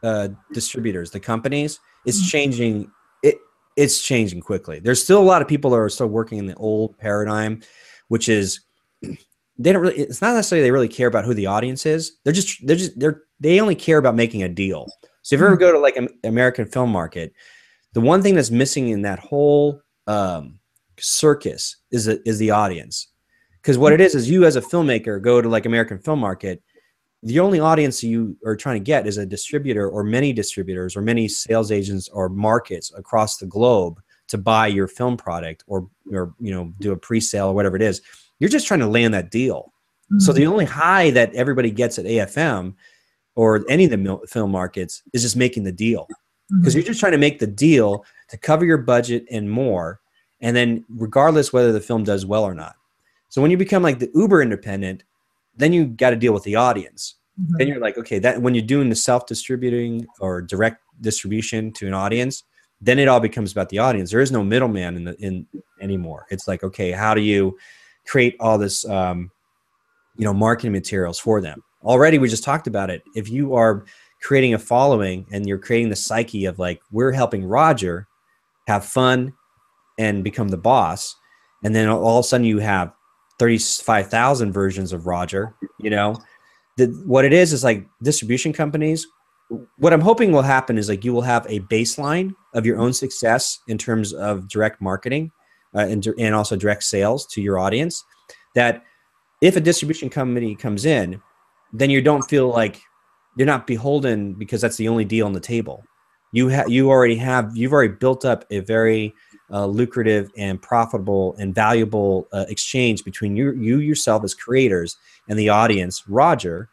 uh, 0.03 0.27
distributors, 0.53 1.09
the 1.09 1.19
companies, 1.19 1.79
is 2.05 2.19
mm-hmm. 2.19 2.27
changing. 2.27 2.91
It 3.23 3.37
it's 3.75 4.03
changing 4.03 4.41
quickly. 4.41 4.77
There's 4.77 5.01
still 5.01 5.19
a 5.19 5.25
lot 5.25 5.41
of 5.41 5.47
people 5.47 5.71
that 5.71 5.77
are 5.77 5.89
still 5.89 6.05
working 6.05 6.37
in 6.37 6.45
the 6.45 6.53
old 6.53 6.99
paradigm, 6.99 7.63
which 8.09 8.29
is 8.29 8.59
they 9.01 9.73
don't 9.73 9.81
really. 9.81 9.97
It's 9.97 10.21
not 10.21 10.35
necessarily 10.35 10.61
they 10.61 10.69
really 10.69 10.87
care 10.87 11.07
about 11.07 11.25
who 11.25 11.33
the 11.33 11.47
audience 11.47 11.87
is. 11.87 12.17
They're 12.25 12.31
just 12.31 12.63
they're 12.67 12.75
just 12.75 12.99
they're 12.99 13.23
they 13.39 13.59
only 13.59 13.73
care 13.73 13.97
about 13.97 14.13
making 14.13 14.43
a 14.43 14.49
deal. 14.49 14.85
So 15.23 15.33
if 15.33 15.39
you 15.39 15.47
ever 15.47 15.55
mm-hmm. 15.55 15.61
go 15.61 15.71
to 15.71 15.79
like 15.79 15.97
an 15.97 16.09
American 16.23 16.67
film 16.67 16.91
market, 16.91 17.33
the 17.93 18.01
one 18.01 18.21
thing 18.21 18.35
that's 18.35 18.51
missing 18.51 18.89
in 18.89 19.01
that 19.01 19.17
whole 19.17 19.81
um, 20.05 20.59
circus 20.99 21.77
is 21.89 22.05
the, 22.05 22.21
is 22.23 22.37
the 22.37 22.51
audience. 22.51 23.07
Because 23.65 23.79
what 23.79 23.93
it 23.93 23.99
is 23.99 24.13
is 24.13 24.29
you 24.29 24.45
as 24.45 24.57
a 24.57 24.61
filmmaker 24.61 25.19
go 25.19 25.41
to 25.41 25.49
like 25.49 25.65
American 25.65 25.97
Film 25.97 26.19
Market, 26.19 26.61
the 27.23 27.39
only 27.39 27.59
audience 27.59 28.03
you 28.03 28.37
are 28.45 28.55
trying 28.55 28.75
to 28.75 28.83
get 28.83 29.07
is 29.07 29.17
a 29.17 29.25
distributor 29.25 29.89
or 29.89 30.03
many 30.03 30.31
distributors 30.33 30.95
or 30.95 31.01
many 31.01 31.27
sales 31.27 31.71
agents 31.71 32.07
or 32.09 32.29
markets 32.29 32.93
across 32.95 33.37
the 33.37 33.47
globe 33.47 33.99
to 34.27 34.37
buy 34.37 34.67
your 34.67 34.87
film 34.87 35.17
product 35.17 35.63
or 35.65 35.89
or 36.11 36.35
you 36.39 36.51
know 36.51 36.71
do 36.79 36.91
a 36.91 36.95
pre-sale 36.95 37.47
or 37.47 37.53
whatever 37.55 37.75
it 37.75 37.81
is. 37.81 38.03
You're 38.37 38.51
just 38.51 38.67
trying 38.67 38.81
to 38.81 38.87
land 38.87 39.15
that 39.15 39.31
deal. 39.31 39.73
Mm-hmm. 40.11 40.19
So 40.19 40.31
the 40.31 40.45
only 40.45 40.65
high 40.65 41.09
that 41.09 41.33
everybody 41.33 41.71
gets 41.71 41.97
at 41.97 42.05
AFM 42.05 42.75
or 43.33 43.65
any 43.67 43.85
of 43.85 43.89
the 43.89 44.19
film 44.29 44.51
markets 44.51 45.01
is 45.11 45.23
just 45.23 45.35
making 45.35 45.63
the 45.63 45.71
deal 45.71 46.05
because 46.51 46.73
mm-hmm. 46.73 46.77
you're 46.77 46.87
just 46.87 46.99
trying 46.99 47.13
to 47.13 47.17
make 47.17 47.39
the 47.39 47.47
deal 47.47 48.05
to 48.29 48.37
cover 48.37 48.63
your 48.63 48.77
budget 48.77 49.25
and 49.31 49.49
more 49.49 50.01
and 50.39 50.55
then 50.55 50.85
regardless 50.87 51.51
whether 51.51 51.71
the 51.71 51.81
film 51.81 52.03
does 52.03 52.27
well 52.27 52.43
or 52.43 52.53
not 52.53 52.75
so 53.29 53.41
when 53.41 53.51
you 53.51 53.57
become 53.57 53.83
like 53.83 53.99
the 53.99 54.11
uber 54.13 54.41
independent, 54.41 55.03
then 55.55 55.73
you 55.73 55.85
got 55.85 56.11
to 56.11 56.15
deal 56.15 56.33
with 56.33 56.43
the 56.43 56.55
audience. 56.55 57.15
Mm-hmm. 57.39 57.57
Then 57.57 57.67
you're 57.67 57.79
like, 57.79 57.97
okay, 57.97 58.19
that 58.19 58.41
when 58.41 58.55
you're 58.55 58.65
doing 58.65 58.89
the 58.89 58.95
self-distributing 58.95 60.07
or 60.19 60.41
direct 60.41 60.81
distribution 61.01 61.71
to 61.73 61.87
an 61.87 61.93
audience, 61.93 62.43
then 62.81 62.99
it 62.99 63.07
all 63.07 63.19
becomes 63.19 63.51
about 63.51 63.69
the 63.69 63.79
audience. 63.79 64.11
There 64.11 64.21
is 64.21 64.31
no 64.31 64.43
middleman 64.43 64.95
in 64.95 65.03
the 65.05 65.15
in 65.19 65.47
anymore. 65.81 66.25
It's 66.29 66.47
like, 66.47 66.63
okay, 66.63 66.91
how 66.91 67.13
do 67.13 67.21
you 67.21 67.57
create 68.05 68.35
all 68.39 68.57
this 68.57 68.87
um, 68.87 69.31
you 70.17 70.25
know 70.25 70.33
marketing 70.33 70.71
materials 70.71 71.19
for 71.19 71.41
them 71.41 71.63
already 71.83 72.17
we 72.17 72.27
just 72.27 72.43
talked 72.43 72.67
about 72.67 72.89
it 72.89 73.03
if 73.15 73.29
you 73.29 73.53
are 73.53 73.85
creating 74.21 74.53
a 74.53 74.59
following 74.59 75.25
and 75.31 75.47
you're 75.47 75.59
creating 75.59 75.89
the 75.89 75.95
psyche 75.95 76.45
of 76.45 76.57
like 76.57 76.81
we're 76.91 77.11
helping 77.11 77.43
roger 77.43 78.07
have 78.67 78.85
fun 78.85 79.33
and 79.99 80.23
become 80.23 80.47
the 80.47 80.57
boss 80.57 81.15
and 81.63 81.75
then 81.75 81.87
all 81.87 82.19
of 82.19 82.25
a 82.25 82.27
sudden 82.27 82.45
you 82.45 82.59
have 82.59 82.93
35,000 83.39 84.51
versions 84.51 84.93
of 84.93 85.07
roger 85.07 85.53
you 85.79 85.89
know 85.89 86.15
the, 86.77 86.87
what 87.05 87.25
it 87.25 87.33
is 87.33 87.53
is 87.53 87.63
like 87.63 87.85
distribution 88.03 88.53
companies 88.53 89.07
what 89.77 89.93
i'm 89.93 90.01
hoping 90.01 90.31
will 90.31 90.41
happen 90.41 90.77
is 90.77 90.89
like 90.89 91.03
you 91.03 91.13
will 91.13 91.21
have 91.21 91.45
a 91.49 91.59
baseline 91.61 92.33
of 92.53 92.65
your 92.65 92.77
own 92.77 92.93
success 92.93 93.59
in 93.67 93.77
terms 93.77 94.13
of 94.13 94.47
direct 94.47 94.81
marketing 94.81 95.31
uh, 95.75 95.79
and, 95.79 96.07
and 96.17 96.33
also 96.33 96.55
direct 96.55 96.83
sales 96.83 97.25
to 97.27 97.41
your 97.41 97.59
audience 97.59 98.03
that 98.55 98.83
if 99.41 99.55
a 99.55 99.61
distribution 99.61 100.09
company 100.09 100.55
comes 100.55 100.85
in, 100.85 101.21
then 101.73 101.89
you 101.89 102.01
don't 102.01 102.23
feel 102.23 102.49
like 102.49 102.81
you're 103.37 103.45
not 103.45 103.67
beholden 103.67 104.33
because 104.33 104.61
that's 104.61 104.77
the 104.77 104.87
only 104.87 105.05
deal 105.05 105.25
on 105.25 105.33
the 105.33 105.39
table. 105.39 105.83
You 106.31 106.47
have 106.47 106.69
you 106.69 106.89
already 106.89 107.15
have 107.17 107.55
you've 107.55 107.73
already 107.73 107.93
built 107.93 108.25
up 108.25 108.45
a 108.49 108.59
very 108.59 109.13
uh, 109.51 109.65
lucrative 109.65 110.31
and 110.37 110.61
profitable 110.61 111.35
and 111.37 111.53
valuable 111.53 112.27
uh, 112.33 112.45
exchange 112.47 113.03
between 113.03 113.35
you 113.35 113.53
you 113.53 113.79
yourself 113.79 114.23
as 114.23 114.33
creators 114.33 114.97
and 115.29 115.37
the 115.37 115.49
audience 115.49 116.03
Roger, 116.07 116.69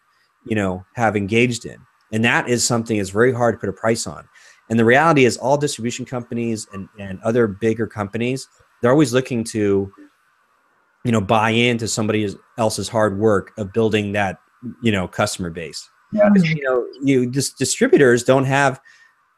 you 0.47 0.57
know, 0.57 0.85
have 0.95 1.17
engaged 1.17 1.67
in, 1.67 1.79
and 2.13 2.25
that 2.25 2.49
is 2.49 2.65
something 2.65 2.97
that's 2.97 3.11
very 3.11 3.33
hard 3.33 3.55
to 3.55 3.59
put 3.59 3.69
a 3.69 3.73
price 3.73 4.07
on. 4.07 4.29
And 4.71 4.79
the 4.79 4.85
reality 4.85 5.25
is, 5.25 5.37
all 5.37 5.59
distribution 5.59 6.07
companies 6.07 6.67
and, 6.73 6.89
and 6.99 7.21
other 7.23 7.47
bigger 7.47 7.87
companies, 7.87 8.49
they're 8.81 8.93
always 8.93 9.13
looking 9.13 9.45
to 9.45 9.93
you 11.05 11.13
know 11.13 11.21
buy 11.21 11.51
into 11.51 11.89
somebody 11.89 12.35
else's 12.59 12.89
hard 12.89 13.19
work 13.19 13.53
of 13.59 13.73
building 13.73 14.13
that 14.13 14.39
you 14.83 14.93
know 14.93 15.09
customer 15.09 15.51
base 15.51 15.91
yeah. 16.13 16.29
you 16.35 16.63
know 16.63 16.87
you 17.03 17.29
just 17.31 17.59
distributors 17.59 18.23
don't 18.25 18.45
have 18.45 18.81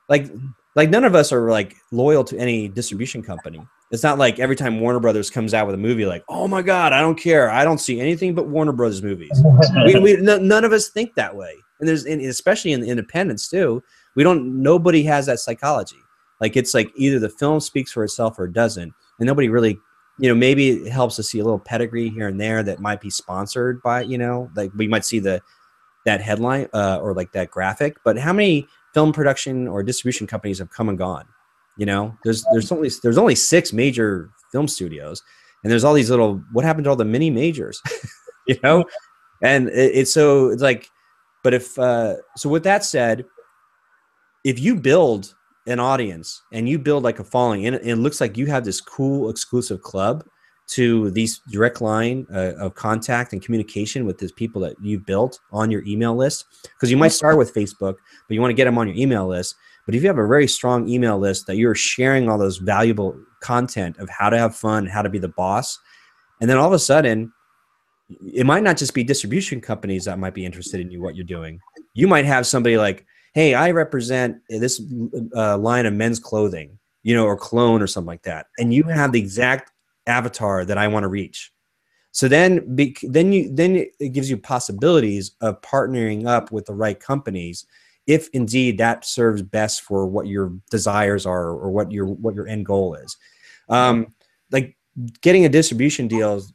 like 0.09 0.31
like 0.74 0.90
none 0.90 1.05
of 1.05 1.14
us 1.14 1.32
are 1.32 1.51
like 1.51 1.76
loyal 1.90 2.24
to 2.24 2.38
any 2.38 2.68
distribution 2.68 3.22
company. 3.22 3.66
It's 3.90 4.02
not 4.02 4.18
like 4.18 4.38
every 4.38 4.56
time 4.56 4.80
warner 4.80 5.01
brothers 5.01 5.30
comes 5.30 5.55
out 5.55 5.66
with 5.66 5.74
a 5.74 5.78
movie 5.78 6.06
like 6.06 6.24
oh 6.28 6.48
my 6.48 6.62
god 6.62 6.92
i 6.92 7.01
don't 7.01 7.18
care. 7.18 7.51
I 7.51 7.64
don't 7.64 7.78
see 7.78 8.01
anything 8.01 8.34
but 8.34 8.48
warner 8.48 8.72
brothers 8.72 9.02
movies. 9.02 9.42
We, 9.84 9.98
we 10.01 10.16
n- 10.28 10.48
none 10.48 10.64
of 10.64 10.72
us 10.72 10.88
think 10.88 11.14
that 11.14 11.34
way. 11.34 11.55
And 11.80 11.88
there's 11.88 12.05
and 12.05 12.20
especially 12.22 12.72
in 12.72 12.80
the 12.80 12.88
independents 12.88 13.48
too 13.48 13.82
we 14.14 14.22
don't 14.22 14.62
nobody 14.62 15.02
has 15.05 15.26
that 15.26 15.40
psychology. 15.40 15.98
Like 16.40 16.56
it's 16.56 16.74
like 16.74 16.92
either 16.96 17.18
the 17.18 17.28
film 17.28 17.60
speaks 17.60 17.92
for 17.92 18.05
itself 18.05 18.38
or 18.38 18.46
it 18.46 18.52
doesn't. 18.52 18.92
And 19.18 19.26
nobody 19.26 19.48
really 19.48 19.78
you 20.18 20.28
know, 20.28 20.34
maybe 20.34 20.70
it 20.70 20.92
helps 20.92 21.16
to 21.16 21.22
see 21.22 21.40
a 21.40 21.44
little 21.44 21.59
pedigree 21.59 22.09
here 22.09 22.28
and 22.28 22.40
there 22.40 22.62
that 22.62 22.78
might 22.78 23.01
be 23.01 23.10
sponsored 23.10 23.82
by, 23.82 24.02
you 24.02 24.16
know, 24.16 24.48
like 24.55 24.70
we 24.76 24.86
might 24.86 25.05
see 25.05 25.18
the 25.18 25.42
that 26.05 26.20
headline 26.20 26.68
uh, 26.72 26.98
or 27.02 27.14
like 27.14 27.32
that 27.32 27.51
graphic. 27.51 27.96
But 28.05 28.18
how 28.18 28.32
many 28.32 28.68
film 28.94 29.12
production 29.12 29.68
or 29.68 29.82
distribution 29.82 30.26
companies 30.26 30.58
have 30.58 30.70
come 30.70 30.88
and 30.88 30.96
gone? 30.96 31.26
You 31.76 31.86
know, 31.86 32.16
there's 32.24 32.44
there's 32.52 32.70
only 32.70 32.90
there's 33.02 33.18
only 33.18 33.34
six 33.34 33.72
major 33.72 34.30
film 34.52 34.68
studios, 34.68 35.22
and 35.62 35.70
there's 35.70 35.84
all 35.84 35.94
these 35.94 36.10
little. 36.10 36.42
What 36.52 36.64
happened 36.64 36.84
to 36.84 36.90
all 36.90 36.96
the 36.96 37.04
mini 37.04 37.30
majors? 37.30 37.82
you 38.46 38.56
know, 38.62 38.84
and 39.42 39.68
it, 39.68 39.94
it's 39.94 40.12
so 40.12 40.48
it's 40.50 40.62
like, 40.62 40.88
but 41.42 41.52
if 41.52 41.78
uh, 41.78 42.14
so, 42.36 42.48
with 42.48 42.62
that 42.62 42.84
said, 42.84 43.24
if 44.44 44.60
you 44.60 44.76
build 44.76 45.34
an 45.66 45.80
audience 45.80 46.42
and 46.52 46.68
you 46.68 46.78
build 46.78 47.02
like 47.02 47.18
a 47.18 47.24
following 47.24 47.66
and 47.66 47.76
it 47.76 47.96
looks 47.96 48.20
like 48.20 48.36
you 48.36 48.46
have 48.46 48.64
this 48.64 48.80
cool 48.80 49.30
exclusive 49.30 49.80
club 49.80 50.24
to 50.66 51.11
these 51.11 51.41
direct 51.51 51.81
line 51.81 52.27
uh, 52.32 52.55
of 52.55 52.74
contact 52.74 53.32
and 53.32 53.43
communication 53.43 54.07
with 54.07 54.19
these 54.19 54.32
people 54.32 54.61
that 54.62 54.74
you've 54.82 55.05
built 55.05 55.39
on 55.53 55.70
your 55.70 55.85
email 55.85 56.15
list. 56.15 56.47
Because 56.62 56.91
you 56.91 56.97
might 56.97 57.09
start 57.09 57.36
with 57.36 57.55
facebook 57.55 57.97
but 58.27 58.35
you 58.35 58.41
want 58.41 58.51
to 58.51 58.55
get 58.55 58.65
them 58.65 58.78
on 58.78 58.89
your 58.89 58.97
email 58.97 59.27
list. 59.27 59.57
But 59.86 59.95
if 59.95 60.03
you 60.03 60.09
have 60.09 60.19
a 60.19 60.27
very 60.27 60.49
strong 60.49 60.89
email 60.89 61.19
list 61.19 61.47
that 61.47 61.57
you're 61.57 61.74
sharing 61.74 62.28
all 62.28 62.39
those 62.39 62.57
valuable 62.57 63.19
content 63.41 63.99
of 63.99 64.09
how 64.09 64.31
to 64.31 64.39
have 64.39 64.57
fun 64.57 64.86
how 64.86 65.03
to 65.03 65.11
be 65.11 65.19
the 65.19 65.28
boss 65.28 65.78
and 66.41 66.49
then 66.49 66.57
all 66.57 66.66
of 66.66 66.73
a 66.73 66.78
sudden 66.78 67.31
it 68.32 68.47
might 68.47 68.62
not 68.62 68.77
just 68.77 68.95
be 68.95 69.05
distribution 69.05 69.61
companies 69.61 70.05
that 70.05 70.19
might 70.19 70.35
be 70.35 70.45
interested 70.45 70.81
in 70.81 70.91
you 70.91 71.03
what 71.03 71.16
you're 71.16 71.24
doing. 71.24 71.61
You 71.95 72.07
might 72.09 72.24
have 72.24 72.47
somebody 72.47 72.78
like 72.78 73.07
hey, 73.35 73.53
I 73.53 73.73
represent 73.73 74.39
this 74.49 74.81
uh, 75.35 75.59
line 75.59 75.86
of 75.86 75.93
men's 75.93 76.20
clothing, 76.20 76.78
you 77.03 77.16
know, 77.16 77.24
or 77.24 77.36
clone 77.36 77.82
or 77.82 77.89
something 77.89 78.07
like 78.07 78.23
that, 78.23 78.47
and 78.59 78.73
you 78.73 78.85
have 78.85 79.12
the 79.12 79.19
exact 79.19 79.73
avatar 80.06 80.64
that 80.64 80.78
I 80.78 80.89
want 80.89 81.05
to 81.05 81.09
reach. 81.09 81.52
So 82.12 82.28
then, 82.28 82.76
be, 82.76 82.97
then 83.02 83.32
you 83.32 83.52
then 83.52 83.86
it 83.98 84.12
gives 84.12 84.31
you 84.31 84.36
possibilities 84.36 85.32
of 85.40 85.60
partnering 85.62 86.26
up 86.26 86.52
with 86.52 86.66
the 86.66 86.74
right 86.74 86.98
companies, 86.98 87.66
if 88.06 88.28
indeed 88.32 88.78
that 88.78 89.05
serves 89.05 89.43
best 89.43 89.82
for 89.82 90.06
what 90.06 90.28
your 90.28 90.52
desires 90.70 91.26
are 91.26 91.48
or 91.48 91.70
what 91.70 91.90
your 91.90 92.06
what 92.06 92.35
your 92.35 92.47
end 92.47 92.66
goal 92.66 92.94
is. 92.94 93.16
Um, 93.68 94.14
like 94.52 94.76
getting 95.22 95.44
a 95.44 95.48
distribution 95.48 96.06
deal 96.06 96.36
is, 96.36 96.52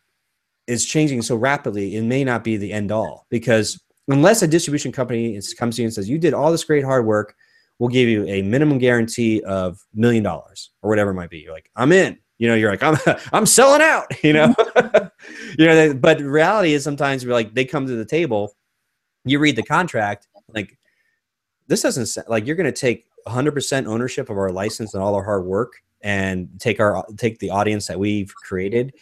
is 0.67 0.85
changing 0.85 1.23
so 1.23 1.35
rapidly; 1.35 1.97
it 1.97 2.03
may 2.03 2.23
not 2.23 2.45
be 2.45 2.55
the 2.55 2.71
end 2.71 2.93
all 2.93 3.25
because 3.29 3.81
unless 4.09 4.41
a 4.41 4.47
distribution 4.47 4.91
company 4.91 5.39
comes 5.57 5.75
to 5.75 5.81
you 5.81 5.87
and 5.87 5.93
says, 5.93 6.09
you 6.09 6.17
did 6.17 6.33
all 6.33 6.51
this 6.51 6.63
great 6.63 6.83
hard 6.83 7.05
work, 7.05 7.35
we'll 7.77 7.89
give 7.89 8.09
you 8.09 8.25
a 8.25 8.41
minimum 8.41 8.77
guarantee 8.77 9.41
of 9.43 9.79
million 9.93 10.23
dollars 10.23 10.71
or 10.81 10.89
whatever 10.89 11.11
it 11.11 11.15
might 11.15 11.29
be. 11.29 11.39
You're 11.39 11.53
like, 11.53 11.69
I'm 11.75 11.91
in. 11.91 12.17
You 12.39 12.47
know, 12.47 12.55
you're 12.55 12.71
like, 12.71 12.81
I'm, 12.81 12.97
I'm 13.33 13.45
selling 13.45 13.81
out. 13.81 14.07
You 14.23 14.33
know, 14.33 14.55
you 15.57 15.65
know. 15.65 15.93
But 15.93 16.19
reality 16.19 16.73
is 16.73 16.83
sometimes 16.83 17.25
we're 17.25 17.33
like, 17.33 17.53
they 17.53 17.65
come 17.65 17.85
to 17.85 17.95
the 17.95 18.05
table, 18.05 18.55
you 19.23 19.39
read 19.39 19.55
the 19.55 19.63
contract, 19.63 20.27
like 20.53 20.77
this 21.67 21.83
doesn't 21.83 22.27
like 22.27 22.45
you're 22.45 22.55
going 22.55 22.71
to 22.71 22.77
take 22.77 23.05
100% 23.27 23.85
ownership 23.85 24.29
of 24.29 24.37
our 24.37 24.49
license 24.49 24.93
and 24.93 25.03
all 25.03 25.15
our 25.15 25.23
hard 25.23 25.45
work, 25.45 25.73
and 26.01 26.49
take 26.59 26.79
our 26.79 27.05
take 27.17 27.39
the 27.39 27.49
audience 27.49 27.87
that 27.87 27.99
we've 27.99 28.33
created, 28.35 28.93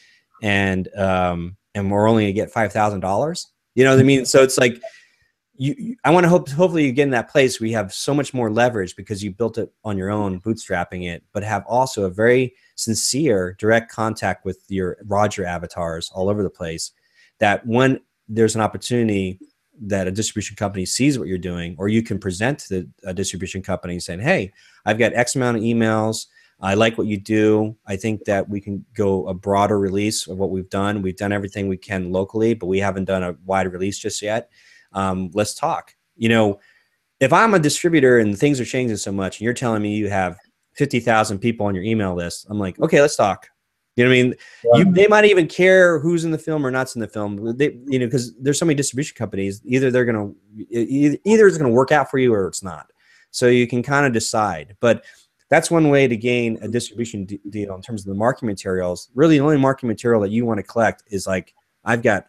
and 0.43 0.93
um, 0.95 1.55
and 1.73 1.89
we're 1.89 2.07
only 2.07 2.23
going 2.23 2.33
to 2.33 2.41
get 2.41 2.51
five 2.51 2.73
thousand 2.73 2.99
dollars. 2.99 3.47
You 3.75 3.83
know 3.83 3.91
what 3.91 3.99
I 3.99 4.03
mean? 4.03 4.25
So 4.25 4.43
it's 4.43 4.57
like 4.57 4.81
you, 5.57 5.95
I 6.03 6.11
want 6.11 6.23
to 6.23 6.29
hope 6.29 6.49
hopefully 6.49 6.85
you 6.85 6.91
get 6.91 7.03
in 7.03 7.09
that 7.11 7.29
place 7.29 7.59
where 7.59 7.67
you 7.67 7.75
have 7.75 7.93
so 7.93 8.13
much 8.13 8.33
more 8.33 8.51
leverage 8.51 8.95
because 8.95 9.23
you 9.23 9.31
built 9.31 9.57
it 9.57 9.71
on 9.83 9.97
your 9.97 10.09
own, 10.09 10.39
bootstrapping 10.39 11.07
it, 11.07 11.23
but 11.33 11.43
have 11.43 11.65
also 11.67 12.05
a 12.05 12.09
very 12.09 12.53
sincere 12.75 13.55
direct 13.59 13.91
contact 13.91 14.45
with 14.45 14.59
your 14.67 14.97
Roger 15.05 15.45
avatars 15.45 16.11
all 16.13 16.29
over 16.29 16.43
the 16.43 16.49
place. 16.49 16.91
That 17.39 17.65
when 17.65 17.99
there's 18.27 18.55
an 18.55 18.61
opportunity 18.61 19.39
that 19.81 20.07
a 20.07 20.11
distribution 20.11 20.55
company 20.55 20.85
sees 20.85 21.17
what 21.17 21.27
you're 21.27 21.37
doing, 21.37 21.75
or 21.77 21.87
you 21.87 22.01
can 22.01 22.19
present 22.19 22.59
to 22.59 22.87
the 23.01 23.13
distribution 23.13 23.61
company 23.61 23.99
saying, 23.99 24.19
"Hey, 24.19 24.51
I've 24.85 24.97
got 24.97 25.13
X 25.13 25.35
amount 25.35 25.57
of 25.57 25.63
emails. 25.63 26.27
I 26.59 26.73
like 26.73 26.97
what 26.97 27.07
you 27.07 27.17
do. 27.17 27.75
I 27.85 27.95
think 27.95 28.25
that 28.25 28.49
we 28.49 28.59
can 28.59 28.83
go 28.95 29.27
a 29.27 29.33
broader 29.33 29.77
release 29.77 30.27
of 30.27 30.37
what 30.37 30.49
we've 30.49 30.69
done. 30.69 31.03
We've 31.03 31.15
done 31.15 31.31
everything 31.31 31.67
we 31.67 31.77
can 31.77 32.11
locally, 32.11 32.55
but 32.55 32.65
we 32.65 32.79
haven't 32.79 33.05
done 33.05 33.23
a 33.23 33.35
wide 33.45 33.71
release 33.71 33.99
just 33.99 34.21
yet." 34.21 34.49
Um, 34.93 35.31
let's 35.33 35.53
talk. 35.53 35.95
You 36.15 36.29
know, 36.29 36.59
if 37.19 37.33
I'm 37.33 37.53
a 37.53 37.59
distributor 37.59 38.19
and 38.19 38.37
things 38.37 38.59
are 38.59 38.65
changing 38.65 38.97
so 38.97 39.11
much, 39.11 39.39
and 39.39 39.45
you're 39.45 39.53
telling 39.53 39.81
me 39.81 39.95
you 39.95 40.09
have 40.09 40.37
50,000 40.73 41.39
people 41.39 41.65
on 41.65 41.75
your 41.75 41.83
email 41.83 42.15
list, 42.15 42.47
I'm 42.49 42.59
like, 42.59 42.79
okay, 42.79 43.01
let's 43.01 43.15
talk. 43.15 43.47
You 43.95 44.03
know 44.03 44.11
what 44.11 44.17
I 44.17 44.23
mean? 44.23 44.35
Yeah. 44.63 44.77
You, 44.77 44.91
they 44.91 45.07
might 45.07 45.25
even 45.25 45.47
care 45.47 45.97
who's 45.99 46.23
in 46.23 46.29
the 46.29 46.37
film 46.37 46.65
or 46.65 46.69
not's 46.69 46.95
in 46.95 47.01
the 47.01 47.07
film. 47.07 47.57
They, 47.57 47.79
you 47.87 47.97
know, 47.97 48.05
because 48.05 48.35
there's 48.35 48.59
so 48.59 48.65
many 48.65 48.75
distribution 48.75 49.15
companies. 49.15 49.59
Either 49.65 49.89
they're 49.89 50.05
gonna, 50.05 50.31
either 50.69 51.47
it's 51.47 51.57
gonna 51.57 51.71
work 51.71 51.91
out 51.91 52.11
for 52.11 52.19
you 52.19 52.31
or 52.31 52.47
it's 52.47 52.61
not. 52.61 52.91
So 53.31 53.47
you 53.47 53.65
can 53.65 53.81
kind 53.81 54.05
of 54.05 54.13
decide. 54.13 54.77
But 54.79 55.03
that's 55.49 55.71
one 55.71 55.89
way 55.89 56.07
to 56.07 56.15
gain 56.15 56.59
a 56.61 56.67
distribution 56.67 57.25
deal 57.49 57.73
in 57.73 57.81
terms 57.81 58.01
of 58.01 58.07
the 58.07 58.13
marketing 58.13 58.47
materials. 58.47 59.09
Really, 59.15 59.39
the 59.39 59.43
only 59.43 59.57
marketing 59.57 59.89
material 59.89 60.21
that 60.21 60.31
you 60.31 60.45
want 60.45 60.59
to 60.59 60.63
collect 60.63 61.03
is 61.07 61.25
like 61.25 61.55
I've 61.83 62.03
got 62.03 62.27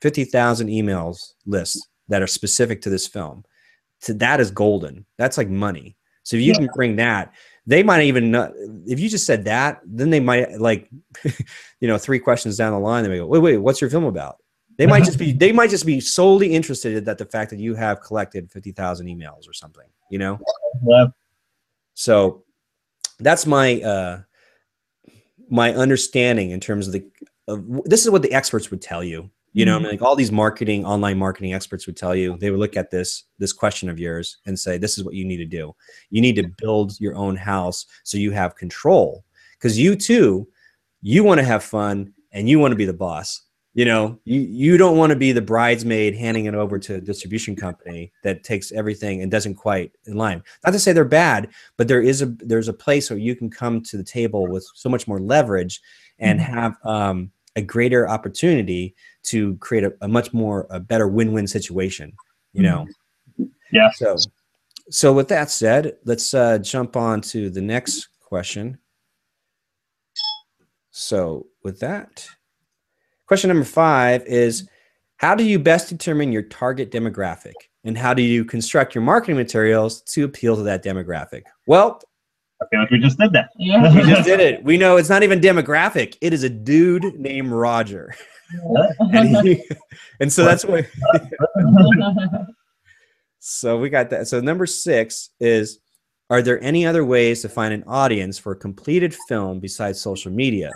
50,000 0.00 0.68
emails 0.68 1.32
lists 1.46 1.86
that 2.08 2.22
are 2.22 2.26
specific 2.26 2.82
to 2.82 2.90
this 2.90 3.06
film. 3.06 3.44
So 4.00 4.12
that 4.14 4.40
is 4.40 4.50
golden. 4.50 5.06
That's 5.18 5.38
like 5.38 5.48
money. 5.48 5.96
So 6.22 6.36
if 6.36 6.42
you 6.42 6.52
yeah. 6.52 6.58
can 6.58 6.68
bring 6.74 6.96
that, 6.96 7.32
they 7.66 7.82
might 7.82 8.02
even 8.04 8.30
not, 8.30 8.52
if 8.86 8.98
you 8.98 9.08
just 9.08 9.26
said 9.26 9.44
that, 9.44 9.80
then 9.84 10.10
they 10.10 10.20
might 10.20 10.60
like, 10.60 10.90
you 11.80 11.88
know, 11.88 11.98
three 11.98 12.18
questions 12.18 12.56
down 12.56 12.72
the 12.72 12.78
line, 12.78 13.04
they 13.04 13.10
may 13.10 13.18
go, 13.18 13.26
wait, 13.26 13.40
wait, 13.40 13.58
what's 13.58 13.80
your 13.80 13.90
film 13.90 14.04
about? 14.04 14.36
They 14.76 14.86
might 14.86 15.04
just 15.04 15.18
be, 15.18 15.32
they 15.44 15.52
might 15.52 15.70
just 15.70 15.86
be 15.86 16.00
solely 16.00 16.54
interested 16.54 17.04
that 17.04 17.18
the 17.18 17.26
fact 17.26 17.50
that 17.50 17.58
you 17.58 17.74
have 17.74 18.00
collected 18.00 18.50
50,000 18.50 19.06
emails 19.06 19.48
or 19.48 19.52
something, 19.52 19.86
you 20.10 20.18
know? 20.18 20.40
Yeah. 20.86 21.06
So 21.94 22.44
that's 23.18 23.44
my, 23.44 23.82
uh, 23.82 24.22
my 25.50 25.74
understanding 25.74 26.50
in 26.50 26.60
terms 26.60 26.86
of 26.86 26.94
the, 26.94 27.04
of, 27.46 27.84
this 27.84 28.04
is 28.04 28.10
what 28.10 28.22
the 28.22 28.32
experts 28.32 28.70
would 28.70 28.80
tell 28.80 29.04
you 29.04 29.30
you 29.52 29.64
know, 29.64 29.76
mm-hmm. 29.76 29.86
I 29.86 29.88
mean, 29.88 29.98
like 29.98 30.02
all 30.02 30.16
these 30.16 30.30
marketing, 30.30 30.84
online 30.84 31.18
marketing 31.18 31.54
experts 31.54 31.86
would 31.86 31.96
tell 31.96 32.14
you, 32.14 32.36
they 32.38 32.50
would 32.50 32.60
look 32.60 32.76
at 32.76 32.90
this 32.90 33.24
this 33.38 33.52
question 33.52 33.88
of 33.88 33.98
yours 33.98 34.38
and 34.46 34.58
say, 34.58 34.78
"This 34.78 34.96
is 34.96 35.04
what 35.04 35.14
you 35.14 35.24
need 35.24 35.38
to 35.38 35.44
do. 35.44 35.74
You 36.10 36.20
need 36.20 36.36
to 36.36 36.48
build 36.58 36.98
your 37.00 37.16
own 37.16 37.36
house 37.36 37.86
so 38.04 38.18
you 38.18 38.30
have 38.30 38.56
control, 38.56 39.24
because 39.58 39.78
you 39.78 39.96
too, 39.96 40.48
you 41.02 41.24
want 41.24 41.38
to 41.38 41.44
have 41.44 41.64
fun 41.64 42.12
and 42.32 42.48
you 42.48 42.58
want 42.58 42.72
to 42.72 42.76
be 42.76 42.84
the 42.84 42.92
boss. 42.92 43.42
You 43.74 43.84
know, 43.84 44.18
you, 44.24 44.40
you 44.40 44.76
don't 44.76 44.96
want 44.96 45.10
to 45.10 45.16
be 45.16 45.30
the 45.30 45.40
bridesmaid 45.40 46.16
handing 46.16 46.46
it 46.46 46.54
over 46.54 46.76
to 46.78 46.96
a 46.96 47.00
distribution 47.00 47.54
company 47.54 48.12
that 48.24 48.42
takes 48.42 48.72
everything 48.72 49.22
and 49.22 49.30
doesn't 49.30 49.54
quite 49.54 49.92
in 50.06 50.16
line. 50.16 50.42
Not 50.64 50.72
to 50.72 50.80
say 50.80 50.92
they're 50.92 51.04
bad, 51.04 51.48
but 51.76 51.86
there 51.86 52.02
is 52.02 52.20
a 52.20 52.26
there's 52.26 52.68
a 52.68 52.72
place 52.72 53.10
where 53.10 53.18
you 53.18 53.36
can 53.36 53.48
come 53.48 53.80
to 53.82 53.96
the 53.96 54.04
table 54.04 54.46
with 54.48 54.66
so 54.74 54.88
much 54.88 55.06
more 55.06 55.20
leverage 55.20 55.80
and 56.18 56.40
mm-hmm. 56.40 56.52
have 56.52 56.76
um, 56.84 57.30
a 57.54 57.62
greater 57.62 58.08
opportunity 58.08 58.94
to 59.24 59.56
create 59.56 59.84
a, 59.84 59.92
a 60.00 60.08
much 60.08 60.32
more 60.32 60.66
a 60.70 60.80
better 60.80 61.08
win-win 61.08 61.46
situation. 61.46 62.12
You 62.52 62.62
know. 62.62 62.86
Yeah. 63.72 63.90
So 63.94 64.16
so 64.90 65.12
with 65.12 65.28
that 65.28 65.50
said, 65.50 65.96
let's 66.04 66.34
uh, 66.34 66.58
jump 66.58 66.96
on 66.96 67.20
to 67.22 67.48
the 67.48 67.60
next 67.60 68.08
question. 68.20 68.78
So 70.90 71.46
with 71.62 71.78
that, 71.80 72.26
question 73.26 73.48
number 73.48 73.64
five 73.64 74.24
is 74.26 74.68
how 75.18 75.34
do 75.34 75.44
you 75.44 75.58
best 75.58 75.88
determine 75.88 76.32
your 76.32 76.42
target 76.42 76.90
demographic 76.90 77.54
and 77.84 77.96
how 77.96 78.12
do 78.12 78.22
you 78.22 78.44
construct 78.44 78.94
your 78.94 79.02
marketing 79.02 79.36
materials 79.36 80.02
to 80.02 80.24
appeal 80.24 80.56
to 80.56 80.62
that 80.62 80.82
demographic? 80.82 81.42
Well, 81.66 82.02
I 82.62 82.66
feel 82.66 82.80
like 82.80 82.90
we 82.90 82.98
just 82.98 83.18
did 83.18 83.32
that. 83.32 83.50
Yeah. 83.56 83.94
we 83.94 84.02
just 84.02 84.24
did 84.24 84.40
it. 84.40 84.62
We 84.62 84.76
know 84.76 84.96
it's 84.96 85.08
not 85.08 85.22
even 85.22 85.40
demographic. 85.40 86.16
It 86.20 86.32
is 86.32 86.42
a 86.42 86.50
dude 86.50 87.18
named 87.18 87.50
Roger. 87.50 88.14
and, 88.98 89.36
he, 89.46 89.64
and 90.20 90.32
so 90.32 90.44
that's 90.44 90.64
what. 90.64 90.86
so 93.38 93.78
we 93.78 93.88
got 93.88 94.10
that. 94.10 94.28
So 94.28 94.40
number 94.40 94.66
six 94.66 95.30
is 95.40 95.80
Are 96.28 96.42
there 96.42 96.62
any 96.62 96.84
other 96.86 97.04
ways 97.04 97.40
to 97.42 97.48
find 97.48 97.72
an 97.72 97.84
audience 97.86 98.38
for 98.38 98.52
a 98.52 98.56
completed 98.56 99.14
film 99.28 99.58
besides 99.58 100.00
social 100.00 100.30
media? 100.30 100.70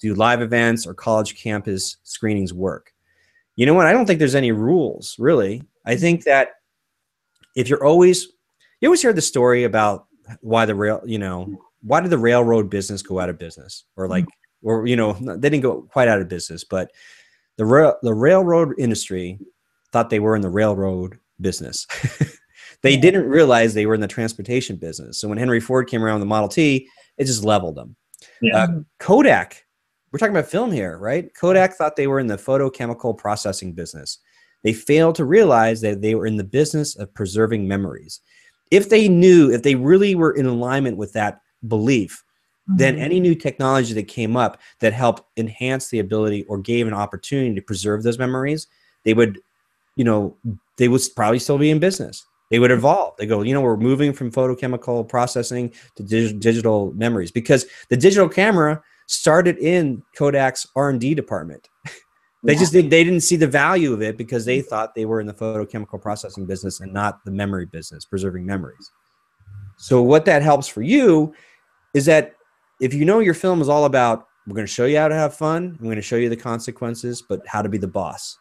Do 0.00 0.14
live 0.14 0.42
events 0.42 0.86
or 0.86 0.94
college 0.94 1.40
campus 1.40 1.98
screenings 2.02 2.52
work? 2.52 2.92
You 3.54 3.66
know 3.66 3.74
what? 3.74 3.86
I 3.86 3.92
don't 3.92 4.06
think 4.06 4.18
there's 4.18 4.34
any 4.34 4.52
rules, 4.52 5.16
really. 5.18 5.62
I 5.84 5.96
think 5.96 6.24
that 6.24 6.50
if 7.56 7.68
you're 7.68 7.84
always, 7.84 8.28
you 8.80 8.88
always 8.88 9.02
hear 9.02 9.12
the 9.12 9.20
story 9.20 9.64
about 9.64 10.07
why 10.40 10.64
the 10.64 10.74
rail, 10.74 11.00
you 11.04 11.18
know, 11.18 11.58
why 11.82 12.00
did 12.00 12.10
the 12.10 12.18
railroad 12.18 12.70
business 12.70 13.02
go 13.02 13.20
out 13.20 13.28
of 13.28 13.38
business? 13.38 13.84
Or 13.96 14.08
like, 14.08 14.26
or, 14.62 14.86
you 14.86 14.96
know, 14.96 15.12
they 15.12 15.48
didn't 15.48 15.62
go 15.62 15.82
quite 15.82 16.08
out 16.08 16.20
of 16.20 16.28
business, 16.28 16.64
but 16.64 16.90
the 17.56 17.64
rail, 17.64 17.96
the 18.02 18.14
railroad 18.14 18.74
industry 18.78 19.38
thought 19.92 20.10
they 20.10 20.20
were 20.20 20.36
in 20.36 20.42
the 20.42 20.48
railroad 20.48 21.18
business. 21.40 21.86
they 22.82 22.96
didn't 22.96 23.28
realize 23.28 23.74
they 23.74 23.86
were 23.86 23.94
in 23.94 24.00
the 24.00 24.08
transportation 24.08 24.76
business. 24.76 25.20
So 25.20 25.28
when 25.28 25.38
Henry 25.38 25.60
Ford 25.60 25.88
came 25.88 26.02
around 26.02 26.16
with 26.16 26.22
the 26.22 26.26
Model 26.26 26.48
T, 26.48 26.88
it 27.16 27.24
just 27.24 27.44
leveled 27.44 27.76
them. 27.76 27.96
Yeah. 28.40 28.64
Uh, 28.64 28.68
Kodak, 28.98 29.64
we're 30.10 30.18
talking 30.18 30.34
about 30.34 30.50
film 30.50 30.72
here, 30.72 30.98
right? 30.98 31.32
Kodak 31.34 31.74
thought 31.74 31.96
they 31.96 32.06
were 32.06 32.20
in 32.20 32.26
the 32.26 32.36
photochemical 32.36 33.16
processing 33.16 33.72
business. 33.72 34.18
They 34.62 34.72
failed 34.72 35.14
to 35.16 35.24
realize 35.24 35.80
that 35.82 36.02
they 36.02 36.14
were 36.14 36.26
in 36.26 36.36
the 36.36 36.44
business 36.44 36.96
of 36.96 37.12
preserving 37.14 37.68
memories. 37.68 38.20
If 38.70 38.88
they 38.88 39.08
knew, 39.08 39.50
if 39.50 39.62
they 39.62 39.74
really 39.74 40.14
were 40.14 40.32
in 40.32 40.46
alignment 40.46 40.96
with 40.96 41.12
that 41.14 41.40
belief, 41.66 42.24
mm-hmm. 42.68 42.78
then 42.78 42.98
any 42.98 43.20
new 43.20 43.34
technology 43.34 43.94
that 43.94 44.08
came 44.08 44.36
up 44.36 44.60
that 44.80 44.92
helped 44.92 45.22
enhance 45.36 45.88
the 45.88 45.98
ability 45.98 46.44
or 46.44 46.58
gave 46.58 46.86
an 46.86 46.94
opportunity 46.94 47.54
to 47.54 47.62
preserve 47.62 48.02
those 48.02 48.18
memories, 48.18 48.66
they 49.04 49.14
would, 49.14 49.40
you 49.96 50.04
know, 50.04 50.36
they 50.76 50.88
would 50.88 51.02
probably 51.16 51.38
still 51.38 51.58
be 51.58 51.70
in 51.70 51.78
business. 51.78 52.24
They 52.50 52.58
would 52.58 52.70
evolve. 52.70 53.14
They 53.18 53.26
go, 53.26 53.42
you 53.42 53.52
know, 53.52 53.60
we're 53.60 53.76
moving 53.76 54.12
from 54.12 54.30
photochemical 54.30 55.06
processing 55.06 55.72
to 55.96 56.02
dig- 56.02 56.40
digital 56.40 56.92
memories 56.94 57.30
because 57.30 57.66
the 57.90 57.96
digital 57.96 58.28
camera 58.28 58.82
started 59.06 59.58
in 59.58 60.02
Kodak's 60.16 60.66
R&D 60.76 61.14
department. 61.14 61.68
They 62.44 62.52
yeah. 62.52 62.58
just 62.58 62.72
did, 62.72 62.90
they 62.90 63.04
didn't 63.04 63.22
see 63.22 63.36
the 63.36 63.46
value 63.46 63.92
of 63.92 64.02
it 64.02 64.16
because 64.16 64.44
they 64.44 64.60
thought 64.60 64.94
they 64.94 65.06
were 65.06 65.20
in 65.20 65.26
the 65.26 65.34
photochemical 65.34 66.00
processing 66.00 66.46
business 66.46 66.80
and 66.80 66.92
not 66.92 67.24
the 67.24 67.30
memory 67.30 67.66
business, 67.66 68.04
preserving 68.04 68.46
memories. 68.46 68.90
So 69.76 70.02
what 70.02 70.24
that 70.26 70.42
helps 70.42 70.68
for 70.68 70.82
you 70.82 71.34
is 71.94 72.04
that 72.06 72.34
if 72.80 72.94
you 72.94 73.04
know 73.04 73.18
your 73.18 73.34
film 73.34 73.60
is 73.60 73.68
all 73.68 73.84
about 73.84 74.26
we're 74.46 74.54
going 74.54 74.66
to 74.66 74.72
show 74.72 74.86
you 74.86 74.96
how 74.96 75.08
to 75.08 75.14
have 75.14 75.34
fun, 75.34 75.76
I'm 75.78 75.84
going 75.84 75.96
to 75.96 76.02
show 76.02 76.16
you 76.16 76.28
the 76.30 76.36
consequences, 76.36 77.22
but 77.28 77.40
how 77.46 77.60
to 77.60 77.68
be 77.68 77.76
the 77.76 77.88
boss 77.88 78.38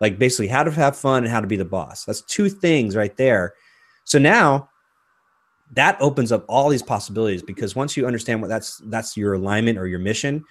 like 0.00 0.18
basically 0.18 0.48
how 0.48 0.62
to 0.62 0.70
have 0.70 0.96
fun 0.96 1.24
and 1.24 1.32
how 1.32 1.40
to 1.40 1.46
be 1.46 1.56
the 1.56 1.64
boss. 1.64 2.04
That's 2.04 2.22
two 2.22 2.48
things 2.48 2.94
right 2.96 3.16
there. 3.16 3.54
So 4.04 4.18
now 4.18 4.68
that 5.72 6.00
opens 6.00 6.32
up 6.32 6.44
all 6.48 6.68
these 6.68 6.82
possibilities 6.82 7.42
because 7.42 7.76
once 7.76 7.96
you 7.96 8.06
understand 8.06 8.40
what 8.40 8.48
that's 8.48 8.80
that's 8.86 9.16
your 9.16 9.34
alignment 9.34 9.78
or 9.78 9.86
your 9.86 9.98
mission, 9.98 10.44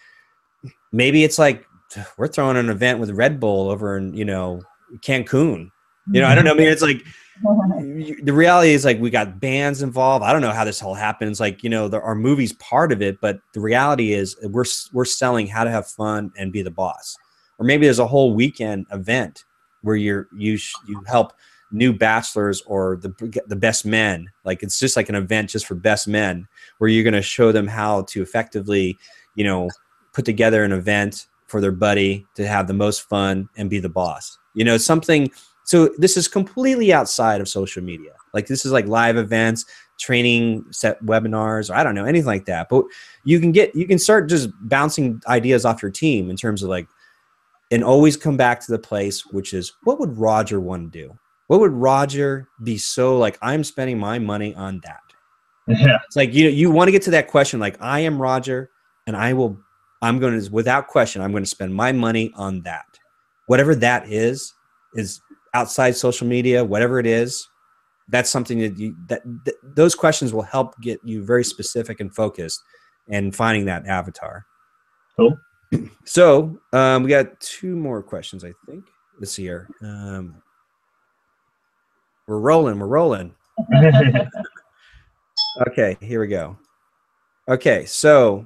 maybe 0.91 1.23
it's 1.23 1.39
like 1.39 1.65
we're 2.17 2.27
throwing 2.27 2.57
an 2.57 2.69
event 2.69 2.99
with 2.99 3.11
Red 3.11 3.39
Bull 3.39 3.69
over 3.69 3.97
in 3.97 4.13
you 4.13 4.25
know 4.25 4.61
Cancun. 4.97 5.71
You 6.09 6.21
know, 6.21 6.27
I 6.27 6.35
don't 6.35 6.45
know. 6.45 6.53
I 6.53 6.55
mean, 6.55 6.69
it's 6.69 6.81
like 6.81 7.03
the 7.43 8.31
reality 8.33 8.71
is 8.71 8.85
like 8.85 8.99
we 8.99 9.09
got 9.09 9.41
bands 9.41 9.81
involved. 9.81 10.23
I 10.23 10.31
don't 10.31 10.41
know 10.41 10.51
how 10.51 10.63
this 10.63 10.81
all 10.81 10.93
happens. 10.93 11.39
Like 11.39 11.63
you 11.63 11.69
know, 11.69 11.89
there 11.89 12.01
are 12.01 12.15
movies 12.15 12.53
part 12.53 12.91
of 12.91 13.01
it, 13.01 13.19
but 13.19 13.39
the 13.53 13.59
reality 13.59 14.13
is 14.13 14.37
uh, 14.43 14.47
we're 14.49 14.65
we're 14.93 15.05
selling 15.05 15.47
how 15.47 15.65
to 15.65 15.69
have 15.69 15.85
fun 15.87 16.31
and 16.37 16.53
be 16.53 16.61
the 16.61 16.71
boss 16.71 17.17
or 17.57 17.65
maybe 17.65 17.85
there's 17.85 17.99
a 17.99 18.07
whole 18.07 18.33
weekend 18.33 18.85
event 18.91 19.45
where 19.81 19.95
you're 19.95 20.27
you 20.35 20.57
you 20.87 21.03
help 21.07 21.33
new 21.71 21.91
bachelors 21.91 22.61
or 22.61 22.97
the 22.97 23.43
the 23.47 23.55
best 23.55 23.85
men 23.85 24.27
like 24.45 24.63
it's 24.63 24.79
just 24.79 24.95
like 24.95 25.09
an 25.09 25.15
event 25.15 25.49
just 25.49 25.65
for 25.65 25.75
best 25.75 26.07
men 26.07 26.47
where 26.77 26.89
you're 26.89 27.03
going 27.03 27.13
to 27.13 27.21
show 27.21 27.51
them 27.51 27.67
how 27.67 28.03
to 28.03 28.21
effectively 28.21 28.97
you 29.35 29.43
know 29.43 29.69
put 30.13 30.25
together 30.25 30.63
an 30.63 30.71
event 30.71 31.27
for 31.47 31.61
their 31.61 31.71
buddy 31.71 32.25
to 32.35 32.47
have 32.47 32.67
the 32.67 32.73
most 32.73 33.07
fun 33.09 33.49
and 33.57 33.69
be 33.69 33.79
the 33.79 33.89
boss 33.89 34.37
you 34.53 34.63
know 34.63 34.77
something 34.77 35.29
so 35.63 35.89
this 35.97 36.15
is 36.15 36.27
completely 36.27 36.93
outside 36.93 37.41
of 37.41 37.47
social 37.47 37.83
media 37.83 38.13
like 38.33 38.47
this 38.47 38.65
is 38.65 38.71
like 38.71 38.85
live 38.85 39.17
events 39.17 39.65
training 39.99 40.63
set 40.71 41.03
webinars 41.03 41.69
or 41.69 41.75
i 41.75 41.83
don't 41.83 41.95
know 41.95 42.05
anything 42.05 42.27
like 42.27 42.45
that 42.45 42.69
but 42.69 42.83
you 43.23 43.39
can 43.39 43.51
get 43.51 43.75
you 43.75 43.87
can 43.87 43.97
start 43.97 44.29
just 44.29 44.49
bouncing 44.61 45.21
ideas 45.27 45.65
off 45.65 45.81
your 45.81 45.91
team 45.91 46.29
in 46.29 46.35
terms 46.35 46.61
of 46.61 46.69
like 46.69 46.87
and 47.71 47.83
always 47.83 48.15
come 48.15 48.37
back 48.37 48.59
to 48.61 48.71
the 48.71 48.79
place 48.79 49.25
which 49.27 49.53
is 49.53 49.73
what 49.83 49.99
would 49.99 50.17
Roger 50.17 50.59
want 50.59 50.91
to 50.91 50.99
do? 50.99 51.17
What 51.47 51.59
would 51.59 51.71
Roger 51.71 52.47
be 52.63 52.77
so 52.77 53.17
like? 53.17 53.37
I'm 53.41 53.63
spending 53.63 53.97
my 53.97 54.19
money 54.19 54.53
on 54.55 54.81
that. 54.83 55.01
Yeah. 55.69 55.97
It's 56.05 56.15
like 56.15 56.33
you 56.33 56.45
know 56.45 56.49
you 56.49 56.71
want 56.71 56.87
to 56.87 56.93
get 56.93 57.01
to 57.03 57.11
that 57.11 57.27
question 57.27 57.59
like 57.59 57.75
I 57.81 57.99
am 57.99 58.21
Roger 58.21 58.69
and 59.05 59.17
I 59.17 59.33
will 59.33 59.59
I'm 60.01 60.19
going 60.19 60.39
to 60.39 60.51
without 60.51 60.87
question 60.87 61.21
I'm 61.21 61.31
going 61.31 61.43
to 61.43 61.49
spend 61.49 61.73
my 61.73 61.91
money 61.91 62.31
on 62.35 62.61
that. 62.61 62.85
Whatever 63.47 63.75
that 63.75 64.09
is 64.09 64.53
is 64.95 65.21
outside 65.53 65.95
social 65.95 66.27
media, 66.27 66.63
whatever 66.63 66.99
it 66.99 67.05
is, 67.05 67.47
that's 68.09 68.29
something 68.29 68.59
that 68.59 68.77
you 68.77 68.95
that, 69.07 69.21
that 69.45 69.55
those 69.63 69.95
questions 69.95 70.33
will 70.33 70.43
help 70.43 70.79
get 70.81 70.99
you 71.03 71.23
very 71.23 71.43
specific 71.43 71.99
and 71.99 72.13
focused 72.13 72.61
and 73.09 73.35
finding 73.35 73.65
that 73.65 73.85
avatar. 73.85 74.45
Cool. 75.17 75.37
So 76.05 76.59
um, 76.73 77.03
we 77.03 77.09
got 77.09 77.39
two 77.39 77.75
more 77.75 78.01
questions, 78.01 78.43
I 78.43 78.53
think. 78.65 78.85
Let's 79.19 79.33
see 79.33 79.43
here. 79.43 79.67
Um, 79.81 80.41
we're 82.27 82.39
rolling. 82.39 82.79
We're 82.79 82.87
rolling. 82.87 83.33
okay, 85.67 85.97
here 86.01 86.21
we 86.21 86.27
go. 86.27 86.57
Okay, 87.49 87.85
so 87.85 88.45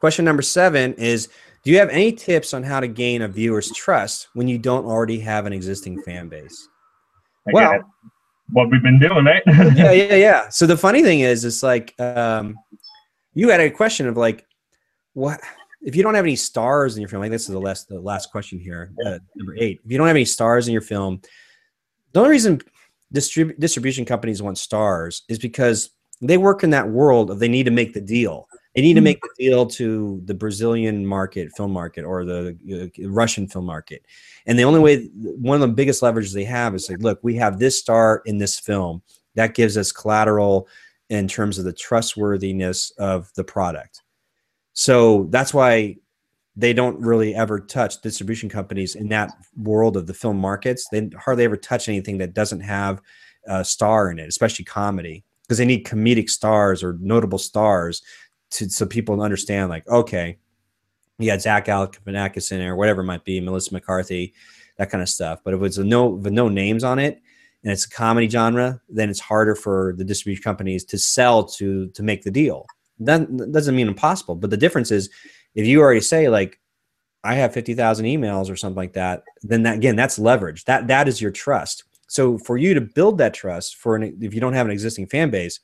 question 0.00 0.24
number 0.24 0.42
seven 0.42 0.94
is 0.94 1.28
Do 1.64 1.70
you 1.70 1.78
have 1.78 1.90
any 1.90 2.12
tips 2.12 2.54
on 2.54 2.62
how 2.62 2.80
to 2.80 2.88
gain 2.88 3.22
a 3.22 3.28
viewer's 3.28 3.70
trust 3.72 4.28
when 4.34 4.48
you 4.48 4.58
don't 4.58 4.84
already 4.84 5.18
have 5.20 5.46
an 5.46 5.52
existing 5.52 6.02
fan 6.02 6.28
base? 6.28 6.68
well, 7.46 7.80
what 8.50 8.70
we've 8.70 8.82
been 8.82 8.98
doing, 8.98 9.24
right? 9.24 9.42
yeah, 9.46 9.92
yeah, 9.92 10.14
yeah. 10.14 10.48
So 10.48 10.66
the 10.66 10.76
funny 10.76 11.02
thing 11.02 11.20
is, 11.20 11.44
it's 11.44 11.62
like 11.62 11.98
um, 12.00 12.56
you 13.34 13.48
had 13.50 13.60
a 13.60 13.70
question 13.70 14.06
of 14.06 14.16
like, 14.16 14.46
what? 15.14 15.40
if 15.82 15.94
you 15.94 16.02
don't 16.02 16.14
have 16.14 16.24
any 16.24 16.36
stars 16.36 16.96
in 16.96 17.00
your 17.00 17.08
film, 17.08 17.22
like 17.22 17.30
this 17.30 17.42
is 17.42 17.48
the 17.48 17.60
last 17.60 17.88
the 17.88 18.00
last 18.00 18.30
question 18.30 18.58
here, 18.58 18.92
uh, 19.06 19.18
number 19.36 19.54
eight. 19.58 19.80
If 19.84 19.90
you 19.90 19.98
don't 19.98 20.06
have 20.06 20.16
any 20.16 20.24
stars 20.24 20.66
in 20.66 20.72
your 20.72 20.82
film, 20.82 21.20
the 22.12 22.20
only 22.20 22.30
reason 22.30 22.60
distrib- 23.14 23.58
distribution 23.58 24.04
companies 24.04 24.42
want 24.42 24.58
stars 24.58 25.22
is 25.28 25.38
because 25.38 25.90
they 26.20 26.36
work 26.36 26.64
in 26.64 26.70
that 26.70 26.88
world 26.88 27.30
of 27.30 27.38
they 27.38 27.48
need 27.48 27.64
to 27.64 27.70
make 27.70 27.94
the 27.94 28.00
deal. 28.00 28.48
They 28.78 28.82
need 28.82 28.94
to 28.94 29.00
make 29.00 29.20
the 29.20 29.30
deal 29.36 29.66
to 29.66 30.22
the 30.24 30.34
Brazilian 30.34 31.04
market, 31.04 31.50
film 31.56 31.72
market, 31.72 32.04
or 32.04 32.24
the 32.24 32.56
uh, 33.04 33.08
Russian 33.08 33.48
film 33.48 33.64
market. 33.64 34.06
And 34.46 34.56
the 34.56 34.62
only 34.62 34.78
way, 34.78 35.06
one 35.16 35.56
of 35.56 35.68
the 35.68 35.74
biggest 35.74 36.00
leverages 36.00 36.32
they 36.32 36.44
have 36.44 36.76
is 36.76 36.88
like, 36.88 37.00
look, 37.00 37.18
we 37.24 37.34
have 37.34 37.58
this 37.58 37.76
star 37.76 38.22
in 38.24 38.38
this 38.38 38.60
film. 38.60 39.02
That 39.34 39.56
gives 39.56 39.76
us 39.76 39.90
collateral 39.90 40.68
in 41.08 41.26
terms 41.26 41.58
of 41.58 41.64
the 41.64 41.72
trustworthiness 41.72 42.92
of 42.98 43.32
the 43.34 43.42
product. 43.42 44.02
So 44.74 45.26
that's 45.30 45.52
why 45.52 45.96
they 46.54 46.72
don't 46.72 47.00
really 47.00 47.34
ever 47.34 47.58
touch 47.58 48.00
distribution 48.00 48.48
companies 48.48 48.94
in 48.94 49.08
that 49.08 49.32
world 49.56 49.96
of 49.96 50.06
the 50.06 50.14
film 50.14 50.38
markets. 50.38 50.86
They 50.92 51.10
hardly 51.18 51.42
ever 51.42 51.56
touch 51.56 51.88
anything 51.88 52.18
that 52.18 52.32
doesn't 52.32 52.60
have 52.60 53.02
a 53.48 53.64
star 53.64 54.12
in 54.12 54.20
it, 54.20 54.28
especially 54.28 54.66
comedy, 54.66 55.24
because 55.42 55.58
they 55.58 55.64
need 55.64 55.84
comedic 55.84 56.30
stars 56.30 56.84
or 56.84 56.96
notable 57.00 57.38
stars 57.38 58.02
to 58.50 58.68
so 58.70 58.86
people 58.86 59.20
understand 59.20 59.70
like, 59.70 59.86
okay, 59.88 60.38
had 61.26 61.42
Zach 61.42 61.66
Galifianakis 61.66 62.52
in 62.52 62.58
there, 62.58 62.76
whatever 62.76 63.00
it 63.00 63.06
might 63.06 63.24
be, 63.24 63.40
Melissa 63.40 63.72
McCarthy, 63.72 64.34
that 64.76 64.90
kind 64.90 65.02
of 65.02 65.08
stuff. 65.08 65.40
But 65.44 65.54
if 65.54 65.62
it's 65.62 65.78
no 65.78 66.06
with 66.06 66.32
no 66.32 66.48
names 66.48 66.84
on 66.84 66.98
it 66.98 67.20
and 67.64 67.72
it's 67.72 67.86
a 67.86 67.90
comedy 67.90 68.28
genre, 68.28 68.80
then 68.88 69.10
it's 69.10 69.20
harder 69.20 69.54
for 69.54 69.94
the 69.98 70.04
distribution 70.04 70.42
companies 70.42 70.84
to 70.84 70.98
sell 70.98 71.44
to 71.44 71.88
to 71.88 72.02
make 72.02 72.22
the 72.22 72.30
deal. 72.30 72.66
That 73.00 73.52
doesn't 73.52 73.76
mean 73.76 73.88
impossible, 73.88 74.36
but 74.36 74.50
the 74.50 74.56
difference 74.56 74.90
is 74.90 75.10
if 75.54 75.66
you 75.66 75.80
already 75.80 76.00
say 76.00 76.28
like 76.28 76.60
I 77.24 77.34
have 77.34 77.52
50,000 77.52 78.06
emails 78.06 78.50
or 78.50 78.56
something 78.56 78.76
like 78.76 78.92
that, 78.92 79.24
then 79.42 79.64
that 79.64 79.76
again, 79.76 79.96
that's 79.96 80.18
leverage. 80.18 80.64
That 80.64 80.86
that 80.86 81.08
is 81.08 81.20
your 81.20 81.32
trust. 81.32 81.84
So 82.06 82.38
for 82.38 82.56
you 82.56 82.74
to 82.74 82.80
build 82.80 83.18
that 83.18 83.34
trust 83.34 83.76
for 83.76 83.96
an 83.96 84.16
if 84.20 84.32
you 84.32 84.40
don't 84.40 84.54
have 84.54 84.66
an 84.66 84.72
existing 84.72 85.08
fan 85.08 85.30
base, 85.30 85.60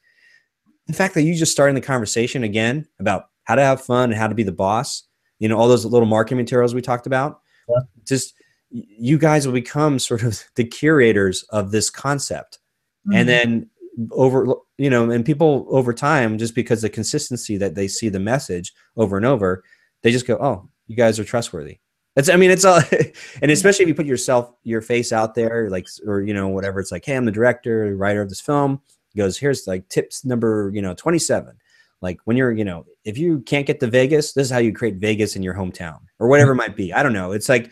the 0.87 0.93
fact 0.93 1.15
that 1.15 1.23
you 1.23 1.35
just 1.35 1.53
starting 1.53 1.75
the 1.75 1.81
conversation 1.81 2.45
again 2.45 2.87
about 2.99 3.27
how 3.45 3.55
to 3.55 3.63
have 3.63 3.81
fun 3.81 4.11
and 4.11 4.19
how 4.19 4.29
to 4.29 4.35
be 4.35 4.43
the 4.43 4.53
boss, 4.53 5.05
you 5.39 5.49
know, 5.49 5.57
all 5.57 5.69
those 5.69 5.85
little 5.85 6.07
marketing 6.07 6.39
materials 6.39 6.75
we 6.75 6.83
talked 6.83 7.07
about, 7.07 7.41
yeah. 7.69 7.81
just 8.05 8.35
you 8.71 9.19
guys 9.19 9.47
will 9.47 9.55
become 9.55 9.99
sort 9.99 10.23
of 10.23 10.43
the 10.57 10.65
curators 10.65 11.43
of 11.51 11.71
this 11.71 11.91
concept. 11.91 12.59
Mm-hmm. 13.07 13.19
And 13.19 13.29
then 13.29 13.71
over 14.11 14.57
you 14.79 14.91
know, 14.91 15.11
and 15.11 15.25
people 15.25 15.67
over 15.69 15.93
time, 15.93 16.39
just 16.39 16.55
because 16.55 16.83
the 16.83 16.91
consistency 16.91 17.57
that 17.57 17.75
they 17.75 17.89
see 17.89 18.09
the 18.09 18.21
message 18.21 18.73
over 18.97 19.17
and 19.17 19.27
over, 19.27 19.63
they 20.03 20.11
just 20.11 20.27
go, 20.27 20.37
Oh, 20.41 20.69
you 20.87 20.97
guys 20.97 21.19
are 21.19 21.25
trustworthy. 21.25 21.79
It's, 22.17 22.29
I 22.29 22.37
mean, 22.37 22.51
it's 22.51 22.65
all, 22.65 22.81
and 23.43 23.51
especially 23.51 23.85
if 23.85 23.89
you 23.89 23.95
put 23.95 24.07
yourself, 24.07 24.53
your 24.63 24.81
face 24.81 25.13
out 25.13 25.35
there, 25.35 25.69
like, 25.71 25.87
or, 26.07 26.23
you 26.23 26.35
know, 26.35 26.49
whatever, 26.49 26.81
it's 26.81 26.93
like, 26.93 27.05
Hey, 27.05 27.17
I'm 27.17 27.25
the 27.25 27.33
director, 27.33 27.95
writer 27.97 28.23
of 28.23 28.29
this 28.29 28.41
film. 28.41 28.81
He 29.15 29.21
goes, 29.21 29.39
here's 29.39 29.67
like 29.67 29.89
tips 29.89 30.25
number, 30.25 30.71
you 30.75 30.83
know, 30.83 30.95
27. 30.95 31.57
Like 32.03 32.19
when 32.25 32.37
you're, 32.37 32.53
you 32.53 32.65
know, 32.65 32.85
if 33.05 33.17
you 33.17 33.41
can't 33.41 33.67
get 33.67 33.81
to 33.81 33.87
Vegas, 33.87 34.33
this 34.33 34.47
is 34.47 34.51
how 34.51 34.59
you 34.59 34.73
create 34.73 34.97
Vegas 34.97 35.37
in 35.37 35.43
your 35.43 35.55
hometown 35.55 36.01
or 36.19 36.29
whatever 36.29 36.53
it 36.53 36.57
might 36.57 36.77
be. 36.77 36.93
I 36.93 37.03
don't 37.03 37.13
know. 37.13 37.33
It's 37.33 37.49
like, 37.49 37.71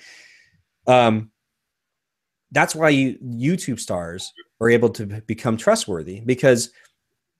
um, 0.86 1.30
that's 2.52 2.74
why 2.74 2.90
you 2.90 3.18
YouTube 3.22 3.80
stars 3.80 4.32
are 4.60 4.70
able 4.70 4.90
to 4.90 5.06
become 5.26 5.56
trustworthy 5.56 6.20
because 6.20 6.70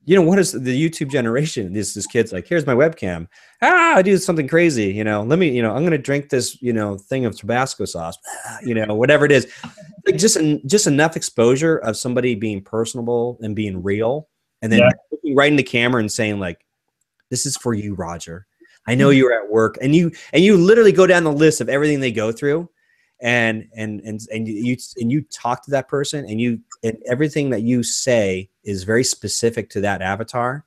you 0.04 0.16
know 0.16 0.22
what 0.22 0.38
is 0.38 0.52
the 0.52 0.90
youtube 0.90 1.10
generation? 1.10 1.72
This 1.72 1.94
this 1.94 2.06
kid's 2.06 2.32
like 2.32 2.46
here's 2.46 2.66
my 2.66 2.74
webcam. 2.74 3.28
Ah 3.60 3.96
i 3.96 4.02
do 4.02 4.16
something 4.18 4.48
crazy 4.48 4.92
you 4.92 5.04
know 5.04 5.22
let 5.22 5.38
me 5.38 5.48
you 5.48 5.62
know 5.62 5.74
i'm 5.74 5.84
gonna 5.84 5.98
drink 5.98 6.28
this 6.28 6.60
you 6.60 6.72
know 6.72 6.98
thing 6.98 7.24
of 7.24 7.36
tabasco 7.36 7.84
sauce 7.84 8.16
you 8.64 8.74
know 8.74 8.94
whatever 8.94 9.24
it 9.24 9.32
is. 9.32 9.46
Like 10.04 10.16
just 10.16 10.36
just 10.66 10.88
enough 10.88 11.14
exposure 11.14 11.76
of 11.76 11.96
somebody 11.96 12.34
being 12.34 12.60
personable 12.60 13.38
and 13.40 13.54
being 13.54 13.84
real 13.84 14.28
and 14.60 14.72
then 14.72 14.80
yeah. 14.80 14.90
looking 15.12 15.36
right 15.36 15.48
in 15.48 15.54
the 15.54 15.62
camera 15.62 16.00
and 16.00 16.10
saying 16.10 16.40
like 16.40 16.66
this 17.30 17.46
is 17.46 17.56
for 17.56 17.72
you 17.72 17.94
roger. 17.94 18.46
I 18.88 18.96
know 18.96 19.10
you're 19.10 19.32
at 19.32 19.48
work 19.48 19.78
and 19.80 19.94
you 19.94 20.10
and 20.32 20.42
you 20.42 20.56
literally 20.56 20.90
go 20.90 21.06
down 21.06 21.22
the 21.22 21.32
list 21.32 21.60
of 21.60 21.68
everything 21.68 22.00
they 22.00 22.10
go 22.10 22.32
through 22.32 22.68
and 23.20 23.68
and 23.76 24.00
and 24.00 24.20
and 24.32 24.48
you 24.48 24.76
and 24.96 25.10
you 25.10 25.22
talk 25.32 25.64
to 25.64 25.70
that 25.70 25.88
person 25.88 26.24
and 26.28 26.40
you 26.40 26.58
and 26.82 26.98
everything 27.06 27.50
that 27.50 27.62
you 27.62 27.84
say 27.84 28.50
is 28.64 28.84
very 28.84 29.04
specific 29.04 29.70
to 29.70 29.80
that 29.80 30.02
avatar 30.02 30.64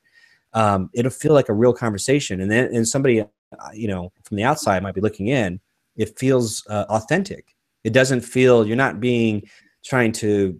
um, 0.52 0.88
it'll 0.94 1.10
feel 1.10 1.34
like 1.34 1.48
a 1.48 1.54
real 1.54 1.72
conversation 1.72 2.40
and 2.40 2.50
then 2.50 2.74
and 2.74 2.86
somebody 2.86 3.20
uh, 3.20 3.26
you 3.72 3.88
know 3.88 4.12
from 4.24 4.36
the 4.36 4.44
outside 4.44 4.82
might 4.82 4.94
be 4.94 5.00
looking 5.00 5.28
in 5.28 5.60
it 5.96 6.18
feels 6.18 6.66
uh, 6.68 6.84
authentic 6.88 7.54
it 7.84 7.92
doesn't 7.92 8.20
feel 8.20 8.66
you're 8.66 8.76
not 8.76 9.00
being 9.00 9.42
trying 9.84 10.12
to 10.12 10.58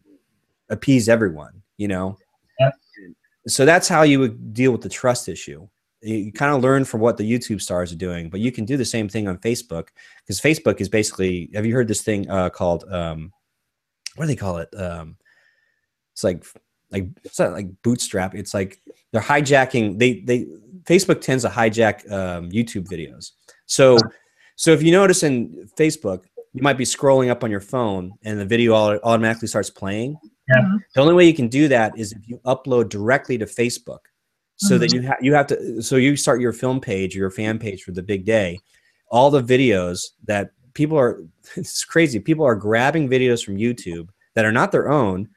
appease 0.70 1.08
everyone 1.08 1.62
you 1.76 1.88
know 1.88 2.16
yeah. 2.60 2.70
so 3.46 3.64
that's 3.64 3.88
how 3.88 4.02
you 4.02 4.18
would 4.18 4.52
deal 4.52 4.72
with 4.72 4.82
the 4.82 4.88
trust 4.88 5.28
issue 5.28 5.66
you 6.02 6.32
kind 6.32 6.54
of 6.54 6.62
learn 6.62 6.84
from 6.84 7.00
what 7.00 7.16
the 7.16 7.30
YouTube 7.30 7.60
stars 7.60 7.92
are 7.92 7.96
doing, 7.96 8.28
but 8.30 8.40
you 8.40 8.52
can 8.52 8.64
do 8.64 8.76
the 8.76 8.84
same 8.84 9.08
thing 9.08 9.26
on 9.28 9.38
Facebook 9.38 9.88
because 10.20 10.40
Facebook 10.40 10.80
is 10.80 10.88
basically. 10.88 11.50
Have 11.54 11.66
you 11.66 11.74
heard 11.74 11.88
this 11.88 12.02
thing 12.02 12.28
uh, 12.30 12.50
called 12.50 12.84
um, 12.90 13.32
what 14.16 14.24
do 14.24 14.28
they 14.28 14.36
call 14.36 14.58
it? 14.58 14.68
Um, 14.76 15.16
it's 16.12 16.24
like 16.24 16.44
like 16.90 17.06
it's 17.24 17.38
not 17.38 17.52
like 17.52 17.68
bootstrap. 17.82 18.34
It's 18.34 18.54
like 18.54 18.80
they're 19.12 19.20
hijacking. 19.20 19.98
They 19.98 20.20
they 20.20 20.46
Facebook 20.84 21.20
tends 21.20 21.44
to 21.44 21.50
hijack 21.50 22.10
um, 22.10 22.50
YouTube 22.50 22.86
videos. 22.88 23.32
So 23.66 23.98
so 24.56 24.72
if 24.72 24.82
you 24.82 24.92
notice 24.92 25.22
in 25.22 25.68
Facebook, 25.76 26.24
you 26.52 26.62
might 26.62 26.78
be 26.78 26.84
scrolling 26.84 27.30
up 27.30 27.44
on 27.44 27.50
your 27.50 27.60
phone 27.60 28.12
and 28.24 28.38
the 28.38 28.46
video 28.46 28.74
automatically 28.74 29.48
starts 29.48 29.70
playing. 29.70 30.16
Yeah. 30.48 30.62
The 30.94 31.00
only 31.00 31.14
way 31.14 31.26
you 31.26 31.34
can 31.34 31.48
do 31.48 31.68
that 31.68 31.98
is 31.98 32.12
if 32.12 32.28
you 32.28 32.38
upload 32.44 32.88
directly 32.88 33.36
to 33.38 33.46
Facebook 33.46 33.98
so 34.56 34.74
mm-hmm. 34.74 34.80
that 34.80 34.92
you 34.92 35.02
have 35.02 35.18
you 35.20 35.34
have 35.34 35.46
to 35.46 35.82
so 35.82 35.96
you 35.96 36.16
start 36.16 36.40
your 36.40 36.52
film 36.52 36.80
page 36.80 37.14
your 37.14 37.30
fan 37.30 37.58
page 37.58 37.82
for 37.82 37.92
the 37.92 38.02
big 38.02 38.24
day 38.24 38.58
all 39.10 39.30
the 39.30 39.42
videos 39.42 40.00
that 40.24 40.50
people 40.74 40.98
are 40.98 41.22
it's 41.56 41.84
crazy 41.84 42.18
people 42.18 42.44
are 42.44 42.56
grabbing 42.56 43.08
videos 43.08 43.44
from 43.44 43.56
youtube 43.56 44.08
that 44.34 44.44
are 44.44 44.52
not 44.52 44.72
their 44.72 44.90
own 44.90 45.28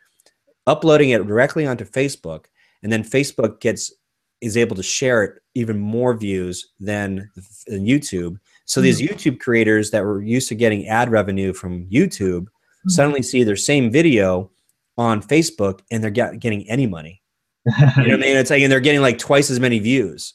uploading 0.68 1.10
it 1.10 1.26
directly 1.26 1.66
onto 1.66 1.86
facebook 1.86 2.46
and 2.84 2.92
then 2.92 3.04
facebook 3.04 3.60
gets 3.60 3.94
is 4.42 4.56
able 4.56 4.76
to 4.76 4.84
share 4.84 5.24
it 5.24 5.42
even 5.56 5.78
more 5.78 6.14
views 6.14 6.70
than, 6.80 7.30
than 7.68 7.86
youtube 7.86 8.38
so 8.66 8.82
these 8.82 9.02
mm-hmm. 9.02 9.14
youtube 9.14 9.40
creators 9.40 9.92
that 9.92 10.04
were 10.04 10.22
used 10.22 10.48
to 10.48 10.56
getting 10.56 10.88
ad 10.88 11.10
revenue 11.10 11.54
from 11.54 11.86
youtube 11.88 12.44
mm-hmm. 12.44 12.90
suddenly 12.90 13.22
see 13.22 13.44
their 13.44 13.56
same 13.56 13.92
video 13.92 14.50
on 14.98 15.22
facebook 15.22 15.82
and 15.92 16.04
they're 16.04 16.12
get, 16.12 16.40
getting 16.40 16.70
any 16.70 16.88
money 16.88 17.22
you 17.66 17.72
know 17.82 17.92
what 17.96 18.14
I 18.14 18.18
mean? 18.18 18.38
It's 18.38 18.50
like, 18.50 18.62
and 18.62 18.72
they're 18.72 18.80
getting 18.80 19.02
like 19.02 19.18
twice 19.18 19.50
as 19.50 19.60
many 19.60 19.80
views. 19.80 20.34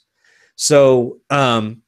So, 0.56 1.18
um, 1.30 1.82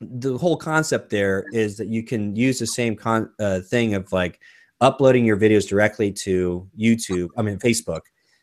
the 0.00 0.36
whole 0.36 0.56
concept 0.56 1.10
there 1.10 1.46
is 1.52 1.76
that 1.76 1.88
you 1.88 2.02
can 2.02 2.34
use 2.36 2.58
the 2.58 2.66
same 2.66 2.96
con- 2.96 3.32
uh, 3.38 3.60
thing 3.60 3.94
of 3.94 4.12
like 4.12 4.40
uploading 4.80 5.24
your 5.24 5.36
videos 5.36 5.68
directly 5.68 6.12
to 6.12 6.68
YouTube, 6.78 7.28
I 7.36 7.42
mean, 7.42 7.58
Facebook. 7.58 8.02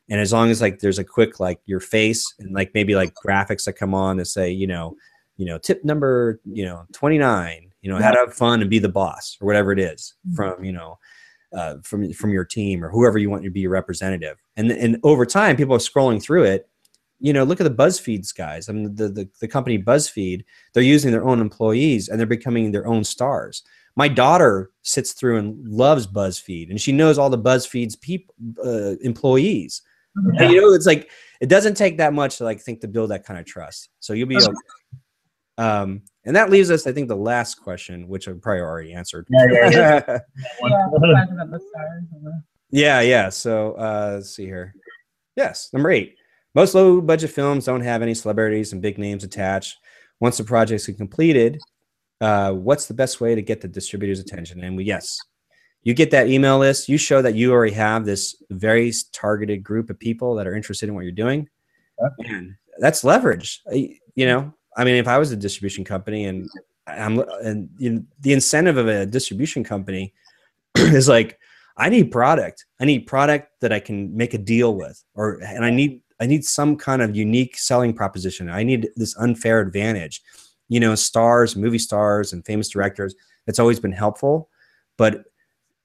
And 0.10 0.20
as 0.20 0.34
long 0.34 0.50
as 0.50 0.62
like 0.62 0.80
there's 0.80 1.00
a 1.00 1.04
quick 1.04 1.40
like 1.40 1.60
your 1.66 1.80
face 1.80 2.34
and 2.40 2.54
like 2.54 2.72
maybe 2.74 2.96
like 2.96 3.14
graphics 3.14 3.66
that 3.66 3.74
come 3.74 3.94
on 3.94 4.18
to 4.18 4.26
say, 4.26 4.52
you 4.52 4.68
know, 4.68 4.96
you 5.38 5.46
know, 5.46 5.58
tip 5.58 5.84
number, 5.86 6.42
you 6.46 6.66
know, 6.66 6.86
29, 6.94 7.72
you 7.82 7.90
know, 7.90 7.98
how 7.98 8.12
to 8.12 8.18
have 8.18 8.34
fun 8.34 8.62
and 8.62 8.70
be 8.70 8.80
the 8.80 8.90
boss 8.90 9.38
or 9.42 9.48
whatever 9.48 9.72
it 9.72 9.80
is 9.80 10.14
mm-hmm. 10.28 10.36
from, 10.36 10.64
you 10.64 10.72
know, 10.72 11.00
uh, 11.54 11.76
from 11.84 12.12
from 12.14 12.32
your 12.32 12.46
team 12.46 12.84
or 12.84 12.90
whoever 12.90 13.18
you 13.18 13.30
want 13.30 13.44
to 13.44 13.50
be 13.50 13.62
your 13.62 13.72
representative. 13.72 14.38
And 14.58 14.72
and 14.72 15.00
over 15.04 15.26
time, 15.26 15.56
people 15.56 15.76
are 15.76 15.80
scrolling 15.80 16.22
through 16.22 16.44
it. 16.44 16.68
You 17.20 17.34
know, 17.34 17.44
look 17.44 17.62
at 17.62 17.66
the 17.66 17.84
BuzzFeeds 17.84 18.36
guys. 18.36 18.68
I 18.68 18.74
mean, 18.74 18.96
the, 18.96 19.10
the 19.10 19.30
the 19.40 19.48
company 19.48 19.82
BuzzFeed, 19.82 20.44
they're 20.74 20.84
using 20.84 21.12
their 21.12 21.26
own 21.26 21.40
employees 21.40 22.10
and 22.10 22.20
they're 22.20 22.28
becoming 22.28 22.72
their 22.72 22.88
own 22.88 23.04
stars. 23.04 23.64
My 23.96 24.08
daughter 24.08 24.72
sits 24.84 25.14
through 25.14 25.38
and 25.38 25.68
loves 25.68 26.08
BuzzFeed, 26.08 26.70
and 26.70 26.80
she 26.80 26.92
knows 26.92 27.18
all 27.18 27.30
the 27.30 27.38
BuzzFeed's 27.38 27.96
people 27.96 28.34
uh, 28.64 28.96
employees. 29.02 29.82
Yeah. 30.34 30.44
And, 30.44 30.54
you 30.54 30.62
know, 30.62 30.74
it's 30.74 30.86
like 30.86 31.10
it 31.40 31.48
doesn't 31.48 31.76
take 31.76 31.98
that 31.98 32.14
much 32.14 32.38
to 32.38 32.44
like 32.44 32.60
think 32.60 32.82
to 32.82 32.88
build 32.88 33.12
that 33.12 33.26
kind 33.26 33.40
of 33.40 33.46
trust. 33.46 33.90
So 34.00 34.14
you'll 34.14 34.28
be 34.28 34.38
okay. 34.38 34.48
Um, 35.58 36.02
and 36.26 36.36
that 36.36 36.50
leaves 36.50 36.72
us, 36.72 36.88
I 36.88 36.92
think, 36.92 37.08
the 37.08 37.16
last 37.16 37.56
question, 37.56 38.08
which 38.08 38.28
I 38.28 38.34
probably 38.34 38.62
already 38.62 38.94
answered. 38.94 39.28
Yeah, 39.30 39.46
yeah, 39.52 39.70
yeah. 42.72 43.02
yeah, 43.02 43.30
So 43.30 43.74
uh, 43.74 44.14
let's 44.16 44.36
see 44.36 44.46
here. 44.46 44.74
Yes, 45.36 45.70
number 45.74 45.92
eight. 45.92 46.16
Most 46.54 46.76
low 46.76 47.00
budget 47.00 47.32
films 47.32 47.66
don't 47.66 47.82
have 47.82 48.02
any 48.02 48.14
celebrities 48.14 48.74
and 48.74 48.82
big 48.82 48.98
names 48.98 49.24
attached. 49.24 49.78
Once 50.20 50.38
the 50.38 50.44
projects 50.44 50.88
are 50.90 50.94
completed, 50.94 51.60
uh, 52.22 52.54
what's 52.54 52.86
the 52.86 52.94
best 52.94 53.20
way 53.20 53.36
to 53.36 53.42
get 53.42 53.60
the 53.60 53.68
distributor's 53.68 54.20
attention? 54.20 54.64
And 54.64 54.78
we, 54.78 54.86
yes, 54.86 55.18
you 55.84 55.94
get 55.94 56.12
that 56.12 56.28
email 56.28 56.60
list. 56.60 56.88
You 56.88 56.98
show 56.98 57.22
that 57.22 57.36
you 57.36 57.52
already 57.52 57.74
have 57.74 58.06
this 58.06 58.42
very 58.52 58.94
targeted 59.12 59.64
group 59.64 59.90
of 59.90 60.00
people 60.00 60.36
that 60.36 60.48
are 60.48 60.56
interested 60.56 60.88
in 60.88 60.96
what 60.96 61.04
you're 61.04 61.12
doing. 61.12 61.50
And 62.30 62.56
that's 62.80 63.04
leverage. 63.04 63.62
You 63.72 64.26
know, 64.26 64.54
I 64.78 64.84
mean, 64.84 64.96
if 64.96 65.08
I 65.08 65.18
was 65.18 65.32
a 65.32 65.36
distribution 65.36 65.84
company 65.84 66.26
and 66.26 66.48
I'm 66.88 67.20
and 67.44 67.70
you 67.78 67.90
know, 67.90 68.04
the 68.20 68.34
incentive 68.34 68.78
of 68.78 68.88
a 68.88 69.06
distribution 69.06 69.64
company 69.64 70.14
is 70.76 71.08
like 71.08 71.40
I 71.78 71.90
need 71.90 72.12
product. 72.12 72.66
I 72.80 72.86
need 72.86 73.08
product 73.08 73.50
that 73.62 73.72
I 73.72 73.80
can 73.80 74.16
make 74.16 74.34
a 74.34 74.38
deal 74.38 74.76
with, 74.76 75.04
or 75.16 75.40
and 75.44 75.66
I 75.66 75.70
need 75.70 76.02
I 76.20 76.26
need 76.26 76.46
some 76.46 76.76
kind 76.76 77.02
of 77.02 77.16
unique 77.16 77.58
selling 77.58 77.94
proposition. 77.94 78.50
I 78.50 78.64
need 78.64 78.90
this 78.96 79.16
unfair 79.18 79.60
advantage. 79.62 80.22
You 80.72 80.80
know, 80.80 80.96
stars, 80.96 81.56
movie 81.56 81.80
stars, 81.80 82.34
and 82.34 82.46
famous 82.46 82.70
directors. 82.70 83.14
It's 83.48 83.60
always 83.60 83.80
been 83.80 83.92
helpful, 83.92 84.50
but 84.98 85.26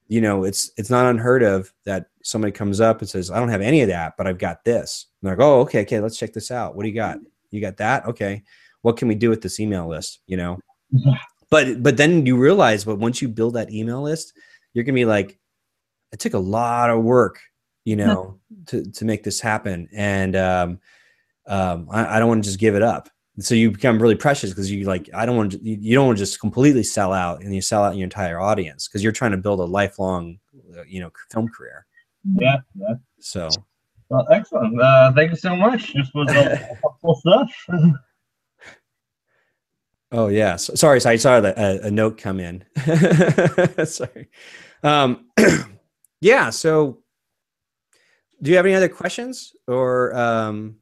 you 0.08 0.20
know, 0.20 0.44
it's 0.44 0.70
it's 0.76 0.90
not 0.90 1.06
unheard 1.06 1.42
of 1.42 1.72
that 1.84 2.06
somebody 2.22 2.52
comes 2.52 2.80
up 2.80 3.00
and 3.00 3.08
says, 3.08 3.30
"I 3.30 3.38
don't 3.38 3.48
have 3.48 3.60
any 3.60 3.82
of 3.82 3.88
that, 3.88 4.14
but 4.16 4.26
I've 4.26 4.38
got 4.38 4.64
this." 4.64 5.06
And 5.20 5.28
they're 5.28 5.36
like, 5.36 5.44
"Oh, 5.44 5.60
okay, 5.62 5.82
okay, 5.82 6.00
let's 6.00 6.16
check 6.16 6.32
this 6.32 6.50
out. 6.50 6.76
What 6.76 6.84
do 6.84 6.88
you 6.88 6.94
got? 6.94 7.18
You 7.50 7.60
got 7.60 7.76
that? 7.78 8.06
Okay." 8.06 8.42
what 8.86 8.96
can 8.96 9.08
we 9.08 9.16
do 9.16 9.28
with 9.28 9.42
this 9.42 9.58
email 9.58 9.88
list 9.88 10.20
you 10.28 10.36
know 10.36 10.58
but 11.50 11.82
but 11.82 11.96
then 11.96 12.24
you 12.24 12.36
realize 12.36 12.84
but 12.84 13.00
once 13.00 13.20
you 13.20 13.26
build 13.26 13.54
that 13.54 13.72
email 13.72 14.00
list 14.00 14.32
you're 14.72 14.84
gonna 14.84 14.94
be 14.94 15.04
like 15.04 15.40
it 16.12 16.20
took 16.20 16.34
a 16.34 16.38
lot 16.38 16.88
of 16.88 17.02
work 17.02 17.40
you 17.84 17.96
know 17.96 18.38
to 18.66 18.88
to 18.92 19.04
make 19.04 19.24
this 19.24 19.40
happen 19.40 19.88
and 19.92 20.36
um, 20.36 20.78
um, 21.48 21.88
I, 21.90 22.16
I, 22.16 22.18
don't 22.20 22.28
want 22.28 22.44
to 22.44 22.48
just 22.48 22.60
give 22.60 22.76
it 22.76 22.82
up 22.82 23.08
so 23.38 23.54
you 23.54 23.70
become 23.70 24.00
really 24.00 24.14
precious 24.14 24.50
because 24.50 24.70
you 24.70 24.84
like 24.84 25.10
I 25.12 25.26
don't 25.26 25.36
want 25.36 25.52
to, 25.52 25.58
you, 25.62 25.94
don't 25.94 26.06
want 26.06 26.18
to 26.18 26.22
just 26.22 26.40
completely 26.40 26.82
sell 26.82 27.12
out 27.12 27.42
and 27.42 27.54
you 27.54 27.60
sell 27.60 27.84
out 27.84 27.96
your 27.96 28.04
entire 28.04 28.40
audience 28.40 28.88
because 28.88 29.02
you're 29.02 29.12
trying 29.12 29.32
to 29.32 29.36
build 29.36 29.60
a 29.60 29.64
lifelong 29.64 30.38
uh, 30.76 30.82
you 30.86 31.00
know 31.00 31.10
film 31.30 31.48
career. 31.48 31.86
Yeah, 32.34 32.58
yeah. 32.74 32.94
So 33.20 33.48
Well, 34.08 34.26
excellent. 34.30 34.80
Uh, 34.80 35.12
thank 35.12 35.30
you 35.30 35.36
so 35.36 35.54
much. 35.54 35.92
This 35.92 36.10
was 36.14 36.28
uh, 36.30 36.56
helpful 36.80 37.14
stuff. 37.16 37.50
oh 40.12 40.28
yeah, 40.28 40.56
so, 40.56 40.74
sorry, 40.74 41.00
sorry, 41.00 41.14
I 41.14 41.18
saw 41.18 41.40
the, 41.40 41.60
a, 41.60 41.88
a 41.88 41.90
note 41.90 42.16
come 42.16 42.40
in. 42.40 42.64
sorry. 43.84 44.28
Um, 44.82 45.26
yeah. 46.22 46.48
So, 46.48 47.02
do 48.40 48.50
you 48.50 48.56
have 48.56 48.66
any 48.66 48.74
other 48.74 48.88
questions 48.88 49.54
or? 49.66 50.16
Um, 50.16 50.76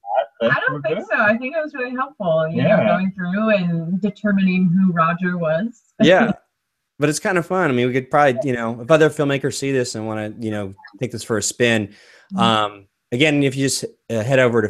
I 0.50 0.60
don't 0.68 0.82
think 0.82 1.00
so. 1.10 1.18
I 1.18 1.36
think 1.36 1.54
it 1.56 1.62
was 1.62 1.74
really 1.74 1.92
helpful, 1.94 2.48
you 2.50 2.62
Yeah. 2.62 2.76
know, 2.76 2.86
going 2.86 3.12
through 3.12 3.50
and 3.50 4.00
determining 4.00 4.66
who 4.68 4.92
Roger 4.92 5.38
was. 5.38 5.82
yeah 6.02 6.32
but 6.98 7.08
it's 7.08 7.18
kind 7.20 7.38
of 7.38 7.46
fun 7.46 7.70
i 7.70 7.72
mean 7.72 7.86
we 7.88 7.92
could 7.92 8.10
probably 8.10 8.38
you 8.48 8.52
know 8.54 8.80
if 8.80 8.90
other 8.90 9.08
filmmakers 9.10 9.54
see 9.54 9.70
this 9.72 9.94
and 9.96 10.06
want 10.06 10.40
to 10.40 10.44
you 10.44 10.50
know 10.50 10.72
take 11.00 11.10
this 11.12 11.22
for 11.24 11.38
a 11.38 11.42
spin 11.42 11.92
um 12.36 12.86
again 13.12 13.42
if 13.42 13.54
you 13.56 13.64
just 13.66 13.84
uh, 14.10 14.22
head 14.22 14.38
over 14.38 14.60
to 14.62 14.68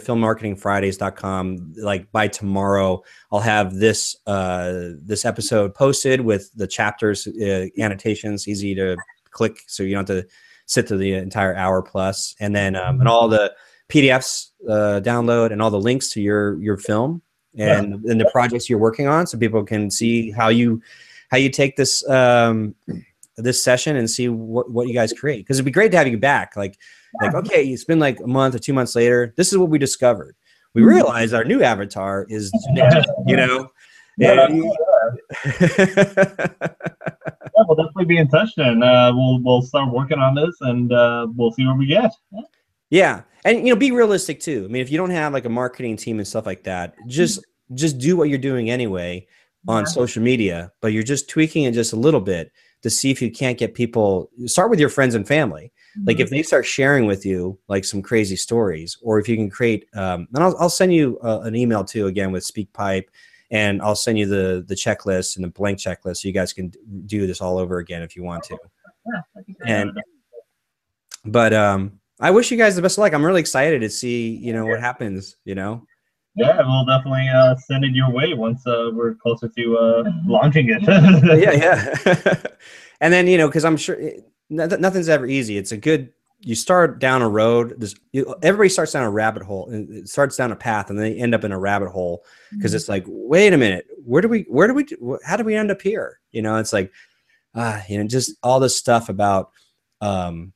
filmmarketingfridays.com 0.78 1.74
like 1.78 2.10
by 2.12 2.28
tomorrow 2.28 3.02
i'll 3.32 3.40
have 3.40 3.74
this 3.74 4.16
uh 4.26 4.90
this 5.02 5.24
episode 5.24 5.74
posted 5.74 6.20
with 6.20 6.50
the 6.54 6.66
chapters 6.66 7.26
uh, 7.26 7.66
annotations 7.78 8.48
easy 8.48 8.74
to 8.74 8.96
click 9.30 9.58
so 9.66 9.82
you 9.82 9.94
don't 9.94 10.08
have 10.08 10.22
to 10.22 10.28
sit 10.66 10.88
through 10.88 10.98
the 10.98 11.14
entire 11.14 11.54
hour 11.56 11.82
plus 11.82 12.34
and 12.40 12.54
then 12.54 12.74
um, 12.76 13.00
and 13.00 13.08
all 13.08 13.28
the 13.28 13.54
pdfs 13.88 14.50
uh, 14.68 15.00
download 15.04 15.50
and 15.52 15.60
all 15.62 15.70
the 15.70 15.80
links 15.80 16.08
to 16.10 16.20
your 16.20 16.60
your 16.62 16.76
film 16.76 17.20
and, 17.56 18.04
and 18.06 18.20
the 18.20 18.28
projects 18.32 18.68
you're 18.68 18.78
working 18.78 19.06
on 19.06 19.26
so 19.26 19.38
people 19.38 19.62
can 19.64 19.90
see 19.90 20.30
how 20.30 20.48
you 20.48 20.80
how 21.30 21.36
you 21.38 21.48
take 21.50 21.76
this 21.76 22.06
um 22.08 22.74
this 23.36 23.62
session 23.62 23.96
and 23.96 24.08
see 24.10 24.28
what, 24.28 24.70
what 24.70 24.86
you 24.88 24.94
guys 24.94 25.12
create. 25.12 25.38
Because 25.44 25.56
it'd 25.58 25.64
be 25.64 25.70
great 25.70 25.90
to 25.92 25.96
have 25.98 26.06
you 26.08 26.18
back. 26.18 26.56
Like 26.56 26.78
like 27.22 27.34
okay 27.34 27.64
it's 27.66 27.84
been 27.84 28.00
like 28.00 28.18
a 28.20 28.26
month 28.26 28.54
or 28.54 28.58
two 28.58 28.72
months 28.72 28.94
later 28.96 29.32
this 29.36 29.52
is 29.52 29.58
what 29.58 29.68
we 29.70 29.78
discovered. 29.78 30.34
We 30.74 30.82
realize 30.82 31.32
our 31.32 31.44
new 31.44 31.62
avatar 31.62 32.26
is 32.28 32.50
you 33.26 33.36
know? 33.36 33.68
Yeah, 34.18 34.46
and- 34.46 34.64
Yeah, 37.56 37.62
we'll 37.68 37.76
definitely 37.76 38.04
be 38.06 38.18
in 38.18 38.28
touch 38.28 38.50
then. 38.56 38.82
Uh, 38.82 39.12
we'll 39.14 39.40
we'll 39.42 39.62
start 39.62 39.92
working 39.92 40.18
on 40.18 40.34
this 40.34 40.54
and 40.62 40.92
uh, 40.92 41.26
we'll 41.34 41.52
see 41.52 41.64
where 41.66 41.76
we 41.76 41.86
get. 41.86 42.10
Yeah 42.94 43.22
and 43.44 43.66
you 43.66 43.72
know 43.74 43.78
be 43.78 43.90
realistic 43.90 44.38
too 44.40 44.64
i 44.64 44.68
mean 44.72 44.80
if 44.80 44.90
you 44.90 44.96
don't 44.96 45.10
have 45.10 45.32
like 45.32 45.44
a 45.44 45.48
marketing 45.48 45.96
team 45.96 46.18
and 46.18 46.26
stuff 46.28 46.46
like 46.46 46.62
that 46.62 46.94
just 47.08 47.44
just 47.74 47.98
do 47.98 48.16
what 48.16 48.28
you're 48.28 48.38
doing 48.38 48.70
anyway 48.70 49.26
on 49.66 49.82
Yeah. 49.82 49.90
social 49.90 50.22
media 50.22 50.70
but 50.80 50.92
you're 50.92 51.02
just 51.02 51.28
tweaking 51.28 51.64
it 51.64 51.72
just 51.74 51.92
a 51.92 51.96
little 51.96 52.20
bit 52.20 52.52
to 52.82 52.90
see 52.90 53.10
if 53.10 53.20
you 53.20 53.30
can't 53.32 53.58
get 53.58 53.74
people 53.74 54.30
start 54.46 54.70
with 54.70 54.78
your 54.78 54.90
friends 54.90 55.14
and 55.14 55.26
family 55.26 55.72
like 56.06 56.20
if 56.20 56.28
they 56.30 56.42
start 56.42 56.66
sharing 56.66 57.06
with 57.06 57.24
you 57.26 57.58
like 57.68 57.84
some 57.84 58.02
crazy 58.02 58.36
stories 58.36 58.96
or 59.02 59.18
if 59.18 59.28
you 59.28 59.36
can 59.36 59.48
create 59.50 59.86
um, 59.94 60.26
and 60.34 60.44
I'll, 60.44 60.56
I'll 60.58 60.68
send 60.68 60.92
you 60.92 61.18
uh, 61.22 61.40
an 61.44 61.54
email 61.56 61.84
too 61.84 62.06
again 62.06 62.30
with 62.32 62.44
speakpipe 62.44 63.06
and 63.50 63.80
i'll 63.82 63.96
send 63.96 64.18
you 64.18 64.26
the 64.26 64.64
the 64.68 64.74
checklist 64.74 65.36
and 65.36 65.44
the 65.44 65.48
blank 65.50 65.78
checklist 65.78 66.18
so 66.18 66.28
you 66.28 66.34
guys 66.34 66.52
can 66.52 66.72
do 67.06 67.26
this 67.26 67.40
all 67.40 67.58
over 67.58 67.78
again 67.78 68.02
if 68.02 68.16
you 68.16 68.22
want 68.22 68.42
to 68.44 68.56
Yeah, 69.06 69.20
that'd 69.34 69.46
be 69.46 69.52
great. 69.54 69.70
and 69.70 69.90
but 71.24 71.52
um 71.52 72.00
i 72.24 72.30
wish 72.30 72.50
you 72.50 72.56
guys 72.56 72.74
the 72.76 72.82
best 72.82 72.98
of 72.98 73.02
luck. 73.02 73.12
I'm 73.14 73.24
really 73.24 73.40
excited 73.40 73.80
to 73.80 73.90
see 73.90 74.36
you 74.36 74.52
know 74.52 74.66
what 74.66 74.80
happens 74.80 75.36
you 75.44 75.54
know? 75.54 75.86
Yeah, 76.36 76.60
we'll 76.66 76.84
definitely 76.84 77.28
uh, 77.28 77.54
send 77.54 77.84
it 77.84 77.92
your 77.92 78.10
way 78.10 78.34
once 78.34 78.66
uh, 78.66 78.90
we're 78.92 79.14
closer 79.14 79.48
to 79.48 79.78
uh, 79.78 80.10
launching 80.26 80.68
it. 80.68 80.82
yeah. 81.38 81.52
Yeah 82.24 82.34
and 83.00 83.12
then 83.12 83.28
you 83.28 83.38
know 83.38 83.46
because 83.46 83.64
i'm 83.64 83.76
sure 83.76 83.94
it, 83.94 84.24
nothing's 84.48 85.08
ever 85.08 85.26
easy. 85.26 85.56
It's 85.56 85.72
a 85.72 85.76
good 85.76 86.12
you 86.40 86.54
start 86.54 86.98
down 86.98 87.22
a 87.22 87.28
road 87.28 87.74
this 87.78 87.94
you, 88.12 88.34
everybody 88.42 88.68
starts 88.68 88.92
down 88.92 89.04
a 89.04 89.10
rabbit 89.10 89.42
hole 89.42 89.68
and 89.70 89.90
it 89.90 90.08
starts 90.08 90.36
down 90.36 90.52
a 90.52 90.56
path 90.56 90.90
and 90.90 90.98
they 90.98 91.14
end 91.14 91.34
up 91.34 91.44
in 91.44 91.52
a 91.52 91.58
rabbit 91.58 91.88
hole 91.88 92.22
because 92.52 92.74
it's 92.74 92.88
like 92.88 93.04
wait 93.06 93.54
a 93.54 93.56
minute 93.56 93.86
where 94.04 94.20
do 94.20 94.28
we 94.28 94.42
where 94.48 94.68
do 94.68 94.74
we 94.74 94.86
how 95.24 95.36
do 95.36 95.44
we 95.44 95.54
end 95.54 95.70
up 95.70 95.80
here? 95.80 96.20
You 96.32 96.42
know 96.42 96.56
it's 96.56 96.72
like 96.72 96.92
ah 97.54 97.82
you 97.88 97.98
know 97.98 98.06
just 98.06 98.32
all 98.42 98.60
this 98.60 98.76
stuff 98.76 99.08
about 99.08 99.50
um 100.00 100.52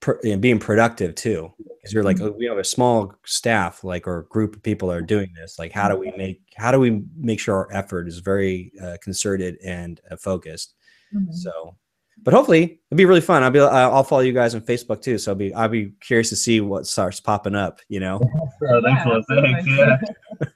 per, 0.00 0.18
you 0.22 0.32
know, 0.32 0.38
being 0.38 0.58
productive 0.58 1.14
too 1.14 1.52
because 1.58 1.92
you're 1.92 2.02
like 2.04 2.20
oh, 2.20 2.34
we 2.38 2.44
have 2.46 2.58
a 2.58 2.64
small 2.64 3.12
staff 3.24 3.82
like 3.84 4.06
or 4.06 4.22
group 4.30 4.54
of 4.56 4.62
people 4.62 4.88
that 4.88 4.96
are 4.96 5.02
doing 5.02 5.32
this 5.34 5.58
like 5.58 5.72
how 5.72 5.88
do 5.88 5.96
we 5.96 6.12
make 6.16 6.40
how 6.56 6.70
do 6.70 6.78
we 6.78 7.02
make 7.16 7.40
sure 7.40 7.54
our 7.56 7.68
effort 7.72 8.06
is 8.08 8.18
very 8.18 8.72
uh, 8.82 8.96
concerted 9.02 9.56
and 9.64 10.00
uh, 10.10 10.16
focused 10.16 10.74
Mhm. 11.14 11.32
so 11.32 11.74
but 12.22 12.34
hopefully 12.34 12.80
it'll 12.90 12.96
be 12.98 13.04
really 13.06 13.20
fun 13.22 13.42
i'll 13.42 13.50
be 13.50 13.60
uh, 13.60 13.68
i'll 13.68 14.04
follow 14.04 14.20
you 14.20 14.32
guys 14.34 14.54
on 14.54 14.60
facebook 14.60 15.00
too 15.00 15.16
so 15.16 15.32
i'll 15.32 15.36
be 15.36 15.54
i'll 15.54 15.68
be 15.68 15.92
curious 16.00 16.28
to 16.28 16.36
see 16.36 16.60
what 16.60 16.86
starts 16.86 17.18
popping 17.18 17.54
up 17.54 17.80
you 17.88 17.98
know 17.98 18.18
thanks, 18.82 19.06
Yeah, 19.06 19.20
Thanks. 19.40 19.66
Yeah. 19.66 19.96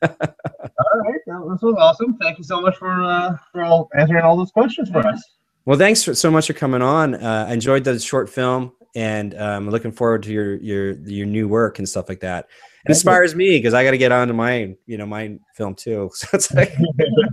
All 0.02 1.00
right, 1.00 1.20
well, 1.26 1.48
this 1.50 1.62
was 1.62 1.74
awesome. 1.78 2.16
Thank 2.18 2.38
you 2.38 2.44
so 2.44 2.60
much 2.60 2.76
for 2.76 3.02
uh, 3.02 3.36
for 3.52 3.88
answering 3.98 4.22
all 4.24 4.36
those 4.36 4.50
questions 4.50 4.90
for 4.90 4.98
us. 5.06 5.22
Well, 5.64 5.78
thanks 5.78 6.02
for, 6.02 6.14
so 6.14 6.30
much 6.30 6.48
for 6.48 6.52
coming 6.54 6.82
on. 6.82 7.14
Uh, 7.14 7.46
I 7.48 7.52
enjoyed 7.54 7.84
the 7.84 7.98
short 7.98 8.28
film, 8.28 8.72
and 8.94 9.34
um, 9.38 9.70
looking 9.70 9.92
forward 9.92 10.22
to 10.24 10.32
your 10.32 10.56
your 10.56 10.92
your 11.00 11.26
new 11.26 11.48
work 11.48 11.78
and 11.78 11.88
stuff 11.88 12.08
like 12.08 12.20
that. 12.20 12.46
It 12.84 12.90
inspires 12.90 13.34
me 13.34 13.58
because 13.58 13.74
I 13.74 13.84
got 13.84 13.92
to 13.92 13.98
get 13.98 14.12
on 14.12 14.28
to 14.28 14.34
my 14.34 14.74
you 14.86 14.98
know 14.98 15.06
my 15.06 15.38
film 15.54 15.74
too. 15.74 16.10
So 16.14 16.28
it's 16.32 16.52
like, 16.52 16.74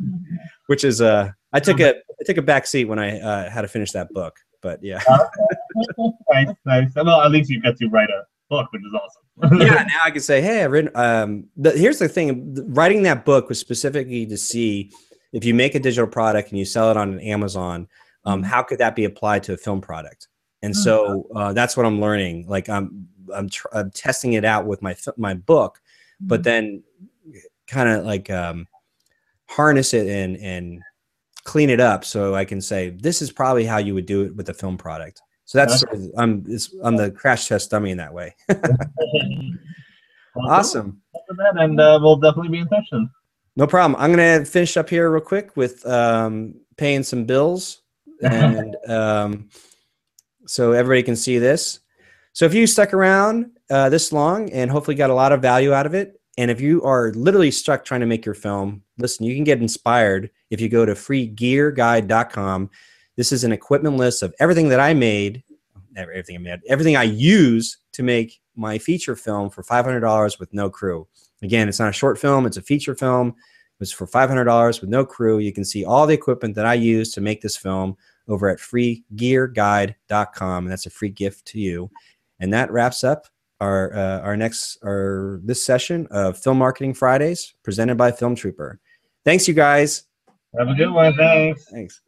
which 0.67 0.83
is 0.83 1.01
uh, 1.01 1.31
I 1.53 1.59
took 1.59 1.79
a 1.79 1.95
I 1.95 2.23
took 2.25 2.37
a 2.37 2.41
back 2.41 2.67
seat 2.67 2.85
when 2.85 2.99
I 2.99 3.19
uh, 3.19 3.49
had 3.49 3.61
to 3.61 3.67
finish 3.67 3.91
that 3.91 4.09
book, 4.11 4.35
but 4.61 4.83
yeah, 4.83 5.01
nice, 6.29 6.47
nice. 6.65 6.91
Well, 6.95 7.21
at 7.21 7.31
least 7.31 7.49
you 7.49 7.61
got 7.61 7.77
to 7.77 7.87
write 7.89 8.09
a 8.09 8.23
book, 8.49 8.71
which 8.71 8.81
is 8.81 8.93
awesome. 8.93 9.59
yeah. 9.59 9.83
Now 9.83 10.01
I 10.05 10.11
can 10.11 10.21
say, 10.21 10.41
hey, 10.41 10.63
I've 10.63 10.71
written. 10.71 10.91
Um, 10.95 11.45
the, 11.57 11.71
here's 11.71 11.99
the 11.99 12.09
thing: 12.09 12.55
writing 12.73 13.03
that 13.03 13.25
book 13.25 13.49
was 13.49 13.59
specifically 13.59 14.25
to 14.27 14.37
see 14.37 14.91
if 15.33 15.45
you 15.45 15.53
make 15.53 15.75
a 15.75 15.79
digital 15.79 16.07
product 16.07 16.49
and 16.49 16.59
you 16.59 16.65
sell 16.65 16.89
it 16.91 16.97
on 16.97 17.19
Amazon, 17.19 17.87
um, 18.25 18.43
how 18.43 18.63
could 18.63 18.79
that 18.79 18.95
be 18.95 19.05
applied 19.05 19.43
to 19.43 19.53
a 19.53 19.57
film 19.57 19.81
product? 19.81 20.27
And 20.61 20.75
so 20.75 21.27
uh, 21.35 21.53
that's 21.53 21.77
what 21.77 21.85
I'm 21.85 22.01
learning. 22.01 22.47
Like 22.47 22.69
I'm 22.69 23.07
I'm, 23.33 23.49
tr- 23.49 23.67
I'm 23.73 23.91
testing 23.91 24.33
it 24.33 24.43
out 24.43 24.65
with 24.65 24.81
my 24.81 24.95
my 25.17 25.33
book, 25.33 25.81
but 26.19 26.43
then 26.43 26.83
kind 27.67 27.87
of 27.87 28.05
like 28.05 28.29
um, 28.29 28.67
harness 29.47 29.93
it 29.93 30.07
and 30.07 30.37
and 30.37 30.81
clean 31.43 31.69
it 31.69 31.79
up 31.79 32.03
so 32.03 32.35
I 32.35 32.45
can 32.45 32.61
say 32.61 32.89
this 32.89 33.21
is 33.21 33.31
probably 33.31 33.65
how 33.65 33.77
you 33.77 33.93
would 33.93 34.05
do 34.05 34.23
it 34.23 34.35
with 34.35 34.49
a 34.49 34.53
film 34.53 34.77
product. 34.77 35.21
So 35.45 35.57
that's 35.57 35.79
sort 35.79 35.93
of, 35.93 36.11
I'm 36.17 36.43
it's, 36.47 36.75
I'm 36.83 36.95
the 36.95 37.09
crash 37.09 37.47
test 37.47 37.71
dummy 37.71 37.89
in 37.91 37.97
that 37.97 38.13
way. 38.13 38.35
awesome. 40.35 41.01
That, 41.13 41.55
and 41.57 41.79
uh, 41.79 41.99
we'll 42.01 42.17
definitely 42.17 42.49
be 42.49 42.59
in 42.59 42.67
touch 42.67 42.85
then. 42.91 43.09
No 43.55 43.65
problem. 43.65 43.99
I'm 43.99 44.11
gonna 44.11 44.45
finish 44.45 44.77
up 44.77 44.89
here 44.89 45.09
real 45.09 45.21
quick 45.21 45.57
with 45.57 45.85
um, 45.87 46.53
paying 46.77 47.01
some 47.03 47.25
bills, 47.25 47.81
and 48.21 48.75
um, 48.87 49.49
so 50.49 50.71
everybody 50.71 51.03
can 51.03 51.15
see 51.15 51.37
this. 51.37 51.79
So 52.33 52.45
if 52.45 52.55
you 52.55 52.65
stuck 52.65 52.93
around 52.93 53.51
uh, 53.69 53.89
this 53.89 54.11
long 54.11 54.49
and 54.51 54.71
hopefully 54.71 54.95
got 54.95 55.11
a 55.11 55.13
lot 55.13 55.31
of 55.31 55.43
value 55.43 55.73
out 55.73 55.85
of 55.85 55.93
it, 55.93 56.19
and 56.39 56.49
if 56.49 56.59
you 56.59 56.81
are 56.83 57.11
literally 57.11 57.51
stuck 57.51 57.85
trying 57.85 57.99
to 57.99 58.07
make 58.07 58.25
your 58.25 58.33
film, 58.33 58.81
listen, 58.97 59.25
you 59.25 59.35
can 59.35 59.43
get 59.43 59.61
inspired 59.61 60.31
if 60.49 60.59
you 60.59 60.67
go 60.67 60.85
to 60.85 60.93
freegearguide.com. 60.93 62.69
This 63.15 63.31
is 63.31 63.43
an 63.43 63.51
equipment 63.51 63.97
list 63.97 64.23
of 64.23 64.33
everything 64.39 64.69
that 64.69 64.79
I 64.79 64.93
made, 64.93 65.43
everything 65.95 66.37
I 66.37 66.39
made, 66.39 66.59
everything 66.67 66.97
I 66.97 67.03
use 67.03 67.77
to 67.93 68.01
make 68.01 68.39
my 68.55 68.79
feature 68.79 69.15
film 69.15 69.51
for 69.51 69.61
$500 69.61 70.39
with 70.39 70.51
no 70.51 70.69
crew. 70.69 71.07
Again, 71.43 71.69
it's 71.69 71.79
not 71.79 71.89
a 71.89 71.93
short 71.93 72.17
film, 72.17 72.47
it's 72.47 72.57
a 72.57 72.61
feature 72.61 72.95
film. 72.95 73.35
It's 73.79 73.91
for 73.91 74.07
$500 74.07 74.81
with 74.81 74.89
no 74.89 75.05
crew. 75.05 75.39
You 75.39 75.53
can 75.53 75.63
see 75.63 75.85
all 75.85 76.05
the 76.05 76.13
equipment 76.13 76.55
that 76.55 76.65
I 76.65 76.73
use 76.73 77.13
to 77.13 77.21
make 77.21 77.41
this 77.41 77.55
film 77.55 77.95
over 78.29 78.47
at 78.47 78.59
freegearguide.com. 78.59 80.63
And 80.63 80.71
that's 80.71 80.85
a 80.85 80.91
free 80.91 81.09
gift 81.09 81.45
to 81.47 81.59
you. 81.59 81.91
And 82.39 82.53
that 82.53 82.71
wraps 82.71 83.03
up 83.03 83.27
our 83.59 83.93
uh, 83.93 84.21
our 84.21 84.37
next 84.37 84.77
our 84.83 85.41
this 85.43 85.65
session 85.65 86.07
of 86.11 86.37
Film 86.37 86.57
Marketing 86.57 86.93
Fridays 86.93 87.53
presented 87.63 87.97
by 87.97 88.11
Film 88.11 88.35
Trooper. 88.35 88.79
Thanks, 89.25 89.47
you 89.47 89.53
guys. 89.53 90.03
Have 90.57 90.69
a 90.69 90.73
good 90.73 90.91
one. 90.91 91.15
Thanks. 91.15 91.65
Thanks. 91.69 92.01